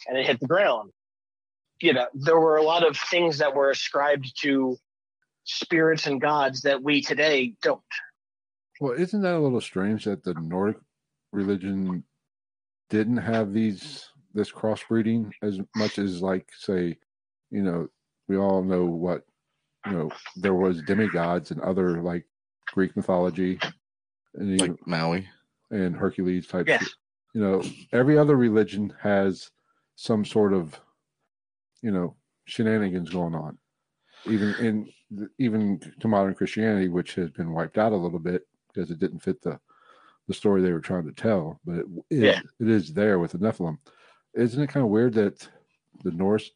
and 0.09 0.17
it 0.17 0.27
hit 0.27 0.41
the 0.41 0.47
ground 0.47 0.91
you 1.81 1.95
know, 1.95 2.07
there 2.15 2.39
were 2.39 2.57
a 2.57 2.63
lot 2.63 2.87
of 2.87 2.97
things 2.97 3.39
that 3.39 3.55
were 3.55 3.71
ascribed 3.71 4.41
to 4.43 4.77
spirits 5.45 6.07
and 6.07 6.21
gods 6.21 6.63
that 6.63 6.83
we 6.83 7.01
today 7.01 7.55
don't. 7.63 7.81
Well, 8.81 8.93
isn't 8.93 9.23
that 9.23 9.35
a 9.35 9.39
little 9.39 9.61
strange 9.61 10.05
that 10.05 10.23
the 10.23 10.35
Nordic 10.35 10.77
religion 11.33 12.05
didn't 12.89 13.19
have 13.19 13.53
these 13.53 14.07
this 14.33 14.53
crossbreeding 14.53 15.31
as 15.43 15.59
much 15.75 15.99
as 15.99 16.23
like 16.23 16.49
say, 16.57 16.97
you 17.51 17.63
know, 17.63 17.89
we 18.29 18.37
all 18.37 18.63
know 18.63 18.85
what 18.85 19.25
you 19.87 19.93
know 19.93 20.11
there 20.37 20.55
was 20.55 20.83
demigods 20.83 21.51
and 21.51 21.61
other 21.63 22.03
like 22.03 22.27
Greek 22.73 22.95
mythology 22.97 23.59
and 24.35 24.61
Like 24.61 24.87
Maui. 24.87 25.29
and 25.71 25.97
Hercules 25.97 26.47
type 26.47 26.69
Yes. 26.69 26.89
You 27.33 27.41
know, 27.41 27.63
every 27.93 28.19
other 28.19 28.37
religion 28.37 28.93
has 29.01 29.51
some 29.97 30.25
sort 30.25 30.53
of 30.53 30.79
you 31.83 31.91
know 31.91 32.17
shenanigans 32.47 33.11
going 33.11 33.35
on. 33.35 33.59
Even 34.27 34.55
in 34.55 34.93
even 35.39 35.81
to 36.01 36.09
modern 36.09 36.35
Christianity, 36.35 36.89
which 36.89 37.15
has 37.15 37.31
been 37.31 37.53
wiped 37.53 37.79
out 37.79 37.93
a 37.93 37.97
little 37.97 38.19
bit 38.19 38.47
because 38.73 38.91
it 38.91 38.99
didn't 38.99 39.21
fit 39.21 39.41
the 39.43 39.59
the 40.29 40.35
story 40.35 40.63
they 40.63 40.73
were 40.73 40.81
trying 40.81 41.05
to 41.07 41.13
tell, 41.13 41.61
but 41.65 41.79
it 41.79 41.87
is, 42.11 42.21
Yeah. 42.23 42.41
it 42.61 42.69
is 42.69 42.93
there 42.93 43.19
with 43.19 43.33
the 43.33 43.39
Nephilim. 43.39 43.79
Isn't 44.35 44.63
it 44.63 44.69
kind 44.69 44.85
of 44.85 44.91
weird 44.91 45.15
that 45.15 45.49
the 46.05 46.13
Norse 46.13 46.53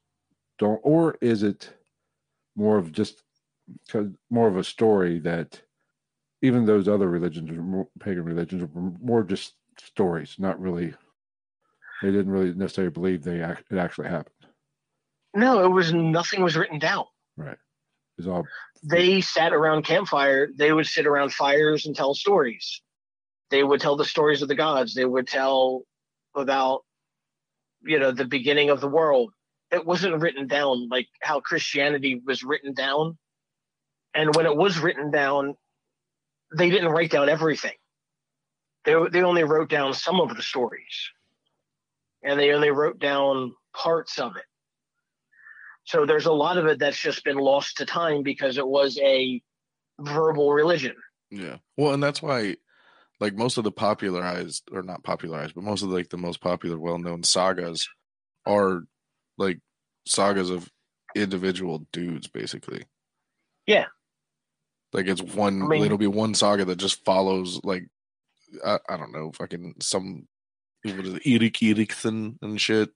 don't, 0.59 0.81
or 0.85 1.17
is 1.21 1.43
it 1.43 1.73
more 2.55 2.79
of 2.79 2.93
just 2.93 3.23
more 4.31 4.47
of 4.47 4.57
a 4.57 4.63
story 4.65 5.19
that 5.21 5.61
even 6.43 6.65
those 6.65 6.87
other 6.87 7.09
religions, 7.09 7.51
pagan 7.99 8.25
religions, 8.25 8.63
were 8.63 8.93
more 9.01 9.25
just 9.25 9.55
stories, 9.81 10.37
not 10.39 10.61
really. 10.61 10.95
They 12.03 12.11
didn't 12.11 12.31
really 12.31 12.53
necessarily 12.55 12.91
believe 12.91 13.23
they 13.23 13.41
act, 13.41 13.65
it 13.71 13.79
actually 13.79 14.09
happened. 14.09 14.35
No, 15.35 15.65
it 15.65 15.69
was 15.69 15.93
nothing 15.93 16.43
was 16.43 16.57
written 16.57 16.79
down. 16.79 17.05
Right. 17.37 17.57
It's 18.19 18.29
all 18.29 18.45
They 18.83 19.21
sat 19.21 19.53
around 19.53 19.85
campfire. 19.85 20.49
They 20.57 20.73
would 20.73 20.87
sit 20.87 21.07
around 21.07 21.33
fires 21.33 21.87
and 21.87 21.97
tell 21.97 22.15
stories. 22.15 22.83
They 23.51 23.65
would 23.65 23.81
tell 23.81 23.97
the 23.97 24.05
stories 24.05 24.43
of 24.43 24.49
the 24.49 24.55
gods. 24.55 24.95
They 24.95 25.05
would 25.05 25.27
tell 25.27 25.83
about, 26.35 26.83
you 27.83 27.99
know, 27.99 28.13
the 28.13 28.25
beginning 28.25 28.71
of 28.71 28.81
the 28.81 28.89
world. 28.89 29.33
It 29.73 29.85
wasn't 29.85 30.21
written 30.21 30.47
down 30.47 30.89
like 30.89 31.09
how 31.21 31.41
Christianity 31.41 32.23
was 32.25 32.45
written 32.45 32.75
down. 32.75 33.19
And 34.15 34.35
when 34.37 34.47
it 34.47 34.57
was 34.57 34.79
written 34.79 35.11
down, 35.11 35.57
they 36.57 36.71
didn't 36.71 36.93
write 36.93 37.11
down 37.11 37.29
everything. 37.29 37.75
They 38.85 38.95
they 39.11 39.23
only 39.23 39.45
wrote 39.45 39.71
down 39.71 39.95
some 39.95 40.21
of 40.21 40.37
the 40.37 40.43
stories, 40.43 41.11
and 42.23 42.39
they 42.39 42.53
only 42.53 42.71
wrote 42.71 42.99
down 42.99 43.55
parts 43.75 44.19
of 44.19 44.37
it. 44.37 44.45
So 45.85 46.07
there's 46.07 46.27
a 46.27 46.33
lot 46.33 46.59
of 46.59 46.67
it 46.67 46.79
that's 46.79 46.99
just 46.99 47.25
been 47.25 47.37
lost 47.37 47.79
to 47.79 47.87
time 47.87 48.23
because 48.23 48.57
it 48.59 48.67
was 48.67 48.99
a 49.03 49.43
verbal 49.99 50.53
religion. 50.53 50.97
Yeah. 51.31 51.57
Well, 51.77 51.93
and 51.93 52.03
that's 52.03 52.23
why 52.23 52.57
like 53.21 53.35
most 53.35 53.59
of 53.59 53.65
the 53.65 53.73
popularized 53.73 54.65
or 54.73 54.83
not 54.83 55.05
popularized, 55.05 55.55
but 55.55 55.65
most 55.65 55.83
of 55.83 55.89
like 55.89 56.09
the 56.09 56.17
most 56.17 56.41
popular 56.41 56.79
well-known 56.79 57.23
sagas 57.23 57.89
are 58.47 58.83
like 59.39 59.61
sagas 60.07 60.51
of 60.51 60.71
individual 61.15 61.87
dudes 61.93 62.27
basically. 62.27 62.85
Yeah. 63.67 63.87
Like 64.93 65.07
it's 65.07 65.23
one 65.23 65.63
I 65.63 65.67
mean- 65.67 65.85
it'll 65.85 65.99
be 65.99 66.07
one 66.07 66.35
saga 66.35 66.65
that 66.65 66.77
just 66.77 67.05
follows 67.05 67.61
like 67.63 67.87
I, 68.65 68.79
I 68.89 68.97
don't 68.97 69.13
know, 69.13 69.33
fucking 69.33 69.75
some 69.81 70.27
what 70.85 71.07
is 71.07 71.15
it, 71.15 71.23
Erik 71.25 71.63
Erikson 71.63 72.39
and 72.43 72.61
shit. 72.61 72.91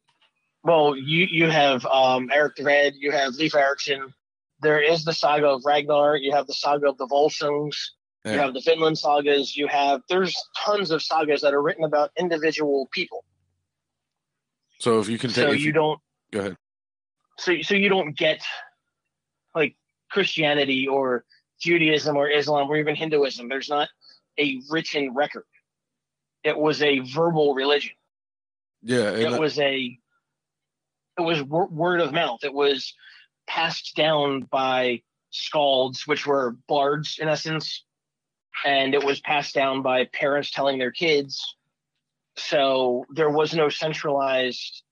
Well, 0.63 0.97
you 0.97 1.27
you 1.31 1.51
have 1.51 1.87
um, 1.87 2.31
Eric 2.33 2.57
the 2.57 2.65
Red, 2.65 2.95
you 2.97 3.13
have 3.13 3.35
Leif 3.35 3.55
Erikson. 3.55 4.13
There 4.61 4.81
is 4.81 5.05
the 5.05 5.13
saga 5.13 5.49
of 5.49 5.63
Ragnar. 5.65 6.17
You 6.17 6.33
have 6.33 6.47
the 6.47 6.55
saga 6.55 6.89
of 6.89 6.99
the 6.99 7.07
Volsungs. 7.07 7.77
You 8.25 8.39
have 8.39 8.53
the 8.53 8.61
Vinland 8.61 8.99
sagas. 8.99 9.57
You 9.57 9.69
have 9.69 10.03
there's 10.11 10.37
tons 10.57 10.91
of 10.91 11.03
sagas 11.03 11.41
that 11.41 11.55
are 11.55 11.63
written 11.63 11.85
about 11.85 12.11
individual 12.19 12.89
people. 12.93 13.25
So 14.81 14.99
if 14.99 15.09
you 15.09 15.19
can 15.19 15.31
take 15.31 15.45
So 15.45 15.53
if 15.53 15.61
you 15.63 15.73
don't 15.73 15.99
go 16.31 16.41
ahead. 16.41 16.57
so 17.39 17.63
so 17.63 17.75
you 17.75 17.89
don't 17.89 18.17
get 18.17 18.43
like 19.55 19.77
Christianity 20.11 20.87
or 20.87 21.25
Judaism 21.61 22.17
or 22.17 22.29
Islam 22.29 22.69
or 22.69 22.77
even 22.77 22.95
Hinduism. 22.95 23.49
There's 23.49 23.69
not 23.69 23.89
a 24.39 24.61
written 24.71 25.15
record. 25.15 25.45
It 26.45 26.57
was 26.57 26.83
a 26.83 27.01
verbal 27.01 27.55
religion. 27.55 27.93
Yeah, 28.83 29.11
it 29.11 29.39
was 29.39 29.59
a 29.59 29.99
it 31.19 31.23
was 31.23 31.43
wor- 31.43 31.69
word 31.69 32.01
of 32.01 32.13
mouth. 32.13 32.45
It 32.45 32.55
was 32.55 32.95
passed 33.49 33.97
down 33.97 34.43
by 34.43 35.03
skalds, 35.33 36.07
which 36.07 36.27
were 36.27 36.57
bards 36.69 37.19
in 37.21 37.29
essence, 37.29 37.85
and 38.65 38.95
it 38.95 39.05
was 39.05 39.21
passed 39.21 39.55
down 39.55 39.83
by 39.83 40.05
parents 40.07 40.51
telling 40.51 40.79
their 40.79 40.93
kids. 40.93 41.57
So 42.37 43.05
there 43.15 43.31
was 43.31 43.53
no 43.53 43.69
centralized 43.69 44.83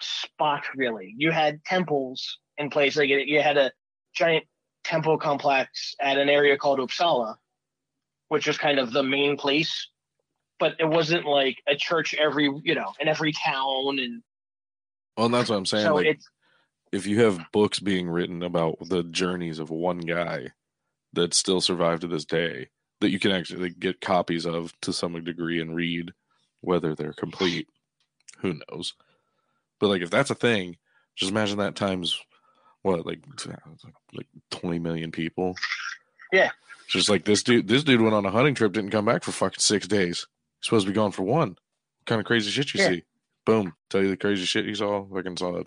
spot 0.00 0.64
really. 0.74 1.14
You 1.16 1.30
had 1.30 1.64
temples 1.64 2.38
in 2.56 2.70
place. 2.70 2.96
Like 2.96 3.08
you 3.08 3.42
had 3.42 3.58
a 3.58 3.72
giant 4.14 4.44
temple 4.84 5.18
complex 5.18 5.94
at 6.00 6.18
an 6.18 6.28
area 6.28 6.56
called 6.56 6.78
Uppsala, 6.78 7.36
which 8.32 8.46
was 8.46 8.56
kind 8.56 8.78
of 8.78 8.92
the 8.92 9.02
main 9.02 9.36
place. 9.36 9.88
But 10.58 10.76
it 10.78 10.88
wasn't 10.88 11.26
like 11.26 11.58
a 11.68 11.76
church 11.76 12.14
every, 12.14 12.44
you 12.64 12.74
know, 12.74 12.94
in 12.98 13.06
every 13.06 13.32
town, 13.32 13.98
and 13.98 14.22
well, 15.18 15.26
and 15.26 15.34
that's 15.34 15.50
what 15.50 15.56
I'm 15.56 15.66
saying. 15.66 15.84
so 15.84 15.96
like 15.96 16.06
it's 16.06 16.26
if 16.92 17.06
you 17.06 17.22
have 17.24 17.44
books 17.52 17.78
being 17.78 18.08
written 18.08 18.42
about 18.42 18.78
the 18.88 19.02
journeys 19.02 19.58
of 19.58 19.68
one 19.68 19.98
guy 19.98 20.48
that 21.12 21.34
still 21.34 21.60
survive 21.60 22.00
to 22.00 22.06
this 22.06 22.24
day 22.24 22.68
that 23.00 23.10
you 23.10 23.18
can 23.18 23.32
actually 23.32 23.68
get 23.68 24.00
copies 24.00 24.46
of 24.46 24.72
to 24.80 24.94
some 24.94 25.22
degree 25.24 25.60
and 25.60 25.76
read 25.76 26.12
whether 26.62 26.94
they're 26.94 27.12
complete 27.12 27.68
who 28.38 28.54
knows 28.70 28.94
but 29.78 29.88
like 29.88 30.00
if 30.00 30.10
that's 30.10 30.30
a 30.30 30.34
thing 30.34 30.76
just 31.16 31.30
imagine 31.30 31.58
that 31.58 31.74
times 31.74 32.18
what 32.82 33.04
like 33.04 33.20
like 34.14 34.28
20 34.50 34.78
million 34.78 35.10
people 35.10 35.54
Yeah. 36.32 36.50
Just 36.92 37.08
like 37.08 37.24
this 37.24 37.42
dude 37.42 37.66
this 37.68 37.84
dude 37.84 38.00
went 38.00 38.14
on 38.14 38.24
a 38.26 38.30
hunting 38.30 38.54
trip 38.54 38.72
didn't 38.72 38.90
come 38.90 39.04
back 39.04 39.24
for 39.24 39.32
fucking 39.32 39.58
six 39.60 39.86
days 39.88 40.26
He's 40.60 40.66
supposed 40.68 40.86
to 40.86 40.92
be 40.92 40.94
gone 40.94 41.12
for 41.12 41.22
one 41.22 41.50
what 41.50 42.06
kind 42.06 42.20
of 42.20 42.26
crazy 42.26 42.50
shit 42.50 42.72
you 42.74 42.80
Yeah. 42.80 42.88
see 42.90 43.02
boom 43.44 43.74
tell 43.90 44.02
you 44.02 44.08
the 44.10 44.16
crazy 44.16 44.44
shit 44.44 44.64
you 44.64 44.74
saw 44.74 45.04
fucking 45.12 45.36
saw 45.36 45.56
it 45.56 45.66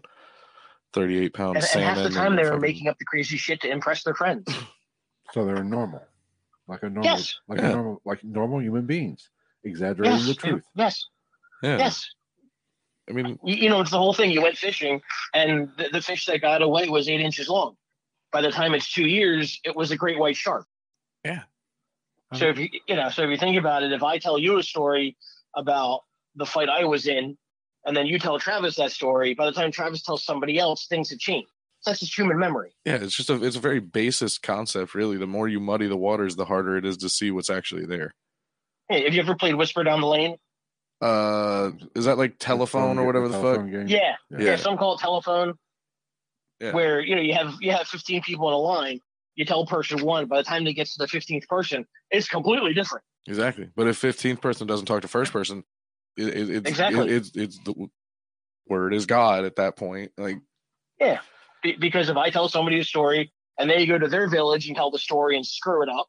38 0.94 1.34
pound 1.34 1.58
and, 1.58 1.66
and 1.74 1.84
half 1.84 1.98
the 1.98 2.10
time 2.10 2.36
they 2.36 2.44
were 2.44 2.50
fucking- 2.52 2.62
making 2.62 2.88
up 2.88 2.98
the 2.98 3.06
crazy 3.06 3.38
shit 3.38 3.60
to 3.62 3.70
impress 3.70 4.04
their 4.04 4.14
friends. 4.16 4.46
So 5.34 5.44
they're 5.44 5.64
normal, 5.64 6.04
like 6.68 6.84
a 6.84 6.86
normal, 6.90 7.04
Yes. 7.04 7.36
like 7.50 7.60
Yeah. 7.60 7.70
a 7.72 7.74
normal, 7.74 8.02
like 8.06 8.24
normal 8.24 8.62
human 8.62 8.86
beings, 8.86 9.30
exaggerating 9.64 10.18
yes, 10.20 10.28
the 10.28 10.36
truth. 10.36 10.64
yes, 10.76 11.04
yeah 11.64 11.78
yes. 11.80 12.08
i 13.10 13.12
mean 13.12 13.38
You, 13.44 13.56
you 13.56 13.70
know, 13.70 13.82
it's 13.82 13.90
the 13.92 13.98
whole 13.98 14.14
thing. 14.14 14.30
You 14.32 14.44
went 14.44 14.56
fishing, 14.56 15.02
and 15.34 15.70
the, 15.78 15.90
the 15.92 16.02
fish 16.02 16.28
that 16.28 16.42
got 16.42 16.62
away 16.62 16.88
was 16.90 17.10
eight 17.10 17.20
inches 17.22 17.50
long. 17.50 17.76
By 18.32 18.42
the 18.42 18.52
time 18.52 18.76
it's 18.76 18.90
two 18.94 19.08
years, 19.08 19.60
it 19.66 19.76
was 19.76 19.90
a 19.92 19.98
great 19.98 20.20
white 20.20 20.38
shark. 20.38 20.68
Yeah. 21.26 21.42
So 22.34 22.48
if 22.48 22.58
you 22.58 22.70
you 22.88 22.96
know, 22.96 23.10
so 23.10 23.24
if 23.24 23.30
you 23.30 23.38
think 23.38 23.58
about 23.58 23.84
it, 23.84 23.92
if 23.92 24.04
I 24.04 24.18
tell 24.18 24.38
you 24.38 24.58
a 24.58 24.64
story 24.64 25.18
about 25.56 26.02
the 26.36 26.46
fight 26.46 26.70
I 26.70 26.86
was 26.86 27.08
in, 27.08 27.38
and 27.86 27.96
then 27.96 28.08
you 28.08 28.20
tell 28.20 28.40
Travis 28.40 28.76
that 28.76 28.92
story, 28.92 29.34
by 29.34 29.46
the 29.46 29.52
time 29.52 29.72
Travis 29.72 30.02
tells 30.02 30.24
somebody 30.24 30.58
else, 30.60 30.88
things 30.88 31.10
have 31.12 31.20
changed. 31.20 31.50
That's 31.86 32.00
just 32.00 32.18
human 32.18 32.40
memory. 32.40 32.74
Yeah, 32.84 32.96
it's 32.96 33.16
just 33.16 33.30
a 33.30 33.44
it's 33.44 33.56
a 33.56 33.60
very 33.60 33.80
basis 33.80 34.38
concept, 34.38 34.96
really. 34.96 35.18
The 35.18 35.28
more 35.28 35.48
you 35.48 35.60
muddy 35.60 35.88
the 35.88 35.98
waters, 35.98 36.36
the 36.36 36.46
harder 36.46 36.78
it 36.78 36.86
is 36.86 36.98
to 36.98 37.10
see 37.10 37.30
what's 37.32 37.50
actually 37.50 37.86
there. 37.86 38.16
Hey, 38.90 39.04
have 39.04 39.14
you 39.14 39.22
ever 39.22 39.36
played 39.36 39.56
Whisper 39.56 39.84
Down 39.84 40.02
the 40.02 40.08
Lane? 40.08 40.38
Uh, 41.02 41.72
is 41.96 42.06
that 42.06 42.18
like 42.18 42.38
telephone 42.40 42.98
or 42.98 43.06
whatever 43.06 43.28
the 43.28 43.40
fuck? 43.40 43.70
game. 43.70 43.88
Yeah. 43.88 44.16
Yeah. 44.32 44.40
Yeah, 44.40 44.56
some 44.56 44.78
call 44.78 44.96
it 44.96 45.00
telephone. 45.00 45.54
Yeah. 46.60 46.72
Where 46.72 47.02
you 47.02 47.16
know 47.16 47.22
you 47.22 47.34
have 47.34 47.56
you 47.60 47.72
have 47.72 47.88
15 47.88 48.24
people 48.24 48.48
in 48.48 48.54
a 48.54 48.58
line. 48.58 49.00
You 49.36 49.46
tell 49.46 49.66
person 49.66 50.02
one. 50.04 50.28
By 50.28 50.38
the 50.38 50.44
time 50.44 50.64
they 50.64 50.74
get 50.74 50.88
to 50.88 50.98
the 50.98 51.08
15th 51.08 51.48
person, 51.48 51.86
it's 52.12 52.28
completely 52.28 52.74
different. 52.74 53.04
Exactly. 53.28 53.70
But 53.76 53.88
if 53.88 53.98
fifteenth 53.98 54.40
person 54.40 54.68
doesn't 54.68 54.86
talk 54.86 55.02
to 55.02 55.08
first 55.08 55.34
person, 55.34 55.64
it, 56.16 56.28
it, 56.28 56.50
it's 56.50 56.70
Exactly. 56.70 57.10
it, 57.10 57.12
it's 57.12 57.32
it's 57.36 57.60
the 57.60 57.88
word 58.68 58.94
is 58.94 59.06
God 59.06 59.46
at 59.46 59.56
that 59.58 59.76
point. 59.76 60.12
Like 60.18 60.38
Be- 61.64 61.76
because 61.80 62.10
if 62.10 62.18
I 62.18 62.30
tell 62.30 62.48
somebody 62.48 62.80
a 62.80 62.84
story 62.84 63.34
and 63.58 63.70
they 63.70 63.86
go 63.86 63.98
to 63.98 64.08
their 64.08 64.30
village 64.30 64.68
and 64.68 64.76
tell 64.76 64.92
the 64.92 65.00
story 65.00 65.36
and 65.36 65.46
screw 65.46 65.82
it 65.82 65.90
up, 65.90 66.08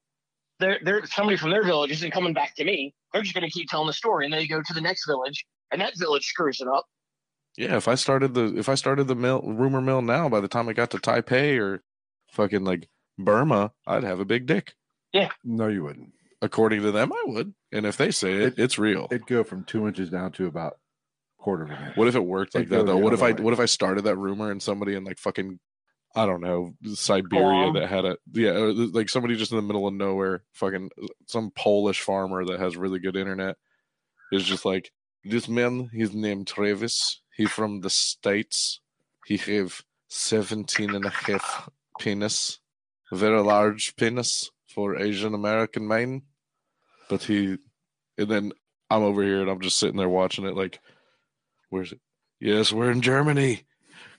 they're, 0.61 0.79
they're 0.85 1.07
somebody 1.07 1.37
from 1.37 1.51
their 1.51 1.65
village 1.65 1.91
isn't 1.91 2.11
coming 2.13 2.35
back 2.35 2.55
to 2.57 2.65
me. 2.65 2.95
They're 3.13 3.23
just 3.23 3.35
going 3.35 3.49
to 3.49 3.51
keep 3.51 3.69
telling 3.69 3.87
the 3.87 3.93
story, 3.93 4.27
and 4.27 4.35
they 4.35 4.47
go 4.47 4.61
to 4.61 4.75
the 4.75 4.81
next 4.81 5.07
village, 5.07 5.47
and 5.73 5.81
that 5.81 5.99
village 5.99 6.27
screws 6.27 6.61
it 6.61 6.69
up. 6.69 6.85
yeah, 7.57 7.77
if 7.77 7.89
I 7.89 7.95
started 7.95 8.35
the 8.35 8.55
if 8.59 8.69
I 8.69 8.75
started 8.75 9.09
the 9.09 9.15
mill 9.15 9.41
rumor 9.43 9.81
mill 9.81 10.03
now, 10.03 10.29
by 10.29 10.41
the 10.41 10.49
time 10.49 10.69
I 10.69 10.75
got 10.75 10.91
to 10.91 10.99
Taipei 10.99 11.59
or 11.59 11.83
fucking 12.33 12.65
like 12.65 12.89
Burma, 13.19 13.73
I'd 13.87 14.05
have 14.05 14.21
a 14.21 14.25
big 14.25 14.47
dick. 14.47 14.75
Yeah. 15.13 15.31
No, 15.45 15.69
you 15.69 15.83
wouldn't. 15.85 16.13
According 16.43 16.83
to 16.83 16.93
them, 16.93 17.13
I 17.13 17.23
would. 17.27 17.55
And 17.73 17.87
if 17.87 17.97
they 17.97 18.11
say 18.11 18.33
it, 18.35 18.43
It- 18.43 18.59
it's 18.59 18.79
real. 18.79 19.09
It'd 19.11 19.27
go 19.27 19.43
from 19.45 19.65
two 19.65 19.87
inches 19.89 20.11
down 20.11 20.33
to 20.33 20.47
about 20.47 20.79
quarter 21.39 21.65
of 21.65 21.71
an 21.71 21.83
inch. 21.89 21.97
What 21.97 22.09
if 22.09 22.15
it 22.15 22.25
worked 22.25 22.55
like 22.55 22.63
It'd 22.63 22.71
go 22.71 22.77
that 22.79 22.87
though? 22.87 22.99
the 22.99 23.05
What 23.05 23.13
if 23.13 23.21
other 23.23 23.29
I 23.29 23.33
way. 23.37 23.43
what 23.43 23.53
if 23.55 23.61
I 23.61 23.67
started 23.67 24.03
that 24.05 24.17
rumor 24.17 24.51
and 24.51 24.63
somebody 24.63 24.95
in 24.95 25.05
like 25.05 25.19
fucking 25.19 25.59
I 26.15 26.25
don't 26.27 26.41
know 26.41 26.75
Siberia 26.95 27.71
Guam. 27.71 27.75
that 27.75 27.89
had 27.89 28.05
a 28.05 28.17
yeah 28.33 28.51
uh, 28.51 28.61
or 28.61 28.73
like 28.73 29.09
somebody 29.09 29.37
just 29.37 29.53
in 29.53 29.57
the 29.57 29.63
middle 29.63 29.87
of 29.87 29.95
nowhere 29.95 30.43
fucking 30.55 30.91
some 31.27 31.51
Polish 31.53 32.01
farmer 32.01 32.45
that 32.47 32.59
has 32.59 32.77
really 32.77 32.99
good 32.99 33.17
internet 33.17 33.57
is 34.33 34.45
just 34.45 34.65
like 34.65 34.91
this 35.25 35.47
man 35.49 35.89
he's 35.93 36.15
named 36.15 36.47
Travis 36.49 37.21
he 37.37 37.45
from 37.47 37.81
the 37.81 37.91
states 37.91 38.81
he 39.27 39.37
have 39.37 39.83
17 40.09 40.95
and 40.95 41.05
a 41.05 41.11
half 41.11 41.69
penis 42.01 42.59
very 43.13 43.41
large 43.41 43.95
penis 43.97 44.51
for 44.69 44.97
Asian 44.97 45.35
American 45.35 45.87
man 45.87 46.23
but 47.09 47.23
he 47.23 47.57
and 48.19 48.29
then 48.29 48.53
I'm 48.91 49.03
over 49.03 49.23
here 49.23 49.41
and 49.41 49.51
I'm 49.51 49.61
just 49.61 49.79
sitting 49.79 49.97
there 49.97 50.09
watching 50.09 50.47
it 50.47 50.57
like 50.57 50.81
Where's 51.71 51.93
it? 51.93 52.01
Yes, 52.41 52.73
we're 52.73 52.91
in 52.91 53.01
Germany. 53.01 53.65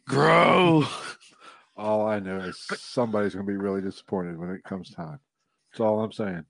Grow. 0.07 0.85
All 1.75 2.07
I 2.07 2.19
know 2.19 2.37
is 2.39 2.65
somebody's 2.77 3.35
going 3.35 3.45
to 3.45 3.51
be 3.51 3.57
really 3.57 3.81
disappointed 3.81 4.37
when 4.37 4.49
it 4.49 4.63
comes 4.63 4.89
time. 4.91 5.19
That's 5.71 5.79
all 5.79 6.01
I'm 6.01 6.11
saying. 6.11 6.45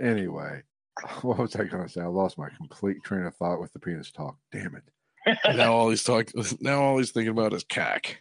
Anyway, 0.00 0.62
what 1.22 1.38
was 1.38 1.56
I 1.56 1.64
going 1.64 1.84
to 1.84 1.88
say? 1.88 2.00
I 2.00 2.06
lost 2.06 2.38
my 2.38 2.48
complete 2.56 3.02
train 3.02 3.24
of 3.24 3.34
thought 3.36 3.60
with 3.60 3.72
the 3.72 3.78
penis 3.78 4.10
talk. 4.10 4.36
Damn 4.52 4.76
it. 4.76 5.36
now 5.56 5.72
all 5.72 5.90
he's 5.90 6.04
talking. 6.04 6.42
Now 6.60 6.82
all 6.82 6.98
he's 6.98 7.10
thinking 7.10 7.32
about 7.32 7.52
is 7.52 7.64
cack. 7.64 8.18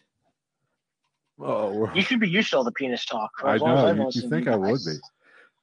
Oh, 1.39 1.91
You 1.93 2.01
should 2.01 2.19
be 2.19 2.29
used 2.29 2.49
to 2.51 2.57
all 2.57 2.63
the 2.63 2.71
penis 2.71 3.05
talk. 3.05 3.31
for 3.39 3.47
I 3.47 3.55
as 3.55 3.61
know. 3.61 3.75
I've 3.75 3.97
You, 3.97 4.09
you 4.13 4.29
think 4.29 4.47
I 4.47 4.55
would 4.55 4.79
be. 4.83 4.93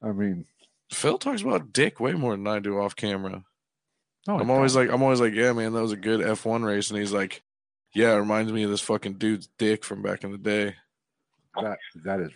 I 0.02 0.12
mean, 0.12 0.44
Phil 0.92 1.18
talks 1.18 1.42
about 1.42 1.72
dick 1.72 1.98
way 1.98 2.12
more 2.12 2.32
than 2.36 2.46
I 2.46 2.60
do 2.60 2.78
off 2.78 2.94
camera. 2.94 3.44
no, 4.26 4.38
I'm 4.38 4.50
always 4.50 4.76
like, 4.76 4.90
I'm 4.90 5.02
always 5.02 5.20
like, 5.20 5.32
yeah, 5.34 5.52
man, 5.52 5.72
that 5.72 5.82
was 5.82 5.92
a 5.92 5.96
good 5.96 6.20
F1 6.20 6.64
race, 6.64 6.90
and 6.90 6.98
he's 6.98 7.12
like, 7.12 7.42
yeah, 7.94 8.12
it 8.12 8.18
reminds 8.18 8.52
me 8.52 8.62
of 8.64 8.70
this 8.70 8.80
fucking 8.80 9.14
dude's 9.14 9.48
dick 9.58 9.84
from 9.84 10.02
back 10.02 10.24
in 10.24 10.32
the 10.32 10.38
day. 10.38 10.74
that 11.60 11.78
that 12.04 12.20
is 12.20 12.30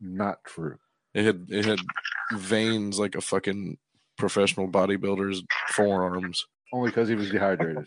not 0.00 0.44
true. 0.44 0.76
It 1.14 1.24
had 1.24 1.46
it 1.48 1.64
had 1.64 1.78
veins 2.32 2.98
like 2.98 3.14
a 3.14 3.20
fucking 3.20 3.78
professional 4.18 4.68
bodybuilder's 4.68 5.42
forearms. 5.68 6.46
Only 6.72 6.90
because 6.90 7.08
he 7.08 7.14
was 7.14 7.30
dehydrated. 7.30 7.86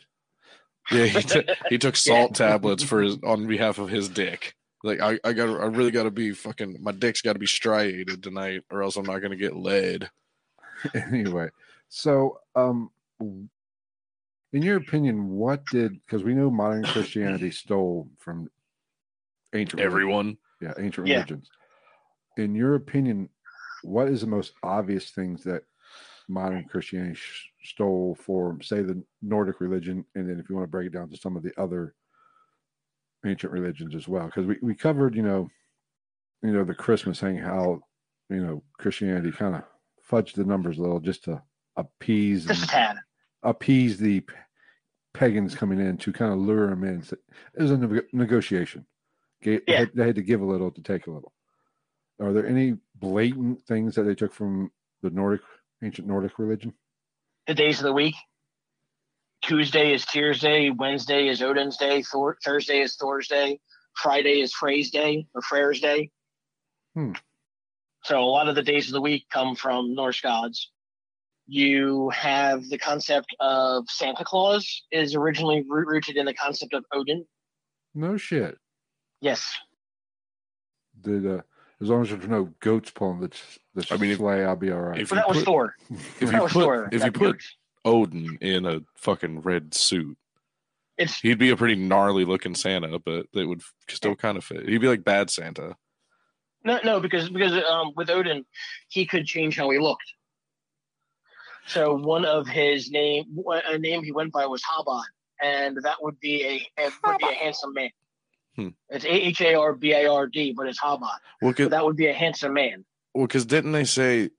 Yeah, 0.92 1.06
he 1.06 1.22
took 1.24 1.46
he 1.70 1.78
took 1.78 1.96
salt 1.96 2.36
tablets 2.36 2.84
for 2.84 3.02
his 3.02 3.18
on 3.24 3.48
behalf 3.48 3.78
of 3.78 3.90
his 3.90 4.10
dick. 4.10 4.56
Like 4.84 5.01
I, 5.01 5.19
I 5.23 5.34
got 5.34 5.49
I 5.49 5.65
really 5.65 5.91
got 5.91 6.03
to 6.03 6.11
be 6.11 6.31
fucking 6.31 6.77
my 6.81 6.91
dick's 6.91 7.22
got 7.22 7.34
to 7.34 7.39
be 7.39 7.45
striated 7.47 8.23
tonight, 8.23 8.64
or 8.72 8.81
else 8.81 8.95
I'm 8.95 9.06
not 9.06 9.19
gonna 9.19 9.35
get 9.35 9.56
laid. 9.56 10.10
anyway, 10.93 11.49
so 11.89 12.39
um, 12.56 12.89
in 13.19 13.49
your 14.53 14.77
opinion, 14.77 15.30
what 15.31 15.65
did 15.65 15.93
because 16.06 16.23
we 16.23 16.34
know 16.34 16.49
modern 16.49 16.84
Christianity 16.85 17.51
stole 17.64 18.07
from 18.18 18.49
ancient 19.53 19.80
religion. 19.81 19.91
Everyone. 19.91 20.38
yeah, 20.61 20.73
ancient 20.80 21.07
Yeah. 21.07 21.15
religions. 21.15 21.49
In 22.38 22.56
your 22.56 22.76
opinion, 22.76 23.27
what 23.84 24.07
is 24.07 24.22
the 24.22 24.27
most 24.27 24.53
obvious 24.64 25.10
things 25.11 25.43
that 25.43 25.64
modern 26.30 26.64
Christianity 26.65 27.15
sh- 27.15 27.49
stole 27.64 28.15
for, 28.22 28.57
say, 28.61 28.81
the 28.81 29.03
Nordic 29.22 29.60
religion, 29.60 30.06
and 30.15 30.30
then 30.30 30.39
if 30.39 30.47
you 30.49 30.56
want 30.56 30.64
to 30.68 30.72
break 30.72 30.88
it 30.88 30.93
down 30.93 31.10
to 31.10 31.18
some 31.18 31.35
of 31.35 31.43
the 31.43 31.51
other 31.60 31.95
ancient 33.26 33.52
religions 33.52 33.96
as 33.96 34.08
well? 34.08 34.26
Because 34.26 34.46
we, 34.46 34.58
we 34.62 34.76
covered, 34.76 35.16
you 35.16 35.24
know, 35.24 35.50
you 36.41 36.52
know, 36.54 36.64
the 36.64 36.74
Christmas 36.76 37.20
thing, 37.20 37.38
how 37.38 37.82
you 38.30 38.44
know 38.44 38.64
Christianity 38.78 39.32
kind 39.32 39.56
of 39.56 39.64
fudged 40.10 40.34
the 40.36 40.44
numbers 40.46 40.78
a 40.78 40.82
little 40.82 41.00
just 41.00 41.24
to 41.26 41.41
appease 41.76 42.46
Just 42.46 42.62
and 42.62 42.70
tad. 42.70 42.98
appease 43.44 43.98
the 43.98 44.24
pagans 45.14 45.56
coming 45.56 45.80
in 45.80 45.98
to 45.98 46.12
kind 46.14 46.32
of 46.32 46.40
lure 46.40 46.70
them 46.70 46.84
in. 46.84 47.02
It 47.56 47.62
was 47.62 47.72
a 47.72 47.78
neg- 47.78 48.06
negotiation. 48.14 48.86
They, 49.41 49.60
Yeah. 49.68 49.80
had, 49.80 49.91
they 49.96 50.06
had 50.08 50.16
to 50.16 50.22
give 50.22 50.41
a 50.41 50.46
little 50.46 50.72
to 50.72 50.82
take 50.82 51.08
a 51.08 51.12
little. 51.12 51.34
Are 52.22 52.34
there 52.34 52.46
any 52.46 52.78
blatant 52.96 53.64
things 53.66 53.96
that 53.96 54.04
they 54.04 54.16
took 54.16 54.34
from 54.34 54.72
the 55.02 55.10
Nordic, 55.10 55.41
ancient 55.84 56.08
Nordic 56.08 56.38
religion? 56.38 56.74
The 57.48 57.54
days 57.54 57.80
of 57.80 57.86
the 57.86 57.94
week. 57.94 58.16
Tuesday 59.41 59.94
is 59.94 60.06
Tyr's 60.06 60.40
Day. 60.40 60.70
Wednesday 60.70 61.28
is 61.28 61.41
Odin's 61.41 61.78
Day. 61.78 62.02
Thor- 62.03 62.38
Thursday 62.44 62.82
is 62.82 62.95
Thor's 62.95 63.28
Day. 63.28 63.60
Friday 63.95 64.41
is 64.41 64.53
Frey's 64.53 64.91
Day 64.91 65.28
or 65.34 65.41
Freyr's 65.41 65.80
Day. 65.82 66.11
Hmm. 66.95 67.14
So 68.03 68.20
a 68.22 68.26
lot 68.26 68.48
of 68.48 68.56
the 68.56 68.64
days 68.64 68.88
of 68.88 68.94
the 68.94 69.02
week 69.02 69.26
come 69.32 69.56
from 69.56 69.94
Norse 69.94 70.22
gods. 70.22 70.72
You 71.48 72.10
have 72.11 72.70
the 72.70 72.78
concept 72.78 73.36
of 73.40 73.86
Santa 73.90 74.24
Claus 74.24 74.84
is 74.91 75.16
originally 75.16 75.66
rooted 75.68 76.16
in 76.16 76.26
the 76.26 76.34
concept 76.34 76.74
of 76.74 76.86
Odin. 76.94 77.26
No 77.95 78.18
shit. 78.18 78.57
Yes. 79.22 79.56
Did 81.02 81.26
uh, 81.26 81.41
as 81.82 81.90
long 81.90 82.03
as 82.03 82.10
there's 82.10 82.28
no 82.28 82.53
goats 82.60 82.91
pulling 82.91 83.22
the, 83.22 83.32
the 83.74 83.88
I 83.91 83.98
mean, 83.98 84.11
if- 84.11 84.18
sleigh, 84.18 84.44
I'll 84.45 84.56
be 84.56 84.72
all 84.72 84.80
right. 84.80 84.99
if 85.02 85.10
But 85.10 85.16
you 85.16 85.22
that 85.22 85.30
was 85.30 85.44
Thor. 85.44 85.76
If 85.90 86.20
that 86.20 86.34
you 86.34 86.44
was 86.44 86.53
put 86.53 86.64
Thor. 86.64 86.90
if 86.91 87.03
you 87.03 87.11
put 87.11 87.28
works. 87.30 87.56
Odin 87.85 88.38
in 88.41 88.65
a 88.65 88.81
fucking 88.95 89.41
red 89.41 89.73
suit, 89.73 90.18
It's 90.97 91.19
he'd 91.19 91.39
be 91.39 91.49
a 91.49 91.57
pretty 91.57 91.76
gnarly 91.76 92.26
looking 92.26 92.56
Santa, 92.56 92.99
but 92.99 93.27
it 93.34 93.45
would 93.45 93.61
still 93.88 94.15
kind 94.15 94.38
of 94.38 94.43
fit. 94.43 94.68
He'd 94.68 94.80
be 94.81 94.88
like 94.88 95.03
bad 95.03 95.30
Santa. 95.30 95.76
No, 96.64 96.80
no, 96.84 96.99
because 96.99 97.30
because 97.30 97.53
um, 97.69 97.93
with 97.95 98.10
Odin, 98.10 98.45
he 98.89 99.06
could 99.06 99.26
change 99.26 99.57
how 99.57 99.69
he 99.69 99.80
looked. 99.80 100.14
So 101.68 101.95
one 101.95 102.26
of 102.26 102.47
his 102.47 102.89
name, 102.89 103.26
a 103.47 103.77
name 103.77 104.03
he 104.03 104.11
went 104.11 104.34
by 104.34 104.45
was 104.45 104.61
Habad, 104.64 105.03
and 105.41 105.77
that 105.84 105.97
would 106.01 106.19
be 106.19 106.43
a 106.77 106.84
it 106.84 106.93
would 107.06 107.18
be 107.18 107.27
a 107.27 107.34
handsome 107.43 107.73
man. 107.73 107.89
Hmm. 108.56 108.68
It's 108.89 109.06
A 109.06 109.11
H 109.14 109.41
A 109.41 109.56
R 109.56 109.73
B 109.73 109.93
A 109.93 110.11
R 110.11 110.27
D, 110.27 110.53
but 110.56 110.68
it's 110.68 110.80
Habad. 110.80 111.18
Well, 111.41 111.53
So 111.56 111.69
that 111.69 111.85
would 111.85 111.95
be 111.95 112.07
a 112.07 112.14
handsome 112.14 112.53
man. 112.53 112.84
Well, 113.14 113.27
because 113.27 113.45
didn't 113.45 113.72
they 113.72 113.85
say 113.85 114.31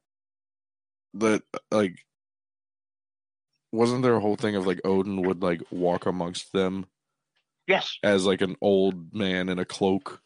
that 1.15 1.43
like 1.71 2.05
wasn't 3.73 4.03
there 4.03 4.15
a 4.17 4.21
whole 4.21 4.37
thing 4.37 4.57
of 4.57 4.67
like 4.67 4.81
Odin 4.85 5.23
would 5.23 5.43
like 5.43 5.63
walk 5.71 6.07
amongst 6.07 6.53
them 6.53 6.87
Yes, 7.67 7.99
as 8.03 8.27
like 8.27 8.41
an 8.41 8.57
old 8.61 9.15
man 9.15 9.49
in 9.49 9.59
a 9.59 9.65
cloak? 9.65 10.21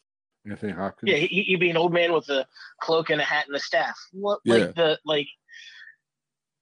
Anthony 0.47 0.73
Hopkins. 0.73 1.11
yeah, 1.11 1.19
he, 1.19 1.43
he'd 1.43 1.61
be 1.61 1.71
an 1.71 1.77
old 1.77 1.93
man 1.93 2.13
with 2.13 2.29
a 2.29 2.47
cloak 2.81 3.11
and 3.11 3.21
a 3.21 3.25
hat 3.25 3.47
and 3.47 3.57
a 3.57 3.61
staff. 3.61 3.97
What 4.13 4.41
Yeah. 4.45 4.55
like 4.55 4.75
the 4.75 4.99
like. 5.05 5.27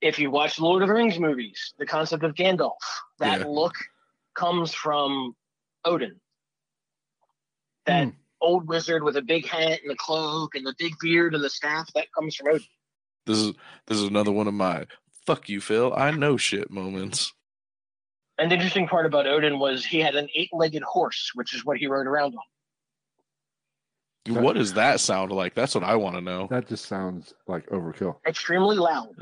If 0.01 0.19
you 0.19 0.31
watch 0.33 0.59
Lord 0.59 0.83
of 0.83 0.89
the 0.89 0.95
Rings 0.95 1.19
movies, 1.19 1.75
the 1.79 1.87
concept 1.87 2.25
of 2.25 2.35
Gandalf, 2.35 2.73
that 3.21 3.41
Yeah. 3.41 3.47
look 3.47 3.75
comes 4.35 4.75
from 4.75 5.37
Odin. 5.85 6.21
That 7.87 8.05
Hmm. 8.09 8.11
old 8.41 8.67
wizard 8.69 9.05
with 9.05 9.17
a 9.17 9.23
big 9.23 9.47
hat 9.47 9.81
and 9.83 9.93
a 9.93 9.97
cloak 9.97 10.55
and 10.57 10.67
the 10.67 10.75
big 10.79 10.95
beard 11.01 11.35
and 11.35 11.45
the 11.45 11.51
staff, 11.51 11.89
that 11.95 12.13
comes 12.13 12.35
from 12.35 12.49
Odin. 12.49 12.67
This 13.27 13.39
is 13.39 13.53
this 13.87 13.99
is 13.99 14.05
another 14.05 14.33
one 14.33 14.49
of 14.49 14.55
my 14.55 14.87
fuck 15.27 15.49
you, 15.49 15.61
Phil. 15.61 15.93
I 15.95 16.11
know 16.11 16.37
shit 16.37 16.71
moments. 16.71 17.33
And 18.39 18.51
the 18.51 18.55
interesting 18.57 18.89
part 18.89 19.07
about 19.07 19.27
Odin 19.27 19.59
was 19.59 19.85
he 19.85 20.01
had 20.01 20.15
an 20.15 20.29
eight-legged 20.35 20.83
horse, 20.83 21.31
which 21.35 21.55
is 21.55 21.65
what 21.65 21.77
he 21.79 21.87
rode 21.87 22.07
around 22.07 22.35
on. 22.35 22.43
What 24.43 24.55
does 24.55 24.75
that 24.75 25.01
sound 25.01 25.33
like? 25.33 25.55
That's 25.55 25.75
what 25.75 25.83
I 25.85 25.97
want 25.97 26.15
to 26.15 26.21
know. 26.21 26.47
That 26.49 26.69
just 26.69 26.87
sounds 26.87 27.35
like 27.49 27.67
overkill. 27.67 28.17
Extremely 28.27 28.77
loud. 28.77 29.09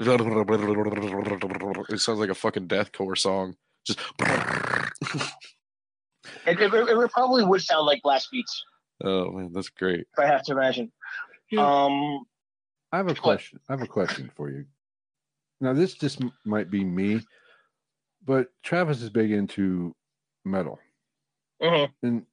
It 1.88 2.00
sounds 2.00 2.20
like 2.20 2.30
a 2.30 2.34
fucking 2.34 2.68
deathcore 2.68 3.16
song. 3.16 3.56
Just 3.86 3.98
It, 6.46 6.60
it, 6.60 6.72
it 6.72 7.10
probably 7.12 7.44
would 7.44 7.62
sound 7.62 7.86
like 7.86 8.02
blast 8.02 8.30
beats, 8.30 8.64
oh 9.02 9.30
man, 9.30 9.52
that's 9.52 9.68
great. 9.68 10.00
if 10.00 10.18
I 10.18 10.26
have 10.26 10.42
to 10.44 10.52
imagine. 10.52 10.90
Yeah. 11.50 11.84
Um, 11.84 12.22
I 12.92 12.98
have 12.98 13.08
a 13.08 13.14
question. 13.14 13.60
I 13.68 13.72
have 13.72 13.82
a 13.82 13.86
question 13.86 14.30
for 14.36 14.50
you. 14.50 14.64
Now, 15.60 15.72
this 15.72 15.94
just 15.94 16.20
might 16.44 16.70
be 16.70 16.84
me, 16.84 17.26
but 18.24 18.52
Travis 18.62 19.02
is 19.02 19.10
big 19.10 19.30
into 19.30 19.94
metal. 20.44 20.78
mhm. 21.60 21.94
And 22.02 22.26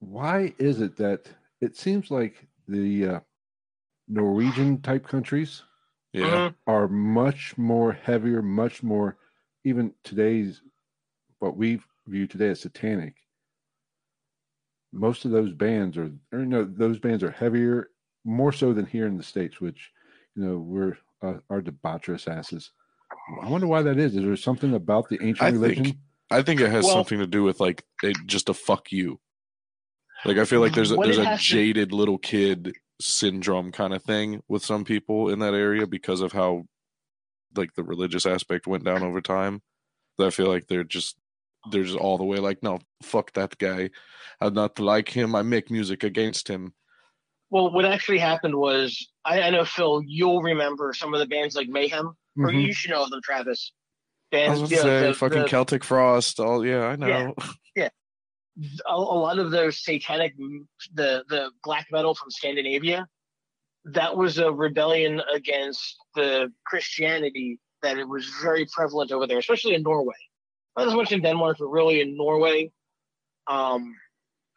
why 0.00 0.54
is 0.58 0.80
it 0.80 0.96
that 0.96 1.30
it 1.60 1.76
seems 1.76 2.10
like 2.10 2.46
the 2.68 3.06
uh, 3.06 3.20
Norwegian 4.08 4.82
type 4.82 5.06
countries 5.06 5.64
Yeah, 6.12 6.42
Mhm. 6.46 6.54
are 6.66 6.88
much 6.88 7.58
more 7.58 7.92
heavier, 7.92 8.42
much 8.42 8.82
more, 8.82 9.18
even 9.64 9.94
today's, 10.04 10.62
what 11.40 11.56
we 11.56 11.80
view 12.06 12.26
today 12.26 12.50
as 12.50 12.60
satanic. 12.60 13.16
Most 14.92 15.24
of 15.26 15.30
those 15.30 15.52
bands 15.52 15.98
are, 15.98 16.10
or 16.32 16.46
no, 16.46 16.64
those 16.64 16.98
bands 16.98 17.22
are 17.22 17.30
heavier, 17.30 17.90
more 18.24 18.52
so 18.52 18.72
than 18.72 18.86
here 18.86 19.06
in 19.06 19.16
the 19.18 19.22
States, 19.22 19.60
which, 19.60 19.92
you 20.34 20.42
know, 20.44 20.58
we're 20.58 20.96
uh, 21.24 21.34
our 21.50 21.60
debaucherous 21.62 22.28
asses. 22.28 22.70
I 23.42 23.48
wonder 23.48 23.66
why 23.66 23.82
that 23.82 23.98
is. 23.98 24.16
Is 24.16 24.22
there 24.24 24.36
something 24.36 24.74
about 24.74 25.08
the 25.08 25.18
ancient 25.22 25.42
I 25.42 25.50
religion? 25.50 25.84
think 25.84 25.96
I 26.30 26.42
think 26.42 26.60
it 26.60 26.70
has 26.70 26.84
Well- 26.84 26.94
something 26.94 27.18
to 27.18 27.26
do 27.26 27.42
with 27.42 27.60
like 27.60 27.84
it, 28.02 28.16
just 28.26 28.48
a 28.48 28.54
fuck 28.54 28.92
you. 28.92 29.20
Like 30.24 30.38
I 30.38 30.44
feel 30.44 30.60
like 30.60 30.72
there's 30.74 30.90
a, 30.90 30.96
there's 30.96 31.18
a 31.18 31.24
has 31.24 31.40
to- 31.40 31.44
jaded 31.44 31.92
little 31.92 32.18
kid 32.18 32.74
syndrome 33.00 33.72
kind 33.72 33.92
of 33.92 34.02
thing 34.02 34.42
with 34.48 34.64
some 34.64 34.84
people 34.84 35.28
in 35.28 35.40
that 35.40 35.54
area 35.54 35.86
because 35.86 36.20
of 36.20 36.32
how 36.32 36.64
like 37.56 37.74
the 37.74 37.82
religious 37.84 38.24
aspect 38.26 38.66
went 38.66 38.84
down 38.84 39.02
over 39.02 39.20
time. 39.20 39.62
That 40.18 40.26
I 40.28 40.30
feel 40.30 40.48
like 40.48 40.66
they're 40.66 40.84
just 40.84 41.16
they're 41.70 41.84
just 41.84 41.98
all 41.98 42.18
the 42.18 42.24
way 42.24 42.38
like 42.38 42.62
no 42.62 42.78
fuck 43.02 43.32
that 43.34 43.58
guy. 43.58 43.90
I'm 44.40 44.54
not 44.54 44.78
like 44.78 45.08
him. 45.10 45.34
I 45.34 45.42
make 45.42 45.70
music 45.70 46.02
against 46.04 46.48
him. 46.48 46.74
Well, 47.54 47.70
what 47.72 47.84
actually 47.84 48.18
happened 48.18 48.56
was, 48.56 48.86
I, 49.24 49.42
I 49.42 49.50
know, 49.50 49.64
Phil, 49.64 50.02
you'll 50.04 50.42
remember 50.42 50.92
some 50.92 51.14
of 51.14 51.20
the 51.20 51.26
bands 51.26 51.54
like 51.54 51.68
Mayhem, 51.68 52.06
or 52.36 52.48
Mhm. 52.50 52.66
you 52.66 52.72
should 52.74 52.90
know 52.90 53.04
of 53.04 53.10
them, 53.10 53.20
Travis. 53.22 53.72
I 54.32 54.36
Bands, 54.36 54.60
was 54.62 54.70
you 54.72 54.76
know, 54.78 54.82
say 54.82 55.06
the- 55.06 55.14
fucking 55.14 55.42
the- 55.42 55.48
Celtic 55.48 55.84
Frost. 55.84 56.40
All 56.40 56.66
yeah, 56.66 56.86
I 56.92 56.96
know. 56.96 57.32
Yeah. 57.76 57.88
a, 58.88 58.94
a 58.94 59.18
lot 59.26 59.38
of 59.38 59.52
those 59.52 59.74
satanic 59.84 60.32
the 60.94 61.24
the 61.28 61.50
black 61.62 61.86
metal 61.92 62.14
from 62.14 62.30
Scandinavia 62.30 63.06
that 63.84 64.16
was 64.16 64.38
a 64.38 64.50
rebellion 64.50 65.20
against 65.32 65.96
the 66.16 66.52
Christianity 66.66 67.58
that 67.82 67.98
it 67.98 68.08
was 68.08 68.24
very 68.42 68.64
prevalent 68.76 69.10
over 69.12 69.26
there 69.26 69.38
especially 69.38 69.74
in 69.74 69.82
Norway 69.82 70.14
not 70.76 70.86
as 70.88 70.94
much 70.94 71.10
in 71.12 71.20
Denmark 71.20 71.56
but 71.58 71.66
really 71.78 72.00
in 72.00 72.16
Norway 72.16 72.70
um 73.48 73.94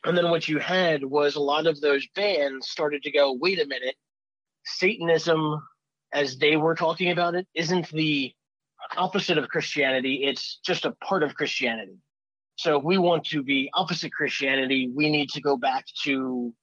and 0.08 0.18
then 0.18 0.30
what 0.30 0.48
you 0.48 0.60
had 0.60 1.04
was 1.04 1.36
a 1.36 1.40
lot 1.40 1.68
of 1.68 1.80
those 1.82 2.08
bands 2.16 2.70
started 2.70 3.04
to 3.04 3.12
go 3.12 3.34
wait 3.34 3.60
a 3.60 3.68
minute 3.68 3.96
Satanism 4.64 5.62
as 6.14 6.38
they 6.38 6.56
were 6.56 6.76
talking 6.76 7.12
about 7.12 7.36
it 7.36 7.48
isn't 7.54 7.90
the 7.90 8.34
opposite 8.96 9.38
of 9.38 9.50
Christianity 9.50 10.24
it's 10.24 10.60
just 10.64 10.86
a 10.86 10.92
part 10.92 11.24
of 11.24 11.36
Christianity 11.36 12.00
so 12.58 12.80
if 12.80 12.84
we 12.84 12.98
want 12.98 13.24
to 13.26 13.44
be 13.44 13.70
opposite 13.74 14.12
Christianity, 14.12 14.92
we 14.94 15.10
need 15.10 15.30
to 15.30 15.42
go 15.42 15.58
back 15.58 15.86
to 16.04 16.54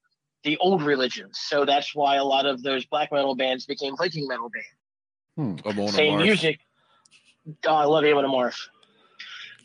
the 0.43 0.57
old 0.59 0.83
religions. 0.83 1.39
So 1.41 1.65
that's 1.65 1.95
why 1.95 2.16
a 2.16 2.25
lot 2.25 2.47
of 2.47 2.62
those 2.62 2.85
black 2.85 3.12
metal 3.12 3.37
bands 3.37 3.65
became 3.65 3.97
Viking 3.97 4.27
metal 4.27 4.51
bands. 4.51 5.62
Hmm. 5.62 5.87
Same 5.87 6.19
music. 6.19 6.61
Oh, 7.66 7.75
I 7.75 7.85
love 7.85 8.05
Amon 8.05 8.25
Amarth. 8.25 8.59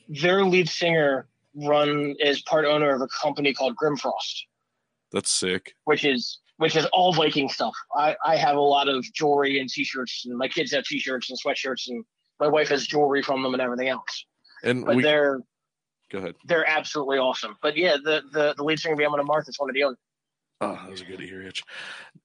Their 0.08 0.46
lead 0.46 0.70
singer 0.70 1.28
run 1.56 2.16
is 2.20 2.42
part 2.44 2.66
owner 2.66 2.94
of 2.94 3.02
a 3.02 3.08
company 3.08 3.54
called 3.54 3.76
Grimfrost, 3.82 4.44
That's 5.12 5.30
sick. 5.32 5.74
which 5.86 6.06
is 6.06 6.40
which 6.58 6.76
is 6.76 6.86
all 6.92 7.14
Viking 7.14 7.48
stuff. 7.48 7.74
I, 7.96 8.16
I 8.26 8.36
have 8.36 8.58
a 8.58 8.62
lot 8.62 8.90
of 8.90 9.04
jewelry 9.14 9.60
and 9.60 9.70
t-shirts, 9.70 10.24
and 10.26 10.38
my 10.38 10.50
kids 10.50 10.74
have 10.74 10.84
t-shirts 10.84 11.30
and 11.30 11.40
sweatshirts, 11.40 11.88
and 11.88 12.04
my 12.40 12.48
wife 12.48 12.68
has 12.68 12.86
jewelry 12.86 13.22
from 13.24 13.42
them 13.44 13.54
and 13.54 13.62
everything 13.62 13.88
else. 13.88 14.26
And 14.64 14.86
But 14.86 14.98
we 14.98 15.04
they're 15.04 15.40
go 16.12 16.18
ahead. 16.18 16.36
they're 16.46 16.68
absolutely 16.70 17.18
awesome. 17.18 17.56
But 17.62 17.78
yeah, 17.78 17.96
the 18.04 18.22
the, 18.34 18.54
the 18.58 18.64
lead 18.64 18.80
singer 18.80 18.96
of 18.96 19.00
Amon 19.00 19.26
Amarth 19.26 19.48
is 19.48 19.56
one 19.58 19.70
of 19.70 19.74
the 19.74 19.84
owners. 19.86 19.98
Oh, 20.62 20.68
ah, 20.78 20.82
that 20.84 20.92
was 20.92 21.00
a 21.02 21.06
good 21.06 21.22
ear 21.22 21.42
itch. 21.44 21.64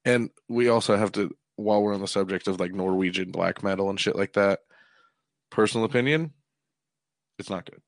And 0.04 0.30
we 0.48 0.68
also 0.68 0.96
have 0.96 1.12
to 1.12 1.30
while 1.54 1.80
we're 1.80 1.94
on 1.94 2.00
the 2.00 2.08
subject 2.08 2.48
of 2.48 2.58
like 2.58 2.72
Norwegian 2.72 3.30
black 3.30 3.62
metal 3.62 3.88
and 3.88 4.00
shit 4.00 4.16
like 4.16 4.32
that, 4.32 4.58
personal 5.50 5.84
opinion, 5.86 6.32
it's 7.38 7.48
not 7.50 7.70
good. 7.70 7.80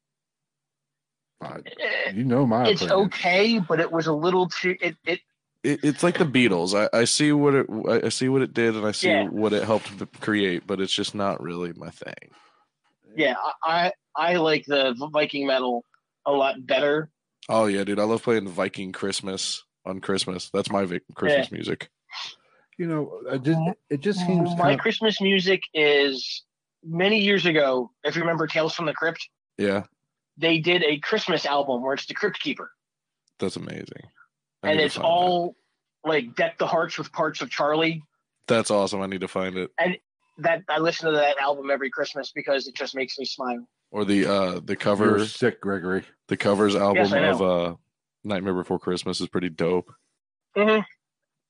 I- 1.40 1.60
you 2.14 2.24
know 2.24 2.46
my 2.46 2.68
It's 2.68 2.82
opinion. 2.82 3.06
okay, 3.06 3.58
but 3.58 3.80
it 3.80 3.90
was 3.90 4.06
a 4.06 4.12
little 4.12 4.48
too. 4.48 4.76
It, 4.80 4.96
it 5.06 5.20
It, 5.62 5.80
it's 5.82 6.02
like 6.02 6.18
the 6.18 6.24
Beatles. 6.24 6.74
I, 6.74 6.88
I 6.96 7.04
see 7.04 7.32
what 7.32 7.54
it 7.54 7.66
I- 7.88 8.06
I 8.06 8.08
see 8.10 8.28
what 8.28 8.42
it 8.42 8.54
did 8.54 8.76
and 8.76 8.86
I 8.86 8.92
see 8.92 9.08
Yeah. 9.08 9.24
what 9.28 9.52
it 9.52 9.64
helped 9.64 9.90
create, 10.20 10.66
but 10.66 10.80
it's 10.80 10.92
just 10.94 11.14
not 11.14 11.42
really 11.42 11.72
my 11.76 11.90
thing. 11.90 12.30
yeah, 13.16 13.34
I 13.64 13.92
I 14.16 14.32
I 14.32 14.36
like 14.36 14.64
the 14.66 14.94
Viking 15.12 15.46
metal 15.46 15.84
a 16.24 16.32
lot 16.32 16.64
better. 16.66 17.10
Oh 17.48 17.66
yeah, 17.66 17.84
dude, 17.84 18.00
I 18.00 18.04
love 18.04 18.22
playing 18.22 18.48
Viking 18.48 18.92
Christmas 18.92 19.62
on 19.84 20.00
Christmas. 20.00 20.50
That's 20.52 20.70
my 20.70 20.84
Vic- 20.84 21.04
Christmas 21.14 21.52
music. 21.52 21.88
You 22.78 22.86
know, 22.88 23.20
I 23.30 23.38
just, 23.38 23.60
it 23.88 24.00
just 24.00 24.18
seems 24.26 24.50
My 24.56 24.62
kind 24.64 24.74
of, 24.74 24.80
Christmas 24.80 25.20
music 25.20 25.62
is 25.72 26.42
many 26.84 27.18
years 27.20 27.46
ago. 27.46 27.90
If 28.04 28.16
you 28.16 28.20
remember 28.22 28.46
Tales 28.46 28.74
from 28.74 28.84
the 28.86 28.92
Crypt, 28.92 29.28
Yeah, 29.56 29.84
they 30.36 30.58
did 30.58 30.82
a 30.84 30.98
Christmas 30.98 31.46
album 31.46 31.82
where 31.82 31.94
it's 31.94 32.06
the 32.06 32.14
Crypt 32.14 32.40
Keeper, 32.40 32.70
that's 33.38 33.56
amazing. 33.56 34.02
I 34.62 34.70
and 34.72 34.80
it's 34.80 34.94
find 34.94 35.04
that. 35.04 35.08
all 35.08 35.56
like 36.04 36.34
deck 36.36 36.58
the 36.58 36.66
hearts 36.66 36.98
with 36.98 37.12
parts 37.12 37.40
of 37.42 37.50
Charlie. 37.50 38.02
That's 38.48 38.70
awesome. 38.70 39.00
I 39.02 39.06
need 39.06 39.20
to 39.22 39.28
find 39.28 39.56
it. 39.56 39.70
And 39.78 39.98
that 40.38 40.62
I 40.68 40.78
listen 40.78 41.10
to 41.10 41.16
that 41.16 41.38
album 41.38 41.70
every 41.70 41.90
Christmas 41.90 42.30
because 42.34 42.66
it 42.66 42.74
just 42.74 42.94
makes 42.94 43.18
me 43.18 43.24
smile. 43.24 43.66
Or 43.90 44.04
the 44.04 44.26
uh 44.26 44.50
the 44.60 44.72
you're 44.72 44.76
cover 44.76 45.24
sick, 45.26 45.60
Gregory. 45.60 46.04
the 46.28 46.36
covers 46.36 46.74
album 46.76 47.06
Yes, 47.10 47.34
of 47.34 47.42
uh 47.42 47.74
Nightmare 48.24 48.54
Before 48.54 48.78
Christmas 48.78 49.20
is 49.20 49.28
pretty 49.28 49.48
dope. 49.48 49.92
hmm 50.56 50.80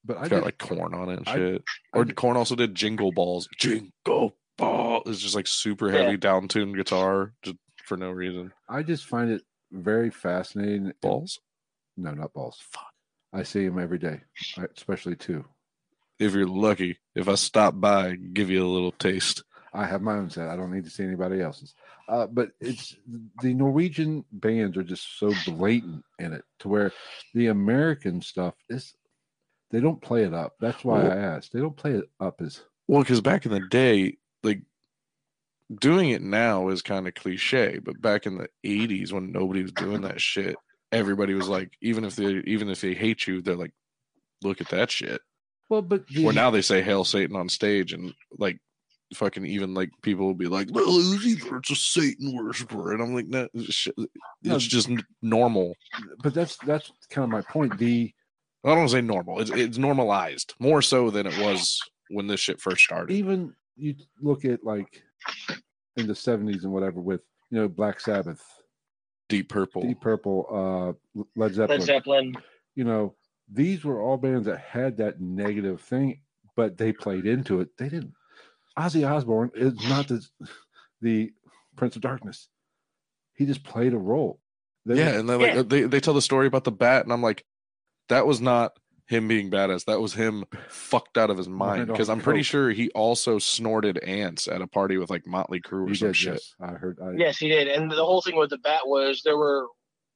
But 0.04 0.18
I 0.18 0.20
It's 0.20 0.28
got 0.28 0.36
just, 0.36 0.44
like 0.44 0.58
Korn 0.58 0.94
on 0.94 1.08
it 1.10 1.18
and 1.18 1.28
I- 1.28 1.34
shit. 1.34 1.64
I 1.94 1.98
or 1.98 2.04
Korn 2.06 2.36
also 2.36 2.54
did 2.54 2.74
Jingle 2.74 3.12
Balls. 3.12 3.48
Jingle 3.58 4.36
Ball 4.58 5.02
is 5.06 5.20
just 5.20 5.34
like 5.34 5.46
super 5.46 5.90
Yeah. 5.92 6.02
heavy 6.02 6.16
down 6.16 6.48
tuned 6.48 6.76
guitar 6.76 7.32
just 7.42 7.56
for 7.86 7.96
no 7.96 8.10
reason. 8.10 8.52
I 8.68 8.82
just 8.82 9.06
find 9.06 9.30
it 9.30 9.42
very 9.72 10.10
fascinating. 10.10 10.92
Balls. 11.00 11.40
No, 11.96 12.12
not 12.12 12.32
balls. 12.32 12.58
Fuck. 12.72 12.92
I 13.32 13.42
see 13.42 13.66
them 13.66 13.78
every 13.78 13.98
day, 13.98 14.20
especially 14.76 15.16
two. 15.16 15.44
If 16.18 16.32
you're 16.34 16.46
lucky, 16.46 16.98
if 17.14 17.28
I 17.28 17.34
stop 17.34 17.78
by, 17.78 18.14
give 18.16 18.48
you 18.50 18.64
a 18.64 18.68
little 18.68 18.92
taste. 18.92 19.42
I 19.74 19.84
have 19.84 20.00
my 20.00 20.14
own 20.14 20.30
set. 20.30 20.48
I 20.48 20.56
don't 20.56 20.72
need 20.72 20.84
to 20.84 20.90
see 20.90 21.04
anybody 21.04 21.42
else's. 21.42 21.74
Uh, 22.08 22.26
but 22.26 22.52
it's 22.60 22.96
the 23.42 23.52
Norwegian 23.52 24.24
bands 24.32 24.76
are 24.78 24.82
just 24.82 25.18
so 25.18 25.34
blatant 25.46 26.02
in 26.18 26.32
it 26.32 26.44
to 26.60 26.68
where 26.68 26.92
the 27.34 27.48
American 27.48 28.22
stuff 28.22 28.54
is 28.70 28.94
they 29.70 29.80
don't 29.80 30.00
play 30.00 30.22
it 30.22 30.32
up. 30.32 30.54
That's 30.60 30.82
why 30.84 31.02
Well- 31.02 31.12
I 31.12 31.16
asked. 31.16 31.52
They 31.52 31.60
don't 31.60 31.76
play 31.76 31.92
it 31.92 32.08
up 32.20 32.40
as 32.40 32.62
Well, 32.88 33.02
because 33.02 33.20
back 33.20 33.44
in 33.44 33.52
the 33.52 33.60
day, 33.60 34.16
like 34.42 34.62
doing 35.74 36.10
it 36.10 36.22
now 36.22 36.68
is 36.68 36.82
kind 36.82 37.08
of 37.08 37.14
cliche, 37.14 37.78
but 37.82 38.00
back 38.00 38.26
in 38.26 38.38
the 38.38 38.48
'80s 38.64 39.12
when 39.12 39.32
nobody 39.32 39.62
was 39.62 39.72
doing 39.72 40.02
that 40.02 40.20
shit, 40.20 40.56
everybody 40.92 41.34
was 41.34 41.48
like, 41.48 41.70
even 41.80 42.04
if 42.04 42.16
they 42.16 42.42
even 42.46 42.68
if 42.68 42.80
they 42.80 42.94
hate 42.94 43.26
you, 43.26 43.42
they're 43.42 43.56
like, 43.56 43.72
look 44.42 44.60
at 44.60 44.68
that 44.70 44.90
shit. 44.90 45.20
well. 45.68 45.82
But 45.82 46.06
the, 46.08 46.24
Where 46.24 46.34
now 46.34 46.50
they 46.50 46.62
say 46.62 46.82
"Hail 46.82 47.04
Satan" 47.04 47.36
on 47.36 47.48
stage, 47.48 47.92
and 47.92 48.14
like 48.38 48.58
fucking 49.14 49.46
even 49.46 49.72
like 49.74 49.90
people 50.02 50.26
will 50.26 50.34
be 50.34 50.48
like, 50.48 50.68
"Well, 50.72 50.84
it's 50.88 51.24
either 51.24 51.56
it's 51.56 51.70
a 51.70 51.76
Satan 51.76 52.36
worshiper," 52.36 52.92
and 52.92 53.02
I'm 53.02 53.14
like, 53.14 53.26
"No, 53.26 53.48
it's 53.54 53.74
shit- 53.74 53.94
it's 53.98 54.08
No. 54.42 54.58
just 54.58 54.90
normal." 55.22 55.74
but 56.22 56.34
that's 56.34 56.56
that's 56.58 56.90
kind 57.10 57.24
of 57.24 57.30
my 57.30 57.42
point. 57.42 57.78
The 57.78 58.12
I 58.64 58.68
don't 58.70 58.78
want 58.78 58.90
to 58.90 58.96
say 58.96 59.00
normal. 59.00 59.40
It's 59.40 59.50
it's 59.50 59.78
normalized 59.78 60.54
more 60.58 60.82
so 60.82 61.10
than 61.10 61.26
it 61.26 61.38
was 61.38 61.80
when 62.10 62.26
this 62.26 62.40
shit 62.40 62.60
first 62.60 62.82
started. 62.84 63.14
even 63.14 63.54
you 63.76 63.94
look 64.20 64.44
at 64.44 64.64
like 64.64 65.02
in 65.96 66.06
the 66.06 66.14
seventies 66.14 66.64
and 66.64 66.72
whatever 66.72 67.00
with 67.00 67.20
you 67.50 67.58
know 67.58 67.68
Black 67.68 68.00
Sabbath, 68.00 68.42
Deep 69.28 69.48
Purple. 69.48 69.82
Deep 69.82 70.00
Purple, 70.00 70.46
uh, 71.16 71.22
Led 71.36 71.54
Zeppelin. 71.54 71.80
Led 71.80 71.86
Zeppelin. 71.86 72.34
you 72.74 72.84
know, 72.84 73.14
these 73.52 73.84
were 73.84 74.00
all 74.00 74.16
bands 74.16 74.46
that 74.46 74.58
had 74.58 74.96
that 74.98 75.20
negative 75.20 75.80
thing, 75.80 76.20
but 76.56 76.76
they 76.76 76.92
played 76.92 77.26
into 77.26 77.60
it. 77.60 77.68
They 77.78 77.88
didn't. 77.88 78.12
Ozzy 78.78 79.08
Osbourne 79.10 79.50
is 79.54 79.74
not 79.88 80.08
the 80.08 80.26
the 81.00 81.32
Prince 81.76 81.96
of 81.96 82.02
Darkness. 82.02 82.48
He 83.34 83.46
just 83.46 83.64
played 83.64 83.92
a 83.94 83.98
role. 83.98 84.40
They 84.84 84.96
yeah, 84.98 85.12
were- 85.12 85.18
and 85.20 85.28
then 85.28 85.40
like 85.40 85.54
Yeah. 85.54 85.62
they 85.62 85.82
they 85.84 86.00
tell 86.00 86.14
the 86.14 86.22
story 86.22 86.46
about 86.46 86.64
the 86.64 86.72
bat, 86.72 87.04
and 87.04 87.12
I'm 87.12 87.22
like, 87.22 87.44
that 88.08 88.26
was 88.26 88.40
not 88.40 88.78
him 89.06 89.28
being 89.28 89.50
badass. 89.50 89.84
That 89.84 90.00
was 90.00 90.14
him 90.14 90.44
fucked 90.68 91.16
out 91.16 91.30
of 91.30 91.38
his 91.38 91.48
mind. 91.48 91.78
Mind 91.78 91.86
Because 91.88 92.08
I'm 92.10 92.20
pretty 92.20 92.40
coke. 92.40 92.46
sure 92.46 92.70
he 92.70 92.90
also 92.90 93.38
snorted 93.38 93.98
ants 93.98 94.48
at 94.48 94.60
a 94.62 94.66
party 94.66 94.98
with 94.98 95.10
like 95.10 95.26
Motley 95.26 95.60
Crue 95.60 95.86
or 95.86 95.88
he 95.88 95.94
some 95.94 96.08
did. 96.08 96.16
shit. 96.16 96.32
Yes, 96.34 96.54
I 96.60 96.72
heard. 96.72 96.98
I, 97.02 97.12
Yes, 97.16 97.38
he 97.38 97.48
did. 97.48 97.68
And 97.68 97.90
the 97.90 98.04
whole 98.04 98.20
thing 98.20 98.36
with 98.36 98.50
the 98.50 98.58
bat 98.58 98.82
was 98.84 99.22
there 99.24 99.36
were 99.36 99.66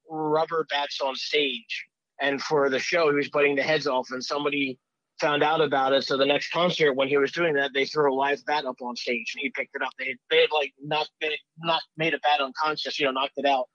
rubber 0.08 0.66
bats 0.70 1.00
on 1.00 1.14
stage, 1.14 1.86
and 2.20 2.42
for 2.42 2.68
the 2.68 2.78
show, 2.80 3.08
he 3.10 3.14
was 3.14 3.28
biting 3.30 3.54
the 3.56 3.62
heads 3.62 3.86
off, 3.86 4.08
and 4.10 4.22
somebody 4.24 4.78
found 5.20 5.42
out 5.42 5.60
about 5.60 5.92
it. 5.92 6.02
So 6.02 6.16
the 6.16 6.26
next 6.26 6.50
concert, 6.50 6.94
when 6.94 7.06
he 7.06 7.16
was 7.16 7.30
doing 7.30 7.54
that, 7.54 7.72
they 7.74 7.84
threw 7.84 8.12
a 8.12 8.14
live 8.14 8.44
bat 8.46 8.64
up 8.64 8.76
on 8.82 8.96
stage, 8.96 9.32
and 9.34 9.40
he 9.40 9.50
picked 9.50 9.76
it 9.76 9.82
up. 9.82 9.92
They 9.98 10.16
they 10.30 10.40
had 10.40 10.50
like 10.52 10.72
knocked 10.82 11.10
they 11.20 11.38
not 11.58 11.82
made 11.96 12.14
a 12.14 12.18
bat 12.18 12.40
unconscious, 12.40 12.98
you 12.98 13.06
know, 13.06 13.12
knocked 13.12 13.34
it 13.36 13.46
out 13.46 13.66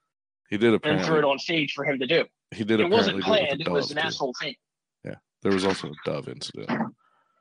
He 0.49 0.57
did 0.57 0.73
a 0.73 0.87
and 0.89 1.03
threw 1.05 1.19
it 1.19 1.23
on 1.23 1.39
stage 1.39 1.71
for 1.73 1.85
him 1.85 1.99
to 1.99 2.07
do. 2.07 2.25
He 2.51 2.63
did 2.65 2.79
It 2.81 2.89
wasn't 2.89 3.21
planned; 3.23 3.61
it 3.61 3.67
it 3.67 3.71
was 3.71 3.91
an 3.91 3.95
dove, 3.97 4.03
too. 4.03 4.07
asshole 4.07 4.35
thing. 4.41 4.55
There 5.45 5.53
was 5.53 5.63
also 5.63 5.89
a 5.89 5.93
dove 6.09 6.27
incident. 6.27 6.67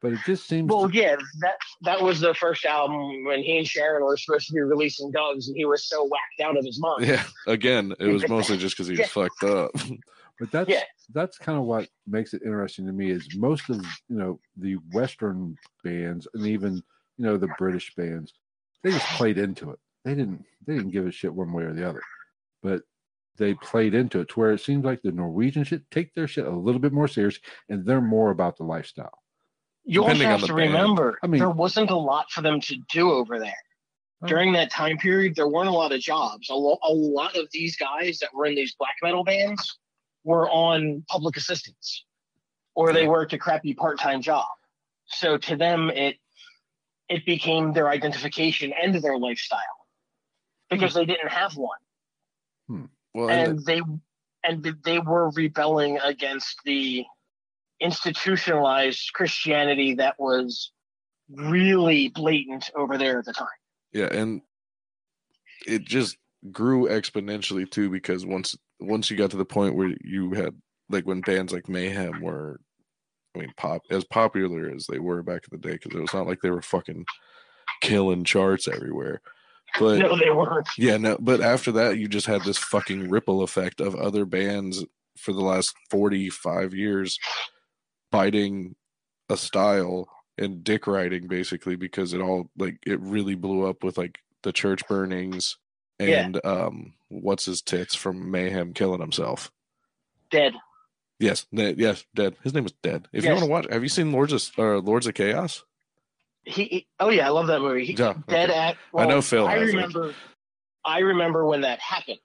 but 0.03 0.13
it 0.13 0.19
just 0.27 0.47
seems. 0.47 0.69
Well, 0.71 0.91
to- 0.91 0.95
yeah, 0.95 1.17
that 1.41 1.55
that 1.81 2.03
was 2.03 2.21
the 2.21 2.35
first 2.35 2.67
album 2.67 3.25
when 3.25 3.43
he 3.43 3.57
and 3.57 3.67
Sharon 3.67 4.05
were 4.05 4.15
supposed 4.19 4.47
to 4.49 4.53
be 4.53 4.61
releasing 4.61 5.11
Doves, 5.11 5.49
and 5.49 5.57
he 5.57 5.65
was 5.65 5.89
so 5.89 6.05
whacked 6.05 6.41
out 6.47 6.59
of 6.59 6.67
his 6.67 6.79
mind. 6.79 7.07
Yeah, 7.07 7.25
again, 7.47 7.95
it 7.99 8.09
was 8.09 8.29
mostly 8.29 8.59
just 8.59 8.77
because 8.77 8.89
he 8.89 8.93
was 8.93 8.99
Yeah. 9.01 9.07
fucked 9.07 9.43
up. 9.43 9.71
but 10.39 10.51
that's 10.51 10.69
Yeah. 10.69 10.83
that's 11.15 11.39
kind 11.39 11.57
of 11.59 11.65
what 11.65 11.89
makes 12.07 12.35
it 12.35 12.43
interesting 12.45 12.85
to 12.87 12.93
me 12.93 13.11
is 13.11 13.27
most 13.37 13.71
of 13.71 13.77
you 14.11 14.17
know 14.17 14.39
the 14.59 14.75
Western 14.93 15.57
bands 15.83 16.29
and 16.35 16.47
even 16.47 16.75
you 16.75 17.25
know 17.25 17.39
the 17.39 17.49
British 17.57 17.95
bands, 17.95 18.35
they 18.83 18.91
just 18.91 19.07
played 19.17 19.39
into 19.39 19.71
it. 19.71 19.79
They 20.05 20.15
didn't 20.15 20.45
they 20.67 20.75
didn't 20.75 20.91
give 20.91 21.07
a 21.07 21.11
shit 21.11 21.33
one 21.33 21.55
way 21.55 21.63
or 21.65 21.73
the 21.73 21.89
other, 21.89 22.03
but 22.63 22.83
they 23.37 23.55
played 23.55 23.95
into 23.95 24.21
it 24.21 24.29
to 24.29 24.41
where 24.41 24.53
it 24.53 24.61
seems 24.61 24.85
like 24.85 25.03
the 25.03 25.13
Norwegian 25.13 25.65
should 25.65 25.91
take 25.91 26.15
their 26.15 26.29
shit 26.29 26.47
a 26.47 26.51
little 26.51 26.81
bit 26.81 26.93
more 26.93 27.09
serious 27.09 27.39
and 27.69 27.85
they're 27.85 28.01
more 28.01 28.31
about 28.31 28.57
the 28.57 28.65
lifestyle. 28.65 29.23
You 29.85 30.05
also 30.05 30.25
have 30.25 30.41
to 30.41 30.55
band. 30.55 30.73
remember 30.73 31.19
I 31.23 31.27
mean- 31.27 31.41
there 31.41 31.51
wasn't 31.51 31.91
a 31.91 31.97
lot 31.97 32.31
for 32.31 32.43
them 32.43 32.61
to 32.63 32.77
do 32.91 33.11
over 33.11 33.39
there. 33.39 33.55
Oh. 34.23 34.27
During 34.27 34.53
that 34.53 34.71
time 34.71 34.97
period, 34.97 35.35
there 35.35 35.49
weren't 35.49 35.69
a 35.69 35.73
lot 35.73 35.93
of 35.93 36.01
jobs. 36.01 36.49
A, 36.49 36.55
lo- 36.55 36.79
a 36.83 36.93
lot 36.93 37.37
of 37.37 37.49
these 37.53 37.77
guys 37.77 38.19
that 38.21 38.33
were 38.33 38.47
in 38.47 38.55
these 38.55 38.75
black 38.77 38.95
metal 39.03 39.25
bands 39.25 39.79
were 40.23 40.49
on 40.51 41.05
public 41.09 41.37
assistance 41.37 42.05
or 42.75 42.93
they 42.93 43.07
worked 43.07 43.33
a 43.33 43.39
crappy 43.39 43.75
part-time 43.75 44.21
job. 44.21 44.47
So 45.07 45.37
to 45.37 45.57
them 45.57 45.91
it 45.91 46.17
it 47.09 47.27
became 47.27 47.73
their 47.73 47.89
identification 47.89 48.73
and 48.81 48.95
their 48.95 49.19
lifestyle 49.19 49.61
because 50.71 50.93
hmm. 50.93 51.01
they 51.01 51.05
didn't 51.05 51.29
have 51.29 51.55
one. 51.57 51.79
Hmm. 52.69 52.85
Well, 53.15 53.31
and 53.31 53.49
and 53.49 53.65
they 53.65 53.81
and 54.43 54.77
they 54.85 54.99
were 54.99 55.31
rebelling 55.31 55.99
against 56.05 56.59
the 56.65 57.05
institutionalized 57.81 59.13
Christianity 59.15 59.95
that 59.95 60.17
was 60.19 60.73
really 61.31 62.09
blatant 62.09 62.71
over 62.77 62.99
there 62.99 63.19
at 63.19 63.25
the 63.25 63.33
time. 63.33 63.49
yeah, 63.93 64.07
and 64.13 64.43
it 65.67 65.85
just 65.85 66.17
grew 66.53 66.89
exponentially 66.89 67.71
too 67.71 67.89
because 67.89 68.27
once 68.27 68.57
once 68.81 69.11
you 69.11 69.17
got 69.17 69.31
to 69.31 69.37
the 69.37 69.45
point 69.45 69.77
where 69.77 69.95
you 70.03 70.33
had 70.35 70.55
like 70.91 71.07
when 71.07 71.21
bands 71.23 71.53
like 71.53 71.69
Mayhem 71.69 72.21
were, 72.21 72.61
I 73.35 73.41
mean, 73.41 73.53
pop 73.57 73.83
as 73.91 74.05
popular 74.05 74.71
as 74.71 74.87
they 74.87 74.99
were 74.99 75.23
back 75.23 75.43
in 75.51 75.59
the 75.59 75.69
day 75.69 75.75
because 75.75 75.97
it 75.97 76.03
was 76.03 76.13
not 76.13 76.27
like 76.27 76.41
they 76.43 76.51
were 76.51 76.63
fucking 76.63 77.07
killing 77.81 78.25
charts 78.25 78.69
everywhere, 78.69 79.23
but 79.79 79.99
no, 79.99 80.17
they 80.17 80.31
weren't. 80.31 80.69
Yeah, 80.79 80.97
no, 80.97 81.17
but 81.21 81.41
after 81.41 81.73
that, 81.73 81.99
you 81.99 82.09
just 82.09 82.27
had 82.27 82.43
this 82.45 82.59
fucking 82.59 83.09
ripple 83.11 83.43
effect 83.43 83.81
of 83.81 83.95
other 83.97 84.25
bands 84.25 84.85
for 85.17 85.33
the 85.33 85.41
last 85.41 85.75
45 85.91 86.75
years 86.75 87.19
biting 88.11 88.75
a 89.29 89.37
style 89.37 90.09
and 90.37 90.65
dick 90.65 90.87
riding 90.87 91.29
basically 91.29 91.77
because 91.77 92.13
it 92.13 92.21
all 92.21 92.51
like 92.59 92.79
it 92.87 93.01
really 93.01 93.35
blew 93.35 93.67
up 93.67 93.85
with 93.85 93.97
like 93.97 94.19
the 94.43 94.53
church 94.53 94.83
burnings 94.89 95.57
Yeah. 95.99 96.25
and 96.25 96.45
um 96.45 96.95
what's 97.09 97.47
his 97.47 97.63
tits 97.63 97.95
from 97.95 98.31
Mayhem 98.31 98.73
killing 98.75 99.01
himself. 99.01 99.51
Dead. 100.31 100.55
Yes, 101.21 101.47
yes, 101.53 102.05
dead. 102.15 102.35
His 102.43 102.53
name 102.53 102.65
was 102.65 102.73
Dead. 102.83 103.07
If 103.13 103.25
you 103.25 103.31
want 103.31 103.45
to 103.45 103.51
watch, 103.51 103.67
have 103.71 103.83
you 103.85 103.89
seen 103.89 104.11
Lords 104.11 104.33
of 104.33 104.51
uh, 104.59 104.79
Lords 104.79 105.07
of 105.07 105.15
Chaos? 105.15 105.63
He, 106.45 106.65
he- 106.65 106.87
oh 107.01 107.11
yeah, 107.11 107.27
I 107.27 107.31
love 107.31 107.47
that 107.49 107.61
movie. 107.61 107.85
He, 107.87 107.95
Yeah, 107.95 108.15
Dead 108.29 108.51
okay. 108.51 108.59
at. 108.59 108.77
I 108.97 109.07
know 109.07 109.23
Phil 109.23 109.47
I 109.47 109.59
has 109.59 109.71
it. 109.71 109.75
remember. 109.77 110.15
I 110.85 110.99
remember 110.99 111.47
when 111.47 111.63
that 111.63 111.81
happened. 111.81 112.19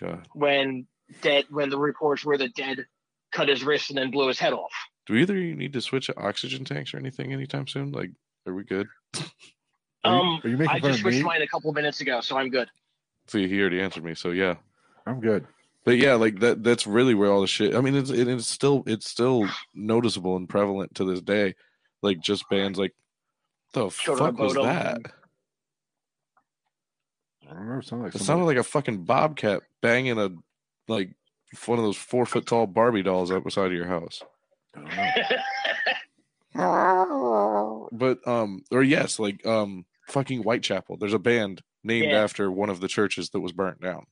God. 0.00 0.26
When 0.32 0.86
dead, 1.20 1.44
when 1.50 1.68
the 1.70 1.78
reports 1.78 2.24
were 2.24 2.38
that 2.38 2.54
Dead 2.54 2.86
cut 3.32 3.48
his 3.48 3.62
wrist 3.62 3.90
and 3.90 3.98
then 3.98 4.10
blew 4.10 4.28
his 4.28 4.38
head 4.38 4.52
off. 4.52 4.72
Do 5.06 5.14
either 5.14 5.36
of 5.36 5.42
you 5.42 5.54
need 5.54 5.72
to 5.74 5.80
switch 5.80 6.08
oxygen 6.16 6.64
tanks 6.64 6.94
or 6.94 6.98
anything 6.98 7.32
anytime 7.32 7.66
soon? 7.66 7.92
Like, 7.92 8.10
are 8.46 8.54
we 8.54 8.64
good? 8.64 8.86
Are 10.02 10.14
you, 10.14 10.20
Um, 10.20 10.40
are 10.42 10.48
you 10.48 10.56
making 10.56 10.76
I 10.76 10.80
fun 10.80 10.90
just 10.92 11.00
of 11.00 11.04
me? 11.06 11.12
switched 11.12 11.26
mine 11.26 11.42
a 11.42 11.46
couple 11.46 11.70
minutes 11.74 12.00
ago, 12.00 12.22
so 12.22 12.38
I'm 12.38 12.48
good. 12.48 12.70
See, 13.26 13.46
he 13.46 13.60
already 13.60 13.82
answered 13.82 14.02
me, 14.02 14.14
so 14.14 14.30
yeah. 14.30 14.54
I'm 15.06 15.20
good. 15.20 15.46
But 15.84 15.98
yeah, 15.98 16.14
like 16.14 16.40
that 16.40 16.64
that's 16.64 16.86
really 16.86 17.14
where 17.14 17.30
all 17.30 17.42
the 17.42 17.46
shit 17.46 17.74
I 17.74 17.80
mean 17.82 17.94
it's 17.94 18.08
it, 18.10 18.26
it's 18.28 18.46
still 18.46 18.82
it's 18.86 19.08
still 19.10 19.46
noticeable 19.74 20.36
and 20.36 20.48
prevalent 20.48 20.94
to 20.94 21.04
this 21.04 21.20
day. 21.20 21.54
Like 22.02 22.20
just 22.20 22.48
bands 22.48 22.78
like 22.78 22.94
the 23.72 23.88
Children 23.90 24.32
fuck 24.36 24.38
was 24.40 24.54
that? 24.54 24.98
I 27.48 27.54
don't 27.54 27.68
know. 27.68 27.78
It 27.78 27.84
sounded 27.86 28.04
like 28.04 28.14
It 28.14 28.20
sounded 28.22 28.44
like 28.44 28.56
a 28.56 28.62
fucking 28.62 29.04
bobcat 29.04 29.62
banging 29.82 30.18
a 30.18 30.30
like 30.88 31.10
one 31.66 31.78
of 31.78 31.84
those 31.84 31.96
four 31.96 32.26
foot 32.26 32.46
tall 32.46 32.66
Barbie 32.66 33.02
dolls 33.02 33.30
up 33.30 33.44
beside 33.44 33.66
of 33.66 33.72
your 33.72 33.86
house. 33.86 34.22
I 34.76 34.80
don't 34.80 34.94
know. 36.54 37.88
But 37.92 38.26
um 38.26 38.62
or 38.70 38.82
yes, 38.82 39.18
like 39.18 39.44
um 39.46 39.84
fucking 40.08 40.42
Whitechapel. 40.42 40.96
There's 40.98 41.14
a 41.14 41.18
band 41.18 41.62
named 41.82 42.10
Yeah. 42.10 42.22
after 42.22 42.50
one 42.50 42.70
of 42.70 42.80
the 42.80 42.88
churches 42.88 43.30
that 43.30 43.40
was 43.40 43.52
burnt 43.52 43.80
down. 43.80 44.04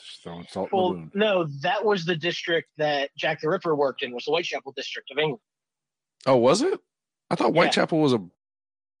Just 0.00 0.22
throwing 0.22 0.46
salt 0.48 0.70
in 0.72 0.76
the 0.76 0.76
well, 0.82 0.92
wound. 0.94 1.10
no, 1.14 1.46
that 1.60 1.84
was 1.84 2.04
the 2.04 2.16
district 2.16 2.68
that 2.78 3.10
Jack 3.16 3.40
the 3.40 3.48
Ripper 3.48 3.74
worked 3.76 4.02
in. 4.02 4.12
Was 4.12 4.24
the 4.24 4.30
Whitechapel 4.32 4.72
district 4.72 5.10
of 5.10 5.18
England? 5.18 5.40
Oh, 6.26 6.36
was 6.36 6.62
it? 6.62 6.80
I 7.30 7.34
thought 7.36 7.54
Yeah. 7.54 7.62
Whitechapel 7.62 7.98
was 8.00 8.12
a 8.12 8.24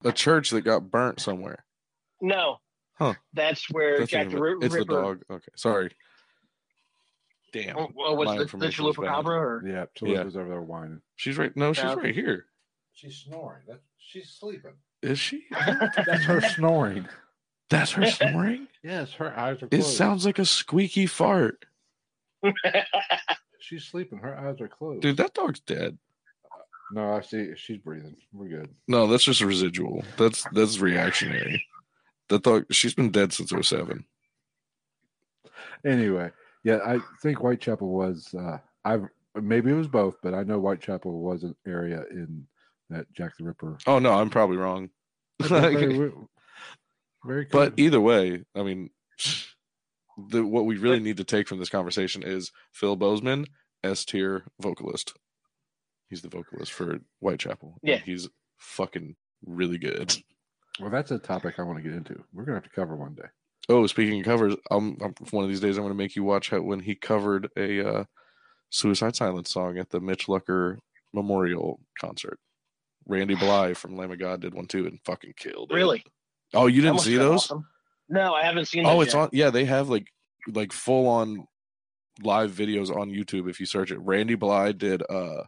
a 0.04 0.12
church 0.12 0.50
that 0.50 0.62
got 0.62 0.90
burnt 0.90 1.20
somewhere. 1.20 1.64
No. 2.20 2.58
Huh. 2.94 3.14
That's 3.32 3.68
where 3.70 3.98
That's 4.00 4.10
Jack 4.10 4.26
even- 4.26 4.36
the 4.36 4.42
Ri- 4.42 4.56
it's 4.62 4.74
the 4.74 4.84
dog. 4.84 5.22
Okay, 5.30 5.52
sorry. 5.56 5.90
Damn. 7.52 7.76
Oh, 7.76 7.90
well, 7.94 8.16
was 8.16 8.26
My 8.26 8.32
the, 8.32 8.36
the 8.38 8.42
information 8.44 8.84
was 8.84 8.96
Chalupa. 8.96 9.06
Cabra 9.08 9.36
or 9.38 9.62
Yeah, 9.66 9.84
so 9.96 10.06
Yeah. 10.06 10.22
was 10.22 10.36
over 10.36 10.48
there 10.48 10.62
whining. 10.62 11.02
She's 11.16 11.36
right. 11.36 11.54
No, 11.56 11.72
she's 11.72 11.84
right 11.94 12.14
here. 12.14 12.46
She's 12.94 13.16
snoring. 13.16 13.62
That's, 13.68 13.82
she's 13.98 14.30
sleeping. 14.30 14.72
Is 15.02 15.18
she? 15.18 15.44
That's 15.50 16.24
her 16.24 16.40
snoring. 16.40 17.06
That's 17.70 17.90
her 17.92 18.06
snoring. 18.06 18.68
Yes, 18.84 19.12
her 19.12 19.38
eyes 19.38 19.62
are 19.62 19.68
It 19.70 19.82
sounds 19.84 20.26
like 20.26 20.40
a 20.40 20.44
squeaky 20.44 21.06
fart, 21.06 21.66
She's 23.60 23.84
sleeping. 23.84 24.18
Her 24.18 24.36
eyes 24.36 24.60
are 24.60 24.66
closed. 24.66 25.02
dude. 25.02 25.16
That 25.18 25.34
dog's 25.34 25.60
dead. 25.60 25.98
No, 26.92 27.14
I 27.14 27.22
see. 27.22 27.52
She's 27.56 27.78
breathing. 27.78 28.16
We're 28.32 28.48
good. 28.48 28.68
No, 28.86 29.06
that's 29.06 29.24
just 29.24 29.40
residual. 29.40 30.04
That's 30.18 30.44
that's 30.52 30.78
reactionary. 30.78 31.64
That 32.28 32.44
thought 32.44 32.66
She's 32.70 32.94
been 32.94 33.10
dead 33.10 33.32
since 33.32 33.50
07. 33.50 34.04
Anyway, 35.84 36.30
yeah, 36.64 36.78
I 36.84 36.98
think 37.22 37.38
Whitechapel 37.38 37.88
was. 37.88 38.34
uh 38.38 38.58
I've 38.84 39.06
maybe 39.34 39.70
it 39.70 39.74
was 39.74 39.88
both, 39.88 40.16
but 40.22 40.34
I 40.34 40.42
know 40.42 40.58
Whitechapel 40.58 41.20
was 41.20 41.44
an 41.44 41.56
area 41.66 42.04
in 42.10 42.46
that 42.90 43.10
Jack 43.14 43.36
the 43.38 43.44
Ripper. 43.44 43.78
Oh 43.86 43.98
no, 43.98 44.12
I'm 44.12 44.30
probably 44.30 44.58
wrong. 44.58 44.90
very, 45.40 46.12
very 47.24 47.46
but 47.46 47.74
either 47.78 48.00
way, 48.00 48.44
I 48.54 48.62
mean, 48.62 48.90
the 50.28 50.44
what 50.44 50.66
we 50.66 50.76
really 50.76 51.00
need 51.00 51.16
to 51.16 51.24
take 51.24 51.48
from 51.48 51.58
this 51.58 51.70
conversation 51.70 52.22
is 52.22 52.52
Phil 52.72 52.96
Bozeman, 52.96 53.46
S 53.82 54.04
tier 54.04 54.44
vocalist. 54.60 55.14
He's 56.12 56.20
the 56.20 56.28
vocalist 56.28 56.72
for 56.72 56.98
Whitechapel. 57.20 57.78
and 57.82 57.88
Yeah. 57.88 57.96
he's 57.96 58.28
fucking 58.58 59.16
really 59.46 59.78
good. 59.78 60.14
well, 60.78 60.90
that's 60.90 61.10
a 61.10 61.18
topic 61.18 61.54
I 61.58 61.62
want 61.62 61.78
to 61.78 61.82
get 61.82 61.94
into. 61.94 62.22
We're 62.34 62.44
gonna 62.44 62.58
have 62.58 62.64
to 62.64 62.70
cover 62.70 62.94
one 62.96 63.14
day. 63.14 63.28
Oh, 63.70 63.86
speaking 63.86 64.20
of 64.20 64.26
covers, 64.26 64.54
um, 64.70 64.98
um, 65.00 65.14
one 65.30 65.42
of 65.44 65.48
these 65.48 65.60
days 65.60 65.78
I'm 65.78 65.84
going 65.84 65.92
to 65.94 65.98
make 65.98 66.16
you 66.16 66.24
watch 66.24 66.50
how 66.50 66.60
when 66.60 66.80
he 66.80 66.94
covered 66.96 67.48
a 67.56 67.80
uh, 68.00 68.04
Suicide 68.70 69.14
Silence 69.16 69.50
song 69.52 69.78
at 69.78 69.88
the 69.88 70.00
Mitch 70.00 70.26
Lucker 70.26 70.78
Memorial 71.14 71.80
concert. 71.98 72.38
Randy 73.06 73.34
Blythe 73.40 73.76
from 73.76 73.96
Lamb 73.96 74.10
of 74.10 74.18
God 74.18 74.40
did 74.42 74.52
one 74.52 74.66
too 74.66 74.86
and 74.86 74.98
fucking 75.06 75.34
killed 75.36 75.70
it. 75.70 75.74
really? 75.76 76.04
Oh, 76.52 76.66
you 76.66 76.82
didn't 76.82 77.00
see 77.00 77.16
those? 77.16 77.44
awesome. 77.44 77.66
No, 78.10 78.34
I 78.34 78.42
haven't 78.42 78.66
seen. 78.66 78.84
Oh, 78.84 79.00
it's 79.00 79.14
yet. 79.14 79.20
on. 79.22 79.28
Yeah, 79.32 79.48
they 79.50 79.64
have 79.64 79.88
like 79.88 80.08
like 80.52 80.72
full 80.72 81.06
on 81.06 81.46
live 82.22 82.50
videos 82.50 82.94
on 82.94 83.10
YouTube 83.10 83.48
if 83.48 83.58
you 83.60 83.64
search 83.66 83.90
it. 83.92 83.98
Randy 84.00 84.34
Blythe 84.34 84.76
did 84.78 85.02
uh, 85.08 85.44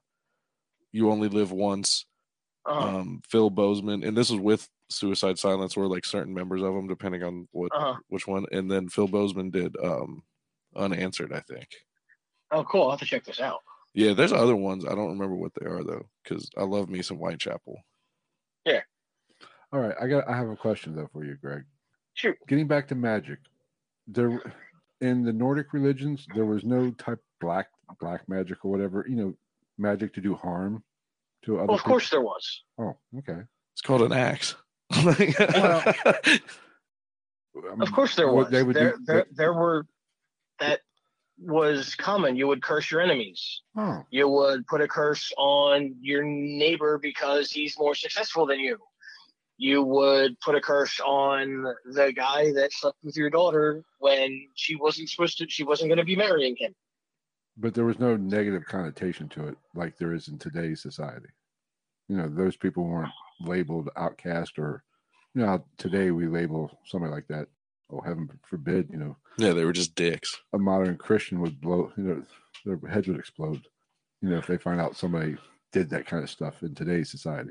"You 0.95 1.11
Only 1.11 1.29
Live 1.29 1.51
Once." 1.53 2.07
Uh-huh. 2.66 2.99
Um, 2.99 3.21
Phil 3.29 3.51
Bozeman, 3.51 4.05
and 4.05 4.16
this 4.16 4.31
was 4.31 4.41
with 4.41 4.69
Suicide 4.89 5.39
Silence 5.39 5.77
or 5.77 5.87
like 5.87 6.05
certain 6.07 6.33
members 6.33 6.62
of 6.62 6.73
them, 6.73 6.87
depending 6.87 7.23
on 7.23 7.47
what 7.53 7.71
Uh-huh. 7.75 7.97
which 8.09 8.27
one. 8.27 8.47
And 8.53 8.71
then 8.71 8.89
Phil 8.89 9.09
Bozeman 9.09 9.51
did 9.51 9.77
um, 9.83 10.23
"Unanswered," 10.75 11.33
I 11.33 11.41
think. 11.41 11.69
Oh, 12.51 12.65
cool. 12.65 12.85
I'll 12.85 12.91
have 12.93 13.01
to 13.01 13.07
check 13.07 13.25
this 13.25 13.41
out. 13.41 13.61
Yeah, 13.93 14.15
there's 14.15 14.33
other 14.33 14.57
ones. 14.57 14.85
I 14.87 14.95
don't 14.95 15.11
remember 15.11 15.37
what 15.37 15.53
they 15.55 15.66
are 15.66 15.85
though, 15.85 16.07
because 16.23 16.49
I 16.57 16.62
love 16.62 16.89
me 16.89 17.03
some 17.03 17.19
Whitechapel. 17.19 17.77
Yeah. 18.65 18.81
All 19.73 19.81
right, 19.81 19.95
I 20.01 20.07
got. 20.07 20.29
I 20.29 20.37
have 20.37 20.49
a 20.49 20.57
question 20.57 20.95
though 20.95 21.09
for 21.12 21.25
you, 21.25 21.37
Greg. 21.37 21.65
Shoot. 22.15 22.37
Getting 22.49 22.66
back 22.69 22.89
to 22.89 22.95
magic, 22.95 23.41
there 24.07 24.41
in 25.01 25.23
the 25.25 25.33
Nordic 25.33 25.73
religions 25.73 26.27
there 26.35 26.47
was 26.47 26.65
no 26.65 26.93
type 26.93 27.21
black 27.41 27.69
black 28.01 28.29
magic 28.29 28.65
or 28.65 28.71
whatever. 28.71 29.05
You 29.09 29.16
know, 29.16 29.35
magic 29.79 30.15
to 30.15 30.21
do 30.21 30.35
harm 30.35 30.83
to 31.45 31.57
other. 31.59 31.67
Well, 31.67 31.75
of 31.75 31.81
people. 31.81 31.91
course 31.93 32.11
there 32.11 32.21
was. 32.21 32.63
Oh, 32.79 32.97
okay. 33.19 33.43
It's 33.75 33.83
called 33.83 34.03
an 34.03 34.13
axe. 34.13 34.55
Um, 37.71 37.81
Of 37.81 37.93
course 37.93 38.17
there 38.17 38.27
what 38.27 38.47
was. 38.47 38.49
They 38.51 38.63
would 38.65 38.75
there, 38.75 38.97
do, 38.97 39.05
there, 39.07 39.27
there 39.33 39.53
were. 39.55 39.87
That 40.59 40.81
was 41.39 41.95
common. 41.95 42.37
You 42.37 42.47
would 42.49 42.63
curse 42.63 42.91
your 42.91 43.01
enemies. 43.01 43.63
oh, 43.77 44.05
You 44.11 44.29
would 44.29 44.67
put 44.67 44.81
a 44.81 44.89
curse 44.89 45.33
on 45.37 45.95
your 46.01 46.23
neighbor 46.25 46.99
because 46.99 47.51
he's 47.51 47.79
more 47.79 47.95
successful 47.95 48.47
than 48.47 48.59
you. 48.61 48.79
You 49.57 49.83
would 49.85 50.39
put 50.41 50.57
a 50.57 50.61
curse 50.61 50.99
on 51.01 51.65
the 51.85 52.13
guy 52.13 52.53
that 52.55 52.73
slept 52.73 52.99
with 53.05 53.17
your 53.17 53.31
daughter 53.31 53.83
when 53.99 54.49
she 54.55 54.75
wasn't 54.77 55.09
supposed 55.11 55.39
to. 55.39 55.47
She 55.49 55.63
wasn't 55.65 55.89
going 55.91 55.99
to 55.99 56.05
be 56.05 56.17
marrying 56.17 56.57
him. 56.59 56.75
But 57.57 57.75
there 57.75 57.85
was 57.85 57.99
no 57.99 58.17
negative 58.17 58.65
connotation 58.65 59.29
to 59.31 59.49
it 59.49 59.57
like 59.75 59.97
there 59.97 60.15
is 60.15 60.29
in 60.29 60.39
today's 60.39 60.83
society. 60.83 61.29
You 62.09 62.17
know, 62.17 62.29
those 62.29 62.57
people 62.57 62.85
weren't 62.85 63.13
labeled 63.41 63.89
outcast 63.97 64.59
or, 64.59 64.83
you 65.35 65.43
know, 65.43 65.65
today 65.79 66.11
we 66.11 66.27
label 66.27 66.79
somebody 66.85 67.13
like 67.13 67.27
that. 67.29 67.49
Oh, 67.91 68.01
heaven 68.01 68.29
forbid, 68.43 68.89
you 68.91 68.99
know, 68.99 69.17
yeah, 69.37 69.53
they 69.53 69.65
were 69.65 69.73
just 69.73 69.95
dicks. 69.95 70.41
a 70.53 70.59
modern 70.59 70.97
Christian 70.97 71.41
would 71.41 71.61
blow, 71.61 71.93
you 71.97 72.05
know, 72.05 72.23
their 72.65 72.91
heads 72.91 73.09
would 73.09 73.19
explode, 73.19 73.63
you 74.23 74.31
know, 74.31 74.39
if 74.39 74.47
they 74.47 74.57
find 74.57 74.81
out 74.81 74.97
somebody 74.97 75.37
did 75.73 75.91
that 75.91 76.07
kind 76.07 76.23
of 76.23 76.31
stuff 76.31 76.63
in 76.63 76.75
today's 76.75 77.11
society. 77.11 77.51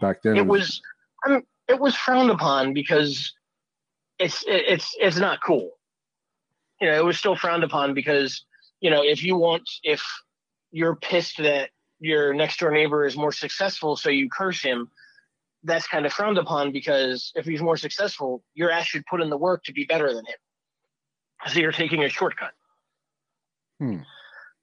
Back 0.00 0.22
then, 0.22 0.36
it 0.36 0.46
was 0.46 0.80
I 1.24 1.28
mean, 1.28 1.36
um, 1.36 1.42
it 1.68 1.78
was 1.78 1.94
frowned 1.94 2.30
upon 2.30 2.72
because 2.72 3.32
it's 4.18 4.42
it's 4.46 4.94
it's 4.98 5.18
not 5.18 5.40
cool. 5.44 5.70
You 6.80 6.88
know, 6.88 6.96
it 6.96 7.04
was 7.04 7.18
still 7.18 7.36
frowned 7.36 7.62
upon 7.62 7.94
because 7.94 8.44
you 8.82 8.90
know 8.90 9.02
if 9.02 9.24
you 9.24 9.36
want 9.36 9.62
if 9.82 10.02
you're 10.70 10.96
pissed 10.96 11.38
that 11.38 11.70
your 12.00 12.34
next 12.34 12.58
door 12.58 12.72
neighbor 12.72 13.06
is 13.06 13.16
more 13.16 13.32
successful, 13.32 13.96
so 13.96 14.10
you 14.10 14.28
curse 14.28 14.60
him. 14.62 14.90
That's 15.64 15.86
kind 15.86 16.04
of 16.04 16.12
frowned 16.12 16.38
upon 16.38 16.72
because 16.72 17.30
if 17.36 17.46
he's 17.46 17.62
more 17.62 17.76
successful, 17.76 18.42
your 18.54 18.72
ass 18.72 18.86
should 18.86 19.06
put 19.06 19.22
in 19.22 19.30
the 19.30 19.36
work 19.36 19.62
to 19.64 19.72
be 19.72 19.84
better 19.84 20.08
than 20.08 20.26
him. 20.26 20.34
So 21.46 21.60
you're 21.60 21.70
taking 21.70 22.02
a 22.02 22.08
shortcut. 22.08 22.50
Hmm. 23.78 23.98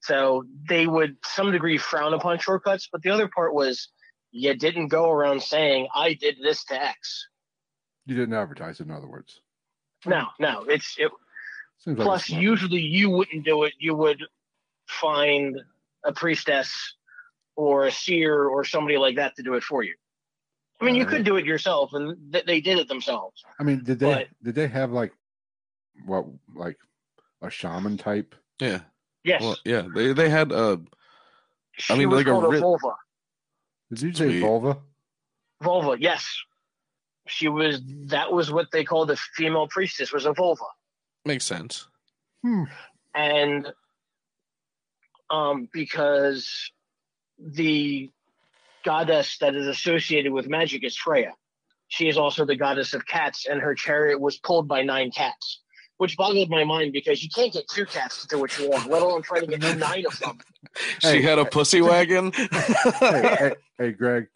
So 0.02 0.44
they 0.68 0.88
would 0.88 1.16
some 1.24 1.52
degree 1.54 1.78
frown 1.78 2.14
upon 2.14 2.40
shortcuts, 2.40 2.90
but 2.92 3.02
the 3.02 3.12
other 3.12 3.30
part 3.34 3.54
was 3.54 3.88
you 4.32 4.54
didn't 4.54 4.90
go 4.90 5.10
around 5.10 5.42
saying 5.42 5.88
I 5.96 6.14
did 6.14 6.38
this 6.44 6.66
to 6.66 6.82
X. 6.82 7.28
you 8.06 8.16
didn't 8.16 8.36
advertise, 8.36 8.82
in 8.82 8.92
other 8.92 9.08
words. 9.08 9.40
No, 10.06 10.28
no, 10.40 10.64
it's 10.68 10.96
it, 10.98 11.12
Seems 11.80 11.98
plus 11.98 12.26
smart- 12.26 12.44
usually 12.44 12.82
you 12.82 13.10
wouldn't 13.10 13.46
do 13.46 13.64
it. 13.64 13.74
You 13.80 13.96
would 13.96 14.22
find 14.88 15.60
a 16.04 16.12
priestess 16.12 16.96
or 17.56 17.86
a 17.86 17.92
seer 17.92 18.46
or 18.46 18.64
somebody 18.64 18.98
like 18.98 19.16
that 19.18 19.36
to 19.36 19.44
do 19.44 19.54
it 19.56 19.64
for 19.64 19.84
you. 19.84 19.96
I 20.82 20.86
mean, 20.86 20.96
you 20.96 21.06
Uh, 21.06 21.10
could 21.10 21.26
do 21.26 21.36
it 21.38 21.46
yourself, 21.46 21.94
and 21.94 22.32
th- 22.32 22.46
they 22.46 22.62
did 22.62 22.80
it 22.80 22.88
themselves. 22.88 23.44
I 23.60 23.64
mean, 23.64 23.84
did 23.84 24.00
they 24.00 24.14
but- 24.14 24.28
did 24.44 24.56
they 24.56 24.68
have 24.68 24.92
like 24.92 25.14
what 26.06 26.26
like 26.54 26.78
a 27.42 27.50
shaman 27.50 27.98
type? 27.98 28.34
Yeah, 28.60 28.82
Yes, 29.24 29.42
well, 29.42 29.58
yeah. 29.66 29.88
They 29.94 30.14
they 30.14 30.30
had 30.30 30.52
uh 30.52 30.78
she 31.74 31.96
mean, 31.96 32.10
was 32.10 32.18
like 32.18 32.28
a 32.28 32.32
called 32.32 32.46
a, 32.46 32.50
ri- 32.50 32.60
vulva. 32.60 32.96
Did 33.90 34.02
you 34.02 34.14
say 34.14 34.28
Sweet. 34.30 34.40
vulva? 34.42 34.78
Vulva, 35.62 35.96
yes. 36.00 36.26
She 37.28 37.48
was. 37.50 37.82
That 38.08 38.32
was 38.32 38.52
what 38.52 38.72
they 38.72 38.84
called 38.84 39.10
the 39.10 39.18
female 39.18 39.68
priestess. 39.68 40.12
Was 40.14 40.26
a 40.26 40.34
vulva. 40.34 40.64
Makes 41.26 41.46
sense. 41.46 41.88
Hmm. 42.44 42.64
and 43.14 43.68
um, 45.30 45.68
because 45.74 46.72
the 47.38 48.10
goddess 48.86 49.38
that 49.40 49.56
is 49.56 49.68
associated 49.68 50.32
with 50.32 50.48
magic 50.48 50.84
is 50.84 50.96
Freya. 50.98 51.34
She 51.90 52.08
is 52.08 52.18
also 52.18 52.46
the 52.46 52.56
goddess 52.56 52.94
of 52.94 53.06
cats, 53.06 53.46
and 53.48 53.62
her 53.62 53.76
chariot 53.76 54.20
was 54.20 54.38
pulled 54.38 54.68
by 54.68 54.84
nine 54.84 55.12
cats, 55.12 55.62
which 55.98 56.16
boggled 56.18 56.50
my 56.50 56.64
mind 56.64 56.94
because 56.94 57.22
you 57.24 57.30
can't 57.30 57.52
get 57.52 57.68
two 57.68 57.86
cats 57.86 58.22
to 58.22 58.28
do 58.28 58.40
what 58.40 58.58
you 58.58 58.70
want, 58.70 58.90
let 58.90 59.02
alone 59.02 59.22
try 59.22 59.40
to 59.40 59.48
get 59.48 59.60
nine 59.78 60.06
of 60.06 60.18
them 60.20 60.38
she 61.00 61.08
Hey, 61.08 61.22
had 61.22 61.40
a 61.40 61.46
pussy 61.46 61.82
wagon. 61.82 62.32
hey, 62.34 62.48
hey, 63.00 63.56
hey, 63.78 63.92
Greg. 63.92 64.28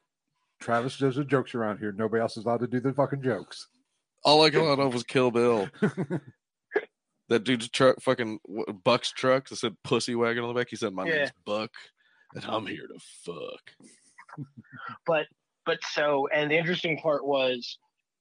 Travis 0.60 0.98
does 0.98 1.16
the 1.16 1.24
jokes 1.26 1.54
around 1.56 1.80
here. 1.80 1.92
Nobody 1.92 2.22
else 2.22 2.38
is 2.38 2.46
allowed 2.46 2.62
to 2.62 2.68
do 2.68 2.80
the 2.80 2.94
fucking 2.94 3.22
jokes. 3.22 3.68
All 4.24 4.44
I 4.44 4.50
thought 4.50 4.80
of 4.80 4.94
was 4.94 5.04
Kill 5.04 5.30
Bill. 5.32 5.68
That 7.34 7.46
dude's 7.46 7.68
truck, 7.68 8.00
fucking 8.00 8.42
Buck's 8.84 9.12
truck, 9.12 9.50
that 9.50 9.56
said 9.56 9.76
"pussy 9.84 10.14
wagon" 10.14 10.44
on 10.44 10.54
the 10.54 10.60
back. 10.60 10.70
He 10.70 10.76
said, 10.76 10.94
"My 10.94 11.08
Yeah. 11.08 11.16
name's 11.16 11.32
Buck, 11.44 11.72
and 12.36 12.46
I'm 12.46 12.68
here 12.68 12.86
to 12.88 13.00
fuck." 13.26 13.74
but 15.08 15.26
but 15.66 15.80
so 15.84 16.28
and 16.28 16.52
the 16.52 16.56
interesting 16.56 17.00
part 17.00 17.26
was 17.26 17.80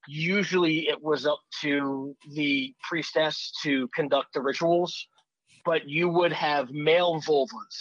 usually 0.09 0.89
it 0.89 1.03
was 1.03 1.27
up 1.27 1.41
to 1.61 2.17
the 2.31 2.75
priestess 2.89 3.53
to 3.63 3.87
conduct 3.89 4.33
the 4.35 4.41
rituals 4.41 5.07
but 5.65 5.89
you 5.89 6.09
would 6.09 6.33
have 6.33 6.71
male 6.71 7.21
vulvas 7.23 7.77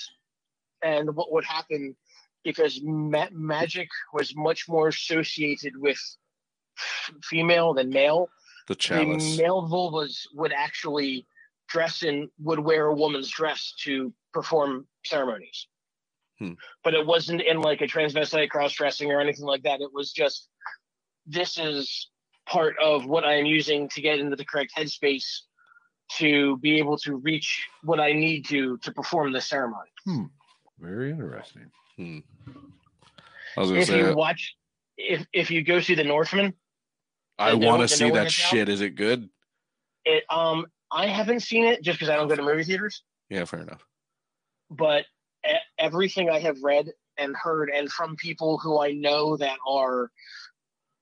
and 0.84 1.14
what 1.16 1.32
would 1.32 1.44
happen 1.44 1.96
because 2.44 2.80
ma- 2.84 3.28
magic 3.32 3.90
was 4.14 4.34
much 4.36 4.70
more 4.70 4.88
associated 4.88 5.74
with 5.76 6.00
f- 6.78 7.12
female 7.24 7.74
than 7.74 7.90
male 7.90 8.30
The 8.68 8.76
chalice. 8.76 9.36
the 9.38 9.44
male 9.44 9.68
völvas 9.68 10.26
would 10.34 10.54
actually 10.54 11.26
dress 11.70 12.04
in 12.04 12.30
would 12.40 12.60
wear 12.60 12.88
a 12.88 12.94
woman's 12.96 13.30
dress 13.30 13.74
to 13.84 14.14
perform 14.34 14.88
ceremonies 15.06 15.68
Hmm. 16.40 16.54
but 16.84 16.96
it 16.96 17.06
wasn't 17.06 17.42
in 17.42 17.62
like 17.62 17.82
a 17.82 17.88
transvestite 17.88 18.50
cross 18.50 18.74
dressing 18.74 19.12
or 19.12 19.22
anything 19.22 19.46
like 19.46 19.62
that 19.64 19.80
it 19.82 19.94
was 19.94 20.12
just 20.12 20.48
this 21.28 21.58
is 21.60 22.10
part 22.48 22.76
of 22.84 23.06
what 23.06 23.24
i'm 23.24 23.46
using 23.46 23.88
to 23.90 24.02
get 24.02 24.20
into 24.20 24.36
the 24.36 24.44
correct 24.46 24.72
headspace 24.76 25.42
to 26.18 26.58
be 26.58 26.78
able 26.80 26.98
to 26.98 27.16
reach 27.18 27.68
what 27.84 28.00
i 28.00 28.12
need 28.12 28.44
to 28.48 28.78
to 28.80 28.92
perform 28.92 29.32
the 29.32 29.40
ceremony 29.42 29.90
Very 30.80 31.12
interesting. 31.12 31.70
Hmm. 31.98 32.20
I 33.56 33.60
was 33.60 33.70
gonna 33.70 33.82
if 33.82 33.88
say, 33.88 34.00
you 34.00 34.16
watch 34.16 34.56
if 34.98 35.26
if 35.34 35.52
you 35.52 35.64
go 35.64 35.80
see 35.80 35.94
the 35.96 36.04
northman 36.04 36.54
I 37.42 37.54
want 37.56 37.82
to 37.82 37.88
see 37.88 38.10
that 38.12 38.32
shit. 38.32 38.70
Is 38.70 38.82
it 38.82 38.96
good? 38.96 39.30
it 40.04 40.24
um 40.32 40.66
i 40.92 41.06
haven't 41.06 41.42
seen 41.42 41.64
it 41.64 41.84
just 41.84 42.00
because 42.00 42.10
i 42.10 42.16
don't 42.16 42.28
go 42.28 42.36
to 42.36 42.42
movie 42.42 42.64
theaters 42.64 43.04
Yeah, 43.30 43.46
fair 43.46 43.60
enough. 43.62 43.86
but 44.72 45.06
everything 45.78 46.30
I 46.30 46.40
have 46.40 46.58
read 46.64 46.88
and 47.18 47.36
heard, 47.36 47.70
and 47.70 47.92
from 47.92 48.16
people 48.16 48.58
who 48.58 48.80
I 48.82 48.92
know 48.92 49.36
that 49.38 49.58
are 49.68 50.12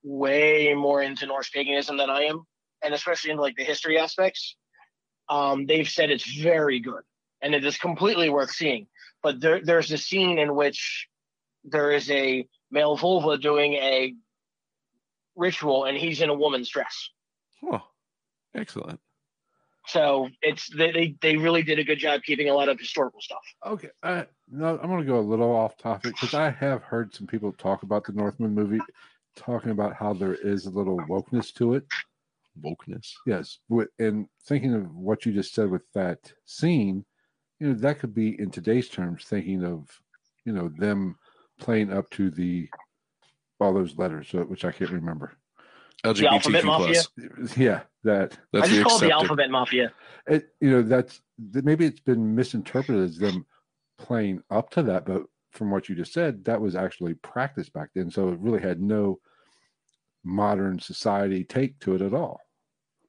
way 0.03 0.73
more 0.73 1.01
into 1.01 1.25
Norse 1.25 1.49
paganism 1.49 1.97
than 1.97 2.09
I 2.09 2.23
am, 2.23 2.43
and 2.83 2.93
especially 2.93 3.31
in 3.31 3.37
like 3.37 3.55
the 3.57 3.63
history 3.63 3.97
aspects, 3.99 4.55
um, 5.29 5.65
they've 5.65 5.87
said 5.87 6.09
it's 6.09 6.29
very 6.41 6.79
good 6.79 7.03
and 7.41 7.53
it 7.53 7.63
is 7.65 7.77
completely 7.77 8.29
worth 8.29 8.51
seeing. 8.51 8.87
But 9.21 9.41
there, 9.41 9.61
there's 9.63 9.91
a 9.91 9.97
scene 9.97 10.39
in 10.39 10.55
which 10.55 11.07
there 11.65 11.91
is 11.91 12.09
a 12.09 12.47
male 12.71 12.97
völva 12.97 13.39
doing 13.41 13.73
a 13.73 14.13
ritual, 15.39 15.85
and 15.85 15.97
he's 15.97 16.21
in 16.21 16.29
a 16.29 16.33
woman's 16.33 16.69
dress. 16.69 17.09
Oh, 17.63 17.81
excellent. 18.53 18.99
So 19.87 20.29
it's 20.43 20.69
they, 20.69 20.91
they 20.91 21.15
they 21.21 21.37
really 21.37 21.63
did 21.63 21.79
a 21.79 21.83
good 21.83 21.97
job 21.97 22.21
keeping 22.23 22.49
a 22.49 22.53
lot 22.53 22.69
of 22.69 22.79
historical 22.79 23.21
stuff. 23.21 23.39
Okay, 23.65 23.89
uh, 24.03 24.25
no, 24.51 24.77
I'm 24.77 24.89
going 24.89 24.99
to 24.99 25.07
go 25.07 25.19
a 25.19 25.21
little 25.21 25.51
off 25.51 25.77
topic 25.77 26.13
because 26.13 26.35
I 26.35 26.51
have 26.51 26.83
heard 26.83 27.15
some 27.15 27.25
people 27.25 27.51
talk 27.53 27.81
about 27.81 28.05
the 28.05 28.13
Northman 28.13 28.53
movie, 28.53 28.81
talking 29.35 29.71
about 29.71 29.95
how 29.95 30.13
there 30.13 30.35
is 30.35 30.67
a 30.67 30.69
little 30.69 30.97
wokeness 31.09 31.51
to 31.55 31.73
it. 31.73 31.85
Wokeness. 32.63 33.13
Yes, 33.25 33.59
and 33.97 34.27
thinking 34.47 34.75
of 34.75 34.93
what 34.93 35.25
you 35.25 35.33
just 35.33 35.55
said 35.55 35.71
with 35.71 35.89
that 35.95 36.19
scene, 36.45 37.03
you 37.59 37.69
know, 37.69 37.73
that 37.73 37.99
could 37.99 38.13
be 38.13 38.39
in 38.39 38.51
today's 38.51 38.89
terms 38.89 39.23
thinking 39.23 39.63
of, 39.63 39.89
you 40.45 40.53
know, 40.53 40.69
them 40.77 41.15
playing 41.59 41.91
up 41.91 42.09
to 42.11 42.29
the 42.29 42.69
all 43.59 43.73
those 43.73 43.97
letters, 43.97 44.31
which 44.31 44.65
I 44.65 44.71
can't 44.71 44.91
remember. 44.91 45.37
Alphabet 46.03 46.31
LGBTQ 46.31 46.63
Mafia? 46.63 47.01
plus. 47.17 47.57
Yeah, 47.57 47.81
that 48.03 48.37
That's 48.53 48.67
I 48.67 48.69
just 48.69 48.77
the 48.77 48.83
call 48.83 48.97
it 48.97 49.01
the 49.01 49.11
alphabet 49.11 49.51
mafia. 49.51 49.91
it, 50.27 50.49
you 50.61 50.71
know, 50.71 50.81
that's 50.81 51.21
maybe 51.37 51.85
it's 51.85 51.99
been 51.99 52.35
misinterpreted 52.35 53.03
as 53.03 53.17
them 53.17 53.45
playing 53.97 54.41
up 54.49 54.69
to 54.71 54.83
that, 54.83 55.05
but 55.05 55.23
from 55.51 55.71
what 55.71 55.89
you 55.89 55.95
just 55.95 56.13
said, 56.13 56.45
that 56.45 56.61
was 56.61 56.75
actually 56.75 57.15
practiced 57.15 57.73
back 57.73 57.89
then, 57.95 58.09
so 58.09 58.29
it 58.29 58.39
really 58.39 58.61
had 58.61 58.81
no 58.81 59.19
modern 60.23 60.79
society 60.79 61.43
take 61.43 61.79
to 61.79 61.95
it 61.95 62.01
at 62.01 62.13
all. 62.13 62.39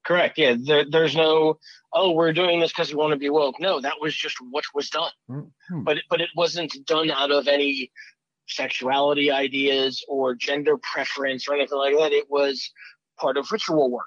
Correct. 0.05 0.39
Yeah. 0.39 0.57
There, 0.59 0.85
there's 0.91 1.15
no, 1.15 1.59
oh, 1.93 2.13
we're 2.13 2.33
doing 2.33 2.59
this 2.59 2.73
because 2.73 2.91
we 2.91 2.97
want 2.97 3.13
to 3.13 3.19
be 3.19 3.29
woke. 3.29 3.61
No, 3.61 3.81
that 3.81 4.01
was 4.01 4.15
just 4.15 4.39
what 4.51 4.65
was 4.75 4.89
done. 4.89 5.11
Hmm. 5.29 5.83
But 5.85 5.99
it, 5.99 6.05
but 6.09 6.21
it 6.21 6.31
wasn't 6.35 6.75
done 6.87 7.11
out 7.11 7.31
of 7.31 7.47
any 7.47 7.91
sexuality 8.51 9.31
ideas 9.31 10.05
or 10.09 10.35
gender 10.35 10.77
preference 10.79 11.49
or 11.49 11.55
anything 11.55 11.79
like 11.79 11.95
that. 11.97 12.13
It 12.13 12.31
was 12.31 12.71
part 13.19 13.37
of 13.37 13.51
ritual 13.51 13.91
work. 13.91 14.07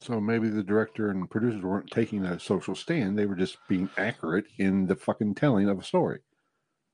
So 0.00 0.20
maybe 0.20 0.48
the 0.48 0.64
director 0.64 1.10
and 1.10 1.30
producers 1.30 1.62
weren't 1.62 1.90
taking 1.90 2.24
a 2.24 2.40
social 2.40 2.74
stand; 2.74 3.16
they 3.16 3.26
were 3.26 3.36
just 3.36 3.58
being 3.68 3.88
accurate 3.96 4.46
in 4.58 4.86
the 4.86 4.96
fucking 4.96 5.36
telling 5.36 5.68
of 5.68 5.78
a 5.78 5.84
story. 5.84 6.20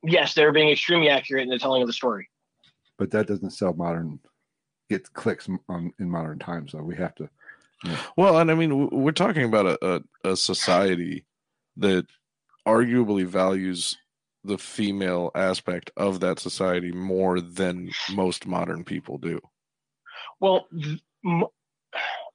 Yes, 0.02 0.34
they 0.34 0.44
were 0.44 0.52
being 0.52 0.70
extremely 0.70 1.08
accurate 1.08 1.44
in 1.44 1.48
the 1.48 1.58
telling 1.58 1.82
of 1.82 1.88
the 1.88 1.94
story. 1.94 2.28
But 2.98 3.10
that 3.12 3.26
doesn't 3.26 3.50
sell 3.50 3.72
modern, 3.72 4.20
get 4.90 5.12
clicks 5.12 5.48
on 5.68 5.92
in 5.98 6.10
modern 6.10 6.38
times. 6.38 6.72
So 6.72 6.82
we 6.82 6.96
have 6.96 7.14
to. 7.16 7.28
Well, 8.16 8.38
and 8.38 8.50
I 8.50 8.54
mean, 8.54 8.90
we're 8.90 9.12
talking 9.12 9.44
about 9.44 9.66
a, 9.66 10.02
a, 10.24 10.32
a 10.32 10.36
society 10.36 11.24
that 11.76 12.06
arguably 12.66 13.24
values 13.24 13.96
the 14.48 14.58
female 14.58 15.30
aspect 15.34 15.90
of 15.96 16.20
that 16.20 16.40
society 16.40 16.90
more 16.90 17.40
than 17.40 17.90
most 18.12 18.46
modern 18.46 18.82
people 18.82 19.18
do. 19.18 19.40
Well, 20.40 20.66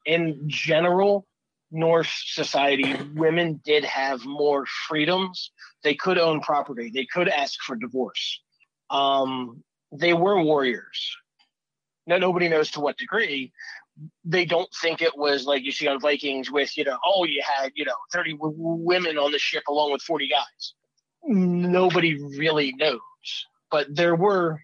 in 0.06 0.44
general, 0.48 1.28
Norse 1.72 2.24
society, 2.28 2.96
women 3.16 3.60
did 3.66 3.84
have 3.84 4.26
more 4.26 4.66
freedoms. 4.88 5.52
They 5.84 5.96
could 5.96 6.20
own 6.20 6.40
property. 6.40 6.92
They 6.94 7.08
could 7.12 7.28
ask 7.28 7.60
for 7.62 7.76
divorce. 7.76 8.42
Um, 8.92 9.64
they 9.92 10.14
were 10.14 10.42
warriors. 10.42 11.18
Now, 12.06 12.18
nobody 12.18 12.48
knows 12.48 12.70
to 12.72 12.80
what 12.80 12.98
degree. 12.98 13.52
They 14.24 14.46
don't 14.46 14.70
think 14.82 15.02
it 15.02 15.18
was 15.18 15.46
like 15.46 15.64
you 15.64 15.72
see 15.72 15.88
on 15.88 16.00
Vikings 16.00 16.52
with, 16.52 16.78
you 16.78 16.84
know, 16.84 16.98
oh, 17.06 17.24
you 17.24 17.42
had, 17.44 17.72
you 17.76 17.86
know, 17.86 17.96
30 18.12 18.34
w- 18.34 18.56
women 18.58 19.18
on 19.18 19.32
the 19.32 19.40
ship 19.40 19.64
along 19.68 19.92
with 19.92 20.02
40 20.02 20.28
guys. 20.28 20.74
Nobody 21.26 22.22
really 22.38 22.74
knows. 22.74 23.00
But 23.72 23.96
there 23.96 24.16
were 24.16 24.62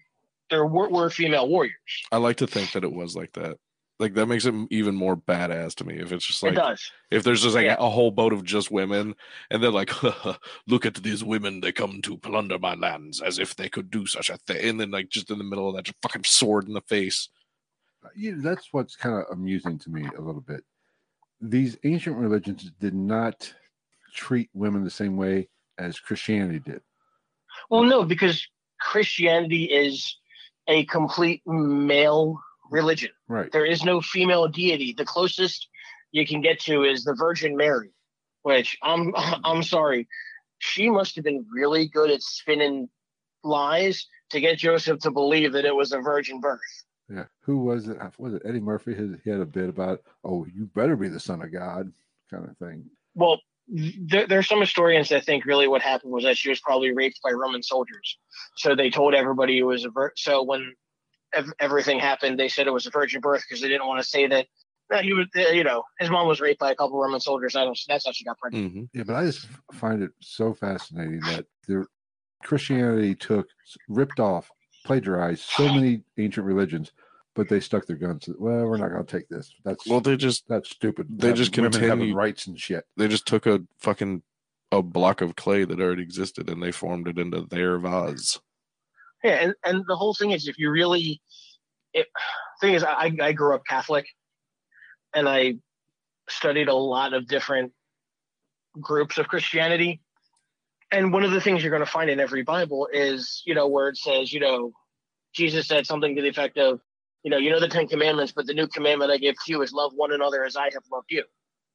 there 0.50 0.66
were, 0.66 0.88
were 0.88 1.10
female 1.10 1.48
warriors. 1.48 1.74
I 2.12 2.18
like 2.18 2.36
to 2.38 2.46
think 2.46 2.72
that 2.72 2.84
it 2.84 2.92
was 2.92 3.16
like 3.16 3.32
that. 3.32 3.56
Like 3.98 4.14
that 4.14 4.26
makes 4.26 4.46
it 4.46 4.54
even 4.70 4.94
more 4.94 5.14
badass 5.16 5.74
to 5.76 5.84
me. 5.84 5.94
If 5.98 6.10
it's 6.10 6.24
just 6.26 6.42
it 6.42 6.46
like 6.46 6.54
does. 6.54 6.90
if 7.10 7.22
there's 7.22 7.42
just 7.42 7.54
like 7.54 7.66
Yeah. 7.66 7.76
a 7.78 7.88
whole 7.90 8.10
boat 8.10 8.32
of 8.32 8.44
just 8.44 8.70
women, 8.70 9.14
and 9.50 9.62
they're 9.62 9.70
like, 9.70 9.90
"Look 10.66 10.86
at 10.86 10.94
these 10.94 11.22
women! 11.22 11.60
They 11.60 11.70
come 11.72 12.00
to 12.02 12.16
plunder 12.16 12.58
my 12.58 12.74
lands 12.74 13.20
as 13.20 13.38
if 13.38 13.54
they 13.56 13.68
could 13.68 13.90
do 13.90 14.06
such 14.06 14.30
a 14.30 14.38
thing." 14.38 14.68
And 14.70 14.80
then 14.80 14.90
like 14.90 15.10
just 15.10 15.30
in 15.30 15.38
the 15.38 15.44
middle 15.44 15.68
of 15.68 15.76
that, 15.76 15.84
just 15.84 15.98
fucking 16.02 16.24
sword 16.24 16.66
in 16.66 16.72
the 16.72 16.80
face. 16.82 17.28
You 18.16 18.36
know, 18.36 18.42
that's 18.42 18.68
what's 18.72 18.96
kind 18.96 19.16
of 19.16 19.24
amusing 19.30 19.78
to 19.80 19.90
me 19.90 20.08
a 20.16 20.20
little 20.22 20.40
bit. 20.40 20.64
These 21.42 21.76
ancient 21.84 22.16
religions 22.16 22.70
did 22.80 22.94
not 22.94 23.52
treat 24.14 24.48
women 24.54 24.82
the 24.82 24.90
same 24.90 25.16
way 25.18 25.48
as 25.80 25.98
Christianity 25.98 26.60
did. 26.60 26.82
Well, 27.70 27.82
no, 27.82 28.04
because 28.04 28.46
Christianity 28.80 29.64
is 29.64 30.16
a 30.68 30.84
complete 30.84 31.42
male 31.46 32.38
religion. 32.70 33.10
Right. 33.28 33.50
There 33.50 33.64
is 33.64 33.84
no 33.84 34.00
female 34.00 34.46
deity. 34.46 34.92
The 34.92 35.04
closest 35.04 35.68
you 36.12 36.26
can 36.26 36.40
get 36.40 36.60
to 36.60 36.84
is 36.84 37.04
the 37.04 37.14
Virgin 37.14 37.56
Mary, 37.56 37.90
which 38.42 38.76
I'm 38.82 39.12
I'm 39.16 39.62
sorry, 39.62 40.06
she 40.58 40.90
must 40.90 41.16
have 41.16 41.24
been 41.24 41.46
really 41.52 41.88
good 41.88 42.10
at 42.10 42.22
spinning 42.22 42.88
lies 43.42 44.06
to 44.30 44.40
get 44.40 44.58
Joseph 44.58 45.00
to 45.00 45.10
believe 45.10 45.52
that 45.52 45.64
it 45.64 45.74
was 45.74 45.92
a 45.92 46.00
virgin 46.00 46.40
birth. 46.40 46.60
Yeah. 47.08 47.24
Who 47.42 47.58
was 47.58 47.88
it? 47.88 47.98
Was 48.18 48.34
it 48.34 48.42
Eddie 48.44 48.60
Murphy? 48.60 48.94
His, 48.94 49.10
he 49.24 49.30
had 49.30 49.40
a 49.40 49.46
bit 49.46 49.68
about, 49.68 50.02
oh, 50.22 50.46
you 50.54 50.66
better 50.74 50.96
be 50.96 51.08
the 51.08 51.18
son 51.18 51.42
of 51.42 51.52
God, 51.52 51.92
kind 52.30 52.48
of 52.48 52.56
thing. 52.58 52.84
Well, 53.14 53.40
there, 53.70 54.38
are 54.38 54.42
some 54.42 54.60
historians 54.60 55.08
that 55.10 55.24
think 55.24 55.44
really 55.44 55.68
what 55.68 55.82
happened 55.82 56.12
was 56.12 56.24
that 56.24 56.36
she 56.36 56.48
was 56.48 56.60
probably 56.60 56.92
raped 56.92 57.20
by 57.22 57.30
Roman 57.30 57.62
soldiers. 57.62 58.18
So 58.56 58.74
they 58.74 58.90
told 58.90 59.14
everybody 59.14 59.58
it 59.58 59.62
was 59.62 59.84
a 59.84 59.90
vir- 59.90 60.12
so 60.16 60.42
when 60.42 60.74
ev- 61.34 61.52
everything 61.60 61.98
happened, 62.00 62.38
they 62.38 62.48
said 62.48 62.66
it 62.66 62.72
was 62.72 62.86
a 62.86 62.90
virgin 62.90 63.20
birth 63.20 63.44
because 63.48 63.62
they 63.62 63.68
didn't 63.68 63.86
want 63.86 64.02
to 64.02 64.08
say 64.08 64.26
that. 64.26 64.46
that 64.90 65.04
he 65.04 65.12
was, 65.12 65.26
uh, 65.36 65.50
you 65.50 65.62
know, 65.64 65.84
his 66.00 66.10
mom 66.10 66.26
was 66.26 66.40
raped 66.40 66.58
by 66.58 66.72
a 66.72 66.74
couple 66.74 66.98
Roman 66.98 67.20
soldiers. 67.20 67.54
I 67.54 67.64
don't. 67.64 67.78
That's 67.88 68.06
how 68.06 68.12
she 68.12 68.24
got 68.24 68.38
pregnant. 68.38 68.72
hmm 68.72 68.82
Yeah, 68.92 69.04
but 69.04 69.14
I 69.14 69.24
just 69.24 69.46
find 69.72 70.02
it 70.02 70.10
so 70.20 70.52
fascinating 70.52 71.20
that 71.26 71.46
the 71.68 71.86
Christianity 72.42 73.14
took, 73.14 73.46
ripped 73.88 74.18
off, 74.18 74.50
plagiarized 74.84 75.42
so 75.42 75.68
many 75.68 76.02
ancient 76.18 76.46
religions, 76.46 76.92
but 77.34 77.48
they 77.48 77.60
stuck 77.60 77.86
their 77.86 77.96
guns. 77.96 78.28
Well, 78.38 78.66
we're 78.66 78.76
not 78.76 78.90
going 78.90 79.04
to 79.04 79.18
take 79.18 79.28
this. 79.28 79.52
That's 79.64 79.86
Well, 79.86 80.00
they 80.00 80.16
just 80.16 80.46
that's 80.48 80.70
stupid. 80.70 81.06
they 81.10 81.28
Having 81.28 81.36
just 81.42 81.56
women 81.56 81.72
having 81.72 81.88
continue- 81.88 82.14
rights 82.14 82.46
and 82.46 82.58
shit. 82.58 82.84
they 82.96 83.08
just 83.08 83.26
took 83.26 83.46
a 83.46 83.60
fucking 83.78 84.22
a 84.72 84.82
block 84.82 85.20
of 85.20 85.34
clay 85.36 85.64
that 85.64 85.80
already 85.80 86.02
existed 86.02 86.48
and 86.48 86.62
they 86.62 86.70
formed 86.72 87.08
it 87.08 87.18
into 87.18 87.42
their 87.50 87.78
vase. 87.78 88.38
Yeah, 89.24 89.32
and, 89.32 89.54
and 89.64 89.84
the 89.88 89.96
whole 89.96 90.14
thing 90.14 90.30
is 90.30 90.46
if 90.48 90.58
you 90.58 90.70
really 90.70 91.20
it 91.92 92.06
thing 92.60 92.74
is 92.74 92.84
I, 92.84 93.12
I 93.20 93.32
grew 93.32 93.54
up 93.54 93.62
Catholic 93.68 94.06
and 95.14 95.28
I 95.28 95.56
studied 96.28 96.68
a 96.68 96.74
lot 96.74 97.12
of 97.14 97.26
different 97.26 97.72
groups 98.80 99.18
of 99.18 99.26
Christianity. 99.28 100.00
And 100.92 101.12
one 101.12 101.24
of 101.24 101.30
the 101.32 101.40
things 101.40 101.62
you're 101.62 101.70
going 101.70 101.84
to 101.84 101.90
find 101.90 102.08
in 102.10 102.20
every 102.20 102.42
Bible 102.42 102.88
is, 102.92 103.42
you 103.44 103.54
know, 103.54 103.66
where 103.68 103.88
it 103.88 103.96
says, 103.96 104.32
you 104.32 104.40
know, 104.40 104.72
Jesus 105.34 105.66
said 105.68 105.86
something 105.86 106.14
to 106.16 106.22
the 106.22 106.28
effect 106.28 106.58
of, 106.58 106.80
you 107.22 107.30
know, 107.30 107.36
you 107.36 107.50
know 107.50 107.60
the 107.60 107.68
Ten 107.68 107.86
Commandments, 107.86 108.32
but 108.32 108.46
the 108.46 108.54
new 108.54 108.66
commandment 108.66 109.10
I 109.10 109.18
give 109.18 109.34
to 109.44 109.52
you 109.52 109.62
is 109.62 109.72
love 109.72 109.92
one 109.94 110.12
another 110.12 110.44
as 110.44 110.56
I 110.56 110.64
have 110.64 110.84
loved 110.92 111.10
you. 111.10 111.24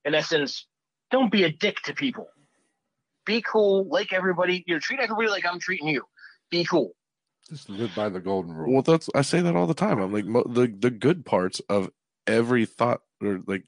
In 0.03 0.15
essence, 0.15 0.67
don't 1.11 1.31
be 1.31 1.43
a 1.43 1.51
dick 1.51 1.81
to 1.83 1.93
people. 1.93 2.27
Be 3.25 3.41
cool, 3.41 3.87
like 3.87 4.13
everybody. 4.13 4.63
You 4.67 4.75
know, 4.75 4.79
treat 4.79 4.99
everybody 4.99 5.29
like 5.29 5.45
I'm 5.45 5.59
treating 5.59 5.87
you. 5.87 6.03
Be 6.49 6.63
cool. 6.63 6.95
Just 7.49 7.69
live 7.69 7.93
by 7.95 8.09
the 8.09 8.19
golden 8.19 8.53
rule. 8.53 8.73
Well, 8.73 8.81
that's 8.81 9.09
I 9.13 9.21
say 9.21 9.41
that 9.41 9.55
all 9.55 9.67
the 9.67 9.73
time. 9.73 9.99
I'm 9.99 10.11
like 10.11 10.25
the 10.25 10.73
the 10.77 10.91
good 10.91 11.25
parts 11.25 11.59
of 11.69 11.89
every 12.27 12.65
thought 12.65 13.01
or 13.21 13.41
like 13.45 13.63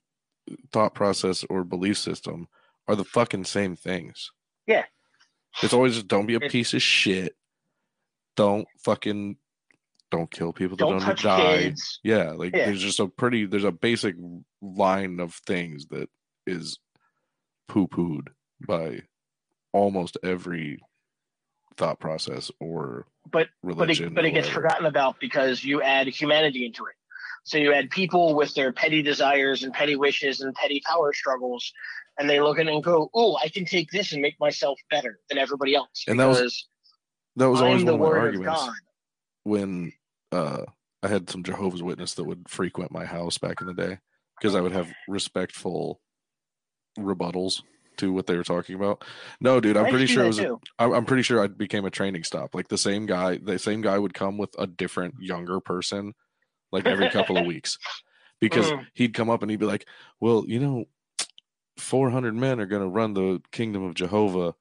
thought 0.71 0.93
process 0.93 1.43
or 1.49 1.63
belief 1.63 1.97
system 1.97 2.47
are 2.87 2.95
the 2.95 3.03
fucking 3.03 3.45
same 3.45 3.75
things. 3.75 4.31
Yeah. 4.65 4.85
It's 5.61 5.73
always 5.73 5.95
just 5.95 6.07
don't 6.07 6.27
be 6.27 6.35
a 6.35 6.39
piece 6.39 6.73
of 6.73 6.81
shit. 6.81 7.35
Don't 8.35 8.67
fucking 8.79 9.37
don't 10.11 10.31
kill 10.31 10.53
people 10.53 10.77
that 10.77 10.83
Don't 10.85 10.99
don't, 10.99 11.19
die. 11.19 11.57
kids. 11.63 11.99
Yeah, 12.03 12.31
like 12.31 12.55
Yeah. 12.55 12.65
there's 12.67 12.81
just 12.81 12.99
a 12.99 13.07
pretty 13.07 13.45
there's 13.45 13.63
a 13.63 13.71
basic 13.71 14.15
line 14.61 15.19
of 15.19 15.33
things 15.45 15.87
that 15.87 16.09
is 16.45 16.79
poo 17.67 17.87
pooed 17.87 18.27
by 18.65 19.01
almost 19.73 20.17
every 20.23 20.79
thought 21.75 21.99
process 21.99 22.49
or 22.59 23.05
But 23.29 23.49
religion. 23.61 24.05
but 24.05 24.11
it, 24.11 24.15
but 24.15 24.25
it 24.25 24.31
gets 24.31 24.47
forgotten 24.47 24.85
about 24.85 25.19
because 25.19 25.63
you 25.63 25.81
add 25.81 26.07
humanity 26.07 26.65
into 26.65 26.85
it. 26.85 26.95
So 27.43 27.57
you 27.57 27.73
add 27.73 27.89
people 27.89 28.35
with 28.35 28.53
their 28.55 28.73
petty 28.73 29.01
desires 29.01 29.63
and 29.63 29.71
petty 29.73 29.95
wishes 29.95 30.41
and 30.41 30.53
petty 30.55 30.81
power 30.85 31.13
struggles, 31.13 31.71
and 32.17 32.29
they 32.29 32.41
look 32.41 32.59
at 32.59 32.67
it 32.67 32.73
and 32.73 32.83
go, 32.83 33.09
"Oh, 33.13 33.37
I 33.37 33.47
can 33.47 33.63
take 33.65 33.89
this 33.91 34.11
and 34.11 34.21
make 34.21 34.37
myself 34.39 34.79
better 34.89 35.19
than 35.29 35.37
everybody 35.37 35.75
else." 35.75 36.03
And 36.07 36.19
that 36.19 36.25
was 36.27 36.67
That 37.37 37.49
was 37.49 37.61
always 37.61 37.81
I'm 37.81 37.85
the 37.85 37.95
one 37.95 38.07
of 38.09 38.17
my 38.17 38.19
arguments 38.19 38.61
God. 38.61 38.73
when 39.43 39.93
uh, 40.31 40.63
I 41.03 41.07
had 41.07 41.29
some 41.29 41.43
Jehovah's 41.43 41.83
Witness 41.83 42.13
that 42.15 42.23
would 42.25 42.49
frequent 42.49 42.91
my 42.91 43.05
house 43.05 43.37
back 43.37 43.61
in 43.61 43.67
the 43.67 43.73
day 43.73 43.99
because 44.39 44.55
I 44.55 44.61
would 44.61 44.71
have 44.71 44.91
respectful 45.07 46.01
rebuttals 46.97 47.61
to 47.97 48.13
what 48.13 48.27
they 48.27 48.35
were 48.35 48.43
talking 48.43 48.75
about. 48.75 49.03
No, 49.41 49.59
dude, 49.59 49.77
I'm 49.77 49.87
pretty 49.89 50.05
sure 50.05 50.23
it 50.23 50.27
was. 50.27 50.37
too. 50.37 50.59
I'm 50.79 51.05
pretty 51.05 51.23
sure 51.23 51.41
I 51.43 51.47
became 51.47 51.85
a 51.85 51.89
training 51.91 52.23
stop. 52.23 52.53
Like 52.53 52.67
the 52.67 52.77
same 52.77 53.05
guy, 53.05 53.37
the 53.37 53.57
same 53.57 53.81
guy 53.81 53.97
would 53.97 54.13
come 54.13 54.37
with 54.37 54.53
a 54.59 54.67
different 54.67 55.15
younger 55.19 55.59
person, 55.59 56.13
like 56.71 56.85
every 56.85 57.09
couple 57.09 57.37
of 57.37 57.45
weeks, 57.45 57.77
because 58.39 58.71
Mm. 58.71 58.85
he'd 58.93 59.13
come 59.13 59.29
up 59.29 59.41
and 59.41 59.49
he'd 59.49 59.59
be 59.59 59.65
like, 59.65 59.87
"Well, 60.19 60.43
you 60.47 60.59
know, 60.59 60.85
400 61.77 62.35
men 62.35 62.59
are 62.59 62.65
going 62.67 62.81
to 62.83 62.87
run 62.87 63.13
the 63.13 63.41
kingdom 63.51 63.83
of 63.83 63.95
Jehovah, 63.95 64.53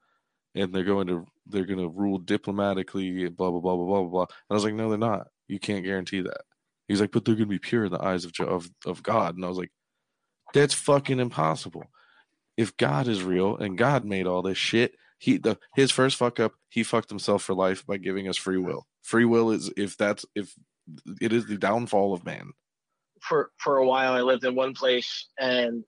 and 0.55 0.73
they're 0.73 0.83
going 0.83 1.07
to 1.07 1.25
they're 1.45 1.65
going 1.65 1.79
to 1.79 1.87
rule 1.89 2.17
diplomatically, 2.17 3.25
and 3.25 3.37
blah 3.37 3.51
blah 3.51 3.59
blah 3.59 3.75
blah 3.75 3.85
blah 3.85 4.03
blah." 4.09 4.21
And 4.23 4.29
I 4.51 4.53
was 4.55 4.63
like, 4.63 4.73
"No, 4.73 4.89
they're 4.89 4.97
not. 4.97 5.27
You 5.47 5.59
can't 5.59 5.85
guarantee 5.85 6.21
that." 6.21 6.41
He's 6.87 7.01
like, 7.01 7.11
"But 7.11 7.25
they're 7.25 7.35
going 7.35 7.47
to 7.47 7.49
be 7.49 7.59
pure 7.59 7.85
in 7.85 7.91
the 7.91 8.03
eyes 8.03 8.25
of 8.25 8.33
of 8.39 8.69
of 8.85 9.03
God," 9.03 9.35
and 9.35 9.45
I 9.45 9.49
was 9.49 9.57
like, 9.57 9.71
"That's 10.53 10.73
fucking 10.73 11.19
impossible." 11.19 11.85
If 12.57 12.75
God 12.77 13.07
is 13.07 13.23
real 13.23 13.55
and 13.55 13.77
God 13.77 14.03
made 14.03 14.25
all 14.25 14.41
this 14.41 14.57
shit, 14.57 14.95
he 15.19 15.37
the 15.37 15.57
his 15.75 15.91
first 15.91 16.15
fuck 16.15 16.39
up, 16.39 16.53
he 16.69 16.83
fucked 16.83 17.09
himself 17.09 17.43
for 17.43 17.53
life 17.53 17.85
by 17.85 17.97
giving 17.97 18.27
us 18.27 18.37
free 18.37 18.57
will. 18.57 18.87
Free 19.03 19.25
will 19.25 19.51
is 19.51 19.71
if 19.77 19.97
that's 19.97 20.25
if 20.35 20.53
it 21.21 21.33
is 21.33 21.45
the 21.45 21.57
downfall 21.57 22.13
of 22.13 22.25
man. 22.25 22.53
For 23.21 23.51
for 23.57 23.77
a 23.77 23.85
while, 23.85 24.13
I 24.13 24.21
lived 24.21 24.43
in 24.43 24.55
one 24.55 24.73
place, 24.73 25.27
and 25.39 25.83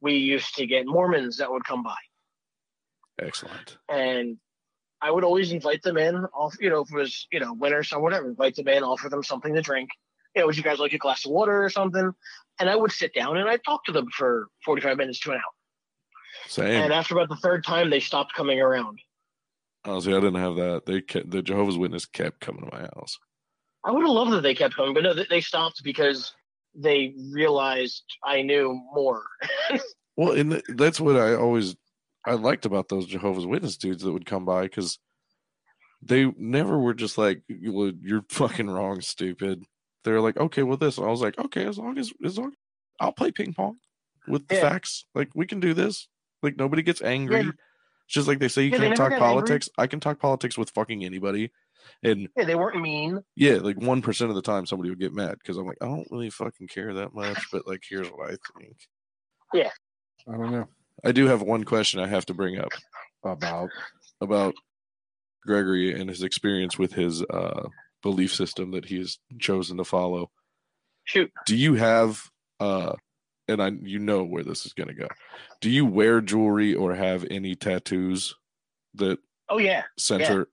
we 0.00 0.14
used 0.14 0.54
to 0.56 0.66
get 0.66 0.86
Mormons 0.86 1.38
that 1.38 1.50
would 1.50 1.64
come 1.64 1.82
by. 1.82 1.96
Excellent. 3.20 3.78
and 3.88 4.36
I 5.00 5.10
would 5.10 5.24
always 5.24 5.52
invite 5.52 5.82
them 5.82 5.98
in. 5.98 6.16
Off, 6.34 6.56
you 6.60 6.70
know, 6.70 6.80
if 6.80 6.90
it 6.90 6.96
was 6.96 7.26
you 7.32 7.40
know 7.40 7.52
winter, 7.52 7.82
summer, 7.82 8.02
whatever, 8.02 8.28
invite 8.28 8.56
them 8.56 8.68
in, 8.68 8.82
offer 8.82 9.08
them 9.08 9.22
something 9.22 9.54
to 9.54 9.62
drink. 9.62 9.90
You 10.34 10.42
know, 10.42 10.46
would 10.46 10.56
you 10.56 10.62
guys 10.62 10.78
like 10.78 10.92
a 10.92 10.98
glass 10.98 11.24
of 11.24 11.32
water 11.32 11.64
or 11.64 11.70
something? 11.70 12.12
And 12.58 12.70
I 12.70 12.76
would 12.76 12.92
sit 12.92 13.14
down 13.14 13.36
and 13.36 13.48
I'd 13.48 13.64
talk 13.64 13.84
to 13.84 13.92
them 13.92 14.08
for 14.10 14.48
forty-five 14.64 14.96
minutes 14.96 15.20
to 15.20 15.32
an 15.32 15.36
hour. 15.36 16.48
Same. 16.48 16.82
And 16.82 16.92
after 16.92 17.14
about 17.14 17.28
the 17.28 17.36
third 17.36 17.64
time, 17.64 17.90
they 17.90 18.00
stopped 18.00 18.34
coming 18.34 18.60
around. 18.60 18.98
Honestly, 19.84 20.12
I 20.14 20.20
didn't 20.20 20.40
have 20.40 20.56
that. 20.56 20.82
They 20.84 21.00
kept, 21.00 21.30
the 21.30 21.42
Jehovah's 21.42 21.78
Witness 21.78 22.06
kept 22.06 22.40
coming 22.40 22.64
to 22.64 22.76
my 22.76 22.82
house. 22.82 23.18
I 23.84 23.92
would 23.92 24.02
have 24.02 24.10
loved 24.10 24.32
that 24.32 24.42
they 24.42 24.54
kept 24.54 24.74
coming, 24.74 24.94
but 24.94 25.04
no, 25.04 25.14
they 25.14 25.40
stopped 25.40 25.82
because 25.84 26.34
they 26.74 27.14
realized 27.32 28.02
I 28.24 28.42
knew 28.42 28.80
more. 28.92 29.22
Well, 30.18 30.32
and 30.32 30.62
that's 30.68 30.98
what 30.98 31.16
I 31.16 31.34
always 31.34 31.76
I 32.26 32.34
liked 32.34 32.66
about 32.66 32.88
those 32.88 33.06
Jehovah's 33.06 33.46
Witness 33.46 33.76
dudes 33.76 34.02
that 34.02 34.12
would 34.12 34.26
come 34.26 34.44
by 34.44 34.62
because 34.62 34.98
they 36.02 36.26
never 36.36 36.78
were 36.78 36.94
just 36.94 37.16
like, 37.16 37.42
"Well, 37.48 37.92
"You're 38.02 38.24
fucking 38.30 38.68
wrong, 38.68 39.00
stupid." 39.00 39.64
They're 40.04 40.20
like, 40.20 40.36
"Okay, 40.36 40.62
well, 40.62 40.76
this." 40.76 40.98
And 40.98 41.06
I 41.06 41.10
was 41.10 41.20
like, 41.20 41.38
"Okay, 41.38 41.64
as 41.66 41.78
long 41.78 41.98
as 41.98 42.12
as 42.24 42.36
long 42.38 42.52
I'll 43.00 43.12
play 43.12 43.30
ping 43.32 43.54
pong 43.54 43.78
with 44.28 44.46
the 44.48 44.56
Yeah. 44.56 44.68
facts. 44.68 45.06
Like 45.14 45.30
we 45.34 45.46
can 45.46 45.60
do 45.60 45.72
this. 45.74 46.08
Like 46.42 46.56
nobody 46.56 46.82
gets 46.82 47.00
angry." 47.02 47.42
Yeah. 47.42 47.50
It's 48.04 48.14
just 48.14 48.28
like 48.28 48.38
they 48.38 48.48
say 48.48 48.62
you 48.64 48.70
Yeah, 48.70 48.78
can't 48.78 48.96
talk 48.96 49.10
got 49.10 49.16
angry. 49.16 49.26
politics. 49.28 49.68
I 49.78 49.86
can 49.86 50.00
talk 50.00 50.20
politics 50.20 50.56
with 50.58 50.70
fucking 50.70 51.04
anybody. 51.04 51.50
And 52.02 52.28
yeah, 52.36 52.44
they 52.44 52.54
weren't 52.56 52.80
mean. 52.80 53.20
yeah, 53.36 53.54
like 53.54 53.80
one 53.80 54.02
percent 54.02 54.30
of 54.30 54.36
the 54.36 54.42
time 54.42 54.66
somebody 54.66 54.90
would 54.90 55.00
get 55.00 55.12
mad 55.12 55.38
because 55.38 55.56
I'm 55.56 55.66
like, 55.66 55.78
I 55.80 55.86
don't 55.86 56.06
really 56.10 56.30
fucking 56.30 56.66
care 56.68 56.92
that 56.94 57.14
much, 57.14 57.38
but 57.52 57.66
like 57.66 57.82
here's 57.88 58.08
what 58.08 58.30
I 58.32 58.36
think. 58.58 58.76
Yeah, 59.54 59.70
I 60.28 60.32
don't 60.36 60.50
know 60.52 60.68
I 61.04 61.12
do 61.12 61.26
have 61.26 61.42
one 61.42 61.64
question 61.64 62.00
I 62.00 62.06
have 62.06 62.26
to 62.26 62.34
bring 62.34 62.58
up 62.58 62.70
about 63.24 63.70
about 64.20 64.54
Gregory 65.44 65.98
and 65.98 66.08
his 66.08 66.22
experience 66.22 66.78
with 66.78 66.92
his 66.92 67.22
uh, 67.22 67.68
belief 68.02 68.34
system 68.34 68.72
that 68.72 68.86
he 68.86 68.98
has 68.98 69.18
chosen 69.38 69.76
to 69.76 69.84
follow. 69.84 70.30
Shoot, 71.04 71.30
Do 71.46 71.56
you 71.56 71.74
have 71.74 72.22
uh 72.58 72.94
and 73.48 73.62
I 73.62 73.70
you 73.82 73.98
know 73.98 74.24
where 74.24 74.42
this 74.42 74.66
is 74.66 74.72
going 74.72 74.88
to 74.88 74.94
go. 74.94 75.08
Do 75.60 75.70
you 75.70 75.86
wear 75.86 76.20
jewelry 76.20 76.74
or 76.74 76.94
have 76.94 77.24
any 77.30 77.54
tattoos 77.54 78.34
that 78.94 79.18
oh 79.48 79.58
yeah, 79.58 79.82
center 79.98 80.48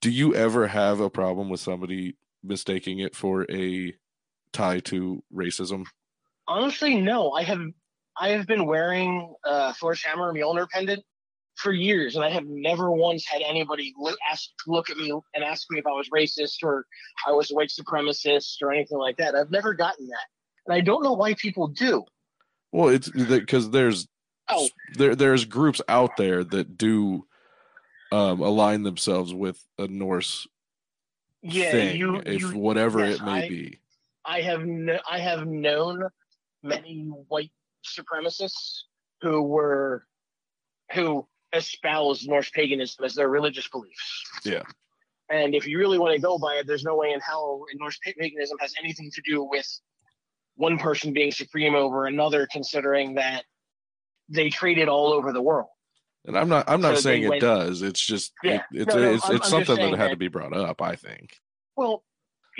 Do 0.00 0.10
you 0.10 0.34
ever 0.34 0.66
have 0.66 1.00
a 1.00 1.10
problem 1.10 1.48
with 1.48 1.60
somebody 1.60 2.16
mistaking 2.42 2.98
it 2.98 3.14
for 3.14 3.46
a 3.50 3.94
tie 4.52 4.80
to 4.80 5.22
racism? 5.32 5.84
Honestly, 6.48 7.00
no. 7.00 7.30
I 7.32 7.42
have 7.44 7.60
I 8.20 8.28
have 8.30 8.46
been 8.46 8.66
wearing 8.66 9.34
uh 9.44 9.72
Thor's 9.72 10.04
Hammer 10.04 10.32
Mjolnir 10.32 10.68
pendant 10.68 11.02
for 11.56 11.72
years, 11.72 12.16
and 12.16 12.24
I 12.24 12.30
have 12.30 12.44
never 12.46 12.90
once 12.90 13.26
had 13.26 13.42
anybody 13.42 13.92
look 13.98 14.18
ask 14.30 14.50
look 14.66 14.90
at 14.90 14.96
me 14.96 15.10
and 15.34 15.42
ask 15.42 15.66
me 15.70 15.78
if 15.78 15.86
I 15.86 15.90
was 15.90 16.08
racist 16.10 16.62
or 16.62 16.86
I 17.26 17.32
was 17.32 17.50
a 17.50 17.54
white 17.54 17.70
supremacist 17.70 18.56
or 18.62 18.72
anything 18.72 18.98
like 18.98 19.16
that. 19.16 19.34
I've 19.34 19.50
never 19.50 19.74
gotten 19.74 20.06
that, 20.08 20.26
and 20.66 20.74
I 20.74 20.80
don't 20.80 21.02
know 21.02 21.14
why 21.14 21.34
people 21.34 21.66
do. 21.68 22.04
Well, 22.72 22.88
it's 22.88 23.08
because 23.08 23.70
there's 23.70 24.06
Oh, 24.52 24.68
there 24.94 25.14
there's 25.14 25.44
groups 25.44 25.80
out 25.88 26.16
there 26.16 26.42
that 26.44 26.76
do 26.76 27.26
um 28.12 28.40
align 28.40 28.82
themselves 28.82 29.32
with 29.32 29.64
a 29.78 29.86
Norse 29.86 30.46
yeah, 31.42 31.70
thing, 31.70 31.96
you, 31.96 32.16
if 32.26 32.40
you 32.40 32.58
whatever 32.58 32.98
yes, 33.00 33.20
it 33.20 33.24
may 33.24 33.44
I- 33.44 33.48
be. 33.48 33.78
I 34.24 34.42
have 34.42 34.62
I 35.10 35.18
have 35.18 35.46
known 35.46 36.02
many 36.62 37.04
white 37.28 37.50
supremacists 37.86 38.82
who 39.22 39.42
were 39.42 40.04
who 40.92 41.26
espouse 41.52 42.26
Norse 42.26 42.50
paganism 42.50 43.04
as 43.04 43.14
their 43.14 43.28
religious 43.28 43.68
beliefs. 43.68 44.22
Yeah. 44.44 44.62
And 45.30 45.54
if 45.54 45.66
you 45.66 45.78
really 45.78 45.98
want 45.98 46.14
to 46.14 46.20
go 46.20 46.38
by 46.38 46.54
it, 46.54 46.66
there's 46.66 46.82
no 46.84 46.96
way 46.96 47.12
in 47.12 47.20
hell 47.20 47.64
Norse 47.74 47.98
paganism 48.04 48.58
has 48.60 48.74
anything 48.82 49.10
to 49.12 49.22
do 49.24 49.44
with 49.44 49.66
one 50.56 50.78
person 50.78 51.12
being 51.12 51.30
supreme 51.30 51.74
over 51.74 52.06
another, 52.06 52.48
considering 52.50 53.14
that 53.14 53.44
they 54.28 54.50
traded 54.50 54.88
all 54.88 55.12
over 55.12 55.32
the 55.32 55.40
world. 55.42 55.68
And 56.26 56.36
I'm 56.36 56.48
not 56.48 56.68
I'm 56.68 56.80
not 56.80 56.96
So 56.96 57.02
saying 57.02 57.22
it 57.22 57.28
went- 57.30 57.40
does. 57.40 57.82
It's 57.82 58.04
just 58.04 58.32
Yeah. 58.42 58.56
it, 58.56 58.62
it's 58.82 58.94
No, 58.94 59.00
no, 59.00 59.14
it's 59.14 59.24
I'm- 59.24 59.36
it's 59.36 59.52
I'm 59.52 59.64
something 59.64 59.90
that 59.92 59.98
had 59.98 60.10
to 60.10 60.16
be 60.16 60.28
brought 60.28 60.52
up. 60.54 60.82
I 60.82 60.96
think. 60.96 61.36
Well, 61.76 62.04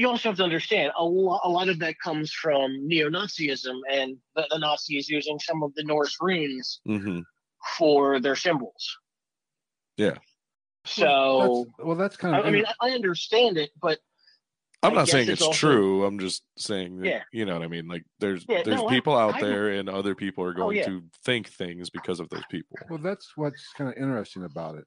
you 0.00 0.08
also 0.08 0.30
have 0.30 0.36
to 0.38 0.44
understand 0.44 0.92
a, 0.98 1.04
lo- 1.04 1.40
a 1.44 1.48
lot 1.48 1.68
of 1.68 1.78
that 1.80 1.94
comes 2.02 2.32
from 2.32 2.86
neo-Nazism 2.88 3.76
and 3.92 4.16
the, 4.34 4.46
the 4.50 4.58
Nazis 4.58 5.08
using 5.08 5.38
some 5.38 5.62
of 5.62 5.74
the 5.74 5.84
Norse 5.84 6.16
runes 6.20 6.80
hmm 6.86 7.20
for 7.76 8.18
their 8.20 8.36
symbols. 8.36 8.96
Yeah. 9.98 10.16
So 10.86 11.66
that's, 11.76 11.86
well, 11.86 11.96
that's 11.96 12.16
kind 12.16 12.34
of 12.34 12.46
I 12.46 12.50
mean, 12.50 12.64
I 12.80 12.90
understand 12.92 13.58
it, 13.58 13.70
but 13.82 13.98
I'm 14.82 14.92
I 14.92 14.94
not 14.94 15.08
saying 15.08 15.24
it's 15.28 15.32
it's, 15.40 15.42
also- 15.42 15.58
true. 15.58 16.06
I'm 16.06 16.18
just 16.18 16.42
saying 16.56 17.00
that, 17.00 17.06
Yeah. 17.06 17.22
you 17.32 17.44
know 17.44 17.52
what 17.52 17.62
I 17.62 17.68
mean? 17.68 17.86
Like 17.86 18.04
there's 18.18 18.46
Yeah, 18.48 18.62
there's 18.64 18.78
no, 18.80 18.88
I- 18.88 18.90
people 18.90 19.14
out 19.14 19.34
I- 19.34 19.40
there 19.42 19.68
and 19.72 19.90
other 19.90 20.14
people 20.14 20.42
are 20.44 20.52
Oh, 20.52 20.62
going 20.62 20.78
yeah. 20.78 20.86
to 20.86 21.02
think 21.26 21.48
things 21.50 21.90
because 21.90 22.18
of 22.18 22.30
those 22.30 22.46
people. 22.50 22.78
Well, 22.88 22.98
that's 22.98 23.32
what's 23.36 23.62
kind 23.76 23.90
of 23.90 23.96
interesting 23.98 24.44
about 24.44 24.76
it. 24.76 24.84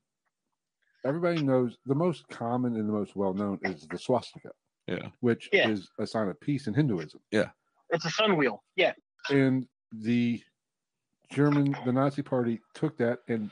Everybody 1.06 1.44
knows 1.44 1.78
the 1.86 1.94
most 1.94 2.28
common 2.30 2.76
and 2.76 2.90
the 2.90 2.94
most 2.94 3.16
well 3.16 3.36
known 3.36 3.60
is 3.62 3.86
the 3.88 4.00
swastika, 4.00 4.50
Yeah. 4.88 5.10
which 5.22 5.50
Yeah. 5.54 5.70
is 5.70 5.90
a 6.00 6.06
sign 6.06 6.28
of 6.28 6.40
peace 6.40 6.68
in 6.68 6.74
Hinduism. 6.74 7.22
Yeah. 7.32 7.50
It's 7.90 8.06
a 8.06 8.10
sun 8.10 8.36
wheel. 8.38 8.64
Yeah. 8.76 8.94
And 9.30 9.68
the 9.92 10.42
German, 11.32 11.76
the 11.86 11.94
Nazi 11.94 12.22
party 12.22 12.60
took 12.74 12.98
that 12.98 13.20
and 13.28 13.50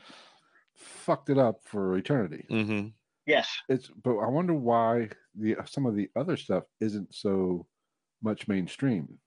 fucked 0.76 1.30
it 1.30 1.38
up 1.38 1.60
for 1.64 1.96
eternity. 1.96 2.46
Mm-hmm. 2.50 2.88
Yes. 3.26 3.48
It's, 3.68 3.88
but 4.02 4.18
I 4.18 4.28
wonder 4.28 4.52
why 4.54 5.08
the 5.34 5.56
some 5.64 5.86
of 5.86 5.94
the 5.94 6.10
other 6.16 6.36
stuff 6.36 6.64
isn't 6.80 7.14
so 7.14 7.66
much 8.22 8.48
mainstream. 8.48 9.18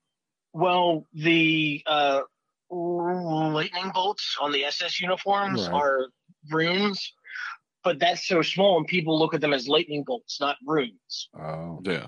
Well, 0.53 1.05
the 1.13 1.81
uh, 1.87 2.21
lightning 2.69 3.91
bolts 3.93 4.37
on 4.39 4.51
the 4.51 4.65
SS 4.65 4.99
uniforms 5.01 5.67
Right. 5.67 5.73
are 5.73 6.07
runes, 6.51 7.13
but 7.85 7.99
that's 7.99 8.27
so 8.27 8.41
small, 8.41 8.77
and 8.77 8.87
people 8.87 9.17
look 9.17 9.33
at 9.33 9.39
them 9.39 9.53
as 9.53 9.69
lightning 9.69 10.03
bolts, 10.05 10.41
not 10.41 10.57
runes. 10.65 11.29
Oh, 11.39 11.79
Yeah. 11.85 12.07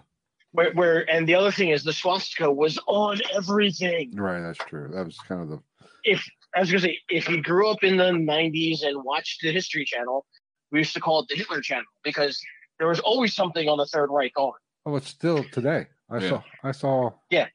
Where, 0.52 0.74
where, 0.74 1.10
and 1.10 1.28
the 1.28 1.36
other 1.36 1.52
thing 1.52 1.70
is 1.70 1.84
the 1.84 1.94
swastika 1.94 2.52
was 2.52 2.80
on 2.88 3.20
everything. 3.34 4.16
right. 4.16 4.42
That's 4.42 4.58
true. 4.58 4.90
That 4.92 5.06
was 5.06 5.18
kind 5.20 5.42
of 5.42 5.50
the 5.50 5.60
If 6.04 6.26
I 6.56 6.62
was 6.62 6.72
gonna 6.72 6.82
say, 6.82 6.98
if 7.10 7.30
you 7.30 7.44
grew 7.44 7.70
up 7.70 7.84
in 7.84 7.96
the 7.98 8.06
'90s 8.12 8.84
and 8.84 9.04
watched 9.04 9.42
the 9.44 9.52
History 9.52 9.86
Channel, 9.86 10.26
we 10.72 10.80
used 10.80 10.94
to 10.96 11.00
call 11.00 11.20
it 11.22 11.28
the 11.30 11.36
Hitler 11.36 11.62
Channel 11.62 11.86
because 12.04 12.40
there 12.80 12.88
was 12.88 13.00
always 13.02 13.36
something 13.36 13.70
on 13.70 13.78
the 13.78 13.86
Third 13.86 14.10
Reich 14.10 14.34
on. 14.38 14.54
oh, 14.88 14.96
it's 14.96 15.10
still 15.10 15.44
today. 15.52 15.88
I 16.10 16.18
Yeah. 16.20 16.30
saw 16.30 16.44
I 16.64 16.72
saw 16.72 17.12
Yeah. 17.30 17.48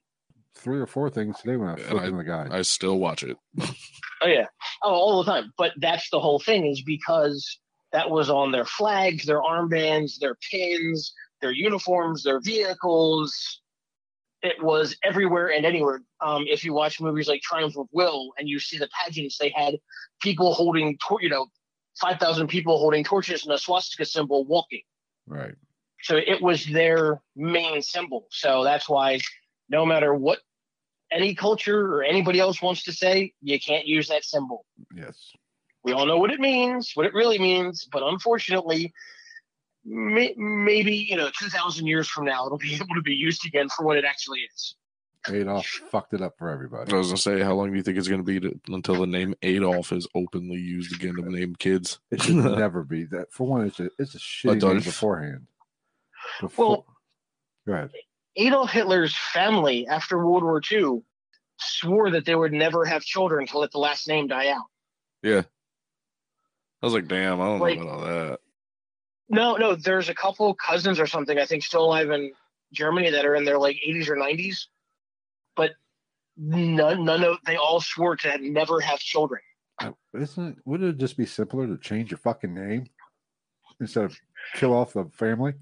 three 0.54 0.78
or 0.78 0.86
four 0.86 1.10
things 1.10 1.40
today 1.40 1.56
when 1.56 1.70
I 1.70 1.74
was 1.74 1.82
And 1.82 1.90
flipping 1.90 2.18
the 2.18 2.24
guy. 2.24 2.46
I 2.52 2.62
still 2.62 2.98
watch 2.98 3.22
it. 3.24 3.36
Oh 4.24 4.28
yeah, 4.28 4.46
oh 4.84 4.90
all 4.94 5.24
the 5.24 5.32
time. 5.32 5.52
But 5.58 5.72
that's 5.78 6.08
the 6.10 6.20
whole 6.20 6.38
thing 6.38 6.64
is 6.66 6.80
because 6.86 7.58
that 7.92 8.10
was 8.10 8.30
on 8.30 8.52
their 8.52 8.64
flags, 8.64 9.24
their 9.24 9.40
armbands, 9.40 10.18
their 10.18 10.36
pins, 10.50 11.12
their 11.40 11.52
uniforms, 11.52 12.22
their 12.22 12.40
vehicles. 12.40 13.60
It 14.42 14.60
was 14.62 14.96
everywhere 15.04 15.52
and 15.52 15.64
anywhere. 15.64 16.02
Um, 16.20 16.44
if 16.48 16.64
you 16.64 16.72
watch 16.72 17.00
movies 17.00 17.28
like 17.28 17.42
Triumph 17.42 17.76
of 17.76 17.86
Will 17.92 18.32
and 18.38 18.48
you 18.48 18.58
see 18.58 18.76
the 18.78 18.88
pageants, 19.04 19.38
they 19.38 19.50
had 19.54 19.76
people 20.20 20.52
holding, 20.54 20.98
tor- 21.06 21.22
you 21.22 21.28
know, 21.28 21.46
five 22.00 22.18
thousand 22.18 22.48
people 22.48 22.78
holding 22.78 23.04
torches 23.04 23.44
and 23.44 23.52
a 23.52 23.58
swastika 23.58 24.04
symbol 24.04 24.44
walking. 24.44 24.82
right. 25.26 25.54
So 26.02 26.16
it 26.16 26.42
was 26.42 26.66
their 26.66 27.20
main 27.36 27.80
symbol. 27.80 28.26
So 28.30 28.64
that's 28.64 28.88
why 28.88 29.20
no 29.68 29.86
matter 29.86 30.12
what 30.12 30.40
any 31.12 31.34
culture 31.36 31.94
or 31.94 32.02
anybody 32.02 32.40
else 32.40 32.60
wants 32.60 32.82
to 32.84 32.92
say, 32.92 33.34
you 33.40 33.60
can't 33.60 33.86
use 33.86 34.08
that 34.08 34.24
symbol. 34.24 34.64
Yes. 34.96 35.16
We 35.84 35.92
all 35.92 36.06
know 36.06 36.18
what 36.18 36.30
it 36.30 36.40
means, 36.40 36.92
what 36.94 37.06
it 37.06 37.14
really 37.14 37.38
means, 37.38 37.88
but 37.90 38.02
unfortunately, 38.02 38.92
may, 39.84 40.32
maybe 40.36 40.94
you 40.94 41.16
know, 41.16 41.30
two 41.36 41.48
thousand 41.48 41.86
years 41.86 42.08
from 42.08 42.24
now, 42.24 42.46
it'll 42.46 42.58
be 42.58 42.74
able 42.82 42.94
to 42.94 43.02
be 43.02 43.14
used 43.14 43.44
again 43.46 43.68
for 43.68 43.84
what 43.84 43.96
it 43.98 44.04
actually 44.04 44.40
is. 44.54 44.76
Adolf 45.28 45.66
fucked 45.66 46.14
it 46.14 46.20
up 46.20 46.34
for 46.36 46.48
everybody. 46.48 46.92
I 46.92 46.96
was 46.96 47.08
gonna 47.08 47.16
say, 47.16 47.40
how 47.42 47.54
long 47.54 47.70
do 47.70 47.76
you 47.76 47.82
think 47.82 47.96
it's 47.96 48.08
gonna 48.08 48.22
be 48.24 48.40
to, 48.40 48.58
until 48.68 48.96
the 48.96 49.06
name 49.06 49.34
Adolf 49.42 49.92
is 49.92 50.06
openly 50.16 50.58
used 50.58 50.92
again 50.94 51.14
to 51.14 51.22
name 51.30 51.54
kids? 51.54 52.00
It 52.10 52.22
should 52.22 52.34
never 52.36 52.82
be 52.82 53.04
that. 53.06 53.32
For 53.32 53.46
one, 53.46 53.66
it's 53.66 53.78
a 53.80 53.88
it's 53.98 54.14
a 54.14 54.18
shitty 54.18 54.62
name 54.62 54.80
beforehand. 54.80 55.46
Before, 56.40 56.66
Well- 56.68 56.86
go 57.66 57.72
ahead. 57.74 57.90
Adolf 58.36 58.70
Hitler's 58.70 59.14
family 59.34 59.86
after 59.86 60.18
World 60.24 60.42
War 60.42 60.60
II 60.70 61.02
swore 61.58 62.10
that 62.10 62.24
they 62.24 62.34
would 62.34 62.52
never 62.52 62.84
have 62.86 63.02
children 63.02 63.46
to 63.48 63.58
let 63.58 63.70
the 63.72 63.78
last 63.78 64.08
name 64.08 64.26
die 64.26 64.48
out. 64.48 64.64
Yeah. 65.22 65.42
I 66.82 66.86
was 66.86 66.94
like, 66.94 67.08
damn, 67.08 67.40
I 67.40 67.46
don't 67.46 67.60
Like- 67.60 67.78
know 67.78 67.84
about 67.88 67.94
all 68.00 68.04
that. 68.28 68.40
No, 69.28 69.56
no, 69.56 69.74
there's 69.74 70.08
a 70.08 70.14
couple 70.14 70.52
cousins 70.54 71.00
or 71.00 71.06
something 71.06 71.38
I 71.38 71.46
think 71.46 71.62
still 71.62 71.84
alive 71.84 72.10
in 72.10 72.32
Germany 72.72 73.10
that 73.10 73.24
are 73.24 73.34
in 73.34 73.44
their 73.44 73.58
like 73.58 73.76
80s 73.86 74.08
or 74.08 74.16
90s, 74.16 74.66
but 75.56 75.72
none, 76.36 77.04
none 77.04 77.24
of 77.24 77.38
they 77.46 77.56
all 77.56 77.80
swore 77.80 78.16
to 78.16 78.38
never 78.38 78.80
have 78.80 78.98
children. 78.98 79.40
Isn't 80.14 80.48
it? 80.48 80.58
Would 80.66 80.82
it 80.82 80.98
just 80.98 81.16
be 81.16 81.24
simpler 81.24 81.66
to 81.66 81.78
change 81.78 82.10
your 82.10 82.18
fucking 82.18 82.52
name 82.52 82.88
instead 83.80 84.04
of 84.04 84.18
kill 84.54 84.74
off 84.74 84.92
the 84.92 85.06
family? 85.06 85.54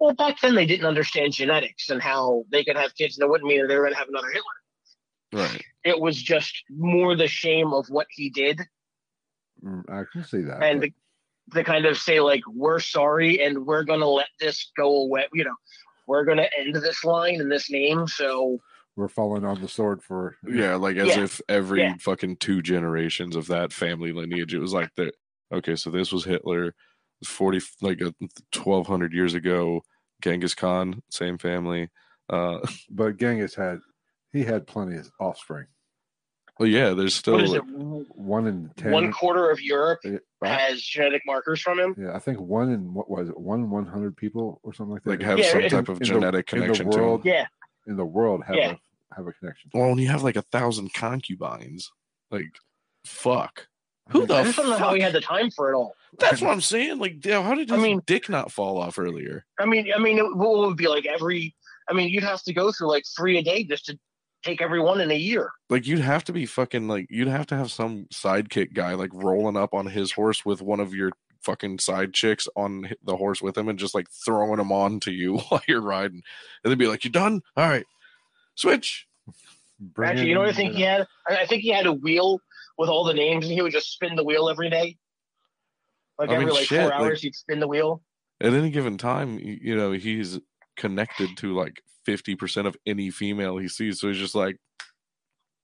Well, 0.00 0.14
back 0.14 0.40
then 0.40 0.54
they 0.56 0.66
didn't 0.66 0.86
understand 0.86 1.32
genetics 1.34 1.90
and 1.90 2.02
how 2.02 2.44
they 2.50 2.64
could 2.64 2.76
have 2.76 2.94
kids 2.96 3.16
and 3.16 3.24
it 3.24 3.30
wouldn't 3.30 3.48
mean 3.48 3.60
that 3.62 3.68
they 3.68 3.76
were 3.76 3.82
going 3.84 3.92
to 3.92 3.98
have 3.98 4.08
another 4.08 4.30
Hitler. 4.32 5.44
Right. 5.44 5.64
It 5.84 6.00
was 6.00 6.20
just 6.20 6.64
more 6.68 7.14
the 7.16 7.28
shame 7.28 7.72
of 7.72 7.86
what 7.90 8.06
he 8.10 8.28
did 8.28 8.60
I 9.88 10.02
can 10.12 10.24
see 10.24 10.42
that. 10.42 10.62
and 10.62 10.80
but- 10.80 10.90
to, 11.52 11.58
to 11.58 11.64
kind 11.64 11.84
of 11.86 11.98
say 11.98 12.20
like 12.20 12.42
we're 12.48 12.80
sorry 12.80 13.42
and 13.44 13.66
we're 13.66 13.84
going 13.84 14.00
to 14.00 14.08
let 14.08 14.28
this 14.40 14.70
go 14.76 15.02
away. 15.02 15.26
You 15.34 15.44
know, 15.44 15.54
we're 16.06 16.24
going 16.24 16.38
to 16.38 16.48
end 16.58 16.74
this 16.74 17.04
line 17.04 17.40
and 17.40 17.50
this 17.52 17.70
name. 17.70 18.06
So 18.08 18.58
we're 18.96 19.08
falling 19.08 19.44
on 19.44 19.60
the 19.60 19.68
sword 19.68 20.02
for 20.02 20.36
Yeah, 20.48 20.76
like 20.76 20.96
as 20.96 21.08
Yeah. 21.08 21.24
if 21.24 21.40
every 21.48 21.82
Yeah. 21.82 21.94
fucking 22.00 22.36
two 22.36 22.62
generations 22.62 23.36
of 23.36 23.46
that 23.48 23.72
family 23.72 24.12
lineage, 24.12 24.54
it 24.54 24.58
was 24.60 24.72
like 24.72 24.90
that. 24.96 25.14
Okay, 25.52 25.76
so 25.76 25.90
this 25.90 26.10
was 26.12 26.24
Hitler, 26.24 26.74
forty 27.26 27.60
like 27.82 28.00
a 28.00 28.14
twelve 28.52 28.86
hundred 28.86 29.12
years 29.12 29.34
ago. 29.34 29.82
Genghis 30.22 30.54
Khan, 30.54 31.02
same 31.10 31.36
family. 31.38 31.90
Uh, 32.30 32.58
But 32.90 33.18
Genghis 33.18 33.54
had 33.54 33.80
he 34.32 34.44
had 34.44 34.66
plenty 34.66 34.96
of 34.96 35.10
offspring. 35.20 35.66
Well, 36.58 36.68
yeah, 36.68 36.90
there's 36.90 37.14
still 37.14 37.34
what 37.34 37.44
is 37.44 37.50
like- 37.50 37.62
it? 37.62 38.06
One 38.16 38.46
in 38.46 38.70
ten. 38.76 38.92
One 38.92 39.12
quarter 39.12 39.50
of 39.50 39.60
Europe 39.60 40.00
eh, 40.04 40.18
I- 40.42 40.48
has 40.48 40.82
genetic 40.82 41.22
markers 41.26 41.60
from 41.60 41.78
him. 41.78 41.94
yeah, 41.98 42.14
I 42.14 42.18
think 42.18 42.40
one 42.40 42.70
in 42.70 42.94
what 42.94 43.10
was 43.10 43.28
it? 43.28 43.38
One 43.38 43.60
in 43.60 43.70
one 43.70 43.86
hundred 43.86 44.16
people 44.16 44.60
or 44.62 44.72
something 44.72 44.92
like 44.94 45.02
that. 45.04 45.10
like 45.10 45.22
have 45.22 45.38
Yeah, 45.38 45.50
some 45.52 45.60
in- 45.62 45.70
type 45.70 45.88
of 45.88 45.96
in 45.96 45.98
the- 46.00 46.04
genetic 46.06 46.52
in 46.52 46.58
the 46.60 46.64
connection 46.66 46.90
to 46.90 46.98
world. 46.98 47.20
him. 47.24 47.32
Yeah, 47.32 47.46
in 47.86 47.96
the 47.96 48.04
world 48.04 48.44
have 48.46 48.56
Yeah. 48.56 48.72
a 48.72 49.14
have 49.16 49.26
a 49.26 49.32
connection. 49.32 49.70
Well, 49.74 49.88
when 49.90 49.98
you 49.98 50.08
have 50.08 50.22
like 50.22 50.36
a 50.36 50.42
thousand 50.42 50.92
concubines, 50.94 51.90
like 52.30 52.46
fuck. 53.04 53.68
Who 54.10 54.24
I 54.24 54.26
the 54.26 54.34
I 54.34 54.42
just 54.44 54.56
don't 54.58 54.68
know 54.68 54.76
how 54.76 54.92
he 54.94 55.00
had 55.00 55.14
the 55.14 55.20
time 55.20 55.50
for 55.50 55.72
it 55.72 55.76
all. 55.76 55.94
That's 56.18 56.42
what 56.42 56.50
I'm 56.50 56.60
saying. 56.60 56.98
Like, 56.98 57.20
damn, 57.20 57.42
how 57.42 57.54
did 57.54 57.72
I 57.72 57.76
mean- 57.78 58.02
dick 58.06 58.28
not 58.28 58.52
fall 58.52 58.76
off 58.78 58.98
earlier? 58.98 59.44
I 59.58 59.64
mean, 59.66 59.90
I 59.94 59.98
mean, 59.98 60.18
it, 60.18 60.36
what 60.36 60.58
would 60.58 60.76
be 60.76 60.88
like 60.88 61.06
every? 61.06 61.54
I 61.88 61.94
mean, 61.94 62.08
you'd 62.10 62.22
have 62.24 62.42
to 62.42 62.52
go 62.52 62.70
through 62.70 62.88
like 62.88 63.04
three 63.16 63.38
a 63.38 63.42
day 63.42 63.64
just 63.64 63.86
to 63.86 63.98
take 64.44 64.62
every 64.62 64.80
one 64.80 65.00
in 65.00 65.10
a 65.10 65.16
year. 65.16 65.50
Like, 65.70 65.86
you'd 65.86 66.00
have 66.00 66.24
to 66.24 66.32
be 66.32 66.46
fucking 66.46 66.86
like, 66.86 67.06
you'd 67.10 67.28
have 67.28 67.46
to 67.48 67.56
have 67.56 67.70
some 67.70 68.06
sidekick 68.12 68.74
guy 68.74 68.94
like 68.94 69.10
rolling 69.12 69.56
up 69.56 69.74
on 69.74 69.86
his 69.86 70.12
horse 70.12 70.44
with 70.44 70.62
one 70.62 70.80
of 70.80 70.94
your 70.94 71.10
fucking 71.42 71.78
side 71.78 72.14
chicks 72.14 72.48
on 72.56 72.90
the 73.04 73.16
horse 73.16 73.42
with 73.42 73.56
him 73.56 73.68
and 73.68 73.78
just 73.78 73.94
like 73.94 74.06
throwing 74.24 74.56
them 74.56 74.72
on 74.72 74.98
to 75.00 75.12
you 75.12 75.36
while 75.48 75.62
you're 75.68 75.80
riding, 75.80 76.22
and 76.62 76.70
then 76.70 76.78
be 76.78 76.86
like, 76.86 77.04
"You 77.04 77.10
done? 77.10 77.42
All 77.56 77.68
right, 77.68 77.86
switch." 78.54 79.06
Bring 79.80 80.10
Actually, 80.10 80.28
you 80.28 80.34
know 80.34 80.40
what 80.40 80.50
I 80.50 80.52
think 80.52 80.74
he 80.74 80.82
had? 80.82 81.06
I 81.28 81.38
I 81.38 81.46
think 81.46 81.62
he 81.62 81.70
had 81.70 81.86
a 81.86 81.92
wheel 81.92 82.40
with 82.78 82.88
all 82.88 83.04
the 83.04 83.14
names, 83.14 83.44
and 83.44 83.52
he 83.52 83.60
would 83.60 83.72
just 83.72 83.92
spin 83.92 84.16
the 84.16 84.24
wheel 84.24 84.48
every 84.48 84.70
day. 84.70 84.96
Like 86.18 86.30
I 86.30 86.34
mean, 86.34 86.42
every 86.42 86.52
like 86.52 86.66
shit, 86.66 86.80
four 86.80 86.90
like- 86.90 87.00
hours, 87.00 87.22
he'd 87.22 87.34
spin 87.34 87.60
the 87.60 87.68
wheel. 87.68 88.02
At 88.40 88.52
any 88.52 88.70
given 88.70 88.98
time, 88.98 89.38
you 89.38 89.76
know, 89.76 89.92
he's 89.92 90.40
connected 90.76 91.36
to 91.38 91.54
like 91.54 91.82
fifty 92.04 92.34
percent 92.34 92.66
of 92.66 92.76
any 92.86 93.10
female 93.10 93.58
he 93.58 93.68
sees, 93.68 94.00
so 94.00 94.08
he's 94.08 94.18
just 94.18 94.34
like, 94.34 94.58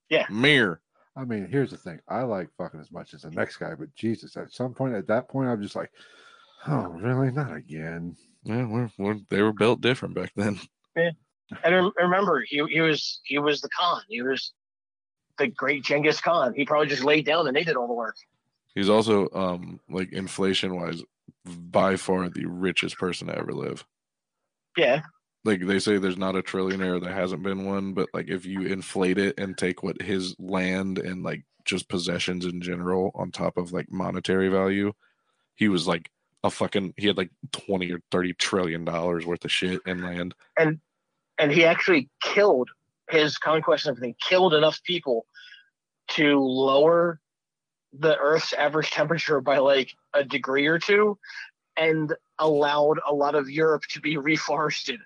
Yeah. 0.09 0.27
mirror." 0.31 0.81
I 1.17 1.25
mean, 1.25 1.49
here's 1.51 1.73
the 1.73 1.77
thing. 1.77 2.01
I 2.09 2.23
like 2.23 2.49
fucking 2.57 2.81
as 2.81 2.93
much 2.93 3.15
as 3.15 3.23
the 3.23 3.31
next 3.31 3.57
guy, 3.57 3.75
but 3.75 3.95
Jesus, 3.95 4.37
at 4.37 4.53
some 4.53 4.73
point, 4.73 4.95
at 4.95 5.09
that 5.09 5.29
point, 5.29 5.49
I'm 5.49 5.61
just 5.61 5.75
like, 5.75 5.91
oh, 6.69 6.87
really? 6.89 7.33
Not 7.33 7.55
again. 7.55 8.17
Yeah, 8.45 8.65
we're, 8.65 8.91
we're, 8.97 9.19
they 9.29 9.43
were 9.43 9.53
built 9.53 9.81
different 9.81 10.15
back 10.15 10.33
then. 10.37 10.59
And 11.65 11.93
remember, 11.97 12.45
he 12.47 12.65
he 12.71 12.81
was 12.81 13.21
he 13.25 13.39
was 13.39 13.61
the 13.61 13.69
Khan. 13.77 14.03
He 14.09 14.23
was 14.23 14.53
the 15.37 15.49
great 15.49 15.83
Genghis 15.83 16.21
Khan. 16.21 16.55
He 16.55 16.65
probably 16.65 16.87
just 16.87 17.03
laid 17.05 17.27
down 17.27 17.49
and 17.49 17.57
they 17.57 17.65
did 17.65 17.77
all 17.77 17.89
the 17.89 17.93
work. 17.93 18.17
He's 18.75 18.89
also, 18.89 19.29
um, 19.35 19.81
like 19.91 20.13
inflation 20.13 20.77
wise, 20.77 21.03
by 21.45 21.97
far 21.97 22.29
the 22.29 22.47
richest 22.47 22.99
person 22.99 23.27
to 23.27 23.37
ever 23.37 23.53
live. 23.53 23.85
Yeah, 24.77 25.03
Like 25.45 25.67
they 25.67 25.79
say, 25.79 25.99
there's 25.99 26.17
not 26.17 26.37
a 26.37 26.43
trillionaire 26.43 27.03
that 27.03 27.13
hasn't 27.13 27.43
been 27.43 27.65
one, 27.67 27.93
but 27.93 28.09
like 28.15 28.29
if 28.29 28.47
you 28.47 28.63
inflate 28.63 29.19
it 29.19 29.39
and 29.39 29.57
take 29.57 29.83
what 29.83 30.01
his 30.01 30.35
land 30.39 30.99
and 30.99 31.23
like 31.23 31.45
just 31.65 31.89
possessions 31.89 32.47
in 32.47 32.61
general 32.61 33.11
on 33.15 33.31
top 33.31 33.57
of 33.57 33.73
like 33.73 33.91
monetary 33.91 34.49
value, 34.49 34.93
he 35.55 35.69
was 35.69 35.87
like 35.87 36.11
a 36.43 36.51
fucking 36.51 36.95
he 36.97 37.07
had 37.07 37.17
like 37.19 37.31
twenty 37.53 37.93
or 37.93 38.01
thirty 38.11 38.33
trillion 38.33 38.85
dollars 38.85 39.27
worth 39.27 39.45
of 39.45 39.53
shit 39.53 39.81
in 39.87 40.03
land. 40.03 40.35
and 40.59 40.81
and 41.39 41.51
he 41.51 41.65
actually 41.65 42.09
killed 42.23 42.69
his 43.11 43.39
conquest 43.39 43.87
and 43.87 43.97
everything. 43.97 44.15
Killed 44.21 44.55
enough 44.55 44.83
people 44.85 45.27
to 46.09 46.39
lower 46.39 47.21
the 47.93 48.17
Earth's 48.19 48.53
average 48.53 48.91
temperature 48.91 49.41
by 49.41 49.59
like 49.59 49.93
a 50.15 50.23
degree 50.23 50.67
or 50.67 50.79
two, 50.79 51.19
and 51.81 52.15
allowed 52.39 53.01
a 53.09 53.15
lot 53.15 53.35
of 53.35 53.51
Europe 53.51 53.83
to 53.89 54.01
be 54.01 54.17
reforested. 54.17 54.99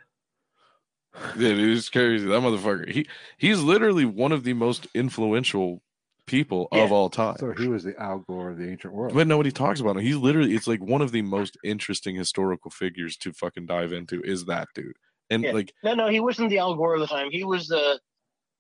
Yeah, 1.37 1.51
it 1.51 1.59
is 1.59 1.89
crazy. 1.89 2.27
That 2.27 2.43
motherfucker. 2.43 2.91
He 2.91 3.07
he's 3.39 3.63
literally 3.63 4.05
one 4.05 4.33
of 4.33 4.43
the 4.43 4.53
most 4.53 4.89
influential 4.95 5.81
people 6.27 6.67
of 6.73 6.91
all 6.91 7.09
time. 7.09 7.37
So 7.39 7.53
he 7.53 7.69
was 7.69 7.85
the 7.85 7.97
Al 8.01 8.19
Gore 8.19 8.51
of 8.51 8.59
the 8.59 8.69
ancient 8.69 8.93
world. 8.93 9.15
But 9.15 9.29
nobody 9.29 9.53
talks 9.53 9.79
about 9.79 9.97
him. 9.97 10.03
He's 10.03 10.17
literally 10.17 10.55
it's 10.55 10.67
like 10.67 10.83
one 10.83 11.03
of 11.03 11.13
the 11.13 11.23
most 11.23 11.57
interesting 11.63 12.17
historical 12.17 12.71
figures 12.71 13.17
to 13.19 13.33
fucking 13.33 13.67
dive 13.67 13.93
into 13.93 14.23
is 14.23 14.47
that 14.47 14.69
dude. 14.75 14.97
And 15.31 15.45
Yeah. 15.45 15.53
like 15.53 15.73
No, 15.85 15.95
no, 15.95 16.09
he 16.09 16.19
wasn't 16.19 16.51
the 16.51 16.59
Al 16.59 16.75
Gore 16.75 16.95
of 16.95 17.01
the 17.01 17.07
time. 17.07 17.31
He 17.31 17.45
was 17.45 17.69
the 17.69 18.01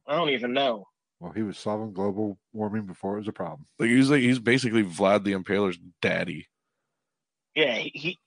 I 0.06 0.14
don't 0.14 0.30
even 0.30 0.52
know. 0.52 0.86
Well, 1.18 1.32
he 1.32 1.42
was 1.42 1.58
solving 1.58 1.92
global 1.92 2.38
warming 2.52 2.86
before 2.86 3.14
it 3.14 3.20
was 3.20 3.28
a 3.28 3.32
problem. 3.32 3.66
like 3.80 3.88
he's 3.90 4.10
like 4.10 4.20
he's 4.20 4.38
basically 4.38 4.84
Vlad 4.84 5.24
the 5.24 5.32
Impaler's 5.32 5.78
daddy. 6.00 6.46
Yeah, 7.54 7.74
he 7.76 7.90
he- 7.94 8.20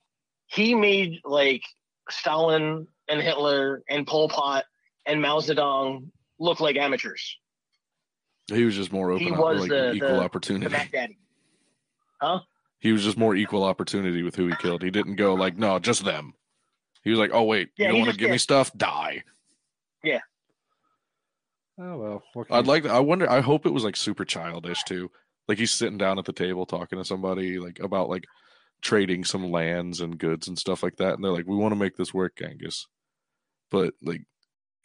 he 0.47 0.75
made 0.75 1.19
like 1.25 1.63
Stalin 2.09 2.87
and 3.09 3.21
Hitler 3.21 3.83
and 3.89 4.07
Pol 4.07 4.29
Pot 4.29 4.63
and 5.05 5.21
Mao 5.21 5.39
Zedong 5.39 6.09
look 6.39 6.59
like 6.61 6.77
amateurs. 6.77 7.37
He 8.47 8.63
was 8.63 8.75
just 8.75 8.93
more 8.93 9.11
open 9.11 9.25
He 9.25 9.31
was 9.31 9.59
like 9.61 9.69
the- 9.69 9.91
equal 9.93 10.07
the- 10.09 10.15
The 10.15 10.21
opportunity. 10.23 10.71
Mac 10.71 10.91
Daddy. 10.91 11.17
He 12.79 12.91
was 12.93 13.03
just 13.03 13.17
more 13.17 13.35
equal 13.35 13.63
opportunity 13.63 14.23
with 14.23 14.35
who 14.35 14.47
he 14.47 14.55
killed. 14.55 14.81
He 14.83 14.91
didn't 14.91 15.15
go 15.15 15.33
like, 15.33 15.57
no, 15.57 15.79
just 15.79 16.05
them. 16.05 16.33
He 17.03 17.09
was 17.09 17.19
like, 17.19 17.31
oh 17.33 17.43
wait, 17.43 17.69
Yeah, 17.77 17.87
you 17.89 17.93
he 17.95 17.99
want 18.01 18.05
to 18.07 18.11
just 18.13 18.19
give 18.19 18.31
me 18.31 18.37
stuff? 18.37 18.71
Die. 18.77 19.23
Yeah. 20.03 20.19
Oh 21.79 21.97
well. 21.97 22.23
what 22.33 22.47
I'd 22.51 22.65
you- 22.65 22.71
like. 22.71 22.85
I 22.85 22.99
wonder. 22.99 23.29
I 23.29 23.41
hope 23.41 23.65
it 23.65 23.73
was 23.73 23.83
like 23.83 23.95
super 23.95 24.25
childish 24.25 24.83
too. 24.83 25.11
Like 25.47 25.57
he's 25.57 25.71
sitting 25.71 25.97
down 25.97 26.17
at 26.19 26.25
the 26.25 26.33
table 26.33 26.65
talking 26.65 26.97
to 26.97 27.05
somebody 27.05 27.59
like 27.59 27.79
about 27.79 28.09
like 28.09 28.23
trading 28.81 29.23
some 29.23 29.51
lands 29.51 30.01
and 30.01 30.17
goods 30.17 30.47
and 30.47 30.57
stuff 30.57 30.83
like 30.83 30.97
that, 30.97 31.13
and 31.13 31.23
they're 31.23 31.31
like, 31.31 31.47
"We 31.47 31.55
want 31.55 31.71
to 31.73 31.79
make 31.79 31.95
this 31.97 32.13
work, 32.13 32.37
Genghis, 32.37 32.87
but 33.71 33.93
like 34.01 34.21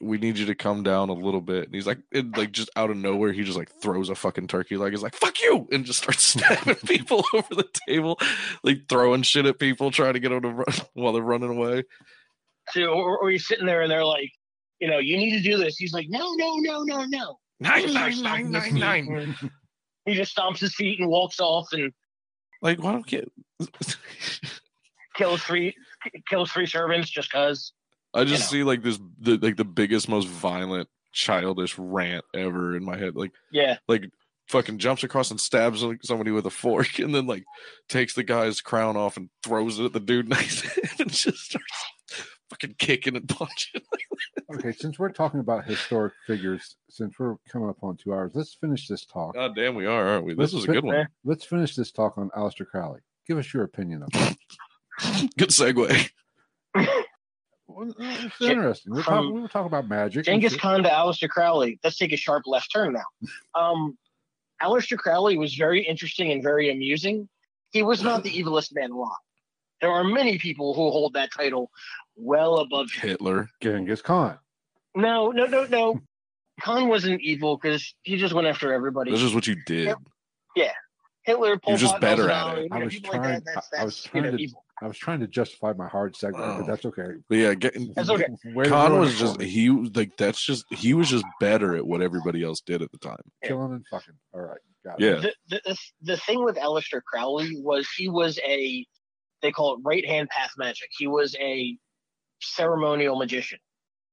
we 0.01 0.19
need 0.19 0.37
you 0.37 0.47
to 0.47 0.55
come 0.55 0.83
down 0.83 1.09
a 1.09 1.15
little 1.15 1.41
bit." 1.41 1.67
And 1.67 1.75
he's 1.75 1.87
like, 1.87 1.99
it, 2.11 2.37
like 2.37 2.53
just 2.53 2.71
out 2.77 2.91
of 2.91 2.97
nowhere, 2.97 3.33
he 3.33 3.45
just 3.45 3.59
like 3.59 3.71
throws 3.81 4.09
a 4.09 4.15
fucking 4.15 4.49
turkey 4.49 4.77
leg. 4.77 4.93
He's 4.93 5.03
like, 5.03 5.15
"Fuck 5.15 5.41
you!" 5.41 5.69
and 5.73 5.85
just 5.85 6.03
starts 6.03 6.23
stabbing 6.25 6.75
people 6.87 7.25
over 7.35 7.55
the 7.55 7.69
table, 7.89 8.19
like 8.63 8.89
throwing 8.89 9.23
shit 9.23 9.47
at 9.47 9.59
people, 9.59 9.91
trying 9.91 10.15
to 10.15 10.21
get 10.21 10.31
them 10.31 10.43
to 10.43 10.49
run 10.49 10.75
while 10.95 11.13
they're 11.13 11.23
running 11.23 11.51
away. 11.51 11.85
So, 12.71 12.85
or, 12.87 13.19
or 13.19 13.31
he's 13.31 13.47
sitting 13.47 13.67
there 13.67 13.83
and 13.83 13.91
they're 13.91 14.05
like, 14.05 14.31
you 14.81 14.89
know, 14.89 14.99
you 14.99 15.17
need 15.17 15.37
to 15.37 15.43
do 15.43 15.59
this. 15.59 15.77
He's 15.77 15.93
like, 15.93 16.07
no, 16.09 16.35
no, 16.35 16.55
no, 16.57 16.83
no, 16.83 17.05
no. 17.05 17.39
Nine 17.61 17.93
nine 17.93 18.23
nine 18.23 18.51
nine 18.51 18.75
nine. 18.75 19.37
He 20.05 20.15
just 20.15 20.37
stomps 20.37 20.59
his 20.59 20.75
feet 20.75 20.99
and 20.99 21.09
walks 21.09 21.39
off 21.39 21.69
and 21.73 21.93
Like, 22.61 22.83
why 22.83 22.93
don't 22.93 23.07
get? 23.07 23.31
Kills 25.17 25.43
three 25.43 25.75
kills 26.29 26.51
three 26.51 26.67
servants 26.67 27.11
just 27.11 27.31
cause. 27.31 27.73
I 28.15 28.25
just 28.25 28.53
know. 28.53 28.59
see 28.59 28.65
like 28.65 28.83
this, 28.83 28.99
the, 29.21 29.39
like 29.39 29.57
the 29.57 29.65
biggest, 29.65 30.09
most 30.09 30.29
violent, 30.29 30.89
childish 31.13 31.79
rant 31.79 32.25
ever 32.35 32.77
in 32.77 32.85
my 32.85 32.97
head. 32.97 33.17
Like, 33.17 33.33
Yeah, 33.51 33.79
like 33.89 34.11
fucking 34.49 34.79
jumps 34.79 35.03
across 35.03 35.31
and 35.31 35.41
stabs 35.41 35.85
somebody 36.03 36.31
with 36.31 36.45
a 36.47 36.51
fork, 36.51 36.99
and 36.99 37.15
then 37.15 37.27
like 37.27 37.45
takes 37.89 38.15
the 38.15 38.23
guy's 38.23 38.61
crown 38.61 38.97
off 38.97 39.17
and 39.17 39.31
throws 39.43 39.79
it 39.79 39.85
at 39.85 39.93
the 39.93 40.01
dude 40.01 40.29
next 40.29 40.61
to 40.63 40.69
him, 40.69 40.91
and 41.01 41.13
just 41.13 41.39
starts 41.39 41.85
fucking 42.51 42.75
kicking 42.79 43.17
and 43.17 43.29
punching. 43.29 43.81
Okay, 44.55 44.73
since 44.73 44.99
we're 44.99 45.11
talking 45.11 45.41
about 45.41 45.65
historic 45.65 46.13
figures, 46.27 46.77
since 46.91 47.19
we're 47.19 47.37
coming 47.51 47.71
up 47.71 47.79
on 47.83 47.97
two 47.97 48.13
hours, 48.13 48.33
let's 48.35 48.55
finish 48.55 48.87
this 48.87 49.07
talk. 49.07 49.35
God 49.35 49.57
damn, 49.57 49.75
we 49.75 49.87
are, 49.87 50.07
aren't 50.09 50.27
we? 50.27 50.35
This 50.35 50.53
Let's 50.53 50.53
was 50.53 50.65
a 50.65 50.67
fit- 50.67 50.73
good 50.75 50.85
one. 50.85 51.09
Let's 51.25 51.45
finish 51.47 51.75
this 51.75 51.91
talk 51.91 52.19
on 52.19 52.29
Aleister 52.37 52.67
Crowley. 52.67 53.01
Give 53.27 53.39
us 53.39 53.53
your 53.53 53.65
opinion 53.65 54.03
of 54.03 54.09
it. 54.13 54.37
Good 55.39 55.51
segue. 55.51 56.11
Well, 57.69 57.95
it's 57.99 58.41
interesting. 58.41 58.95
We're 58.95 59.03
talking, 59.03 59.33
we 59.33 59.41
were 59.41 59.49
talking 59.49 59.67
about 59.67 59.89
magic. 59.89 60.25
Genghis. 60.27 60.57
Khan 60.57 60.83
to 60.83 60.89
Aleister 60.89 61.29
Crowley. 61.29 61.79
Let's 61.83 61.97
take 61.97 62.13
a 62.13 62.17
sharp 62.17 62.43
left 62.47 62.73
turn 62.73 62.93
now. 62.95 63.29
Um, 63.61 63.97
Aleister 64.63 64.97
Crowley 64.97 65.37
was 65.37 65.55
very 65.55 65.85
interesting 65.85 66.31
and 66.31 66.43
very 66.43 66.71
amusing. 66.71 67.29
He 67.71 67.83
was 67.83 68.03
not 68.03 68.23
the 68.23 68.31
evilest 68.31 68.75
man 68.75 68.91
alive. 68.93 69.11
There 69.81 69.91
are 69.91 70.05
many 70.05 70.39
people 70.39 70.75
who 70.75 70.91
hold 70.91 71.15
that 71.15 71.31
title 71.33 71.71
well 72.15 72.59
above. 72.59 72.91
Hitler. 72.93 73.49
Genghis 73.61 74.03
Khan. 74.03 74.39
No, 74.95 75.31
no, 75.31 75.47
no, 75.47 75.65
no. 75.65 76.01
Khan 76.61 76.89
wasn't 76.89 77.21
evil 77.23 77.57
because 77.57 77.95
he 78.03 78.17
just 78.17 78.35
went 78.35 78.47
after 78.47 78.73
everybody. 78.73 79.11
This 79.11 79.23
is 79.23 79.35
what 79.35 79.47
you 79.47 79.57
did. 79.67 79.97
Hitler, 81.25 81.57
Pol 81.59 81.73
You're 81.73 81.79
just 81.79 81.93
Pot, 81.95 82.01
better 82.01 82.29
at 82.31 82.59
it. 82.59 82.63
you 82.65 82.69
I 82.73 82.85
was 82.85 82.95
people 82.95 83.11
like 83.13 83.21
trying- 83.23 83.33
that, 83.45 83.55
that's, 83.55 83.69
I- 83.73 83.81
I 83.81 83.85
was 83.85 84.03
that's, 84.03 84.15
you 84.15 84.21
know, 84.23 84.31
to- 84.37 84.43
evil. 84.43 84.65
I 84.83 84.89
was 84.89 84.99
trying 84.99 85.21
to 85.21 85.29
justify 85.29 85.73
my 85.75 85.87
hard 85.87 86.17
segment, 86.17 86.43
Oh. 86.45 86.57
but 86.59 86.67
that's 86.67 86.85
okay. 86.87 87.07
But 87.29 87.39
yeah, 87.39 87.55
getting 87.55 87.93
That's 87.95 88.11
okay. 88.11 88.27
Way 88.47 88.65
to 88.65 88.71
Khan 88.71 88.99
was 88.99 89.17
just 89.17 89.35
for 89.37 89.39
me. 89.43 89.49
he 89.49 89.71
was 89.71 89.95
like 89.95 90.17
that's 90.17 90.45
just 90.45 90.65
he 90.75 90.93
was 90.93 91.09
just 91.09 91.25
better 91.39 91.77
at 91.77 91.87
what 91.87 92.03
everybody 92.03 92.43
else 92.43 92.61
did 92.63 92.83
at 92.83 92.91
the 92.91 92.99
time. 92.99 93.21
killing 93.45 93.75
and 93.75 93.85
fucking. 93.89 94.15
All 94.35 94.41
right, 94.41 94.59
got 94.85 95.01
it. 95.01 95.05
Yeah. 95.05 95.21
the, 95.21 95.35
the, 95.51 95.61
the, 95.67 95.77
the 96.03 96.17
thing 96.17 96.43
with 96.43 96.57
Aleister 96.57 97.01
Crowley 97.05 97.51
was 97.61 97.89
he 97.97 98.09
was 98.09 98.41
a 98.45 98.85
they 99.41 99.53
call 99.53 99.75
it 99.75 99.81
right 99.85 100.05
hand 100.05 100.29
path 100.31 100.51
magic. 100.59 100.89
He 100.99 101.07
was 101.07 101.37
a 101.39 101.77
ceremonial 102.41 103.17
magician. 103.17 103.59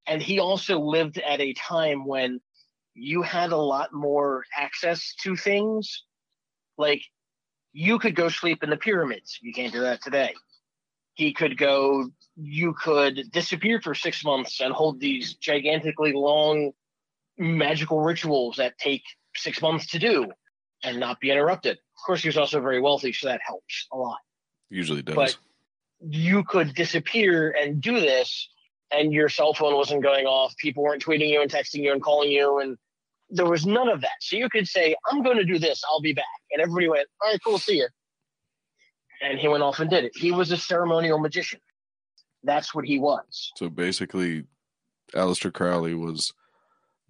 And 0.05 0.21
he 0.21 0.37
also 0.39 0.79
lived 0.79 1.17
at 1.19 1.39
a 1.41 1.53
time 1.53 2.05
when 2.05 2.39
you 2.93 3.21
had 3.23 3.51
a 3.51 3.57
lot 3.57 3.91
more 3.91 4.43
access 4.55 5.15
to 5.23 5.35
things. 5.35 6.03
Like 6.79 7.03
you 7.73 7.99
could 7.99 8.15
go 8.15 8.29
sleep 8.29 8.63
in 8.63 8.71
the 8.71 8.77
pyramids. 8.77 9.37
You 9.41 9.53
can't 9.53 9.73
do 9.73 9.81
that 9.81 10.01
today. 10.01 10.33
He 11.13 11.33
could 11.33 11.57
go 11.57 12.09
you 12.35 12.73
could 12.73 13.29
disappear 13.31 13.81
for 13.81 13.93
six 13.93 14.23
months 14.23 14.61
and 14.61 14.73
hold 14.73 14.99
these 14.99 15.33
gigantically 15.35 16.13
long 16.13 16.71
magical 17.37 17.99
rituals 17.99 18.55
that 18.55 18.77
take 18.77 19.03
six 19.35 19.61
months 19.61 19.87
to 19.87 19.99
do 19.99 20.27
and 20.83 20.99
not 20.99 21.19
be 21.19 21.31
interrupted. 21.31 21.73
Of 21.73 22.05
course, 22.05 22.21
he 22.21 22.29
was 22.29 22.37
also 22.37 22.61
very 22.61 22.79
wealthy, 22.79 23.11
so 23.11 23.27
that 23.27 23.41
helps 23.45 23.87
a 23.91 23.97
lot. 23.97 24.19
Usually 24.69 25.01
does. 25.01 25.15
But 25.15 25.37
you 25.99 26.45
could 26.45 26.73
disappear 26.73 27.51
and 27.51 27.81
do 27.81 27.99
this, 27.99 28.47
and 28.89 29.11
your 29.11 29.27
cell 29.27 29.53
phone 29.53 29.75
wasn't 29.75 30.01
going 30.01 30.25
off. 30.25 30.55
People 30.57 30.83
weren't 30.83 31.03
tweeting 31.03 31.29
you 31.29 31.41
and 31.41 31.51
texting 31.51 31.83
you 31.83 31.91
and 31.91 32.01
calling 32.01 32.31
you, 32.31 32.59
and 32.59 32.77
there 33.29 33.45
was 33.45 33.65
none 33.65 33.89
of 33.89 34.01
that. 34.01 34.17
So 34.21 34.35
you 34.35 34.49
could 34.49 34.67
say, 34.67 34.95
"I'm 35.09 35.21
going 35.23 35.37
to 35.37 35.45
do 35.45 35.59
this. 35.59 35.81
I'll 35.89 36.01
be 36.01 36.13
back," 36.13 36.25
and 36.51 36.61
everybody 36.61 36.89
went, 36.89 37.07
"All 37.21 37.31
right, 37.31 37.39
cool, 37.43 37.57
see 37.59 37.77
you." 37.77 37.87
And 39.21 39.37
he 39.37 39.47
went 39.47 39.63
off 39.63 39.79
and 39.79 39.89
did 39.89 40.05
it. 40.05 40.11
He 40.15 40.31
was 40.31 40.51
a 40.51 40.57
ceremonial 40.57 41.19
magician. 41.19 41.59
That's 42.43 42.73
what 42.73 42.85
he 42.85 42.99
was, 42.99 43.51
So 43.57 43.69
basically, 43.69 44.45
Aleister 45.13 45.51
Crowley 45.51 45.93
was 45.93 46.31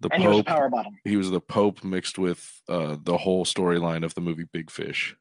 the 0.00 0.08
and 0.12 0.20
he 0.22 0.28
was 0.28 0.38
Pope. 0.38 0.46
power 0.46 0.68
bottom. 0.68 0.98
He 1.04 1.16
was 1.16 1.30
the 1.30 1.40
Pope 1.40 1.84
mixed 1.84 2.18
with 2.18 2.60
uh, 2.68 2.96
the 3.00 3.16
whole 3.16 3.44
storyline 3.44 4.04
of 4.04 4.14
the 4.14 4.20
movie 4.20 4.46
Big 4.52 4.70
Fish. 4.70 5.14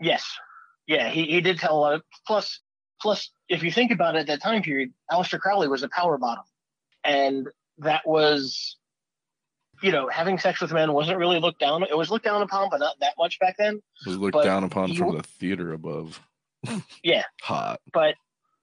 Yes. 0.00 0.24
Yeah, 0.86 1.08
he, 1.08 1.24
he 1.24 1.40
did 1.40 1.58
tell 1.58 1.76
a 1.76 1.80
lot 1.80 1.94
of 1.94 2.02
plus 2.26 2.60
plus 3.00 3.30
if 3.48 3.62
you 3.62 3.70
think 3.72 3.90
about 3.90 4.16
it 4.16 4.20
at 4.20 4.26
that 4.26 4.42
time 4.42 4.62
period, 4.62 4.92
Aleister 5.10 5.38
Crowley 5.38 5.68
was 5.68 5.82
a 5.82 5.88
power 5.88 6.18
bottom. 6.18 6.44
And 7.04 7.48
that 7.78 8.06
was 8.06 8.76
you 9.82 9.92
know, 9.92 10.08
having 10.08 10.38
sex 10.38 10.60
with 10.60 10.72
men 10.72 10.92
wasn't 10.92 11.18
really 11.18 11.38
looked 11.40 11.60
down 11.60 11.82
it 11.82 11.96
was 11.96 12.10
looked 12.10 12.24
down 12.24 12.42
upon, 12.42 12.70
but 12.70 12.80
not 12.80 12.96
that 13.00 13.14
much 13.18 13.38
back 13.38 13.56
then. 13.58 13.76
It 13.76 14.08
Was 14.08 14.16
looked 14.16 14.32
But 14.32 14.44
down 14.44 14.64
upon 14.64 14.90
you- 14.90 14.98
from 14.98 15.16
the 15.16 15.22
theater 15.22 15.72
above. 15.72 16.20
Yeah. 17.02 17.22
Hot. 17.42 17.80
But 17.92 18.14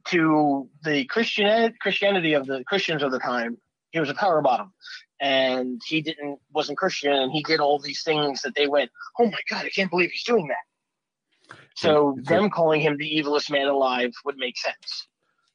to 0.07 0.69
the 0.83 1.05
Christian 1.05 1.73
Christianity 1.79 2.33
of 2.33 2.45
the 2.47 2.63
Christians 2.65 3.01
of 3.03 3.11
the 3.11 3.19
time, 3.19 3.57
he 3.91 3.99
was 3.99 4.09
a 4.09 4.13
power 4.13 4.41
bottom. 4.41 4.73
And 5.21 5.81
he 5.85 6.01
didn't 6.01 6.39
wasn't 6.51 6.77
Christian 6.77 7.13
and 7.13 7.31
he 7.31 7.43
did 7.43 7.59
all 7.61 7.79
these 7.79 8.03
things 8.03 8.41
that 8.41 8.55
they 8.55 8.67
went, 8.67 8.91
Oh 9.19 9.25
my 9.25 9.37
god, 9.49 9.65
I 9.65 9.69
can't 9.69 9.89
believe 9.89 10.11
he's 10.11 10.23
doing 10.23 10.47
that. 10.47 11.57
So 11.75 12.15
So- 12.17 12.21
them 12.23 12.49
calling 12.49 12.81
him 12.81 12.97
the 12.97 13.09
evilest 13.21 13.49
man 13.49 13.67
alive 13.67 14.11
would 14.25 14.37
make 14.37 14.57
sense. 14.57 15.07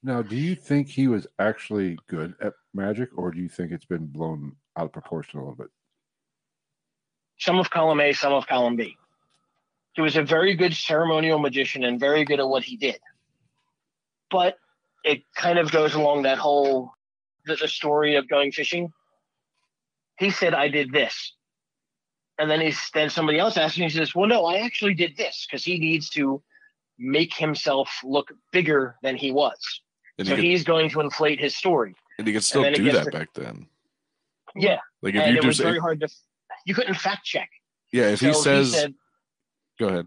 Now, 0.03 0.23
do 0.23 0.37
you 0.37 0.55
think 0.55 0.89
he 0.89 1.09
was 1.09 1.27
actually 1.41 1.99
good 2.07 2.35
at 2.41 2.53
magic, 2.73 3.11
or 3.19 3.33
do 3.33 3.41
you 3.41 3.49
think 3.49 3.73
it's 3.73 3.85
been 3.85 4.07
blown 4.07 4.55
out 4.79 4.87
of 4.87 4.93
proportion 4.93 5.39
a 5.39 5.43
little 5.43 5.57
bit? 5.57 5.69
some 7.39 7.59
of 7.59 7.71
column 7.71 8.01
A, 8.01 8.13
some 8.13 8.33
of 8.33 8.47
column 8.47 8.77
B. 8.77 8.97
He 9.93 10.03
was 10.03 10.17
a 10.17 10.23
very 10.23 10.55
good 10.55 10.75
ceremonial 10.75 11.39
magician 11.39 11.85
and 11.85 11.99
very 11.99 12.25
good 12.25 12.41
at 12.41 12.49
what 12.49 12.65
he 12.65 12.77
did. 12.77 12.99
But 14.31 14.57
it 15.05 15.23
kind 15.35 15.59
of 15.59 15.73
goes 15.73 15.95
along 15.95 16.23
that 16.23 16.39
whole 16.39 16.93
the, 17.47 17.57
the 17.57 17.69
story 17.69 18.17
of 18.17 18.29
going 18.29 18.53
fishing. 18.53 18.93
He 20.19 20.31
said, 20.31 20.53
"I 20.53 20.69
did 20.69 20.93
this," 20.93 21.33
and 22.39 22.51
then 22.51 22.61
he's 22.61 22.79
then 22.93 23.09
somebody 23.09 23.39
else 23.39 23.57
asked 23.57 23.79
him. 23.79 23.85
He 23.85 23.91
says, 23.91 24.15
"Well, 24.15 24.29
no, 24.29 24.45
I 24.45 24.59
actually 24.59 24.95
did 24.95 25.17
this 25.17 25.47
because 25.49 25.65
he 25.65 25.79
needs 25.79 26.11
to 26.11 26.43
make 26.99 27.35
himself 27.35 27.89
look 28.05 28.33
bigger 28.53 28.97
than 29.03 29.17
he 29.17 29.31
was. 29.31 29.57
And, 30.19 30.27
so 30.27 30.35
he, 30.35 30.43
could, 30.43 30.45
he's 30.45 30.65
going 30.65 30.91
to 30.91 31.01
inflate 31.01 31.41
his 31.41 31.57
story." 31.57 31.95
and 32.19 32.27
he 32.27 32.33
could 32.33 32.45
still 32.45 32.65
it 32.65 32.75
do 32.75 32.91
that 32.93 33.13
back 33.13 33.33
then. 33.35 33.69
Yeah, 34.57 34.79
Like 35.03 35.15
if 35.15 35.21
and 35.23 35.33
you 35.33 35.39
it 35.39 35.43
do, 35.43 35.47
was 35.49 35.59
very 35.59 35.79
hard 35.79 36.01
to. 36.01 36.09
You 36.67 36.75
couldn't 36.75 36.95
fact 36.95 37.25
check. 37.25 37.49
yeah, 37.93 38.09
if 38.11 38.21
So 38.21 38.29
he 38.29 38.35
says, 38.35 38.73
said, 38.73 38.95
go 39.79 39.89
ahead. 39.89 40.07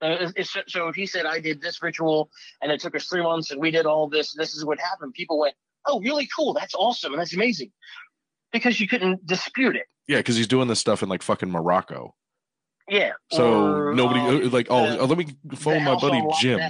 Uh, 0.00 0.30
so 0.68 0.86
if 0.88 0.94
he 0.94 1.06
said 1.06 1.26
I 1.26 1.40
did 1.40 1.60
this 1.60 1.82
ritual 1.82 2.30
and 2.62 2.70
it 2.70 2.80
took 2.80 2.94
us 2.94 3.06
three 3.06 3.22
months 3.22 3.50
and 3.50 3.60
we 3.60 3.70
did 3.70 3.84
all 3.84 4.08
this, 4.08 4.32
this 4.34 4.54
is 4.54 4.64
what 4.64 4.78
happened. 4.78 5.12
People 5.14 5.38
went, 5.40 5.54
oh, 5.86 6.00
really 6.00 6.28
cool. 6.34 6.54
That's 6.54 6.74
awesome. 6.74 7.16
That's 7.16 7.34
amazing. 7.34 7.72
Because 8.52 8.80
you 8.80 8.86
couldn't 8.88 9.26
dispute 9.26 9.74
it. 9.76 9.86
Yeah, 10.06 10.18
because 10.18 10.36
he's 10.36 10.46
doing 10.46 10.68
this 10.68 10.78
stuff 10.78 11.02
in 11.02 11.08
like 11.08 11.22
fucking 11.22 11.50
Morocco. 11.50 12.14
Yeah. 12.88 13.12
So 13.32 13.64
Or, 13.88 13.94
nobody 13.94 14.20
um, 14.20 14.46
uh, 14.46 14.50
like, 14.50 14.68
oh, 14.70 14.96
the- 14.96 15.04
let 15.06 15.18
me 15.18 15.26
phone 15.56 15.84
my 15.84 15.96
buddy 15.96 16.22
Jim. 16.40 16.60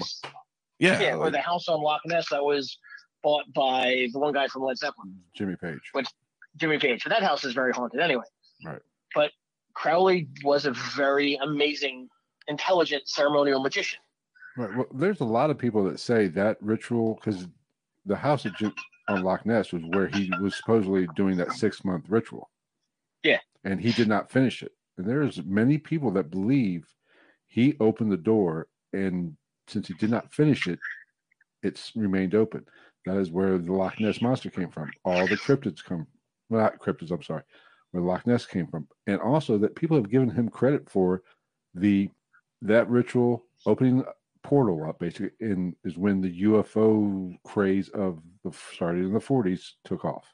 Yeah, 0.79 1.01
Yeah, 1.01 1.15
or 1.17 1.31
the 1.31 1.41
house 1.41 1.69
on 1.69 1.83
Loch 1.83 2.01
Ness 2.07 2.29
that 2.31 2.43
was 2.43 2.79
bought 3.23 3.45
by 3.53 4.09
the 4.13 4.19
one 4.19 4.33
guy 4.33 4.47
from 4.49 4.63
Led 4.63 4.79
Zeppelin, 4.79 5.17
Jimmy 5.35 5.57
Page. 5.61 5.81
Jimmy 6.59 6.79
Page. 6.79 7.05
But 7.05 7.11
that 7.11 7.23
house 7.23 7.45
is 7.45 7.55
very 7.55 7.73
haunted 7.73 8.01
anyway. 8.01 8.25
Right. 8.65 8.81
But 9.15 9.31
Crowley 9.75 10.29
was 10.45 10.67
a 10.67 10.73
very 10.97 11.37
amazing, 11.37 12.09
intelligent 12.49 13.09
ceremonial 13.09 13.61
magician. 13.63 14.01
Right. 14.57 14.75
Well, 14.77 14.87
there's 14.93 15.21
a 15.21 15.25
lot 15.25 15.51
of 15.51 15.59
people 15.59 15.85
that 15.85 16.01
say 16.01 16.29
that 16.29 16.57
ritual 16.61 17.15
because 17.15 17.47
the 18.07 18.17
house 18.17 18.47
at 18.47 18.53
on 19.09 19.23
Loch 19.23 19.47
Ness 19.47 19.73
was 19.73 19.83
where 19.85 20.09
he 20.09 20.31
was 20.41 20.57
supposedly 20.57 21.09
doing 21.17 21.37
that 21.39 21.53
six 21.53 21.85
month 21.85 22.05
ritual. 22.09 22.51
Yeah. 23.23 23.39
And 23.65 23.81
he 23.81 23.93
did 23.93 24.09
not 24.09 24.31
finish 24.31 24.63
it. 24.63 24.73
And 24.97 25.07
there's 25.07 25.43
many 25.45 25.79
people 25.79 26.11
that 26.13 26.31
believe 26.31 26.87
he 27.47 27.77
opened 27.81 28.13
the 28.13 28.17
door, 28.17 28.69
and 28.93 29.37
since 29.67 29.89
he 29.89 29.95
did 29.95 30.11
not 30.11 30.33
finish 30.33 30.67
it, 30.67 30.79
it's 31.63 31.93
remained 31.95 32.35
open. 32.35 32.65
That 33.07 33.17
is 33.17 33.31
where 33.31 33.57
the 33.59 33.73
Loch 33.73 33.99
Ness 34.01 34.21
monster 34.21 34.51
came 34.51 34.71
from. 34.71 34.91
All 35.05 35.27
the 35.27 35.37
cryptids 35.37 35.83
come, 35.83 36.07
well, 36.49 36.63
not 36.63 36.79
cryptids. 36.81 37.11
I'm 37.11 37.23
sorry, 37.23 37.43
where 37.91 38.03
Loch 38.03 38.27
Ness 38.27 38.47
came 38.47 38.67
from, 38.67 38.89
and 39.07 39.21
also 39.21 39.59
that 39.59 39.77
people 39.77 39.97
have 39.97 40.11
given 40.11 40.31
him 40.31 40.49
credit 40.49 40.89
for 40.89 41.23
the 41.75 42.11
that 42.63 42.89
ritual 42.89 43.45
opening 43.67 44.05
portal 44.43 44.89
up 44.89 44.99
basically 44.99 45.31
in 45.41 45.75
is 45.85 45.99
when 45.99 46.21
the 46.21 46.43
UFO 46.43 47.37
craze 47.45 47.89
of 47.91 48.21
the 48.45 48.53
started 48.53 49.05
in 49.05 49.13
the 49.13 49.21
40s 49.21 49.73
took 49.85 50.05
off. 50.05 50.25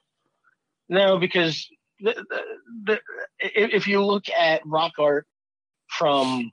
No, 0.88 1.18
because 1.18 1.66
the, 2.00 2.14
the, 2.30 2.40
the, 2.84 3.00
if 3.40 3.88
you 3.88 4.04
look 4.04 4.24
at 4.28 4.62
rock 4.66 4.92
art 4.98 5.26
from 5.88 6.50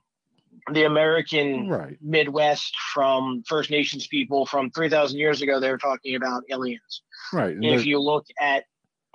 the 0.72 0.84
American 0.84 1.68
Right. 1.68 1.96
Midwest, 2.00 2.74
from 2.92 3.42
First 3.46 3.70
Nations 3.70 4.06
people 4.06 4.46
from 4.46 4.70
3,000 4.70 5.18
years 5.18 5.42
ago, 5.42 5.60
they 5.60 5.70
were 5.70 5.78
talking 5.78 6.14
about 6.14 6.44
aliens. 6.50 7.02
Right. 7.32 7.54
And 7.54 7.64
And 7.64 7.74
if 7.74 7.86
you 7.86 7.98
look 7.98 8.26
at 8.40 8.64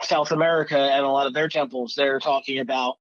South 0.04 0.32
America 0.32 0.78
and 0.78 1.04
a 1.04 1.10
lot 1.10 1.28
of 1.28 1.34
their 1.34 1.48
temples, 1.50 1.94
they're 1.96 2.20
talking 2.20 2.60
about 2.60 2.96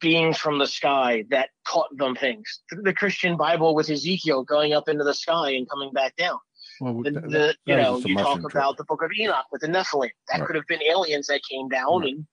beings 0.00 0.38
from 0.38 0.58
the 0.58 0.66
sky 0.66 1.24
that 1.30 1.50
caught 1.66 1.88
them 1.96 2.14
things. 2.14 2.60
The 2.70 2.92
Christian 2.94 3.36
Bible 3.36 3.74
with 3.74 3.90
Ezekiel 3.90 4.42
going 4.44 4.72
up 4.72 4.88
into 4.88 5.04
the 5.04 5.14
sky 5.14 5.50
and 5.52 5.68
coming 5.68 5.92
back 5.92 6.14
down. 6.16 6.38
well, 6.80 7.02
The, 7.02 7.10
that- 7.10 7.30
the 7.30 7.56
you 7.66 7.76
know 7.76 7.98
you 7.98 8.16
talk 8.16 8.40
trip. 8.40 8.52
about 8.54 8.76
the 8.76 8.84
Book 8.84 9.02
of 9.02 9.10
Enoch 9.18 9.46
with 9.52 9.62
the 9.62 9.66
Nephilim. 9.68 10.10
That 10.28 10.38
Right. 10.40 10.46
could 10.46 10.56
have 10.56 10.66
been 10.66 10.82
aliens 10.82 11.26
that 11.28 11.40
came 11.50 11.68
down 11.68 12.00
Right. 12.00 12.12
and. 12.14 12.26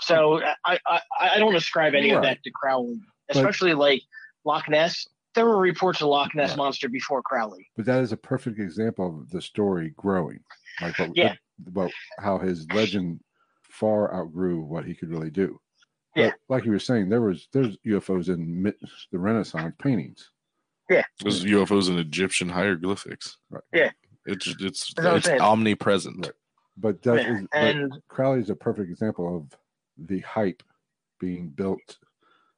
So 0.00 0.42
I, 0.64 0.78
I 0.86 1.00
I 1.20 1.38
don't 1.38 1.54
ascribe 1.54 1.94
any 1.94 2.10
of 2.10 2.22
that 2.22 2.42
to 2.42 2.50
Crowley, 2.50 3.00
But- 3.28 3.36
especially 3.36 3.74
like 3.74 4.02
Loch 4.44 4.68
Ness. 4.68 5.06
There 5.34 5.46
were 5.46 5.56
reports 5.58 6.00
of 6.00 6.08
Loch 6.08 6.34
Ness 6.34 6.50
Right. 6.50 6.58
monster 6.58 6.88
before 6.88 7.22
Crowley. 7.22 7.70
but 7.76 7.86
that 7.86 8.02
is 8.02 8.12
a 8.12 8.16
perfect 8.16 8.58
example 8.60 9.20
of 9.20 9.30
the 9.30 9.40
story 9.40 9.90
growing. 9.96 10.40
Like 10.80 10.98
what, 10.98 11.16
Yeah. 11.16 11.34
about 11.66 11.90
how 12.18 12.38
his 12.38 12.66
legend 12.72 13.20
far 13.62 14.14
outgrew 14.14 14.60
what 14.60 14.84
he 14.84 14.94
could 14.94 15.10
really 15.10 15.30
do. 15.30 15.60
Yeah. 16.16 16.30
But 16.48 16.54
like 16.54 16.64
you 16.64 16.70
were 16.72 16.78
saying, 16.78 17.08
there 17.08 17.20
was 17.20 17.48
there's 17.52 17.76
UFOs 17.86 18.28
in 18.28 18.62
the 19.12 19.18
Renaissance 19.18 19.74
paintings. 19.82 20.30
Those 21.22 21.44
UFOs 21.44 21.88
and 21.88 21.98
Egyptian 21.98 22.48
hieroglyphics. 22.48 23.38
Right. 23.50 23.62
Yeah. 23.72 23.90
It's 24.26 24.46
it's 24.60 24.94
That's 24.94 25.26
what 25.26 25.28
I'm 25.28 25.34
it's 25.34 25.42
omnipresent. 25.42 26.26
Right. 26.26 26.34
But 26.76 27.02
that 27.02 27.16
Yeah, 27.22 27.40
is, 27.82 27.90
but 27.90 28.08
Crowley 28.08 28.40
is 28.40 28.50
a 28.50 28.56
perfect 28.56 28.90
example 28.90 29.36
of 29.36 29.58
the 29.96 30.20
hype 30.20 30.62
being 31.20 31.48
built. 31.50 31.98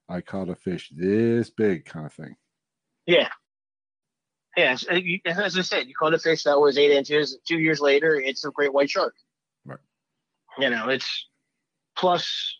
I 0.09 0.21
caught 0.23 0.49
a 0.49 0.55
fish 0.55 0.91
this 0.95 1.51
big 1.51 1.85
kind 1.85 2.07
of 2.07 2.13
thing. 2.13 2.37
yeah, 3.07 3.29
yeah. 4.57 4.73
As, 4.73 4.85
as 5.27 5.59
I 5.59 5.62
said, 5.62 5.87
you 5.87 5.95
caught 5.95 6.15
a 6.15 6.19
fish 6.19 6.45
that 6.45 6.59
was 6.59 6.78
eight 6.78 6.91
inches. 6.93 7.39
Two 7.47 7.59
years 7.59 7.81
later, 7.81 8.15
it's 8.16 8.45
a 8.45 8.51
great 8.51 8.73
white 8.73 8.91
shark. 8.91 9.15
Right. 9.65 9.78
You 10.59 10.70
know, 10.70 10.89
it's 10.89 11.27
plus 11.97 12.59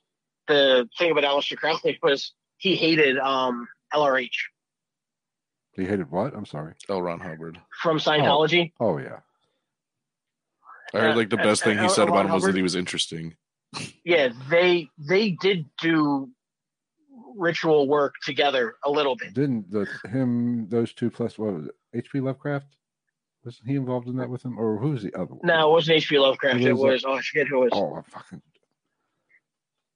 the 0.49 0.89
thing 0.99 1.11
about 1.13 1.25
Aleister 1.25 1.57
Crowley 1.57 1.99
was 2.03 2.33
he 2.59 2.75
hated 2.77 3.19
um, 3.19 3.67
LRH 3.93 4.31
He 5.73 5.85
hated 5.85 6.11
what? 6.11 6.35
I'm 6.35 6.47
sorry. 6.47 6.75
L. 6.89 7.03
Ron 7.03 7.21
Hubbard. 7.21 7.59
from 7.83 7.99
Scientology. 7.99 8.73
Oh 8.81 8.99
yeah. 8.99 9.19
I 10.95 11.01
heard 11.01 11.13
Uh, 11.13 11.17
like 11.17 11.31
the 11.31 11.41
uh, 11.41 11.45
best 11.45 11.65
thing 11.65 11.79
he 11.79 11.85
uh, 11.85 11.89
said 11.89 12.03
L. 12.03 12.09
about 12.09 12.17
Ron 12.17 12.27
him 12.27 12.33
was 12.35 12.45
that 12.45 12.55
he 12.55 12.63
was 12.63 12.77
interesting. 12.77 13.35
Yeah, 14.05 14.29
they 14.49 14.89
they 14.99 15.31
did 15.33 15.67
do 15.83 16.31
ritual 17.37 17.87
work 17.89 18.15
together 18.25 18.77
a 18.85 18.91
little 18.91 19.17
bit. 19.17 19.35
Didn't 19.35 19.71
the 19.71 19.87
him 20.09 20.69
those 20.69 20.93
two 20.95 21.11
plus 21.11 21.39
what 21.39 21.53
was 21.55 21.67
it? 21.67 21.75
H.P. 21.97 22.21
Lovecraft? 22.21 22.67
Wasn't 23.45 23.67
he 23.69 23.77
involved 23.77 24.09
in 24.09 24.17
that 24.17 24.29
with 24.29 24.45
him, 24.45 24.59
or 24.59 24.77
who's 24.79 25.03
the 25.03 25.15
other 25.15 25.35
one? 25.35 25.41
No, 25.45 25.69
it 25.69 25.73
wasn't 25.73 25.97
H.P. 25.99 26.19
Lovecraft. 26.19 26.61
It 26.61 26.73
was 26.73 27.03
was 27.03 27.05
oh, 27.05 27.15
I 27.15 27.21
forget 27.23 27.47
who 27.49 27.63
it 27.65 27.73
was. 27.73 27.73
Oh, 27.73 28.03
fucking. 28.11 28.43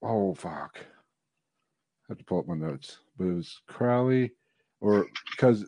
Oh 0.03 0.35
fuck! 0.35 0.79
I 0.79 2.09
have 2.09 2.19
to 2.19 2.25
pull 2.25 2.39
up 2.39 2.47
my 2.49 2.55
notes, 2.55 2.99
but 3.19 3.27
it 3.27 3.35
was 3.35 3.61
Crowley, 3.67 4.33
or 4.81 5.07
because 5.31 5.67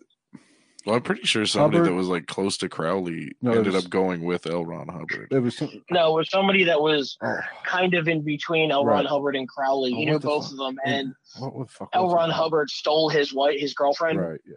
Well, 0.86 0.96
I'm 0.96 1.02
pretty 1.02 1.24
sure 1.24 1.44
somebody 1.44 1.84
that 1.84 1.92
was 1.92 2.09
like 2.09 2.26
close 2.26 2.56
to 2.59 2.68
Crowley 2.68 3.32
No, 3.42 3.52
ended 3.52 3.74
was- 3.74 3.84
up 3.84 3.90
going 3.90 4.22
with 4.22 4.46
L. 4.46 4.64
Ron 4.64 4.88
Hubbard. 4.88 5.28
it 5.30 5.40
was 5.40 5.56
some. 5.59 5.70
No, 5.90 6.14
it 6.14 6.18
was 6.20 6.30
somebody 6.30 6.64
that 6.64 6.80
was 6.80 7.18
Oh, 7.22 7.36
kind 7.64 7.92
of 7.94 8.09
in 8.09 8.22
between 8.22 8.70
L. 8.70 8.84
Ron 8.86 8.98
Right. 9.04 9.06
Hubbard 9.06 9.36
and 9.36 9.46
Crowley. 9.48 9.92
Oh, 9.92 9.96
He 9.96 10.04
knew 10.06 10.18
both 10.18 10.44
fuck? 10.44 10.52
of 10.52 10.59
them, 10.59 10.78
and 10.86 11.14
what 11.38 11.66
the 11.66 11.72
fuck? 11.72 11.88
L. 11.92 12.09
Ron? 12.14 12.30
Hubbard 12.30 12.70
stole 12.70 13.09
his 13.10 13.34
wife, 13.34 13.60
his 13.60 13.74
girlfriend, 13.74 14.18
Right. 14.20 14.40
Yeah. 14.46 14.54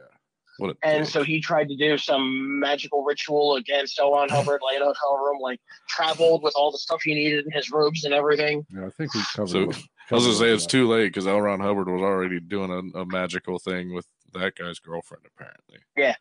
What 0.58 0.72
a 0.72 0.76
and 0.84 1.04
dick. 1.04 1.12
so 1.14 1.24
he 1.24 1.42
tried 1.42 1.68
to 1.70 1.76
do 1.76 1.98
some 1.98 2.60
magical 2.60 3.04
ritual 3.04 3.56
against 3.56 4.00
L. 4.00 4.14
Ron 4.14 4.30
Hubbard, 4.36 4.62
like 4.64 4.78
in 4.78 4.82
a 4.82 4.86
hotel 4.86 5.18
room, 5.18 5.40
like 5.42 5.60
traveled 5.90 6.44
with 6.44 6.54
all 6.56 6.72
the 6.72 6.78
stuff 6.78 7.02
he 7.04 7.14
needed 7.14 7.46
in 7.46 7.52
his 7.52 7.72
robes 7.72 8.04
and 8.06 8.14
everything. 8.14 8.66
Yeah. 8.74 8.86
I 8.88 8.90
think 8.92 9.14
we 9.14 9.22
covered. 9.36 9.50
So, 9.50 9.58
a 9.58 9.66
little- 9.68 9.84
I 10.12 10.16
was 10.16 10.26
gonna 10.26 10.38
say 10.38 10.52
it's 10.54 10.66
of 10.66 10.72
too 10.72 10.88
late 10.88 11.08
because 11.08 11.26
L. 11.28 11.42
Ron 11.42 11.60
Hubbard 11.60 11.90
was 11.90 12.02
already 12.02 12.40
doing 12.40 12.70
a, 12.72 13.00
a 13.00 13.06
magical 13.08 13.58
thing 13.60 13.94
with 13.94 14.06
that 14.34 14.56
guy's 14.56 14.78
girlfriend. 14.80 15.26
Apparently, 15.36 15.80
Yeah, 15.98 16.14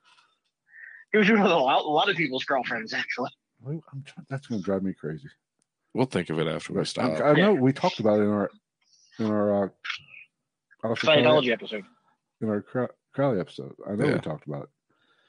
He 1.13 1.19
was 1.19 1.27
doing 1.27 1.41
it 1.41 1.43
with 1.43 1.53
a 1.53 1.57
lot, 1.57 1.85
a 1.85 1.89
lot 1.89 2.09
of 2.09 2.17
people's 2.17 2.45
girlfriends, 2.45 2.95
actually. 2.95 3.31
I'm 3.67 3.81
trying, 4.05 4.27
that's 4.31 4.47
going 4.47 4.61
to 4.61 4.65
drive 4.65 4.83
me 4.83 4.93
crazy. 4.95 5.29
we'll 5.95 6.07
think 6.07 6.29
of 6.31 6.39
it 6.39 6.47
after 6.47 6.73
we 6.73 6.85
stop. 6.87 7.21
I, 7.21 7.31
I 7.31 7.33
know 7.35 7.53
we 7.55 7.73
talked 7.73 7.99
about 8.01 8.21
it 8.21 8.25
in 8.25 8.31
our 8.31 8.51
in 9.19 9.27
our 9.27 9.65
uh, 9.65 9.69
Aleister 10.85 10.97
Crowley- 11.01 11.23
Scientology 11.23 11.53
episode. 11.53 11.85
in 12.41 12.49
our 12.49 12.63
Crow- 12.63 12.89
Crowley 13.15 13.41
episode. 13.41 13.75
I 13.89 13.93
know 13.95 14.07
Yeah. 14.07 14.15
we 14.15 14.21
talked 14.21 14.47
about 14.47 14.65
it. 14.65 14.69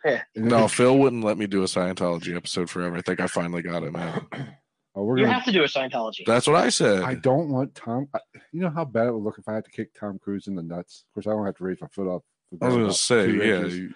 Yeah. 0.04 0.22
No, 0.36 0.68
Phil 0.68 0.98
wouldn't 0.98 1.24
let 1.24 1.38
me 1.38 1.48
do 1.48 1.62
a 1.64 1.66
Scientology 1.66 2.36
episode 2.36 2.70
forever. 2.70 2.98
I 2.98 3.02
think 3.02 3.20
I 3.20 3.28
finally 3.28 3.62
got 3.64 3.84
it, 3.84 3.92
man. 3.94 4.26
oh, 4.96 5.04
we're 5.04 5.18
You 5.18 5.24
gonna. 5.24 5.34
have 5.36 5.46
to 5.46 5.52
do 5.52 5.64
a 5.64 5.68
Scientology. 5.68 6.26
That's 6.28 6.46
what 6.48 6.56
I 6.58 6.70
said. 6.70 7.02
I 7.04 7.16
don't 7.16 7.50
want 7.50 7.74
Tom. 7.74 8.08
I, 8.14 8.20
you 8.52 8.62
know 8.62 8.70
how 8.70 8.86
bad 8.86 9.08
it 9.08 9.14
would 9.14 9.24
look 9.24 9.40
if 9.40 9.48
I 9.48 9.54
had 9.56 9.66
to 9.66 9.72
kick 9.72 9.94
Tom 10.00 10.20
Cruise 10.20 10.46
in 10.48 10.56
the 10.56 10.62
nuts. 10.62 11.06
Of 11.10 11.14
course, 11.16 11.28
I 11.28 11.36
don't 11.36 11.46
have 11.46 11.56
to 11.58 11.64
raise 11.64 11.82
my 11.82 11.88
foot 11.88 12.14
up. 12.14 12.22
I 12.62 12.68
was 12.68 12.76
gonna 12.76 12.94
say, 12.94 13.32
yeah. 13.32 13.66
you- 13.66 13.94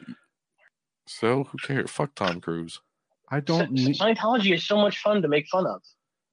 So 1.08 1.44
who 1.46 1.58
cares? 1.60 1.90
Fuck 1.92 2.16
Tom 2.16 2.42
Cruise. 2.42 2.80
I 3.32 3.40
don't 3.40 3.78
Sci- 3.78 3.86
need, 3.86 3.96
Scientology 3.98 4.54
is 4.54 4.66
so 4.66 4.78
much 4.78 5.00
fun 5.00 5.22
to 5.22 5.28
make 5.28 5.48
fun 5.48 5.68
of. 5.68 5.82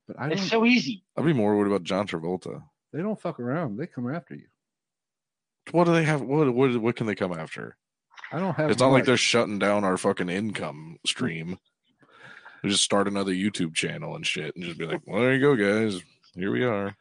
but 0.08 0.18
I 0.18 0.28
It's 0.30 0.48
so 0.48 0.64
easy. 0.64 1.04
I'd 1.16 1.24
be 1.26 1.32
more 1.34 1.54
worried 1.56 1.70
about 1.70 1.82
John 1.82 2.06
Travolta. 2.06 2.62
they 2.92 3.02
don't 3.02 3.20
fuck 3.20 3.38
around. 3.40 3.76
They 3.76 3.86
come 3.86 4.10
after 4.12 4.34
you. 4.34 4.46
What 5.72 5.84
do 5.84 5.92
they 5.92 6.04
have? 6.04 6.22
What 6.22 6.52
what 6.54 6.76
what 6.76 6.96
can 6.96 7.06
they 7.06 7.14
come 7.14 7.32
after? 7.32 7.76
I 8.32 8.38
don't 8.38 8.54
have. 8.56 8.70
It's 8.70 8.80
not 8.80 8.88
like 8.92 9.04
they're 9.04 9.16
shutting 9.16 9.58
down 9.58 9.84
our 9.84 9.96
fucking 9.96 10.28
income 10.28 10.98
stream. 11.06 11.58
They 12.62 12.68
just 12.70 12.84
start 12.84 13.06
another 13.08 13.32
YouTube 13.32 13.74
channel 13.74 14.16
and 14.16 14.26
shit, 14.26 14.54
and 14.56 14.64
just 14.64 14.78
be 14.78 14.86
like, 14.86 15.02
"Well, 15.06 15.20
there 15.22 15.34
you 15.34 15.40
go, 15.40 15.56
guys. 15.56 16.00
Here 16.34 16.50
we 16.50 16.64
are." 16.64 16.96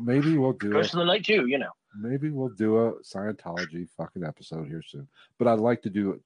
Maybe 0.00 0.36
we'll 0.36 0.52
do. 0.52 0.70
A, 0.70 0.74
Ghost 0.74 0.94
of 0.94 0.98
the 0.98 1.04
Night 1.06 1.24
too, 1.24 1.46
you 1.46 1.58
know. 1.58 1.70
maybe 1.98 2.30
we'll 2.30 2.50
do 2.50 2.76
a 2.78 2.92
Scientology 3.02 3.88
fucking 3.96 4.22
episode 4.24 4.68
here 4.68 4.82
soon. 4.82 5.08
But 5.38 5.48
I'd 5.48 5.60
like 5.60 5.80
to 5.82 5.90
do 5.90 6.20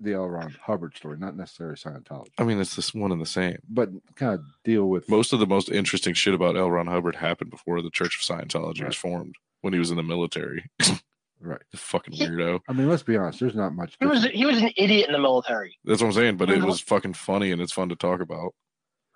the 0.00 0.12
L. 0.12 0.28
Ron 0.28 0.54
Hubbard 0.60 0.94
story, 0.96 1.16
not 1.18 1.34
necessarily 1.36 1.76
Scientology, 1.76 2.28
I 2.36 2.44
mean, 2.44 2.60
it's 2.60 2.76
this 2.76 2.92
one 2.92 3.10
and 3.12 3.22
the 3.22 3.26
same. 3.26 3.58
but 3.70 3.88
kind 4.16 4.34
of 4.34 4.44
deal 4.64 4.86
with 4.90 5.08
Most 5.08 5.32
of 5.32 5.38
the 5.38 5.46
most 5.46 5.70
interesting 5.70 6.12
shit 6.12 6.34
about 6.34 6.56
L. 6.58 6.70
Ron 6.70 6.88
Hubbard 6.88 7.16
happened 7.16 7.50
before 7.50 7.80
the 7.80 7.90
Church 7.90 8.16
of 8.18 8.36
Scientology 8.38 8.80
Right. 8.80 8.88
was 8.88 8.96
formed. 8.96 9.36
When 9.64 9.72
he 9.72 9.78
was 9.78 9.90
in 9.90 9.96
the 9.96 10.02
military, 10.02 10.62
right. 11.40 11.60
the 11.70 11.76
fucking 11.78 12.14
weirdo. 12.18 12.60
I 12.68 12.72
mean, 12.74 12.86
let's 12.86 13.02
be 13.02 13.16
honest. 13.16 13.40
There's 13.40 13.54
not 13.54 13.74
much. 13.74 13.96
He 13.98 14.04
was 14.04 14.24
he 14.26 14.44
was 14.44 14.58
an 14.60 14.70
idiot 14.76 15.06
in 15.06 15.14
the 15.14 15.18
military. 15.18 15.78
That's 15.86 16.02
what 16.02 16.08
I'm 16.08 16.12
saying. 16.12 16.36
But 16.36 16.50
it 16.50 16.62
was 16.62 16.80
fucking 16.80 17.14
funny 17.14 17.50
and 17.50 17.62
it's 17.62 17.72
fun 17.72 17.88
to 17.88 17.96
talk 17.96 18.20
about. 18.20 18.52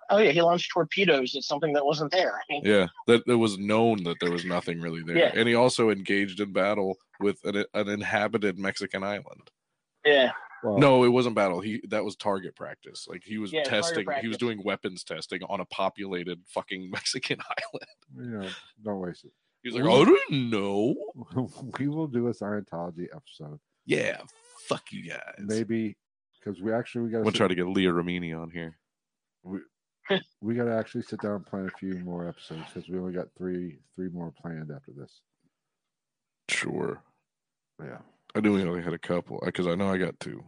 Oh 0.09 0.17
yeah, 0.17 0.31
he 0.31 0.41
launched 0.41 0.71
torpedoes 0.73 1.35
at 1.35 1.43
something 1.43 1.71
that 1.73 1.85
wasn't 1.85 2.11
there. 2.11 2.41
Yeah, 2.63 2.87
that 3.05 3.21
it 3.27 3.35
was 3.35 3.59
known 3.59 4.03
that 4.05 4.17
there 4.19 4.31
was 4.31 4.43
nothing 4.43 4.81
really 4.81 5.03
there, 5.03 5.17
Yeah. 5.17 5.31
and 5.35 5.47
he 5.47 5.53
also 5.53 5.91
engaged 5.91 6.39
in 6.39 6.51
battle 6.51 6.97
with 7.19 7.37
an, 7.43 7.63
an 7.75 7.87
inhabited 7.89 8.57
Mexican 8.57 9.03
island. 9.03 9.51
yeah. 10.03 10.31
Well, 10.63 10.79
No, 10.79 11.03
it 11.03 11.09
wasn't 11.09 11.35
battle. 11.35 11.59
He 11.61 11.81
that 11.89 12.03
was 12.03 12.15
target 12.15 12.55
practice. 12.55 13.05
Like 13.07 13.21
he 13.23 13.37
was 13.37 13.53
Yeah, 13.53 13.61
testing. 13.63 14.07
He 14.19 14.27
was 14.27 14.37
doing 14.37 14.63
weapons 14.63 15.03
testing 15.03 15.41
on 15.43 15.59
a 15.61 15.65
populated 15.65 16.41
fucking 16.47 16.89
Mexican 16.97 17.37
island. 17.39 18.31
you 18.31 18.39
know, 18.39 18.49
don't 18.83 18.99
waste 18.99 19.25
it. 19.25 19.31
He 19.63 19.69
was 19.69 19.81
like, 19.81 19.91
I 19.91 20.03
didn't 20.05 20.49
know. 20.49 20.95
we 21.79 21.87
will 21.87 22.07
do 22.07 22.27
a 22.27 22.31
Scientology 22.33 23.07
episode, 23.15 23.59
Yeah, 23.85 24.21
fuck 24.67 24.91
you 24.91 25.09
guys. 25.09 25.35
maybe 25.39 25.97
because 26.39 26.61
we 26.61 26.71
actually 26.73 27.05
we 27.05 27.09
got 27.11 27.23
gonna 27.23 27.31
try 27.33 27.47
to 27.49 27.55
get 27.55 27.67
Leah 27.67 27.91
Remini 27.91 28.39
on 28.39 28.49
here. 28.51 28.77
we 29.43 29.59
we 30.41 30.55
got 30.55 30.63
to 30.65 30.73
actually 30.75 31.03
sit 31.03 31.21
down 31.21 31.35
and 31.35 31.45
plan 31.45 31.67
a 31.67 31.77
few 31.77 31.93
more 31.99 32.27
episodes 32.27 32.61
because 32.73 32.89
we 32.89 32.97
only 32.97 33.13
got 33.13 33.27
three 33.37 33.79
three 33.95 34.09
more 34.09 34.31
planned 34.41 34.71
after 34.75 34.91
this. 34.95 35.21
Sure. 36.49 37.01
Yeah, 37.83 37.99
I 38.35 38.39
knew 38.39 38.53
we 38.53 38.63
only 38.63 38.81
had 38.81 38.93
a 38.93 38.97
couple 38.99 39.41
because 39.45 39.67
I 39.67 39.75
know 39.75 39.89
I 39.91 39.97
got 39.97 40.19
two. 40.19 40.43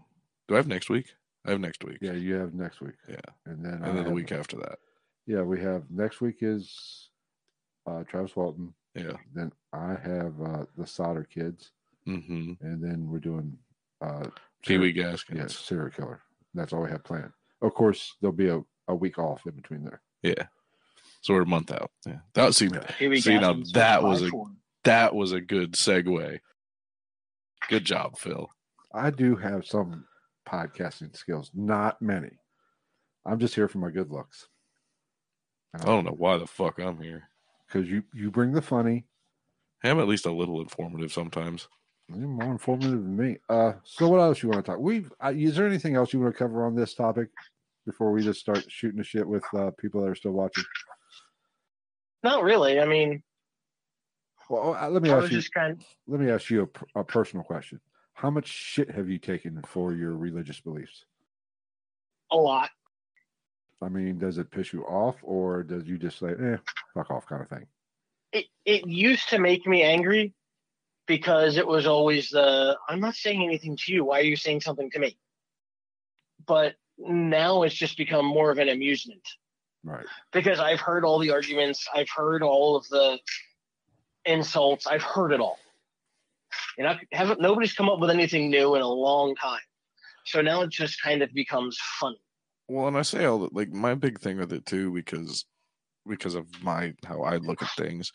Do 0.47 0.55
I 0.55 0.57
have 0.57 0.67
next 0.67 0.89
week? 0.89 1.13
I 1.45 1.51
have 1.51 1.59
next 1.59 1.83
week. 1.83 1.97
yeah. 2.01 2.13
You 2.13 2.35
have 2.35 2.53
next 2.53 2.81
week. 2.81 2.95
Yeah. 3.09 3.15
and 3.45 3.63
then 3.65 3.73
And 3.75 3.85
I 3.85 3.91
then 3.91 4.03
the 4.05 4.11
week 4.11 4.31
after 4.31 4.57
that. 4.57 4.79
Yeah, 5.27 5.41
we 5.41 5.59
have 5.61 5.83
next 5.89 6.21
week 6.21 6.37
is 6.41 7.09
uh 7.87 8.03
Travis 8.03 8.35
Walton. 8.35 8.73
Yeah. 8.95 9.13
Then 9.33 9.51
I 9.73 9.95
have 10.03 10.33
uh 10.41 10.65
the 10.77 10.85
Sodder 10.87 11.23
Kids, 11.23 11.71
Mm-hmm. 12.07 12.53
and 12.65 12.83
then 12.83 13.07
we're 13.09 13.19
doing 13.19 13.57
uh 14.01 14.27
Pee 14.63 14.77
Wee 14.77 14.93
serial- 14.93 15.11
Gaskins. 15.11 15.37
yeah, 15.39 15.47
serial 15.47 15.89
killer. 15.91 16.19
That's 16.53 16.73
all 16.73 16.81
we 16.83 16.89
have 16.89 17.03
planned. 17.03 17.31
Of 17.61 17.73
course, 17.73 18.15
there'll 18.19 18.35
be 18.35 18.49
a, 18.49 18.61
a 18.87 18.95
week 18.95 19.17
off 19.19 19.45
in 19.45 19.53
between 19.53 19.83
there. 19.83 20.01
Yeah. 20.23 20.47
So 21.21 21.33
we're 21.35 21.43
a 21.43 21.45
month 21.45 21.71
out. 21.71 21.91
Yeah. 22.05 22.19
That 22.33 22.45
was 22.47 22.57
see, 22.57 22.69
Here 22.99 23.15
See, 23.17 23.37
now 23.39 23.53
that 23.73 24.03
was 24.03 24.23
a- 24.23 24.31
that 24.83 25.13
was 25.15 25.31
a 25.31 25.39
good 25.41 25.73
segue. 25.73 26.39
Good 27.69 27.85
job, 27.85 28.17
Phil. 28.17 28.49
I 28.93 29.11
do 29.11 29.35
have 29.35 29.65
some 29.65 30.05
podcasting 30.47 31.15
skills, 31.15 31.51
not 31.53 32.01
many. 32.01 32.31
I'm 33.25 33.39
just 33.39 33.53
here 33.55 33.67
for 33.67 33.77
my 33.77 33.91
good 33.91 34.09
looks. 34.11 34.47
I 35.79 35.85
don't 35.85 36.03
know 36.03 36.15
why 36.17 36.37
the 36.37 36.47
fuck 36.47 36.79
I'm 36.79 36.99
here. 36.99 37.29
Because 37.71 37.89
you 37.89 38.03
you 38.13 38.31
bring 38.31 38.51
the 38.51 38.61
funny. 38.61 39.05
I'm 39.83 39.99
at 39.99 40.07
least 40.07 40.25
a 40.25 40.31
little 40.31 40.61
informative 40.61 41.11
sometimes. 41.11 41.67
You're 42.09 42.27
more 42.27 42.51
informative 42.51 42.91
than 42.91 43.15
me. 43.15 43.37
Uh, 43.49 43.73
so 43.83 44.07
what 44.09 44.19
else 44.19 44.43
you 44.43 44.49
want 44.49 44.63
to 44.65 44.71
talk? 44.71 44.79
We 44.79 45.05
uh, 45.23 45.33
is 45.35 45.55
there 45.55 45.65
anything 45.67 45.95
else 45.95 46.13
you 46.13 46.19
want 46.19 46.33
to 46.33 46.37
cover 46.37 46.65
on 46.65 46.75
this 46.75 46.93
topic 46.93 47.29
before 47.85 48.11
we 48.11 48.23
just 48.23 48.39
start 48.39 48.63
shooting 48.69 48.97
the 48.97 49.03
shit 49.03 49.27
with 49.27 49.43
uh, 49.55 49.71
people 49.79 50.01
that 50.01 50.09
are 50.09 50.15
still 50.15 50.33
watching? 50.33 50.63
Not 52.23 52.43
really. 52.43 52.79
I 52.79 52.85
mean, 52.85 53.23
Well, 54.49 54.75
uh, 54.75 54.89
let 54.89 55.01
me 55.01 55.09
I 55.09 55.17
ask 55.17 55.31
you. 55.31 55.41
kind 55.53 55.73
of, 55.73 55.85
Let 56.07 56.19
me 56.19 56.29
ask 56.29 56.49
you 56.49 56.69
a, 56.95 56.99
a 56.99 57.03
personal 57.03 57.43
question. 57.43 57.79
How 58.13 58.29
much 58.29 58.47
shit 58.47 58.91
have 58.91 59.09
you 59.09 59.17
taken 59.17 59.61
for 59.63 59.93
your 59.93 60.15
religious 60.15 60.59
beliefs? 60.59 61.05
a 62.33 62.37
lot. 62.37 62.69
I 63.81 63.89
mean, 63.89 64.19
does 64.19 64.37
it 64.37 64.51
piss 64.51 64.73
you 64.73 64.83
off, 64.85 65.15
or 65.23 65.63
does 65.63 65.87
you 65.87 65.97
just 65.97 66.19
say, 66.19 66.27
"eh, 66.27 66.57
fuck 66.93 67.09
off," 67.09 67.25
kind 67.25 67.41
of 67.41 67.49
thing? 67.49 67.65
It 68.31 68.45
it 68.65 68.87
used 68.87 69.29
to 69.29 69.39
make 69.39 69.65
me 69.65 69.81
angry 69.83 70.33
because 71.07 71.57
it 71.57 71.65
was 71.67 71.87
always 71.87 72.29
the 72.29 72.77
I'm 72.87 72.99
not 72.99 73.15
saying 73.15 73.43
anything 73.43 73.75
to 73.77 73.93
you. 73.93 74.05
Why 74.05 74.19
are 74.19 74.23
you 74.23 74.35
saying 74.35 74.61
something 74.61 74.89
to 74.91 74.99
me? 74.99 75.17
But 76.45 76.75
now 76.97 77.63
it's 77.63 77.75
just 77.75 77.97
become 77.97 78.25
more 78.25 78.51
of 78.51 78.59
an 78.59 78.69
amusement 78.69 79.27
Right. 79.83 80.05
because 80.31 80.59
I've 80.59 80.79
heard 80.79 81.03
all 81.03 81.17
the 81.17 81.31
arguments. 81.31 81.87
I've 81.93 82.09
heard 82.09 82.43
all 82.43 82.75
of 82.75 82.87
the 82.89 83.19
insults. 84.25 84.85
I've 84.85 85.01
heard 85.03 85.31
it 85.31 85.39
all. 85.39 85.57
And 86.77 86.87
I 86.87 86.99
haven't 87.11 87.41
nobody's 87.41 87.73
come 87.73 87.89
up 87.89 87.99
with 87.99 88.11
anything 88.11 88.49
new 88.49 88.75
in 88.75 88.81
a 88.81 88.87
long 88.87 89.35
time. 89.35 89.61
So 90.25 90.41
now 90.41 90.61
it 90.61 90.69
just 90.69 91.01
kind 91.01 91.21
of 91.23 91.33
becomes 91.33 91.77
funny. 91.99 92.21
Well, 92.71 92.87
and 92.87 92.97
I 92.97 93.01
say 93.01 93.25
all 93.25 93.39
that 93.39 93.53
like 93.53 93.69
my 93.73 93.95
big 93.95 94.21
thing 94.21 94.37
with 94.37 94.53
it 94.53 94.65
too, 94.65 94.93
because 94.93 95.45
because 96.07 96.35
of 96.35 96.47
my 96.63 96.93
how 97.05 97.21
I 97.23 97.35
look 97.37 97.61
at 97.61 97.69
things, 97.71 98.11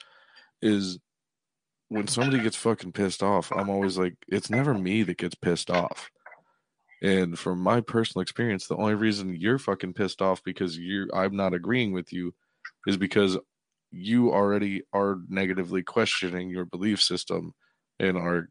is 0.62 0.99
when 1.89 2.09
somebody 2.09 2.43
gets 2.43 2.57
fucking 2.57 2.93
pissed 2.93 3.23
off, 3.23 3.53
I'm 3.53 3.69
always 3.70 3.99
like, 3.99 4.15
it's 4.28 4.51
never 4.51 4.74
me 4.74 5.03
that 5.05 5.19
gets 5.19 5.35
pissed 5.35 5.70
off. 5.70 6.11
And 7.03 7.39
from 7.39 7.61
my 7.61 7.83
personal 7.83 8.23
experience, 8.23 8.66
the 8.66 8.77
only 8.77 8.95
reason 8.95 9.37
you're 9.37 9.59
fucking 9.59 9.93
pissed 9.95 10.23
off 10.23 10.43
because 10.43 10.78
you 10.78 11.11
I'm 11.15 11.37
not 11.37 11.55
agreeing 11.55 11.93
with 11.93 12.11
you 12.12 12.35
is 12.87 12.97
because 12.97 13.39
you 13.91 14.33
already 14.33 14.83
are 14.95 15.19
negatively 15.28 15.83
questioning 15.83 16.49
your 16.49 16.65
belief 16.65 17.03
system 17.03 17.53
and 18.01 18.16
are 18.16 18.49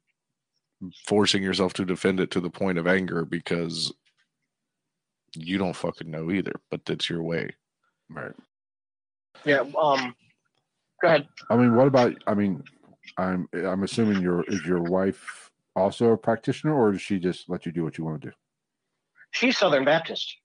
forcing 1.08 1.42
yourself 1.42 1.74
to 1.74 1.86
defend 1.86 2.20
it 2.20 2.30
to 2.32 2.42
the 2.42 2.50
point 2.50 2.78
of 2.78 2.88
anger 2.88 3.26
because 3.26 3.92
you 5.36 5.58
don't 5.58 5.76
fucking 5.76 6.10
know 6.10 6.32
either, 6.32 6.54
but 6.72 6.86
that's 6.86 7.10
your 7.10 7.24
way. 7.24 7.50
Right. 8.10 8.34
Yeah. 9.46 9.60
Um. 9.80 10.16
Go 11.02 11.08
ahead. 11.08 11.28
I 11.50 11.58
mean, 11.58 11.76
what 11.76 11.88
about? 11.88 12.14
I 12.28 12.34
mean, 12.34 12.64
I'm 13.18 13.48
I'm 13.54 13.84
assuming 13.84 14.22
your 14.22 14.44
is 14.48 14.66
your 14.66 14.82
wife 14.82 15.52
also 15.76 16.12
a 16.12 16.18
practitioner, 16.18 16.74
or 16.74 16.92
does 16.94 17.02
she 17.02 17.20
just 17.20 17.50
let 17.50 17.66
you 17.66 17.72
do 17.72 17.84
what 17.84 17.98
you 17.98 18.06
want 18.06 18.22
to 18.22 18.30
do? 18.30 18.34
She's 19.32 19.58
Southern 19.58 19.84
Baptist, 19.84 20.38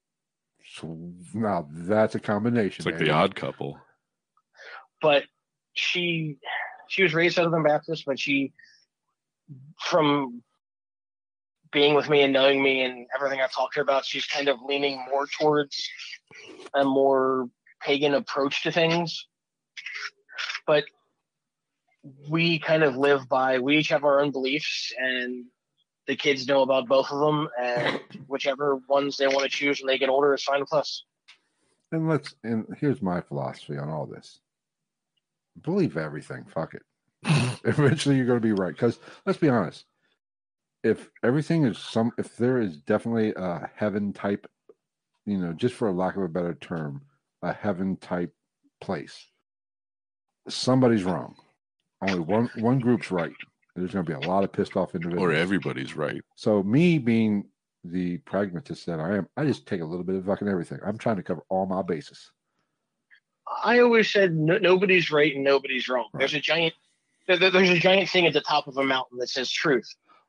So 0.75 0.97
now 1.33 1.67
that's 1.71 2.15
a 2.15 2.19
combination. 2.19 2.81
It's 2.81 2.85
like 2.85 2.97
baby. 2.97 3.09
the 3.09 3.15
odd 3.15 3.35
couple. 3.35 3.77
but 5.01 5.23
she 5.73 6.37
she 6.89 7.03
was 7.03 7.13
raised 7.13 7.35
Southern 7.35 7.63
Baptist, 7.63 8.03
but 8.05 8.19
she 8.19 8.51
from 9.79 10.43
being 11.71 11.95
with 11.95 12.09
me 12.09 12.21
and 12.21 12.33
knowing 12.33 12.61
me 12.61 12.81
and 12.83 13.07
everything 13.15 13.41
I've 13.41 13.51
talked 13.51 13.73
to 13.73 13.79
her 13.79 13.83
about, 13.83 14.05
she's 14.05 14.25
kind 14.25 14.47
of 14.49 14.61
leaning 14.61 15.03
more 15.09 15.27
towards 15.27 15.89
a 16.73 16.83
more 16.83 17.49
pagan 17.81 18.13
approach 18.13 18.63
to 18.63 18.71
things. 18.71 19.27
But 20.67 20.85
we 22.29 22.59
kind 22.59 22.83
of 22.83 22.95
live 22.95 23.29
by 23.29 23.59
we 23.59 23.77
each 23.77 23.89
have 23.89 24.03
our 24.03 24.21
own 24.21 24.31
beliefs 24.31 24.91
and 24.97 25.45
the 26.07 26.15
kids 26.15 26.47
know 26.47 26.61
about 26.61 26.87
both 26.87 27.11
of 27.11 27.19
them 27.19 27.47
and 27.59 27.99
whichever 28.27 28.77
ones 28.87 29.17
they 29.17 29.27
want 29.27 29.43
to 29.43 29.49
choose 29.49 29.79
when 29.79 29.87
they 29.87 29.97
get 29.97 30.09
older 30.09 30.33
is 30.33 30.43
fine 30.43 30.61
with 30.61 30.73
us. 30.73 31.03
And 31.91 32.07
let's 32.07 32.35
and 32.43 32.65
here's 32.79 33.01
my 33.01 33.21
philosophy 33.21 33.77
on 33.77 33.89
all 33.89 34.05
this. 34.05 34.39
Believe 35.61 35.97
everything. 35.97 36.45
Fuck 36.53 36.73
it. 36.73 36.83
Eventually 37.65 38.15
you're 38.15 38.25
going 38.25 38.39
to 38.39 38.45
be 38.45 38.53
right. 38.53 38.73
Because 38.73 38.99
let's 39.25 39.39
be 39.39 39.49
honest. 39.49 39.85
If 40.83 41.09
everything 41.23 41.65
is 41.65 41.77
some, 41.77 42.11
if 42.17 42.35
there 42.37 42.59
is 42.59 42.77
definitely 42.77 43.33
a 43.35 43.69
heaven 43.75 44.13
type, 44.13 44.47
you 45.25 45.37
know, 45.37 45.53
just 45.53 45.75
for 45.75 45.87
a 45.87 45.91
lack 45.91 46.15
of 46.15 46.23
a 46.23 46.27
better 46.27 46.55
term, 46.55 47.01
a 47.43 47.53
heaven 47.53 47.97
type 47.97 48.33
place, 48.81 49.27
somebody's 50.49 51.03
wrong. 51.03 51.35
Only 52.01 52.19
one 52.19 52.49
one 52.55 52.79
group's 52.79 53.11
right. 53.11 53.33
There's 53.75 53.91
going 53.93 54.05
to 54.05 54.19
be 54.19 54.25
a 54.25 54.29
lot 54.29 54.43
of 54.43 54.51
pissed 54.51 54.75
off 54.75 54.95
individuals. 54.95 55.23
Or 55.23 55.31
everybody's 55.33 55.95
right. 55.95 56.21
So 56.35 56.63
me 56.63 56.97
being 56.97 57.45
the 57.83 58.17
pragmatist 58.19 58.85
that 58.87 58.99
I 58.99 59.17
am, 59.17 59.27
I 59.37 59.45
just 59.45 59.67
take 59.67 59.81
a 59.81 59.85
little 59.85 60.03
bit 60.03 60.15
of 60.15 60.25
fucking 60.25 60.47
everything. 60.47 60.79
I'm 60.85 60.97
trying 60.97 61.15
to 61.17 61.23
cover 61.23 61.43
all 61.49 61.65
my 61.67 61.81
bases. 61.83 62.31
I 63.63 63.79
always 63.79 64.11
said 64.11 64.35
no, 64.35 64.57
nobody's 64.57 65.11
right 65.11 65.33
and 65.35 65.43
nobody's 65.43 65.87
wrong. 65.87 66.07
There's 66.13 66.33
a 66.33 66.39
giant 66.39 66.73
there- 67.27 67.37
there- 67.37 67.51
there's 67.51 67.69
a 67.69 67.79
giant 67.79 68.09
thing 68.09 68.25
at 68.25 68.33
the 68.33 68.41
top 68.41 68.67
of 68.67 68.77
a 68.77 68.83
mountain 68.83 69.19
that 69.19 69.29
says 69.29 69.49
truth, 69.49 69.87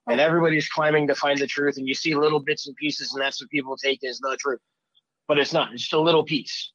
and 0.09 0.21
everybody's 0.21 0.69
climbing 0.69 1.07
to 1.09 1.15
find 1.15 1.39
the 1.39 1.47
truth. 1.47 1.77
And 1.77 1.87
you 1.87 1.95
see 1.95 2.15
little 2.15 2.41
bits 2.41 2.67
and 2.67 2.77
pieces, 2.77 3.13
and 3.13 3.23
that's 3.23 3.41
what 3.41 3.51
people 3.51 3.77
take 3.77 4.03
as 4.05 4.19
the 4.19 4.37
truth. 4.41 4.61
But 5.29 5.39
it's 5.39 5.53
not. 5.53 5.73
It's 5.73 5.83
just 5.83 5.93
a 5.93 6.01
little 6.01 6.25
piece. 6.25 6.73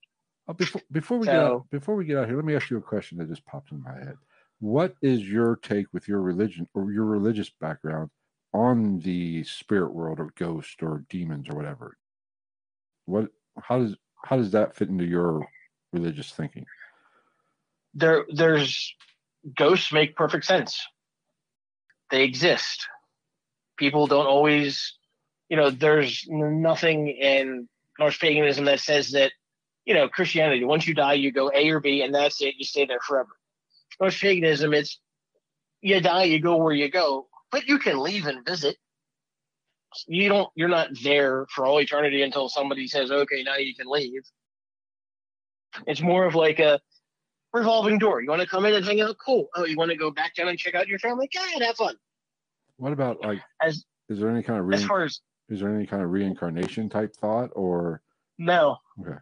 Uh, 0.47 0.53
before 0.53 0.81
before 0.91 1.17
we 1.17 1.25
get 1.25 1.35
out, 1.35 1.69
before 1.69 1.95
we 1.95 2.05
get 2.05 2.17
out 2.17 2.27
here, 2.27 2.35
let 2.35 2.45
me 2.45 2.55
ask 2.55 2.69
you 2.69 2.77
a 2.77 2.81
question 2.81 3.17
that 3.17 3.29
just 3.29 3.45
popped 3.45 3.71
in 3.71 3.83
my 3.83 3.93
head. 3.93 4.15
What 4.59 4.95
is 5.01 5.27
your 5.27 5.57
take 5.57 5.87
with 5.93 6.07
your 6.07 6.21
religion 6.21 6.67
or 6.73 6.91
your 6.91 7.05
religious 7.05 7.49
background 7.49 8.09
on 8.53 8.99
the 8.99 9.43
spirit 9.43 9.93
world 9.93 10.19
or 10.19 10.31
ghost 10.35 10.81
or 10.81 11.03
demons 11.09 11.49
or 11.49 11.55
whatever? 11.55 11.97
What 13.05 13.27
how 13.61 13.79
does 13.79 13.95
how 14.23 14.37
does 14.37 14.51
that 14.51 14.75
fit 14.75 14.89
into 14.89 15.05
your 15.05 15.45
religious 15.91 16.31
thinking? 16.31 16.65
There, 17.93 18.25
there's 18.29 18.93
ghosts 19.55 19.91
make 19.91 20.15
perfect 20.15 20.45
sense. 20.45 20.85
They 22.11 22.23
exist. 22.23 22.87
People 23.77 24.07
don't 24.07 24.27
always, 24.27 24.97
you 25.49 25.57
know, 25.57 25.69
there's 25.69 26.25
nothing 26.29 27.07
in 27.07 27.67
Norse 27.99 28.17
paganism 28.17 28.65
that 28.65 28.79
says 28.79 29.11
that, 29.11 29.31
you 29.85 29.93
know, 29.93 30.09
Christianity, 30.09 30.63
once 30.65 30.87
you 30.87 30.93
die, 30.93 31.13
you 31.13 31.31
go 31.31 31.51
A 31.53 31.69
or 31.69 31.79
B, 31.79 32.01
and 32.01 32.13
that's 32.13 32.41
it. 32.41 32.55
You 32.57 32.65
stay 32.65 32.85
there 32.85 32.99
forever. 32.99 33.29
Norse 33.99 34.19
paganism, 34.19 34.73
it's 34.73 34.99
you 35.81 35.99
die, 36.01 36.23
you 36.23 36.39
go 36.39 36.57
where 36.57 36.73
you 36.73 36.89
go, 36.89 37.27
but 37.51 37.67
you 37.67 37.79
can 37.79 37.99
leave 37.99 38.25
and 38.25 38.45
visit. 38.45 38.77
You 40.07 40.29
don't, 40.29 40.49
you're 40.55 40.67
not 40.67 40.89
there 41.03 41.45
for 41.53 41.65
all 41.65 41.79
eternity 41.79 42.21
until 42.21 42.49
somebody 42.49 42.87
says, 42.87 43.09
okay, 43.09 43.43
now 43.43 43.55
you 43.55 43.73
can 43.73 43.87
leave. 43.87 44.23
It's 45.85 46.01
more 46.01 46.25
of 46.25 46.35
like 46.35 46.59
a, 46.59 46.79
revolving 47.53 47.97
door. 47.97 48.21
You 48.21 48.29
want 48.29 48.41
to 48.41 48.47
come 48.47 48.65
in 48.65 48.73
and 48.73 48.85
hang 48.85 49.01
out? 49.01 49.15
Cool. 49.23 49.47
Oh, 49.55 49.65
you 49.65 49.77
want 49.77 49.91
to 49.91 49.97
go 49.97 50.11
back 50.11 50.35
down 50.35 50.47
and 50.47 50.57
check 50.57 50.75
out 50.75 50.87
your 50.87 50.99
family? 50.99 51.29
Ahead, 51.35 51.61
have 51.61 51.75
fun. 51.75 51.95
What 52.77 52.93
about 52.93 53.21
like 53.21 53.41
As 53.61 53.83
is 54.09 54.19
there 54.19 54.29
any 54.29 54.43
kind 54.43 54.59
of 54.59 54.71
as 54.73 54.85
far 54.85 55.03
as 55.03 55.19
Is 55.49 55.59
there 55.59 55.73
any 55.75 55.85
kind 55.85 56.03
of 56.03 56.11
reincarnation 56.11 56.89
type 56.89 57.15
thought 57.15 57.49
or 57.53 58.01
No. 58.37 58.77
Okay. 59.01 59.17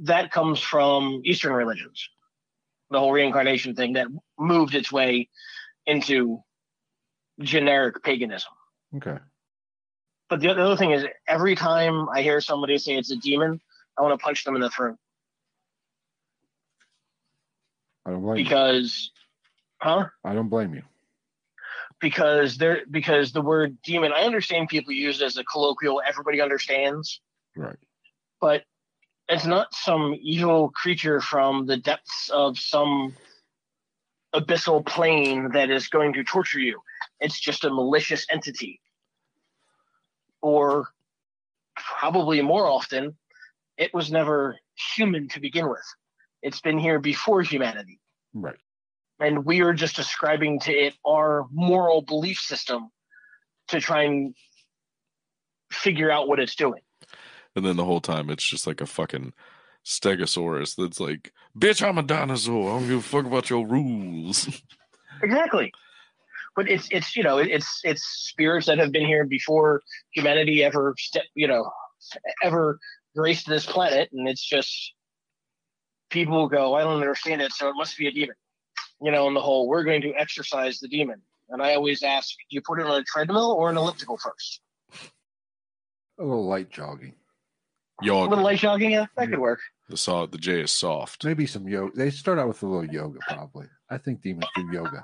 That 0.00 0.32
comes 0.32 0.60
from 0.60 1.22
Eastern 1.24 1.52
religions. 1.52 2.08
The 2.90 2.98
whole 2.98 3.12
reincarnation 3.12 3.74
thing 3.74 3.94
that 3.94 4.08
moved 4.38 4.74
its 4.74 4.90
way 4.92 5.28
into 5.86 6.42
generic 7.40 8.02
paganism. 8.02 8.52
okay? 8.96 9.18
But 10.28 10.40
the 10.40 10.50
other 10.50 10.76
thing 10.76 10.90
is, 10.92 11.04
every 11.28 11.54
time 11.54 12.08
I 12.08 12.22
hear 12.22 12.40
somebody 12.40 12.78
say 12.78 12.96
it's 12.96 13.10
a 13.10 13.16
demon, 13.16 13.60
I 13.96 14.02
want 14.02 14.18
to 14.18 14.22
punch 14.22 14.44
them 14.44 14.54
in 14.56 14.60
the 14.60 14.70
throat 14.70 14.96
I 18.06 18.10
don't 18.10 18.22
blame 18.22 18.38
you. 18.38 18.44
because, 18.44 19.10
huh? 19.78 20.06
I 20.24 20.34
don't 20.34 20.48
blame 20.48 20.74
you. 20.74 20.82
Because 22.04 22.58
there, 22.58 22.82
because 22.90 23.32
the 23.32 23.40
word 23.40 23.78
demon, 23.82 24.12
I 24.12 24.24
understand 24.24 24.68
people 24.68 24.92
use 24.92 25.22
it 25.22 25.24
as 25.24 25.38
a 25.38 25.44
colloquial, 25.44 26.02
everybody 26.06 26.42
understands, 26.42 27.22
Right. 27.56 27.78
but 28.42 28.64
it's 29.30 29.46
not 29.46 29.74
some 29.74 30.14
evil 30.20 30.68
creature 30.68 31.22
from 31.22 31.64
the 31.64 31.78
depths 31.78 32.28
of 32.28 32.58
some 32.58 33.14
abyssal 34.34 34.84
plane 34.84 35.52
that 35.52 35.70
is 35.70 35.88
going 35.88 36.12
to 36.12 36.24
torture 36.24 36.58
you. 36.58 36.78
It's 37.20 37.40
just 37.40 37.64
a 37.64 37.70
malicious 37.70 38.26
entity. 38.30 38.82
Or 40.42 40.88
probably 41.74 42.42
more 42.42 42.66
often, 42.66 43.16
it 43.78 43.94
was 43.94 44.12
never 44.12 44.58
human 44.94 45.28
to 45.28 45.40
begin 45.40 45.70
with. 45.70 45.94
It's 46.42 46.60
been 46.60 46.78
here 46.78 46.98
before 46.98 47.40
humanity. 47.40 47.98
Right. 48.34 48.58
And 49.20 49.44
we 49.44 49.60
are 49.60 49.72
just 49.72 49.98
ascribing 49.98 50.60
to 50.60 50.72
it 50.72 50.94
our 51.06 51.46
moral 51.52 52.02
belief 52.02 52.38
system 52.38 52.90
to 53.68 53.80
try 53.80 54.02
and 54.02 54.34
figure 55.70 56.10
out 56.10 56.28
what 56.28 56.40
it's 56.40 56.54
doing. 56.54 56.82
And 57.56 57.64
then 57.64 57.76
the 57.76 57.84
whole 57.84 58.00
time 58.00 58.30
it's 58.30 58.44
just 58.44 58.66
like 58.66 58.80
a 58.80 58.86
fucking 58.86 59.32
stegosaurus 59.84 60.76
that's 60.76 60.98
like, 60.98 61.32
bitch, 61.56 61.86
I'm 61.86 61.98
a 61.98 62.02
dinosaur. 62.02 62.70
I 62.70 62.78
don't 62.78 62.88
give 62.88 62.98
a 62.98 63.02
fuck 63.02 63.26
about 63.26 63.50
your 63.50 63.66
rules. 63.66 64.62
Exactly. 65.22 65.72
But 66.56 66.68
it's 66.68 66.88
it's 66.90 67.16
you 67.16 67.22
know 67.22 67.38
it's 67.38 67.80
it's 67.84 68.02
spirits 68.02 68.66
that 68.66 68.78
have 68.78 68.92
been 68.92 69.06
here 69.06 69.24
before 69.24 69.80
humanity 70.12 70.62
ever 70.64 70.94
step 70.98 71.24
you 71.34 71.48
know 71.48 71.70
ever 72.42 72.78
graced 73.16 73.46
this 73.48 73.66
planet, 73.66 74.10
and 74.12 74.28
it's 74.28 74.44
just 74.44 74.92
people 76.10 76.48
go 76.48 76.74
I 76.74 76.82
don't 76.82 77.00
understand 77.00 77.42
it, 77.42 77.52
so 77.52 77.68
it 77.68 77.74
must 77.76 77.96
be 77.96 78.06
a 78.06 78.12
demon. 78.12 78.36
You 79.04 79.10
know, 79.12 79.28
in 79.28 79.34
the 79.34 79.40
whole 79.40 79.68
we're 79.68 79.84
going 79.84 80.00
to 80.02 80.14
exorcise 80.14 80.80
the 80.80 80.88
demon, 80.88 81.20
and 81.50 81.60
I 81.62 81.74
always 81.74 82.02
ask, 82.02 82.30
do 82.50 82.54
you 82.56 82.62
put 82.62 82.80
it 82.80 82.86
on 82.86 83.00
a 83.00 83.04
treadmill 83.04 83.52
or 83.52 83.68
an 83.68 83.76
elliptical 83.76 84.16
first? 84.16 84.60
A 86.18 86.22
little 86.24 86.46
light 86.48 86.70
jogging. 86.70 87.12
A 88.00 88.04
little 88.06 88.22
Yoga. 88.30 88.36
light 88.36 88.58
jogging, 88.60 88.92
yeah, 88.92 89.04
that 89.18 89.28
could 89.28 89.38
work. 89.38 89.60
The 89.90 89.98
saw 89.98 90.24
the 90.26 90.38
J 90.38 90.62
is 90.62 90.72
soft. 90.72 91.22
Maybe 91.24 91.46
some 91.46 91.68
yoga. 91.68 91.94
They 91.94 92.08
start 92.08 92.38
out 92.38 92.48
with 92.48 92.62
a 92.62 92.66
little 92.66 92.90
yoga, 92.90 93.18
probably. 93.28 93.66
I 93.90 93.98
think 93.98 94.22
demons 94.22 94.46
do 94.56 94.66
yoga. 94.72 95.02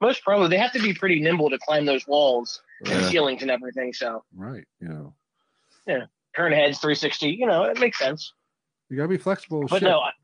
Most 0.00 0.22
probably 0.22 0.48
they 0.48 0.58
have 0.58 0.72
to 0.72 0.80
be 0.80 0.94
pretty 0.94 1.20
nimble 1.20 1.50
to 1.50 1.58
climb 1.58 1.84
those 1.86 2.06
walls 2.06 2.62
and 2.86 3.04
ceilings 3.06 3.42
and 3.42 3.50
everything. 3.50 3.92
So 3.92 4.22
Right. 4.32 4.64
You 4.80 4.88
know, 5.88 6.06
turn 6.36 6.52
heads 6.52 6.78
360, 6.78 7.30
you 7.30 7.46
know, 7.46 7.64
it 7.64 7.80
makes 7.80 7.98
sense. 7.98 8.32
you 8.88 8.96
gotta 8.96 9.08
be 9.08 9.18
flexible. 9.18 9.62
but 9.68 9.80
shit. 9.80 9.82
no 9.88 9.98
I- 9.98 10.12
th- 10.12 10.14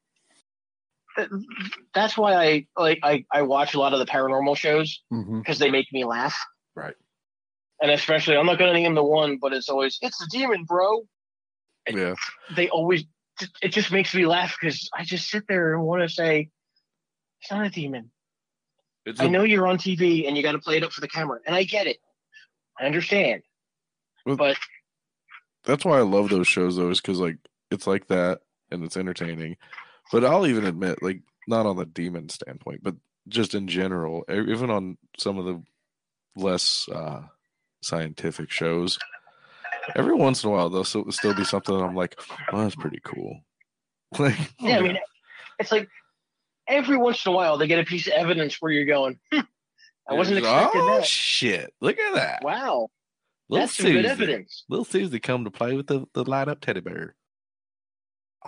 that's 1.94 2.16
why 2.16 2.34
i 2.34 2.66
like 2.76 2.98
I, 3.02 3.24
I 3.32 3.42
watch 3.42 3.74
a 3.74 3.78
lot 3.78 3.92
of 3.92 3.98
the 3.98 4.06
paranormal 4.06 4.56
shows 4.56 5.02
mm-hmm. 5.12 5.38
because 5.38 5.58
they 5.58 5.70
make 5.70 5.86
me 5.92 6.04
laugh 6.04 6.36
Right. 6.74 6.94
and 7.80 7.90
especially 7.90 8.36
i'm 8.36 8.46
not 8.46 8.58
going 8.58 8.72
to 8.74 8.80
name 8.80 8.94
the 8.94 9.02
one 9.02 9.38
but 9.40 9.52
it's 9.52 9.68
always 9.68 9.98
it's 10.02 10.20
a 10.22 10.26
demon 10.28 10.64
bro 10.64 11.02
Yeah. 11.90 12.14
they 12.54 12.68
always 12.68 13.04
it 13.62 13.68
just 13.68 13.92
makes 13.92 14.14
me 14.14 14.26
laugh 14.26 14.56
because 14.60 14.88
i 14.94 15.04
just 15.04 15.30
sit 15.30 15.44
there 15.48 15.74
and 15.74 15.82
want 15.84 16.02
to 16.02 16.08
say 16.08 16.50
it's 17.40 17.50
not 17.50 17.66
a 17.66 17.70
demon 17.70 18.10
It's 19.06 19.20
i 19.20 19.24
a- 19.24 19.28
know 19.30 19.42
you're 19.44 19.66
on 19.66 19.78
tv 19.78 20.26
and 20.26 20.36
you 20.36 20.42
got 20.42 20.52
to 20.52 20.58
play 20.58 20.76
it 20.76 20.84
up 20.84 20.92
for 20.92 21.00
the 21.00 21.08
camera 21.08 21.40
and 21.46 21.54
i 21.54 21.64
get 21.64 21.86
it 21.86 21.98
i 22.78 22.84
understand 22.86 23.42
Well, 24.26 24.36
but 24.36 24.56
that's 25.64 25.84
why 25.84 25.98
I 25.98 26.02
love 26.02 26.28
those 26.28 26.46
shows 26.46 26.76
though, 26.76 26.90
is 26.90 27.00
because 27.00 27.18
like 27.18 27.38
it's 27.72 27.88
like 27.88 28.06
that 28.06 28.40
and 28.70 28.84
it's 28.84 28.96
entertaining. 28.96 29.56
But 30.12 30.24
I'll 30.24 30.46
even 30.46 30.64
admit, 30.64 31.02
like, 31.02 31.22
not 31.48 31.66
on 31.66 31.76
the 31.76 31.86
demon 31.86 32.28
standpoint, 32.28 32.80
but 32.82 32.94
just 33.28 33.54
in 33.54 33.66
general, 33.66 34.24
even 34.30 34.70
on 34.70 34.98
some 35.18 35.38
of 35.38 35.44
the 35.44 35.62
less 36.36 36.88
uh 36.92 37.22
scientific 37.82 38.50
shows, 38.50 38.98
every 39.94 40.14
once 40.14 40.42
in 40.42 40.50
a 40.50 40.52
while 40.52 40.68
there'll 40.70 40.84
still 40.84 41.10
still 41.10 41.34
be 41.34 41.44
something 41.44 41.76
that 41.76 41.84
I'm 41.84 41.94
like, 41.94 42.18
well, 42.52 42.62
that's 42.62 42.76
pretty 42.76 43.00
cool. 43.02 43.40
Like, 44.20 44.36
yeah 44.60 44.78
i 44.78 44.80
mean 44.82 44.98
it's 45.58 45.72
like 45.72 45.88
every 46.68 46.96
once 46.96 47.26
in 47.26 47.32
a 47.32 47.34
while 47.34 47.58
they 47.58 47.66
get 47.66 47.80
a 47.80 47.84
piece 47.84 48.06
of 48.06 48.12
evidence 48.12 48.56
where 48.62 48.70
you're 48.70 48.86
going 48.86 49.18
hmm, 49.32 49.40
i 50.08 50.14
wasn't 50.14 50.38
expecting 50.38 50.80
oh, 50.80 50.94
that 50.94 51.04
shit! 51.04 51.74
Look 51.80 51.98
at 51.98 52.14
that. 52.14 52.44
wow 52.44 52.86
Little 53.48 53.66
that's 53.66 53.76
some 53.76 53.86
good 53.90 54.06
evidence 54.06 54.62
Little 54.68 54.84
Susie 54.84 55.18
come 55.18 55.44
to 55.44 55.50
play 55.50 55.74
with 55.74 55.88
the, 55.88 56.06
the 56.14 56.22
light 56.22 56.46
up 56.46 56.60
teddy 56.60 56.80
bear. 56.80 57.16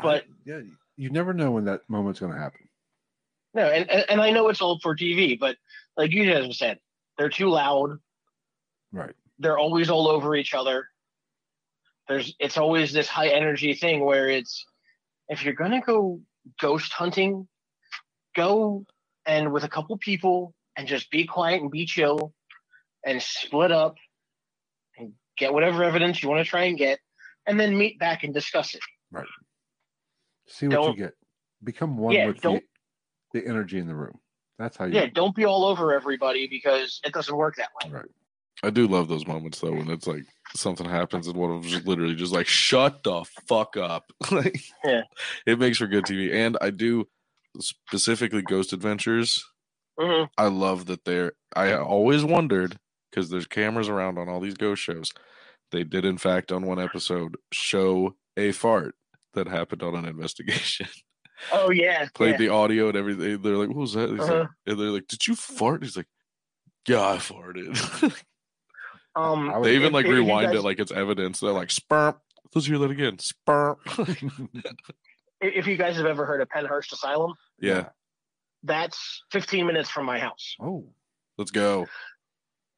but- 0.00 0.22
I- 0.22 0.26
yeah, 0.44 0.60
you 0.98 1.10
never 1.10 1.32
know 1.32 1.52
when 1.52 1.64
that 1.64 1.82
moment's 1.88 2.20
gonna 2.20 2.38
happen. 2.38 2.68
No, 3.54 3.62
and, 3.62 3.88
and 3.88 4.04
and 4.10 4.20
I 4.20 4.30
know 4.30 4.48
it's 4.48 4.60
all 4.60 4.78
for 4.80 4.96
TV, 4.96 5.38
but 5.38 5.56
like 5.96 6.10
you 6.10 6.26
just 6.26 6.58
said, 6.58 6.78
they're 7.16 7.30
too 7.30 7.48
loud. 7.48 7.98
Right. 8.92 9.14
They're 9.38 9.58
always 9.58 9.88
all 9.88 10.08
over 10.08 10.34
each 10.34 10.54
other. 10.54 10.88
There's 12.08 12.34
it's 12.40 12.58
always 12.58 12.92
this 12.92 13.06
high 13.08 13.28
energy 13.28 13.74
thing 13.74 14.04
where 14.04 14.28
it's 14.28 14.66
if 15.28 15.44
you're 15.44 15.54
gonna 15.54 15.80
go 15.80 16.20
ghost 16.60 16.92
hunting, 16.92 17.46
go 18.34 18.84
and 19.24 19.52
with 19.52 19.64
a 19.64 19.68
couple 19.68 19.96
people 19.98 20.52
and 20.76 20.88
just 20.88 21.10
be 21.10 21.26
quiet 21.26 21.62
and 21.62 21.70
be 21.70 21.86
chill 21.86 22.34
and 23.06 23.22
split 23.22 23.70
up 23.70 23.94
and 24.98 25.12
get 25.36 25.52
whatever 25.52 25.84
evidence 25.84 26.22
you 26.22 26.28
want 26.28 26.44
to 26.44 26.48
try 26.48 26.64
and 26.64 26.76
get 26.76 26.98
and 27.46 27.58
then 27.58 27.78
meet 27.78 28.00
back 28.00 28.24
and 28.24 28.34
discuss 28.34 28.74
it. 28.74 28.80
See 30.48 30.66
what 30.68 30.72
you 30.72 30.78
Don't- 30.86 30.96
get. 30.96 31.14
Become 31.64 31.98
one 31.98 32.14
Yeah, 32.14 32.26
with 32.26 32.36
the, 32.36 32.42
don't- 32.42 32.64
the 33.34 33.46
energy 33.46 33.78
in 33.78 33.86
the 33.88 33.94
room. 33.94 34.18
That's 34.58 34.76
how 34.76 34.84
you. 34.86 34.94
Yeah, 34.94 35.06
don't 35.06 35.34
be 35.34 35.44
all 35.44 35.64
over 35.64 35.92
everybody 35.92 36.46
because 36.48 37.00
it 37.04 37.12
doesn't 37.12 37.34
work 37.36 37.56
that 37.56 37.68
way. 37.82 37.90
Right. 37.90 38.04
I 38.62 38.70
do 38.70 38.86
love 38.88 39.06
those 39.08 39.26
moments 39.26 39.60
though 39.60 39.72
when 39.72 39.88
it's 39.90 40.06
like 40.08 40.24
something 40.56 40.88
happens 40.88 41.28
and 41.28 41.36
one 41.36 41.50
of 41.52 41.62
them 41.62 41.70
just 41.70 41.86
literally 41.86 42.14
just 42.16 42.32
like 42.32 42.46
shut 42.48 43.02
the 43.04 43.24
fuck 43.48 43.76
up. 43.76 44.10
like 44.32 44.60
Yeah. 44.84 45.02
it 45.46 45.58
makes 45.60 45.78
for 45.78 45.86
good 45.86 46.04
TV. 46.04 46.32
And 46.34 46.56
I 46.60 46.70
do 46.70 47.06
specifically 47.60 48.42
Ghost 48.42 48.72
Adventures. 48.72 49.44
hmm 49.98 50.24
I 50.36 50.48
love 50.48 50.86
that 50.86 51.04
they're 51.04 51.32
I 51.54 51.74
always 51.74 52.24
wondered 52.24 52.78
because 53.10 53.30
there's 53.30 53.46
cameras 53.46 53.88
around 53.88 54.18
on 54.18 54.28
all 54.28 54.40
these 54.40 54.54
ghost 54.56 54.82
shows. 54.82 55.10
They 55.72 55.84
did 55.84 56.04
in 56.04 56.18
fact 56.18 56.50
on 56.52 56.66
one 56.66 56.80
episode 56.80 57.36
show 57.52 58.16
a 58.36 58.52
fart 58.52 58.94
that 59.38 59.48
happened 59.48 59.82
on 59.82 59.94
an 59.94 60.04
investigation. 60.06 60.86
Oh 61.52 61.70
yeah. 61.70 62.08
Played 62.14 62.32
yeah. 62.32 62.36
the 62.38 62.48
audio 62.48 62.88
and 62.88 62.96
everything. 62.96 63.40
They're 63.40 63.56
like, 63.56 63.68
"What 63.68 63.76
was 63.76 63.92
that?" 63.92 64.10
He's 64.10 64.18
Uh-huh. 64.18 64.46
and 64.66 64.76
they're 64.76 64.90
like, 64.90 65.06
"Did 65.06 65.24
you 65.28 65.36
fart?" 65.36 65.84
He's 65.84 65.96
like, 65.96 66.08
"Yeah, 66.88 67.00
I 67.00 67.16
farted." 67.18 68.12
Um, 69.14 69.62
they 69.62 69.74
even 69.76 69.88
if- 69.88 69.92
like 69.92 70.06
if 70.06 70.10
rewind 70.12 70.48
guys- 70.48 70.56
it 70.56 70.62
like 70.64 70.80
it's 70.80 70.90
evidence. 70.90 71.38
They're 71.38 71.52
like, 71.52 71.70
"Sperm." 71.70 72.16
Let's 72.54 72.66
hear 72.66 72.78
that 72.78 72.90
again. 72.90 73.18
Sperm. 73.20 73.76
if 75.40 75.66
you 75.68 75.76
guys 75.76 75.96
have 75.96 76.06
ever 76.06 76.24
heard 76.26 76.40
of 76.40 76.48
Pennhurst 76.48 76.92
Asylum, 76.92 77.34
yeah, 77.60 77.90
that's 78.64 79.22
15 79.30 79.64
minutes 79.66 79.88
from 79.90 80.06
my 80.06 80.18
house. 80.18 80.56
Oh. 80.60 80.86
let's 81.36 81.50
go. 81.52 81.86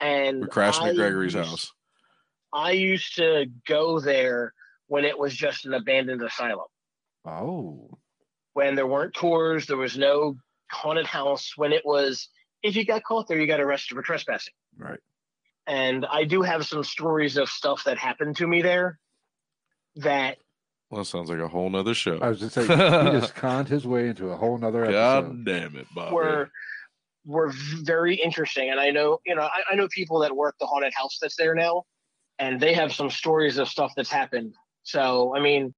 And 0.01 0.43
We're 0.43 0.47
crashing 0.49 0.85
I 0.85 0.89
at 0.91 0.97
Gregory's 0.97 1.35
used- 1.35 1.49
house. 1.49 1.73
I 2.53 2.73
used 2.73 3.17
to 3.17 3.47
go 3.67 4.01
there 4.01 4.53
when 4.91 5.05
it 5.05 5.17
was 5.17 5.33
just 5.33 5.67
an 5.67 5.73
abandoned 5.73 6.21
asylum. 6.21 6.67
Oh. 7.25 7.97
When 8.55 8.75
there 8.75 8.89
weren't 8.89 9.15
tours, 9.15 9.67
there 9.67 9.77
was 9.77 9.97
no 9.97 10.35
haunted 10.69 11.07
house. 11.07 11.53
When 11.57 11.73
it 11.73 11.87
was, 11.87 12.29
if 12.65 12.75
you 12.75 12.85
got 12.85 13.05
caught 13.05 13.29
there, 13.29 13.39
you 13.39 13.47
got 13.47 13.61
arrested 13.61 13.95
for 13.95 14.03
trespassing. 14.03 14.53
Right. 14.77 14.99
And 15.69 16.05
I 16.07 16.25
do 16.25 16.43
have 16.43 16.67
some 16.67 16.83
stories 16.83 17.37
of 17.37 17.49
stuff 17.49 17.85
that 17.85 17.99
happened 17.99 18.39
to 18.39 18.49
me 18.49 18.63
there 18.63 18.99
that 19.95 20.39
Well, 20.91 21.03
that 21.03 21.05
sounds 21.05 21.31
like 21.31 21.39
a 21.39 21.47
whole 21.47 21.71
nother 21.71 21.95
show. 21.95 22.19
I 22.19 22.29
was 22.29 22.41
just 22.41 22.57
saying 22.57 22.67
he 22.69 22.75
just 23.21 23.37
conned 23.37 23.69
his 23.69 23.87
way 23.87 24.09
into 24.09 24.31
a 24.31 24.37
whole 24.37 24.59
nother 24.59 24.87
episode. 24.87 25.23
God 25.23 25.45
damn 25.45 25.77
it, 25.77 25.87
Bob. 25.95 26.13
were 26.13 26.51
were 27.25 27.53
very 27.53 28.17
interesting. 28.17 28.71
And 28.71 28.81
I 28.81 28.91
know, 28.91 29.21
you 29.25 29.37
know, 29.37 29.43
I, 29.43 29.63
I 29.71 29.75
know 29.77 29.87
people 29.87 30.19
that 30.21 30.35
work 30.35 30.57
the 30.59 30.67
haunted 30.67 30.95
house 30.95 31.19
that's 31.23 31.37
there 31.37 31.55
now, 31.55 31.85
and 32.41 32.61
they 32.61 32.75
have 32.75 32.93
some 32.93 33.09
stories 33.09 33.57
of 33.59 33.69
stuff 33.69 33.93
that's 33.95 34.11
happened. 34.11 34.57
So, 34.83 35.35
I 35.37 35.41
mean, 35.41 35.75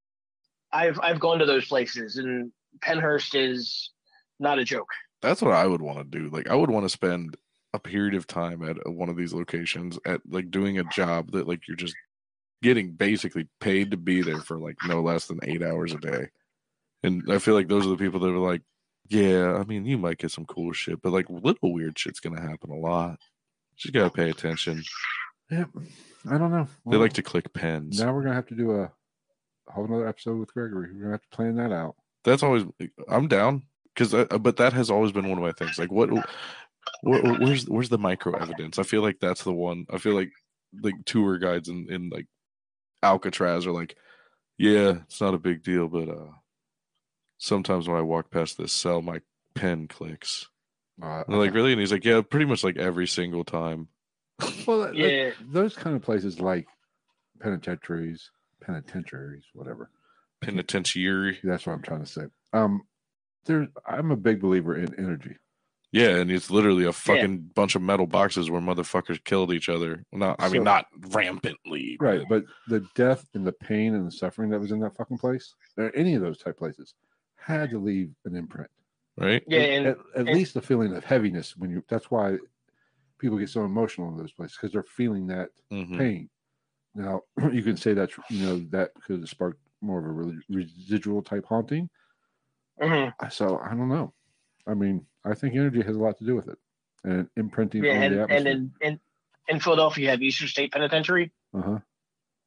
I've 0.73 0.99
I've 1.01 1.21
gone 1.21 1.39
to 1.39 1.47
those 1.47 1.67
places, 1.67 2.17
and 2.17 2.53
Pennhurst 2.81 3.35
is 3.35 3.91
not 4.39 4.59
a 4.59 4.65
joke. 4.65 4.89
That's 5.21 5.43
what 5.43 5.53
I 5.53 5.67
would 5.67 5.83
want 5.83 5.99
to 5.99 6.19
do. 6.19 6.29
Like, 6.31 6.49
I 6.49 6.55
would 6.55 6.71
want 6.71 6.85
to 6.85 6.91
spend 6.91 7.37
a 7.75 7.79
period 7.79 8.15
of 8.15 8.27
time 8.27 8.63
at 8.63 8.77
one 8.91 9.09
of 9.09 9.17
these 9.17 9.33
locations 9.33 9.99
at 10.05 10.21
like 10.29 10.51
doing 10.51 10.79
a 10.79 10.85
job 10.85 11.33
that 11.33 11.49
like 11.49 11.67
you're 11.67 11.77
just 11.77 11.95
getting 12.63 12.93
basically 12.93 13.49
paid 13.61 13.91
to 13.91 13.97
be 13.97 14.23
there 14.23 14.41
for 14.41 14.59
like 14.59 14.77
no 14.87 15.01
less 15.01 15.27
than 15.27 15.41
eight 15.43 15.63
hours 15.63 15.93
a 15.93 15.99
day. 15.99 16.29
And 17.03 17.23
I 17.31 17.39
feel 17.39 17.55
like 17.55 17.69
those 17.69 17.87
are 17.87 17.91
the 17.91 17.97
people 17.97 18.21
that 18.21 18.31
are 18.31 18.39
like, 18.39 18.63
yeah, 19.09 19.55
I 19.55 19.65
mean, 19.65 19.85
you 19.85 19.99
might 19.99 20.19
get 20.19 20.31
some 20.31 20.45
cool 20.45 20.73
shit, 20.73 21.03
but 21.03 21.13
like 21.13 21.29
little 21.29 21.73
weird 21.73 21.99
shit's 21.99 22.21
gonna 22.21 22.41
happen 22.41 22.71
a 22.71 22.77
lot. 22.77 23.19
Just 23.77 23.95
gotta 23.95 24.11
pay 24.11 24.31
attention. 24.31 24.83
Yeah, 25.53 25.65
I 26.31 26.39
don't 26.39 26.51
know. 26.51 26.67
They 26.87 26.97
like 26.97 27.13
to 27.15 27.23
click 27.23 27.53
pens. 27.53 28.01
Now 28.01 28.15
we're 28.15 28.23
gonna 28.23 28.35
have 28.35 28.47
to 28.47 28.55
do 28.55 28.71
a 28.73 28.91
whole 29.69 29.85
another 29.85 30.09
episode 30.09 30.39
with 30.39 30.53
Gregory. 30.55 30.91
We're 30.93 31.01
gonna 31.01 31.13
have 31.13 31.23
to 31.23 31.37
plan 31.37 31.57
that 31.57 31.73
out. 31.73 31.97
That's 32.25 32.43
always 32.43 32.65
I'm 33.07 33.29
down 33.29 33.65
because, 33.95 34.13
but 34.41 34.57
that 34.57 34.73
has 34.73 34.91
always 34.91 35.13
been 35.13 35.29
one 35.29 35.37
of 35.37 35.45
my 35.45 35.53
things. 35.53 35.79
Like, 35.79 35.93
what, 35.93 36.09
where's 37.03 37.69
where's 37.69 37.91
the 37.91 37.99
micro 37.99 38.35
evidence? 38.35 38.79
I 38.79 38.83
feel 38.83 39.03
like 39.03 39.21
that's 39.21 39.45
the 39.45 39.53
one. 39.53 39.85
I 39.93 39.99
feel 39.99 40.15
like 40.15 40.31
like 40.83 40.95
tour 41.05 41.37
guides 41.37 41.69
in 41.69 41.87
in 41.91 42.09
like 42.09 42.27
Alcatraz 43.03 43.67
are 43.67 43.73
like, 43.73 43.97
yeah, 44.57 45.01
it's 45.05 45.21
not 45.21 45.35
a 45.35 45.39
big 45.39 45.63
deal, 45.63 45.87
but 45.87 46.09
uh, 46.09 46.31
sometimes 47.37 47.89
when 47.89 47.99
I 47.99 48.03
walk 48.03 48.31
past 48.31 48.57
this 48.57 48.73
cell, 48.73 49.03
my 49.03 49.21
pen 49.55 49.87
clicks. 49.87 50.49
Uh, 51.03 51.25
like, 51.27 51.53
really? 51.53 51.73
And 51.73 51.81
he's 51.81 51.93
like, 51.93 52.05
yeah, 52.05 52.23
pretty 52.23 52.47
much 52.47 52.65
like 52.65 52.77
every 52.77 53.07
single 53.07 53.45
time. 53.45 53.89
well, 54.67 54.79
like, 54.79 54.95
Yeah. 54.95 55.31
those 55.51 55.75
kind 55.77 55.95
of 55.97 56.03
places 56.03 56.41
like 56.41 56.67
penitentiaries, 57.41 58.31
penitentiaries, 58.61 59.45
whatever. 59.55 59.91
Penitentiary. 60.41 61.39
That's 61.43 61.67
what 61.67 61.73
I'm 61.75 61.83
trying 61.83 62.01
to 62.05 62.07
say. 62.11 62.23
Um, 62.53 62.83
there, 63.45 63.69
I'm 63.87 64.11
a 64.11 64.17
big 64.17 64.41
believer 64.41 64.77
in 64.77 64.95
energy. 64.99 65.37
Yeah, 65.91 66.17
and 66.17 66.31
it's 66.31 66.51
literally 66.51 66.85
a 66.87 66.93
fucking 66.93 67.51
bunch 67.55 67.75
of 67.75 67.83
metal 67.83 68.07
boxes 68.07 68.51
where 68.51 68.63
motherfuckers 68.63 69.23
killed 69.23 69.53
each 69.53 69.69
other. 69.69 70.05
Not, 70.11 70.37
I 70.39 70.49
mean, 70.49 70.65
not 70.65 70.87
rampantly, 71.11 71.97
but- 72.01 72.05
Right, 72.07 72.23
but 72.29 72.45
the 72.69 72.87
death 72.95 73.27
and 73.35 73.47
the 73.47 73.53
pain 73.53 73.95
and 73.95 74.07
the 74.07 74.11
suffering 74.11 74.49
that 74.51 74.61
was 74.61 74.73
in 74.73 74.81
that 74.81 74.97
fucking 74.97 75.19
place, 75.19 75.55
or 75.77 75.95
any 75.95 76.15
of 76.15 76.23
those 76.23 76.39
type 76.39 76.57
places, 76.57 76.95
had 77.37 77.71
to 77.71 77.79
leave 77.79 78.11
an 78.25 78.37
imprint. 78.37 78.71
right? 79.19 79.43
Yeah, 79.47 79.59
at, 79.59 79.69
and, 79.71 79.87
at, 79.89 79.99
at 80.15 80.21
and- 80.27 80.29
least 80.31 80.55
the 80.55 80.63
feeling 80.63 80.95
of 80.97 81.05
heaviness 81.05 81.57
when 81.59 81.71
you. 81.71 81.85
That's 81.89 82.11
why 82.11 82.39
people 83.23 83.39
get 83.39 83.49
so 83.49 83.65
emotional 83.65 84.09
in 84.09 84.17
those 84.19 84.33
places 84.33 84.57
because 84.57 84.73
they're 84.73 84.83
feeling 84.83 85.29
that 85.29 85.51
Mhm. 85.71 85.97
pain. 85.97 86.31
Now 86.95 87.23
you 87.53 87.63
can 87.63 87.77
say 87.77 87.95
that 87.95 88.11
you 88.29 88.45
know 88.45 88.59
that 88.71 88.91
could 89.07 89.21
have 89.21 89.29
sparked 89.29 89.61
more 89.81 90.01
of 90.01 90.05
a 90.05 90.11
re- 90.11 90.43
residual 90.51 91.23
type 91.23 91.47
haunting. 91.47 91.89
mhm. 92.81 93.15
So 93.33 93.59
I 93.59 93.71
don't 93.71 93.89
know. 93.89 94.13
I 94.67 94.75
mean, 94.75 95.07
I 95.25 95.35
think 95.35 95.55
energy 95.55 95.83
has 95.83 95.97
a 95.97 96.01
lot 96.01 96.19
to 96.19 96.25
do 96.25 96.35
with 96.35 96.49
it, 96.49 96.59
and 97.05 97.29
imprinting 97.37 97.85
yeah, 97.85 97.93
on 97.93 98.03
and, 98.03 98.15
the 98.15 98.23
and 98.35 98.47
in, 98.47 98.73
in 98.81 99.01
in 99.49 99.61
Philadelphia, 99.61 100.05
you 100.05 100.11
have 100.11 100.23
Eastern 100.23 100.49
State 100.49 100.73
Penitentiary, 100.73 101.33
uh-huh. 101.55 101.79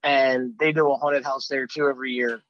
and 0.03 0.53
they 0.59 0.71
do 0.73 0.91
a 0.91 0.95
haunted 0.95 1.23
house 1.23 1.47
there 1.47 1.67
too 1.67 1.87
every 1.87 2.11
year, 2.11 2.41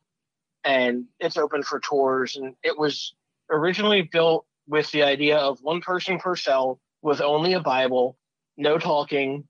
and 0.64 1.06
it's 1.20 1.38
open 1.38 1.62
for 1.64 1.80
tours. 1.80 2.36
And 2.36 2.56
it 2.64 2.78
was 2.78 3.16
originally 3.52 4.02
built 4.02 4.46
with 4.68 4.92
the 4.92 5.04
idea 5.04 5.38
of 5.38 5.62
one 5.62 5.82
person 5.82 6.18
per 6.18 6.36
cell 6.36 6.80
with 7.06 7.22
only 7.22 7.54
a 7.54 7.60
Bible, 7.60 8.18
no 8.58 8.80
talking, 8.80 9.48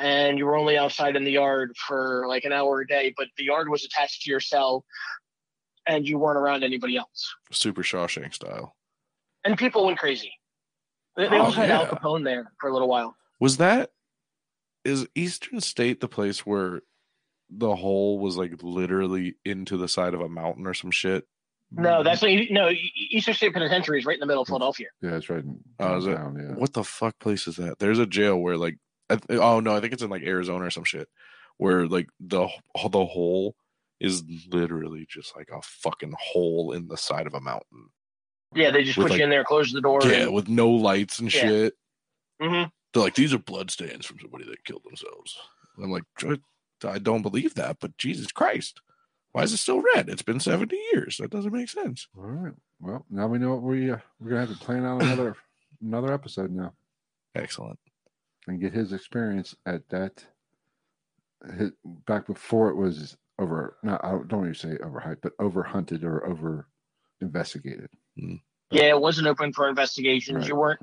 and 0.00 0.38
you 0.38 0.46
were 0.46 0.56
only 0.56 0.78
outside 0.78 1.14
in 1.14 1.22
the 1.24 1.30
yard 1.32 1.76
for 1.76 2.24
like 2.26 2.44
an 2.44 2.52
hour 2.52 2.80
a 2.80 2.86
day. 2.86 3.12
But 3.16 3.28
the 3.36 3.44
yard 3.44 3.68
was 3.68 3.84
attached 3.84 4.22
to 4.22 4.30
your 4.30 4.40
cell, 4.40 4.82
and 5.86 6.08
you 6.08 6.18
weren't 6.18 6.38
around 6.38 6.64
anybody 6.64 6.96
else. 6.96 7.34
Super 7.52 7.82
Shawshank 7.82 8.32
style. 8.32 8.74
And 9.44 9.58
people 9.58 9.84
went 9.84 9.98
crazy. 9.98 10.32
They, 11.16 11.28
they 11.28 11.36
Oh, 11.36 11.42
also 11.44 11.60
had 11.60 11.70
Al. 11.70 11.86
Capone 11.86 12.24
there 12.24 12.50
for 12.58 12.70
a 12.70 12.72
little 12.72 12.88
while. 12.88 13.14
Was 13.38 13.58
that 13.58 13.90
is 14.86 15.06
Eastern 15.14 15.60
State 15.60 16.00
the 16.00 16.08
place 16.08 16.46
where 16.46 16.80
the 17.50 17.76
hole 17.76 18.18
was 18.18 18.38
like 18.38 18.62
literally 18.62 19.34
into 19.44 19.76
the 19.76 19.86
side 19.86 20.14
of 20.14 20.22
a 20.22 20.28
mountain 20.30 20.66
or 20.66 20.72
some 20.72 20.90
shit? 20.90 21.26
No, 21.72 22.02
that's 22.04 22.22
not, 22.22 22.30
no. 22.50 22.68
E- 22.70 22.92
Eastern 23.10 23.34
State 23.34 23.52
Penitentiary 23.54 23.98
is 23.98 24.04
right 24.06 24.14
in 24.14 24.20
the 24.20 24.26
middle 24.26 24.42
of 24.42 24.48
Philadelphia. 24.48 24.88
yeah, 25.02 25.10
that's 25.10 25.28
right. 25.28 25.42
in 25.42 25.58
is 25.80 26.06
it? 26.06 26.10
downtown, 26.14 26.36
Yeah. 26.38 26.54
What 26.56 26.72
the 26.72 26.84
fuck 26.84 27.18
place 27.18 27.46
is 27.48 27.56
that? 27.56 27.78
There's 27.78 27.98
a 27.98 28.06
jail 28.06 28.36
where 28.38 28.56
like 28.56 28.76
I 29.10 29.16
th- 29.16 29.40
oh 29.40 29.60
no, 29.60 29.74
I 29.76 29.80
think 29.80 29.92
it's 29.92 30.02
in 30.02 30.10
like 30.10 30.22
Arizona 30.22 30.64
or 30.66 30.70
some 30.70 30.84
shit 30.84 31.08
where 31.56 31.86
like 31.86 32.08
the 32.20 32.48
the 32.90 33.04
hole 33.06 33.54
is 34.00 34.22
literally 34.50 35.06
just 35.08 35.36
like 35.36 35.48
a 35.52 35.60
fucking 35.62 36.14
hole 36.18 36.72
in 36.72 36.88
the 36.88 36.96
side 36.96 37.26
of 37.26 37.34
a 37.34 37.40
mountain. 37.40 37.88
Yeah, 38.54 38.70
they 38.70 38.84
just 38.84 38.96
With, 38.96 39.06
put 39.06 39.10
like- 39.12 39.18
you 39.18 39.24
in 39.24 39.30
there, 39.30 39.44
close 39.44 39.72
the 39.72 39.80
door. 39.80 40.00
Yeah, 40.04 40.28
with 40.28 40.48
no 40.48 40.70
lights 40.70 41.18
and 41.18 41.32
Yeah. 41.32 41.40
shit. 41.40 41.74
Mhm. 42.40 42.70
They're 42.92 43.02
like, 43.02 43.14
these 43.16 43.34
are 43.34 43.38
blood 43.38 43.70
stains 43.70 44.06
from 44.06 44.18
somebody 44.20 44.44
that 44.44 44.64
killed 44.64 44.84
themselves. 44.84 45.36
I'm 45.82 45.90
like, 45.90 46.04
"I- 46.22 46.38
I 46.88 46.98
don't 46.98 47.22
believe 47.22 47.54
that, 47.54 47.78
but 47.80 47.96
Jesus 47.98 48.30
Christ, 48.30 48.80
why 49.34 49.42
is 49.42 49.52
it 49.52 49.56
still 49.56 49.82
red? 49.96 50.08
It's 50.08 50.22
been 50.22 50.38
70 50.38 50.76
years. 50.92 51.16
That 51.16 51.32
doesn't 51.32 51.52
make 51.52 51.68
sense. 51.68 52.06
All 52.16 52.22
right. 52.22 52.54
Well, 52.80 53.04
now 53.10 53.26
we 53.26 53.38
know 53.38 53.50
what 53.50 53.62
we 53.62 53.90
uh, 53.90 53.96
we're 54.20 54.30
gonna 54.30 54.46
have 54.46 54.56
to 54.56 54.64
plan 54.64 54.86
out 54.86 55.02
another 55.02 55.34
another 55.82 56.14
episode 56.14 56.52
now 56.52 56.72
Excellent. 57.34 57.80
and 58.46 58.60
get 58.60 58.72
his 58.72 58.92
experience 58.92 59.56
at 59.66 59.88
that. 59.88 60.24
His, 61.58 61.72
back 62.06 62.28
before 62.28 62.70
it 62.70 62.76
was 62.76 63.16
over. 63.40 63.76
Not 63.82 64.04
I 64.04 64.12
don't 64.12 64.32
want 64.32 64.54
to 64.54 64.60
say 64.60 64.76
overhyped, 64.76 65.22
but 65.22 65.32
over 65.40 65.64
hunted 65.64 66.04
or 66.04 66.24
over 66.24 66.68
investigated. 67.20 67.90
Yeah, 68.70 68.90
it 68.90 69.00
wasn't 69.00 69.26
open 69.26 69.52
for 69.52 69.68
investigations. 69.68 70.38
Right. 70.38 70.48
You 70.48 70.54
weren't 70.56 70.80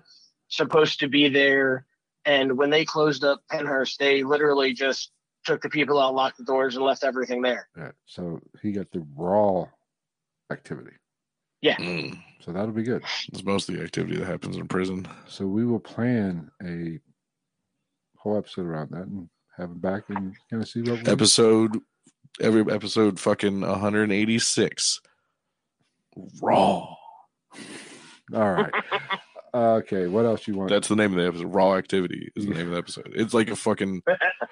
supposed 0.50 1.00
to 1.00 1.08
be 1.08 1.30
there. 1.30 1.86
And 2.26 2.58
when 2.58 2.70
they 2.70 2.84
closed 2.84 3.24
up 3.24 3.44
Pennhurst, 3.50 3.96
they 3.96 4.24
literally 4.24 4.74
just 4.74 5.12
took 5.46 5.62
the 5.62 5.70
people 5.70 6.00
out, 6.00 6.14
locked 6.14 6.38
the 6.38 6.44
doors, 6.44 6.76
and 6.76 6.86
left 6.86 7.04
everything 7.04 7.42
there. 7.42 7.68
Yeah. 7.78 7.92
So 8.06 8.42
he 8.62 8.72
got 8.72 8.92
the 8.92 9.06
raw 9.16 9.66
activity. 10.52 10.96
Mm. 11.64 12.20
So 12.40 12.52
that'll 12.52 12.72
be 12.72 12.84
good. 12.84 13.04
It's 13.32 13.44
mostly 13.44 13.82
activity 13.82 14.18
that 14.18 14.28
happens 14.28 14.58
in 14.58 14.68
prison. 14.68 15.08
So 15.28 15.46
we 15.46 15.66
will 15.66 15.80
plan 15.80 16.50
a 16.64 17.00
whole 18.18 18.38
episode 18.38 18.66
around 18.66 18.92
that 18.92 19.04
and 19.04 19.30
have 19.58 19.70
him 19.70 19.80
back 19.80 20.04
and 20.10 20.36
kind 20.50 20.62
of 20.62 20.70
see 20.70 20.82
what 20.82 21.06
we 21.06 21.12
Episode, 21.12 21.78
every 22.40 22.62
episode, 22.74 23.20
fucking 23.20 23.62
186. 23.62 25.02
Raw. 26.42 26.96
All 28.34 28.52
right. 28.52 28.72
okay. 29.54 30.08
What 30.08 30.26
else 30.26 30.48
you 30.48 30.56
want? 30.56 30.70
That's 30.70 30.88
the 30.88 30.96
name 30.96 31.12
of 31.12 31.18
the 31.20 31.28
episode. 31.28 31.54
Raw 31.54 31.76
Activity 31.76 32.32
is 32.36 32.46
the 32.46 32.54
name 32.54 32.68
of 32.68 32.72
the 32.72 32.78
episode. 32.78 33.12
It's 33.16 33.34
like 33.34 33.50
a 33.50 33.56
fucking, 33.56 34.02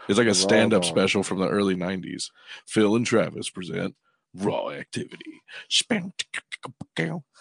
it's 0.07 0.17
like 0.17 0.27
a 0.27 0.33
stand 0.33 0.73
up 0.73 0.83
dog. 0.83 0.89
special 0.89 1.23
from 1.23 1.39
the 1.39 1.47
early 1.47 1.75
90s. 1.75 2.29
Phil 2.67 2.95
and 2.95 3.05
Travis 3.05 3.49
present 3.49 3.95
Raw 4.33 4.69
Activity. 4.69 5.41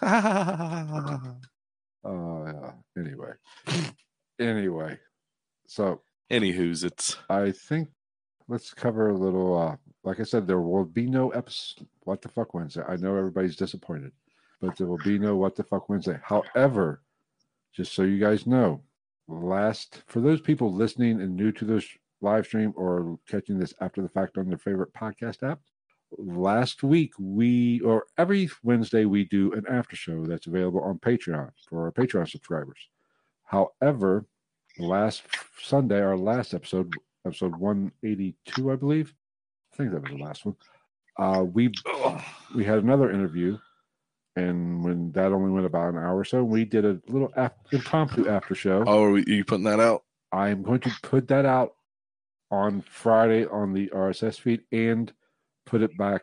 Oh 2.05 2.47
yeah. 2.47 2.73
Anyway. 2.97 3.33
anyway. 4.39 4.99
So 5.67 6.01
Anywho's, 6.31 6.85
it's 6.85 7.17
I 7.29 7.53
think 7.53 7.89
let's 8.49 8.73
cover 8.75 9.09
a 9.09 9.17
little 9.17 9.59
uh 9.59 9.77
like 10.05 10.21
I 10.21 10.25
said, 10.25 10.47
there 10.47 10.61
will 10.61 10.85
be 10.85 11.07
no 11.07 11.31
episode 11.31 11.87
what 12.05 12.23
the 12.23 12.29
fuck 12.29 12.55
Wednesday. 12.55 12.83
I 12.87 12.97
know 12.97 13.17
everybody's 13.17 13.57
disappointed, 13.57 14.13
but 14.61 14.77
there 14.77 14.87
will 14.87 14.99
be 14.99 15.19
no 15.19 15.37
what 15.37 15.57
the 15.57 15.65
fuck 15.65 15.89
Wednesday. 15.89 16.19
However, 16.23 17.03
just 17.73 17.93
so 17.95 18.03
you 18.03 18.19
guys 18.19 18.47
know, 18.47 18.83
last 19.27 20.03
for 20.07 20.21
those 20.21 20.41
people 20.41 20.73
listening 20.73 21.21
and 21.21 21.37
new 21.37 21.53
to 21.53 21.65
this 21.65 21.87
live 22.21 22.47
stream 22.47 22.73
or 22.77 23.19
catching 23.29 23.59
this 23.59 23.75
after 23.81 24.03
the 24.03 24.09
fact 24.09 24.39
on 24.39 24.49
their 24.49 24.59
favorite 24.59 24.93
podcast 24.93 25.49
app, 25.49 25.61
last 26.17 26.83
week 26.83 27.13
we 27.19 27.81
or 27.81 28.05
every 28.17 28.49
Wednesday 28.63 29.05
we 29.05 29.25
do 29.25 29.53
an 29.53 29.65
after 29.69 29.97
show 29.97 30.25
that's 30.25 30.47
available 30.47 30.81
on 30.83 30.99
Patreon 30.99 31.51
for 31.69 31.85
our 31.85 31.93
Patreon 31.93 32.29
subscribers. 32.29 32.89
However, 33.45 34.27
last 34.79 35.23
Sunday, 35.61 36.01
our 36.01 36.17
last 36.17 36.55
episode, 36.55 36.93
episode 37.27 37.57
182, 37.57 38.73
I 38.73 38.77
believe. 38.77 39.15
I 39.73 39.77
think 39.77 39.93
that 39.93 40.03
was 40.03 40.11
the 40.11 40.25
last 40.25 40.45
one. 40.45 40.57
Uh, 41.19 41.43
we 41.43 41.73
we 42.55 42.65
had 42.65 42.79
another 42.79 43.11
interview, 43.11 43.59
and 44.39 44.85
when 44.85 45.13
that 45.13 45.33
only 45.33 45.51
went 45.51 45.67
about 45.67 45.89
an 45.95 45.97
hour 45.99 46.19
or 46.19 46.25
so, 46.25 46.45
we 46.45 46.65
did 46.65 46.85
a 46.85 47.01
little 47.09 47.33
af- 47.37 47.53
impromptu 47.73 48.29
after 48.29 48.55
show. 48.55 48.85
oh, 48.87 49.05
are 49.05 49.11
we? 49.11 49.25
you 49.27 49.45
putting 49.45 49.65
that 49.65 49.81
out? 49.81 50.05
I'm 50.33 50.63
going 50.63 50.81
to 50.81 50.91
put 51.03 51.29
that 51.29 51.45
out 51.45 51.75
on 52.51 52.83
Friday 52.83 53.47
on 53.47 53.73
the 53.73 53.89
RSS 53.89 54.39
feed 54.41 54.61
and 54.73 55.13
put 55.67 55.83
it 55.83 55.97
back. 55.99 56.23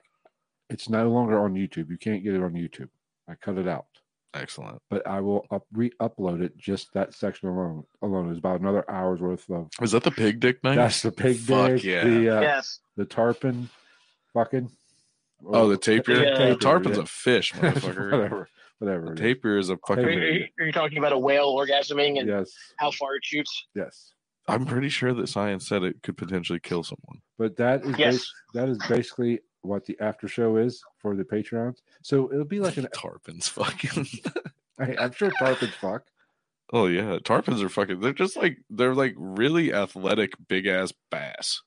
It's 0.69 0.89
no 0.89 1.09
longer 1.09 1.39
on 1.43 1.53
YouTube. 1.53 1.89
You 1.89 1.97
can't 1.97 2.23
get 2.23 2.33
it 2.33 2.41
on 2.41 2.53
YouTube. 2.53 2.89
I 3.29 3.35
cut 3.35 3.57
it 3.57 3.67
out, 3.67 3.85
Excellent. 4.33 4.81
but 4.89 5.05
I 5.07 5.19
will 5.19 5.45
up, 5.51 5.65
re-upload 5.73 6.41
it. 6.41 6.57
Just 6.57 6.93
that 6.93 7.13
section 7.13 7.49
alone. 7.49 7.83
Alone 8.01 8.31
is 8.31 8.37
about 8.37 8.59
another 8.61 8.89
hour's 8.89 9.19
worth 9.19 9.49
of. 9.49 9.69
Is 9.81 9.91
that 9.91 10.03
the 10.03 10.11
pig 10.11 10.39
dick 10.39 10.63
night? 10.63 10.75
That's 10.75 11.01
the 11.01 11.11
pig 11.11 11.37
Fuck 11.37 11.71
dick, 11.71 11.83
yeah. 11.83 12.03
the 12.03 12.37
uh, 12.37 12.41
yes. 12.41 12.79
the 12.95 13.05
tarpon, 13.05 13.69
fucking. 14.33 14.69
Oh, 15.45 15.67
the 15.69 15.77
tapir. 15.77 16.23
Yeah. 16.23 16.49
The 16.49 16.55
tarpon's 16.57 16.97
a 16.97 17.05
fish, 17.05 17.53
motherfucker. 17.55 18.11
Whatever. 18.11 18.49
whatever. 18.79 19.13
it 19.13 19.19
is. 19.19 19.35
Tapir 19.35 19.57
is 19.57 19.69
a 19.69 19.73
Are 19.73 19.77
fucking. 19.87 20.03
Tapir. 20.05 20.31
you, 20.33 20.45
are 20.59 20.65
you 20.65 20.71
talking 20.71 20.97
about 20.97 21.13
a 21.13 21.17
whale 21.19 21.55
orgasming 21.55 22.19
and 22.19 22.27
Yes, 22.29 22.51
how 22.77 22.91
far 22.91 23.15
it 23.15 23.23
shoots? 23.25 23.65
yes. 23.75 24.11
I'm 24.47 24.65
pretty 24.67 24.89
sure 24.89 25.11
that 25.11 25.27
science 25.27 25.67
said 25.67 25.81
it 25.81 26.03
could 26.03 26.17
potentially 26.17 26.59
kill 26.59 26.83
someone. 26.83 27.19
But 27.39 27.55
that 27.57 27.83
is 27.83 27.97
Yes. 27.97 28.13
bas- 28.17 28.33
that 28.53 28.69
is 28.69 28.77
basically 28.87 29.39
what 29.61 29.85
the 29.85 29.97
after 29.99 30.27
show 30.27 30.57
is 30.57 30.83
for 30.99 31.15
the 31.15 31.23
Patreons. 31.23 31.77
So 32.03 32.31
it'll 32.31 32.45
be 32.45 32.59
like 32.59 32.77
an. 32.77 32.87
Tarpons 32.95 33.49
fucking. 33.49 34.05
I, 34.79 34.95
I'm 35.03 35.13
sure 35.13 35.31
Tarpons 35.31 35.71
fuck. 35.73 36.03
oh 36.73 36.85
yeah, 36.85 37.17
tarpons 37.23 37.63
are 37.63 37.69
fucking. 37.69 38.01
They're 38.01 38.13
just 38.13 38.37
like 38.37 38.57
they're 38.69 38.93
like 38.93 39.15
really 39.17 39.73
athletic, 39.73 40.33
big 40.47 40.67
ass 40.67 40.93
bass. 41.09 41.61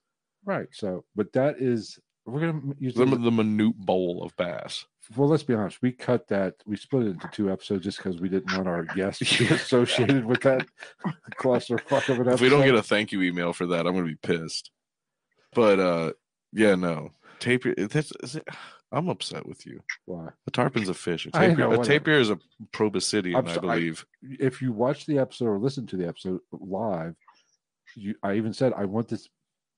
Right. 0.44 0.68
So, 0.70 1.04
but 1.16 1.32
that 1.32 1.56
is 1.58 1.98
we're 2.28 2.40
gonna 2.40 2.74
use 2.78 2.94
The, 2.94 3.04
the, 3.04 3.16
the 3.16 3.30
minute 3.30 3.76
bowl 3.76 4.22
of 4.22 4.36
bass. 4.36 4.84
well. 5.16 5.28
Let's 5.28 5.42
be 5.42 5.54
honest. 5.54 5.80
We 5.82 5.92
cut 5.92 6.28
that. 6.28 6.54
We 6.66 6.76
split 6.76 7.06
it 7.06 7.10
into 7.10 7.28
two 7.28 7.50
episodes 7.50 7.84
just 7.84 7.98
because 7.98 8.20
we 8.20 8.28
didn't 8.28 8.54
want 8.56 8.68
our 8.68 8.84
guests 8.96 9.36
to 9.36 9.38
be 9.48 9.54
associated 9.54 10.24
with 10.24 10.42
that 10.42 10.66
clusterfuck 11.36 12.08
of 12.08 12.20
an 12.20 12.28
episode. 12.28 12.34
If 12.34 12.40
we 12.40 12.48
don't 12.48 12.64
get 12.64 12.74
a 12.74 12.82
thank 12.82 13.12
you 13.12 13.22
email 13.22 13.52
for 13.52 13.66
that, 13.66 13.86
I'm 13.86 13.94
gonna 13.94 14.06
be 14.06 14.14
pissed. 14.16 14.70
But 15.54 15.78
uh 15.80 16.12
yeah, 16.52 16.74
no. 16.74 17.10
Tapir 17.40 17.74
that's 17.76 18.12
I'm 18.92 19.08
upset 19.10 19.46
with 19.46 19.66
you. 19.66 19.80
Why? 20.06 20.28
A 20.46 20.50
tarpon's 20.50 20.88
a 20.88 20.94
fish. 20.94 21.26
A 21.26 21.30
I 21.34 21.48
tapir, 21.48 21.56
know, 21.68 21.80
a 21.80 21.84
tapir 21.84 22.18
is 22.18 22.30
a 22.30 22.38
proboscidean, 22.72 23.46
I 23.46 23.52
so- 23.54 23.58
I- 23.58 23.60
believe. 23.60 24.06
if 24.22 24.62
you 24.62 24.72
watch 24.72 25.04
the 25.06 25.18
episode 25.18 25.46
or 25.46 25.58
listen 25.58 25.86
to 25.88 25.96
the 25.96 26.08
episode 26.08 26.40
live, 26.52 27.14
you 27.94 28.14
I 28.22 28.34
even 28.34 28.52
said 28.52 28.72
I 28.74 28.86
want 28.86 29.08
this 29.08 29.28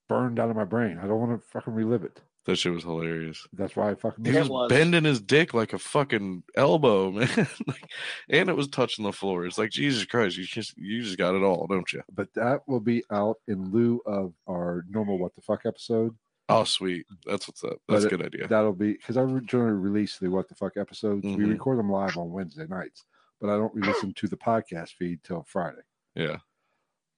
burned 0.08 0.38
out 0.40 0.50
of 0.50 0.56
my 0.56 0.64
brain. 0.64 0.98
I 1.02 1.06
don't 1.06 1.18
want 1.20 1.40
to 1.40 1.48
fucking 1.48 1.72
relive 1.74 2.04
it. 2.04 2.20
That 2.46 2.56
shit 2.56 2.72
was 2.72 2.82
hilarious. 2.84 3.46
That's 3.52 3.76
why 3.76 3.90
I 3.90 3.94
fucking 3.94 4.24
He 4.24 4.32
was, 4.38 4.48
was. 4.48 4.68
bending 4.70 5.04
his 5.04 5.20
dick 5.20 5.52
like 5.54 5.72
a 5.72 5.78
fucking 5.78 6.42
elbow, 6.56 7.10
man. 7.12 7.28
like, 7.66 7.84
and 8.28 8.48
it 8.48 8.56
was 8.56 8.68
touching 8.68 9.04
the 9.04 9.12
floor. 9.12 9.44
It's 9.46 9.58
like 9.58 9.70
Jesus 9.70 10.04
Christ, 10.04 10.36
you 10.36 10.44
just 10.44 10.76
you 10.76 11.02
just 11.02 11.18
got 11.18 11.34
it 11.34 11.42
all, 11.42 11.66
don't 11.68 11.92
you? 11.92 12.02
but 12.12 12.28
that 12.34 12.60
will 12.66 12.80
be 12.80 13.02
out 13.12 13.36
in 13.48 13.70
lieu 13.70 14.00
of 14.06 14.32
our 14.48 14.84
normal 14.88 15.18
what 15.18 15.34
the 15.34 15.42
fuck 15.42 15.62
episode. 15.66 16.16
Oh, 16.48 16.64
sweet. 16.64 17.06
That's 17.26 17.46
what's 17.46 17.62
up. 17.62 17.76
That's 17.88 18.04
a 18.04 18.08
good 18.08 18.24
idea. 18.26 18.48
That'll 18.48 18.72
be 18.72 18.94
because 18.94 19.16
I 19.16 19.24
generally 19.44 19.78
release 19.78 20.18
the 20.18 20.28
what 20.30 20.48
the 20.48 20.56
fuck 20.56 20.76
episodes. 20.76 21.24
We 21.24 21.36
Mhm. 21.36 21.50
record 21.50 21.78
them 21.78 21.90
live 21.92 22.16
on 22.16 22.30
Wednesday 22.32 22.66
nights, 22.66 23.04
but 23.40 23.50
I 23.50 23.56
don't 23.56 23.72
release 23.74 24.00
them 24.00 24.12
to 24.14 24.26
the 24.26 24.36
podcast 24.36 24.90
feed 24.98 25.22
till 25.22 25.44
Friday. 25.44 25.82
Yeah, 26.16 26.38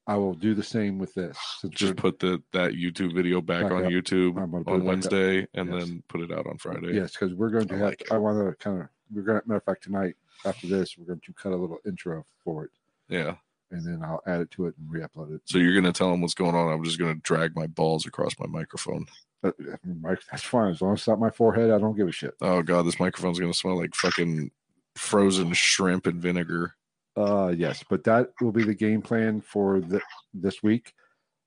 I 0.07 0.17
will 0.17 0.35
do 0.35 0.55
the 0.55 0.63
same 0.65 0.99
with 0.99 1.15
this. 1.15 1.37
Just 1.71 1.97
put 1.97 2.19
the 2.19 2.43
that 2.53 2.73
YouTube 2.73 3.15
video 3.15 3.41
back, 3.41 3.63
Back 3.65 3.73
on 3.73 3.85
up. 3.87 3.91
YouTube 3.93 4.37
I'm 4.43 4.51
gonna 4.51 4.65
put 4.65 4.73
it 4.75 4.81
on. 4.81 4.85
Wednesday, 4.85 5.47
and 5.55 5.73
Yes. 5.73 5.85
then 5.87 6.03
put 6.09 6.21
it 6.23 6.33
out 6.33 6.47
on 6.47 6.59
Friday. 6.59 6.95
Yes, 6.95 7.13
because 7.13 7.35
we're 7.35 7.51
going 7.51 7.69
to 7.69 7.75
I 7.75 7.79
have. 7.79 7.87
like. 7.91 8.09
I 8.11 8.17
want 8.19 8.39
to 8.39 8.57
kind 8.63 8.81
of. 8.83 8.89
We're 9.15 9.23
going. 9.23 9.41
to 9.41 9.49
Matter 9.49 9.59
of 9.59 9.65
fact, 9.65 9.85
tonight 9.85 10.17
after 10.45 10.67
this, 10.67 10.97
we're 10.99 11.05
going 11.07 11.21
to 11.25 11.33
cut 11.35 11.53
a 11.53 11.57
little 11.57 11.79
intro 11.87 12.27
for 12.45 12.65
it, 12.65 12.71
yeah. 13.09 13.37
and 13.71 13.87
then 13.87 14.01
I'll 14.05 14.23
add 14.27 14.41
it 14.41 14.51
to 14.53 14.67
it 14.67 14.75
and 14.77 14.91
re-upload 14.91 15.35
it. 15.37 15.43
So 15.45 15.59
you're 15.59 15.75
gonna 15.75 15.93
tell 15.93 16.11
them 16.11 16.21
what's 16.21 16.35
going 16.35 16.55
on. 16.57 16.73
I'm 16.73 16.83
just 16.83 16.99
gonna 16.99 17.15
drag 17.17 17.55
my 17.55 17.69
balls 17.69 18.05
across 18.07 18.33
my 18.41 18.47
microphone. 18.47 19.07
Uh, 19.45 19.53
Mike, 20.01 20.21
that's 20.31 20.43
fine 20.45 20.71
as 20.73 20.81
long 20.83 20.95
as 20.95 21.01
it's 21.01 21.09
not 21.09 21.19
my 21.21 21.31
forehead. 21.31 21.71
I 21.71 21.79
don't 21.79 21.97
give 21.97 22.09
a 22.09 22.13
shit. 22.13 22.35
Oh 22.41 22.63
god, 22.63 22.83
this 22.87 22.99
microphone's 23.01 23.39
gonna 23.39 23.55
smell 23.55 23.77
like 23.79 23.95
fucking 23.95 24.51
frozen 24.97 25.53
shrimp 25.53 26.07
and 26.07 26.21
vinegar. 26.21 26.75
Uh, 27.17 27.53
yes, 27.57 27.85
but 27.89 28.05
that 28.05 28.31
will 28.41 28.53
be 28.53 28.65
the 28.65 28.75
game 28.75 29.03
plan 29.03 29.41
for 29.41 29.81
the, 29.81 30.01
this 30.35 30.63
week. 30.63 30.93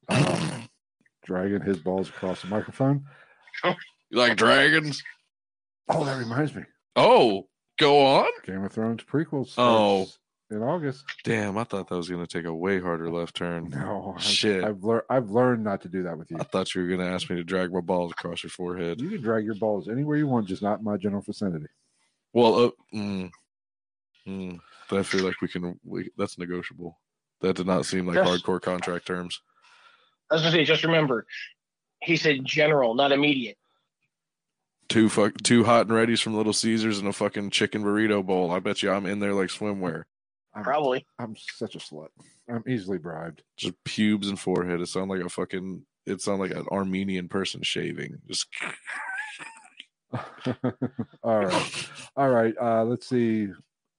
Um, 0.09 0.69
dragging 1.25 1.61
his 1.61 1.79
balls 1.79 2.09
across 2.09 2.41
the 2.43 2.47
microphone. 2.47 3.03
You 3.63 3.73
like 4.11 4.37
dragons? 4.37 5.01
Oh, 5.89 6.05
that 6.05 6.17
reminds 6.17 6.53
me. 6.53 6.63
Oh, 6.95 7.47
go 7.79 8.05
on. 8.05 8.29
Game 8.45 8.63
of 8.63 8.71
Thrones 8.71 9.03
prequels. 9.03 9.53
Oh. 9.57 10.07
in 10.51 10.61
August. 10.61 11.03
Damn, 11.23 11.57
I 11.57 11.63
thought 11.63 11.89
that 11.89 11.95
was 11.95 12.09
gonna 12.09 12.27
take 12.27 12.45
a 12.45 12.53
way 12.53 12.79
harder 12.79 13.09
left 13.09 13.35
turn. 13.35 13.69
No, 13.69 14.13
I've, 14.15 14.23
Shit. 14.23 14.63
I've 14.63 14.83
learned. 14.83 15.03
I've 15.09 15.29
learned 15.31 15.63
not 15.63 15.81
to 15.81 15.89
do 15.89 16.03
that 16.03 16.17
with 16.17 16.29
you. 16.29 16.37
I 16.39 16.43
thought 16.43 16.73
you 16.75 16.83
were 16.83 16.87
gonna 16.87 17.09
ask 17.09 17.29
me 17.29 17.35
to 17.35 17.43
drag 17.43 17.73
my 17.73 17.81
balls 17.81 18.11
across 18.11 18.43
your 18.43 18.51
forehead. 18.51 19.01
You 19.01 19.09
can 19.09 19.21
drag 19.21 19.45
your 19.45 19.55
balls 19.55 19.89
anywhere 19.89 20.17
you 20.17 20.27
want, 20.27 20.47
just 20.47 20.61
not 20.61 20.79
in 20.79 20.85
my 20.85 20.97
general 20.97 21.21
vicinity. 21.23 21.67
Well, 22.33 22.65
uh, 22.65 22.71
mm, 22.93 23.31
mm, 24.27 24.59
but 24.89 24.99
I 24.99 25.03
feel 25.03 25.23
like 25.23 25.41
we 25.41 25.47
can. 25.47 25.79
We, 25.83 26.11
that's 26.17 26.37
negotiable. 26.37 26.99
That 27.41 27.55
did 27.55 27.67
not 27.67 27.85
seem 27.85 28.07
like 28.07 28.15
Yes. 28.15 28.27
hardcore 28.27 28.61
contract 28.61 29.05
terms. 29.07 29.41
I 30.31 30.35
was 30.35 30.41
gonna 30.41 30.53
say, 30.53 30.63
just 30.65 30.83
remember, 30.83 31.25
he 32.01 32.15
said 32.17 32.43
general, 32.45 32.95
not 32.95 33.11
immediate. 33.11 33.57
Two 34.87 35.09
fuck, 35.09 35.33
two 35.43 35.63
hot 35.63 35.87
and 35.87 35.95
ready's 35.95 36.21
from 36.21 36.35
Little 36.35 36.53
Caesars 36.53 36.99
and 36.99 37.07
a 37.07 37.13
fucking 37.13 37.49
chicken 37.49 37.83
burrito 37.83 38.23
bowl. 38.25 38.51
I 38.51 38.59
bet 38.59 38.83
you 38.83 38.91
I'm 38.91 39.05
in 39.05 39.19
there 39.19 39.33
like 39.33 39.49
swimwear. 39.49 40.03
I'm, 40.53 40.63
Probably. 40.63 41.05
I'm 41.19 41.35
such 41.55 41.75
a 41.75 41.79
slut. 41.79 42.07
I'm 42.47 42.63
easily 42.67 42.97
bribed. 42.97 43.41
Just 43.57 43.73
pubes 43.83 44.29
and 44.29 44.39
forehead. 44.39 44.79
It 44.79 44.87
sounded 44.87 45.15
like 45.15 45.25
a 45.25 45.29
fucking. 45.29 45.85
It 46.05 46.21
sounded 46.21 46.49
like 46.49 46.57
an 46.57 46.67
Armenian 46.71 47.27
person 47.27 47.61
shaving. 47.63 48.19
Just 48.27 48.47
All 51.23 51.39
right. 51.45 51.89
All 52.15 52.29
right. 52.29 52.53
Uh, 52.61 52.83
let's 52.85 53.07
see. 53.09 53.47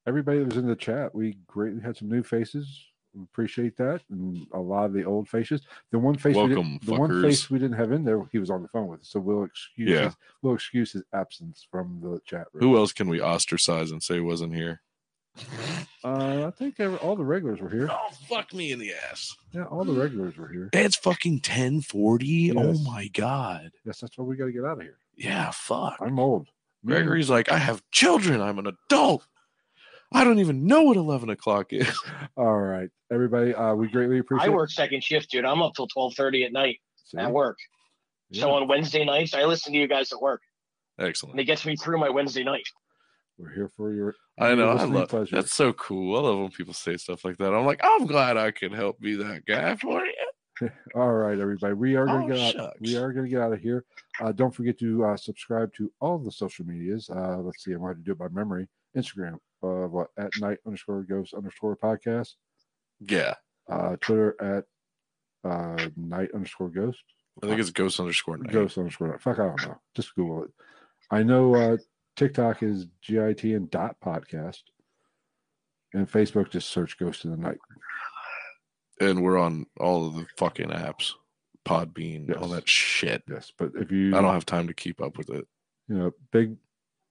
Everybody 0.07 0.39
that 0.39 0.49
was 0.49 0.57
in 0.57 0.67
the 0.67 0.77
chat, 0.77 1.15
we 1.15 1.37
greatly 1.47 1.83
had 1.83 1.97
some 1.97 2.09
new 2.09 2.23
faces. 2.23 2.85
We 3.15 3.23
appreciate 3.23 3.77
that, 3.79 4.03
and 4.11 4.47
a 4.53 4.61
lot 4.61 4.85
of 4.85 4.93
the 4.93 5.05
old 5.05 5.27
faces. 5.29 5.63
The 5.91 5.99
one 5.99 6.17
face, 6.17 6.37
we 6.37 6.43
Welcome, 6.43 6.73
didn't, 6.79 6.87
the 6.87 6.95
one 6.95 7.23
face 7.23 7.51
we 7.51 7.59
didn't 7.59 7.79
have 7.79 7.91
in 7.91 8.05
there, 8.05 8.23
he 8.31 8.39
was 8.39 8.51
on 8.51 8.61
the 8.63 8.69
phone 8.69 8.89
with 8.89 9.01
us, 9.01 9.09
so 9.09 9.21
we'll 9.21 9.45
excuse. 9.45 9.89
Yeah. 9.89 10.05
His, 10.05 10.17
we'll 10.43 10.55
excuse 10.55 10.93
his 10.93 11.03
absence 11.15 11.67
from 11.71 11.99
the 12.03 12.21
chat 12.27 12.47
room. 12.53 12.63
who 12.63 12.77
else 12.77 12.93
can 12.93 13.09
we 13.09 13.21
ostracize 13.23 13.91
and 13.91 14.03
say 14.03 14.21
wasn't 14.21 14.55
here? 14.55 14.83
Uh, 16.05 16.47
I 16.47 16.51
think 16.57 16.79
all 17.03 17.17
the 17.17 17.25
regulars 17.25 17.61
were 17.61 17.69
here. 17.69 17.89
Oh 17.91 18.09
fuck 18.29 18.55
me 18.55 18.73
in 18.73 18.79
the 18.79 18.93
ass. 19.11 19.37
Yeah, 19.53 19.65
all 19.65 19.85
the 19.85 19.93
regulars 19.93 20.37
were 20.37 20.49
here. 20.49 20.71
It's 20.73 20.97
fucking 20.97 21.41
ten 21.41 21.81
forty. 21.81 22.57
Oh 22.57 22.73
my 22.79 23.09
god. 23.09 23.73
Yes, 23.85 24.01
that's 24.01 24.17
why 24.17 24.25
we 24.25 24.37
got 24.37 24.47
to 24.47 24.53
get 24.53 24.65
out 24.65 24.79
of 24.79 24.83
here. 24.83 24.99
Yeah, 25.17 25.51
fuck. 25.53 25.97
I'm 26.01 26.19
old. 26.19 26.49
Gregory's 26.85 27.29
like, 27.29 27.51
I 27.51 27.59
have 27.59 27.83
children. 27.91 28.41
I'm 28.41 28.59
an 28.59 28.67
adult. 28.69 29.27
I 30.17 30.25
don't 30.25 30.39
even 30.39 30.67
know 30.67 30.83
what 30.83 30.97
eleven 30.97 31.31
o'clock 31.31 31.73
is. 31.73 31.89
All 32.37 32.59
right, 32.59 32.89
everybody. 33.13 33.55
Uh, 33.55 33.75
we 33.75 33.89
greatly 33.89 34.19
appreciate. 34.19 34.49
I 34.49 34.55
work 34.55 34.71
second 34.71 35.03
shift, 35.05 35.31
dude. 35.31 35.45
I'm 35.45 35.63
up 35.63 35.75
till 35.75 35.87
twelve 35.89 36.15
thirty 36.15 36.45
at 36.45 36.53
night 36.53 36.81
See? 37.05 37.19
at 37.19 37.31
work. 37.31 37.59
So 38.33 38.51
on 38.51 38.67
Wednesday 38.67 39.05
nights, 39.05 39.35
I 39.35 39.45
listen 39.45 39.73
to 39.73 39.79
you 39.79 39.87
guys 39.87 40.13
at 40.13 40.21
work, 40.21 40.41
and 40.99 41.07
Excellent. 41.09 41.39
it 41.39 41.45
gets 41.45 41.65
me 41.65 41.77
through 41.77 41.99
my 42.01 42.09
Wednesday 42.11 42.43
night. 42.43 42.67
we're 43.39 43.53
here 43.55 43.71
for 43.77 43.93
your. 43.93 44.15
I 44.39 44.55
know. 44.55 44.71
I 44.71 44.85
love 44.85 45.09
pleasure. 45.11 45.37
that's 45.37 45.55
so 45.55 45.73
cool. 45.75 46.17
I 46.17 46.21
love 46.29 46.39
when 46.39 46.51
people 46.51 46.75
say 46.75 46.97
stuff 46.97 47.25
like 47.25 47.37
that. 47.39 47.53
I'm 47.55 47.65
like, 47.67 47.81
I'm 47.85 48.07
glad 48.07 48.37
I 48.37 48.51
can 48.51 48.73
help 48.73 48.99
be 49.01 49.15
that 49.17 49.45
guy 49.47 49.77
for 49.77 50.05
you. 50.05 50.71
All 50.97 51.13
right, 51.13 51.39
everybody. 51.39 51.75
We 51.75 51.95
are 51.97 52.07
going 52.07 52.25
Oh, 52.25 52.29
to 52.29 52.35
get 52.35 52.43
out. 52.43 52.53
shucks. 52.55 52.81
We 52.81 52.97
are 52.97 53.13
going 53.13 53.27
to 53.27 53.31
get 53.31 53.41
out 53.43 53.53
of 53.53 53.61
here. 53.61 53.85
Uh, 54.21 54.33
don't 54.33 54.55
forget 54.55 54.79
to 54.81 55.05
uh, 55.05 55.17
subscribe 55.17 55.73
to 55.75 55.93
all 56.01 56.19
the 56.19 56.33
social 56.33 56.65
medias. 56.65 57.11
Uh, 57.11 57.37
let's 57.39 57.63
see. 57.63 57.73
I'm 57.73 57.81
going 57.81 57.95
to 57.97 58.01
do 58.03 58.13
it 58.13 58.19
by 58.19 58.29
memory. 58.29 58.67
Instagram, 58.97 59.35
uh, 59.63 59.89
what 59.89 60.09
at 60.19 60.31
night 60.41 60.59
underscore 60.67 61.03
ghost 61.03 61.35
underscore 61.35 61.77
podcast. 61.77 62.35
Yeah. 63.01 63.35
Uh, 63.71 63.97
Twitter 64.01 64.37
at 64.41 64.65
uh, 65.49 65.89
night 65.97 66.31
underscore 66.35 66.71
ghost. 66.71 67.03
I 67.43 67.47
think 67.49 67.61
it's 67.61 67.71
ghost 67.71 68.01
underscore 68.01 68.39
night. 68.39 68.53
Ghost 68.53 68.79
underscore. 68.79 69.09
night. 69.09 69.21
Fuck, 69.21 69.39
I 69.39 69.47
don't 69.47 69.63
know. 69.63 69.81
Just 69.95 70.15
Google 70.15 70.45
it. 70.45 70.51
I 71.11 71.23
know 71.23 71.55
uh, 71.55 71.77
TikTok 72.17 72.63
is 72.63 72.87
git 73.07 73.45
and 73.45 73.71
dot 73.71 73.97
podcast, 74.05 74.63
and 75.93 76.11
Facebook 76.11 76.51
just 76.51 76.71
search 76.71 76.99
Ghost 76.99 77.25
in 77.25 77.31
the 77.31 77.37
Night. 77.37 77.59
And 79.01 79.23
we're 79.23 79.39
on 79.39 79.67
all 79.79 80.07
of 80.09 80.15
the 80.15 80.27
fucking 80.39 80.71
apps. 80.71 81.13
Podbean, 81.67 82.41
all 82.41 82.49
that 82.49 82.69
shit. 82.69 83.25
Yes, 83.29 83.53
but 83.59 83.73
if 83.75 83.91
you, 83.91 84.17
I 84.17 84.23
don't 84.23 84.33
have 84.33 84.47
time 84.47 84.69
to 84.69 84.75
keep 84.75 85.01
up 85.03 85.19
with 85.19 85.29
it. 85.31 85.47
you 85.89 85.97
know, 85.97 86.13
big, 86.31 86.57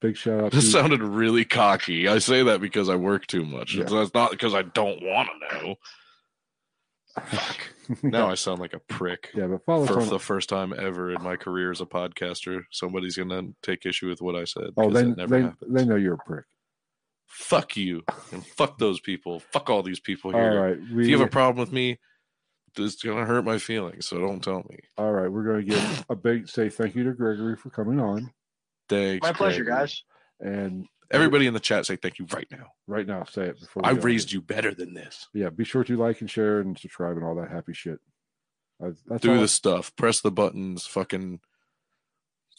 big 0.02 0.18
shout 0.18 0.44
out. 0.44 0.52
This 0.52 0.66
to, 0.66 0.72
sounded 0.72 1.02
really 1.02 1.46
cocky. 1.46 2.08
I 2.08 2.20
say 2.20 2.44
that 2.44 2.62
because 2.62 2.90
I 2.90 2.96
work 2.96 3.28
too 3.28 3.46
much. 3.46 3.76
Yeah. 3.76 3.86
That's 3.86 4.14
not 4.14 4.32
because 4.32 4.54
I 4.54 4.64
don't 4.64 5.02
want 5.02 5.30
to 5.50 5.58
know. 5.58 5.76
Fuck. 7.22 7.58
Now 8.02 8.30
I 8.32 8.34
sound 8.34 8.60
like 8.60 8.74
a 8.74 8.80
prick. 8.80 9.30
yeah, 9.36 9.46
but 9.46 9.64
follow 9.64 9.86
For 9.86 10.02
on 10.02 10.10
the 10.10 10.18
first 10.20 10.50
time 10.50 10.74
ever 10.76 11.12
in 11.12 11.22
my 11.22 11.36
career 11.36 11.70
as 11.70 11.82
a 11.82 11.86
podcaster, 11.86 12.62
somebody's 12.72 13.16
gonna 13.16 13.50
take 13.62 13.86
issue 13.86 14.10
with 14.10 14.24
what 14.24 14.36
I 14.36 14.46
said. 14.46 14.72
Oh, 14.76 14.90
they 14.90 15.06
never 15.06 15.28
they, 15.28 15.42
happens. 15.44 15.72
they 15.72 15.86
know 15.86 15.96
you're 15.96 16.16
a 16.16 16.18
prick. 16.18 16.46
Fuck 17.28 17.78
you 17.78 18.02
and 18.32 18.44
fuck 18.44 18.80
those 18.80 19.00
people. 19.00 19.40
Fuck 19.40 19.70
all 19.70 19.84
these 19.84 20.00
people 20.00 20.34
All 20.34 20.42
here. 20.42 20.62
right, 20.62 20.80
we 20.92 21.04
If 21.04 21.10
you 21.10 21.20
have 21.20 21.28
a 21.28 21.30
problem 21.30 21.60
with 21.60 21.72
me, 21.72 22.00
it's 22.76 23.04
gonna 23.04 23.24
hurt 23.26 23.46
my 23.46 23.60
feelings. 23.60 24.08
So 24.08 24.18
don't 24.20 24.44
tell 24.44 24.66
me. 24.68 24.80
all 24.98 25.12
right. 25.12 25.32
We're 25.32 25.44
going 25.44 25.66
to 25.66 25.72
give 25.72 26.06
a 26.10 26.16
big 26.16 26.50
say 26.50 26.70
thank 26.70 26.96
you 26.96 27.04
to 27.04 27.14
Gregory 27.14 27.56
for 27.56 27.70
coming 27.70 28.00
on, 28.00 28.32
Thanks. 28.90 29.26
My 29.26 29.34
pleasure, 29.34 29.64
Gregory. 29.64 29.82
guys. 29.84 30.04
and 30.40 30.86
Everybody 31.12 31.46
in 31.46 31.54
the 31.54 31.60
chat 31.60 31.86
say 31.86 31.96
thank 31.98 32.18
you 32.20 32.26
right 32.34 32.48
now. 32.52 32.66
right 32.88 33.06
now 33.06 33.24
say 33.26 33.44
it 33.46 33.60
before 33.60 33.86
I 33.86 33.92
raised 33.92 34.32
you 34.32 34.42
better 34.42 34.74
than 34.74 34.94
this. 34.96 35.28
Yeah, 35.34 35.50
be 35.50 35.64
sure 35.64 35.84
to 35.84 35.96
like 35.96 36.22
and 36.22 36.30
share 36.30 36.60
and 36.60 36.78
subscribe 36.78 37.16
and 37.16 37.24
all 37.26 37.36
that 37.36 37.52
happy 37.52 37.74
shit. 37.74 38.00
That's 38.80 39.22
Do 39.22 39.36
all- 39.36 39.40
the 39.42 39.48
stuff. 39.48 39.96
Press 39.96 40.22
the 40.22 40.32
buttons. 40.32 40.86
Fucking. 40.88 41.40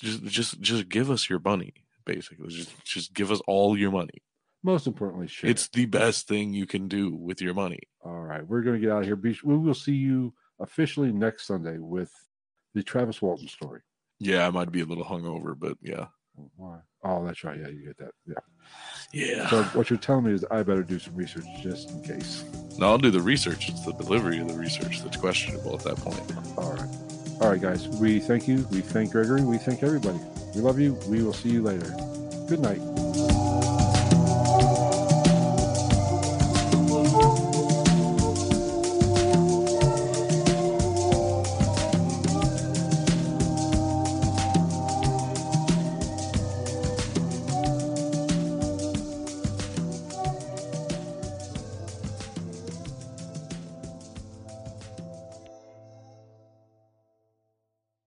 Just, 0.00 0.24
just, 0.24 0.60
just 0.60 0.88
give 0.88 1.10
us 1.10 1.28
your 1.28 1.40
money. 1.40 1.72
Basically, 2.04 2.46
just, 2.48 2.84
just 2.84 3.14
give 3.14 3.32
us 3.32 3.40
all 3.48 3.76
your 3.76 3.90
money. 3.90 4.22
Most 4.62 4.86
importantly, 4.86 5.26
share. 5.26 5.50
It's 5.50 5.68
the 5.68 5.86
best 5.86 6.28
thing 6.28 6.52
you 6.54 6.66
can 6.66 6.86
do 6.86 7.12
with 7.14 7.40
your 7.40 7.54
money. 7.54 7.80
All 8.04 8.20
right, 8.20 8.46
we're 8.46 8.62
going 8.62 8.76
to 8.76 8.80
get 8.80 8.92
out 8.92 9.00
of 9.00 9.06
here. 9.06 9.16
Be- 9.16 9.38
We 9.42 9.56
will 9.56 9.74
see 9.74 9.94
you 9.94 10.32
officially 10.60 11.12
next 11.12 11.46
Sunday 11.46 11.78
with 11.78 12.12
the 12.74 12.82
Travis 12.82 13.20
Walton 13.20 13.48
story. 13.48 13.80
Yeah, 14.18 14.46
I 14.46 14.50
might 14.50 14.72
be 14.72 14.80
a 14.80 14.84
little 14.84 15.04
hungover, 15.04 15.54
but 15.58 15.76
yeah. 15.82 16.06
Oh, 16.38 16.50
Why? 16.56 16.78
Oh, 17.04 17.24
that's 17.24 17.44
right. 17.44 17.58
Yeah, 17.58 17.68
you 17.68 17.86
get 17.86 17.98
that. 17.98 18.10
Yeah. 18.26 18.34
Yeah. 19.12 19.48
So 19.48 19.62
what 19.64 19.90
you're 19.90 19.98
telling 19.98 20.24
me 20.24 20.32
is 20.32 20.44
I 20.50 20.62
better 20.62 20.82
do 20.82 20.98
some 20.98 21.14
research 21.14 21.44
just 21.62 21.90
in 21.90 22.02
case. 22.02 22.44
no, 22.78 22.88
I'll 22.88 22.98
do 22.98 23.10
the 23.10 23.20
research. 23.20 23.68
It's 23.68 23.84
the 23.86 23.92
delivery 23.92 24.40
of 24.40 24.48
the 24.48 24.54
research 24.58 25.02
that's 25.02 25.16
questionable 25.16 25.74
at 25.74 25.84
that 25.84 25.96
point. 25.96 26.20
All 26.58 26.72
right. 26.72 26.88
All 27.40 27.50
right, 27.50 27.60
guys. 27.60 27.86
We 27.88 28.18
thank 28.18 28.48
you. 28.48 28.66
We 28.72 28.80
thank 28.80 29.12
Gregory. 29.12 29.42
We 29.44 29.58
thank 29.58 29.82
everybody. 29.82 30.18
We 30.54 30.60
love 30.62 30.80
you. 30.80 30.94
We 31.08 31.22
will 31.22 31.34
see 31.34 31.50
you 31.50 31.62
later. 31.62 31.94
Good 32.48 32.60
night. 32.60 33.35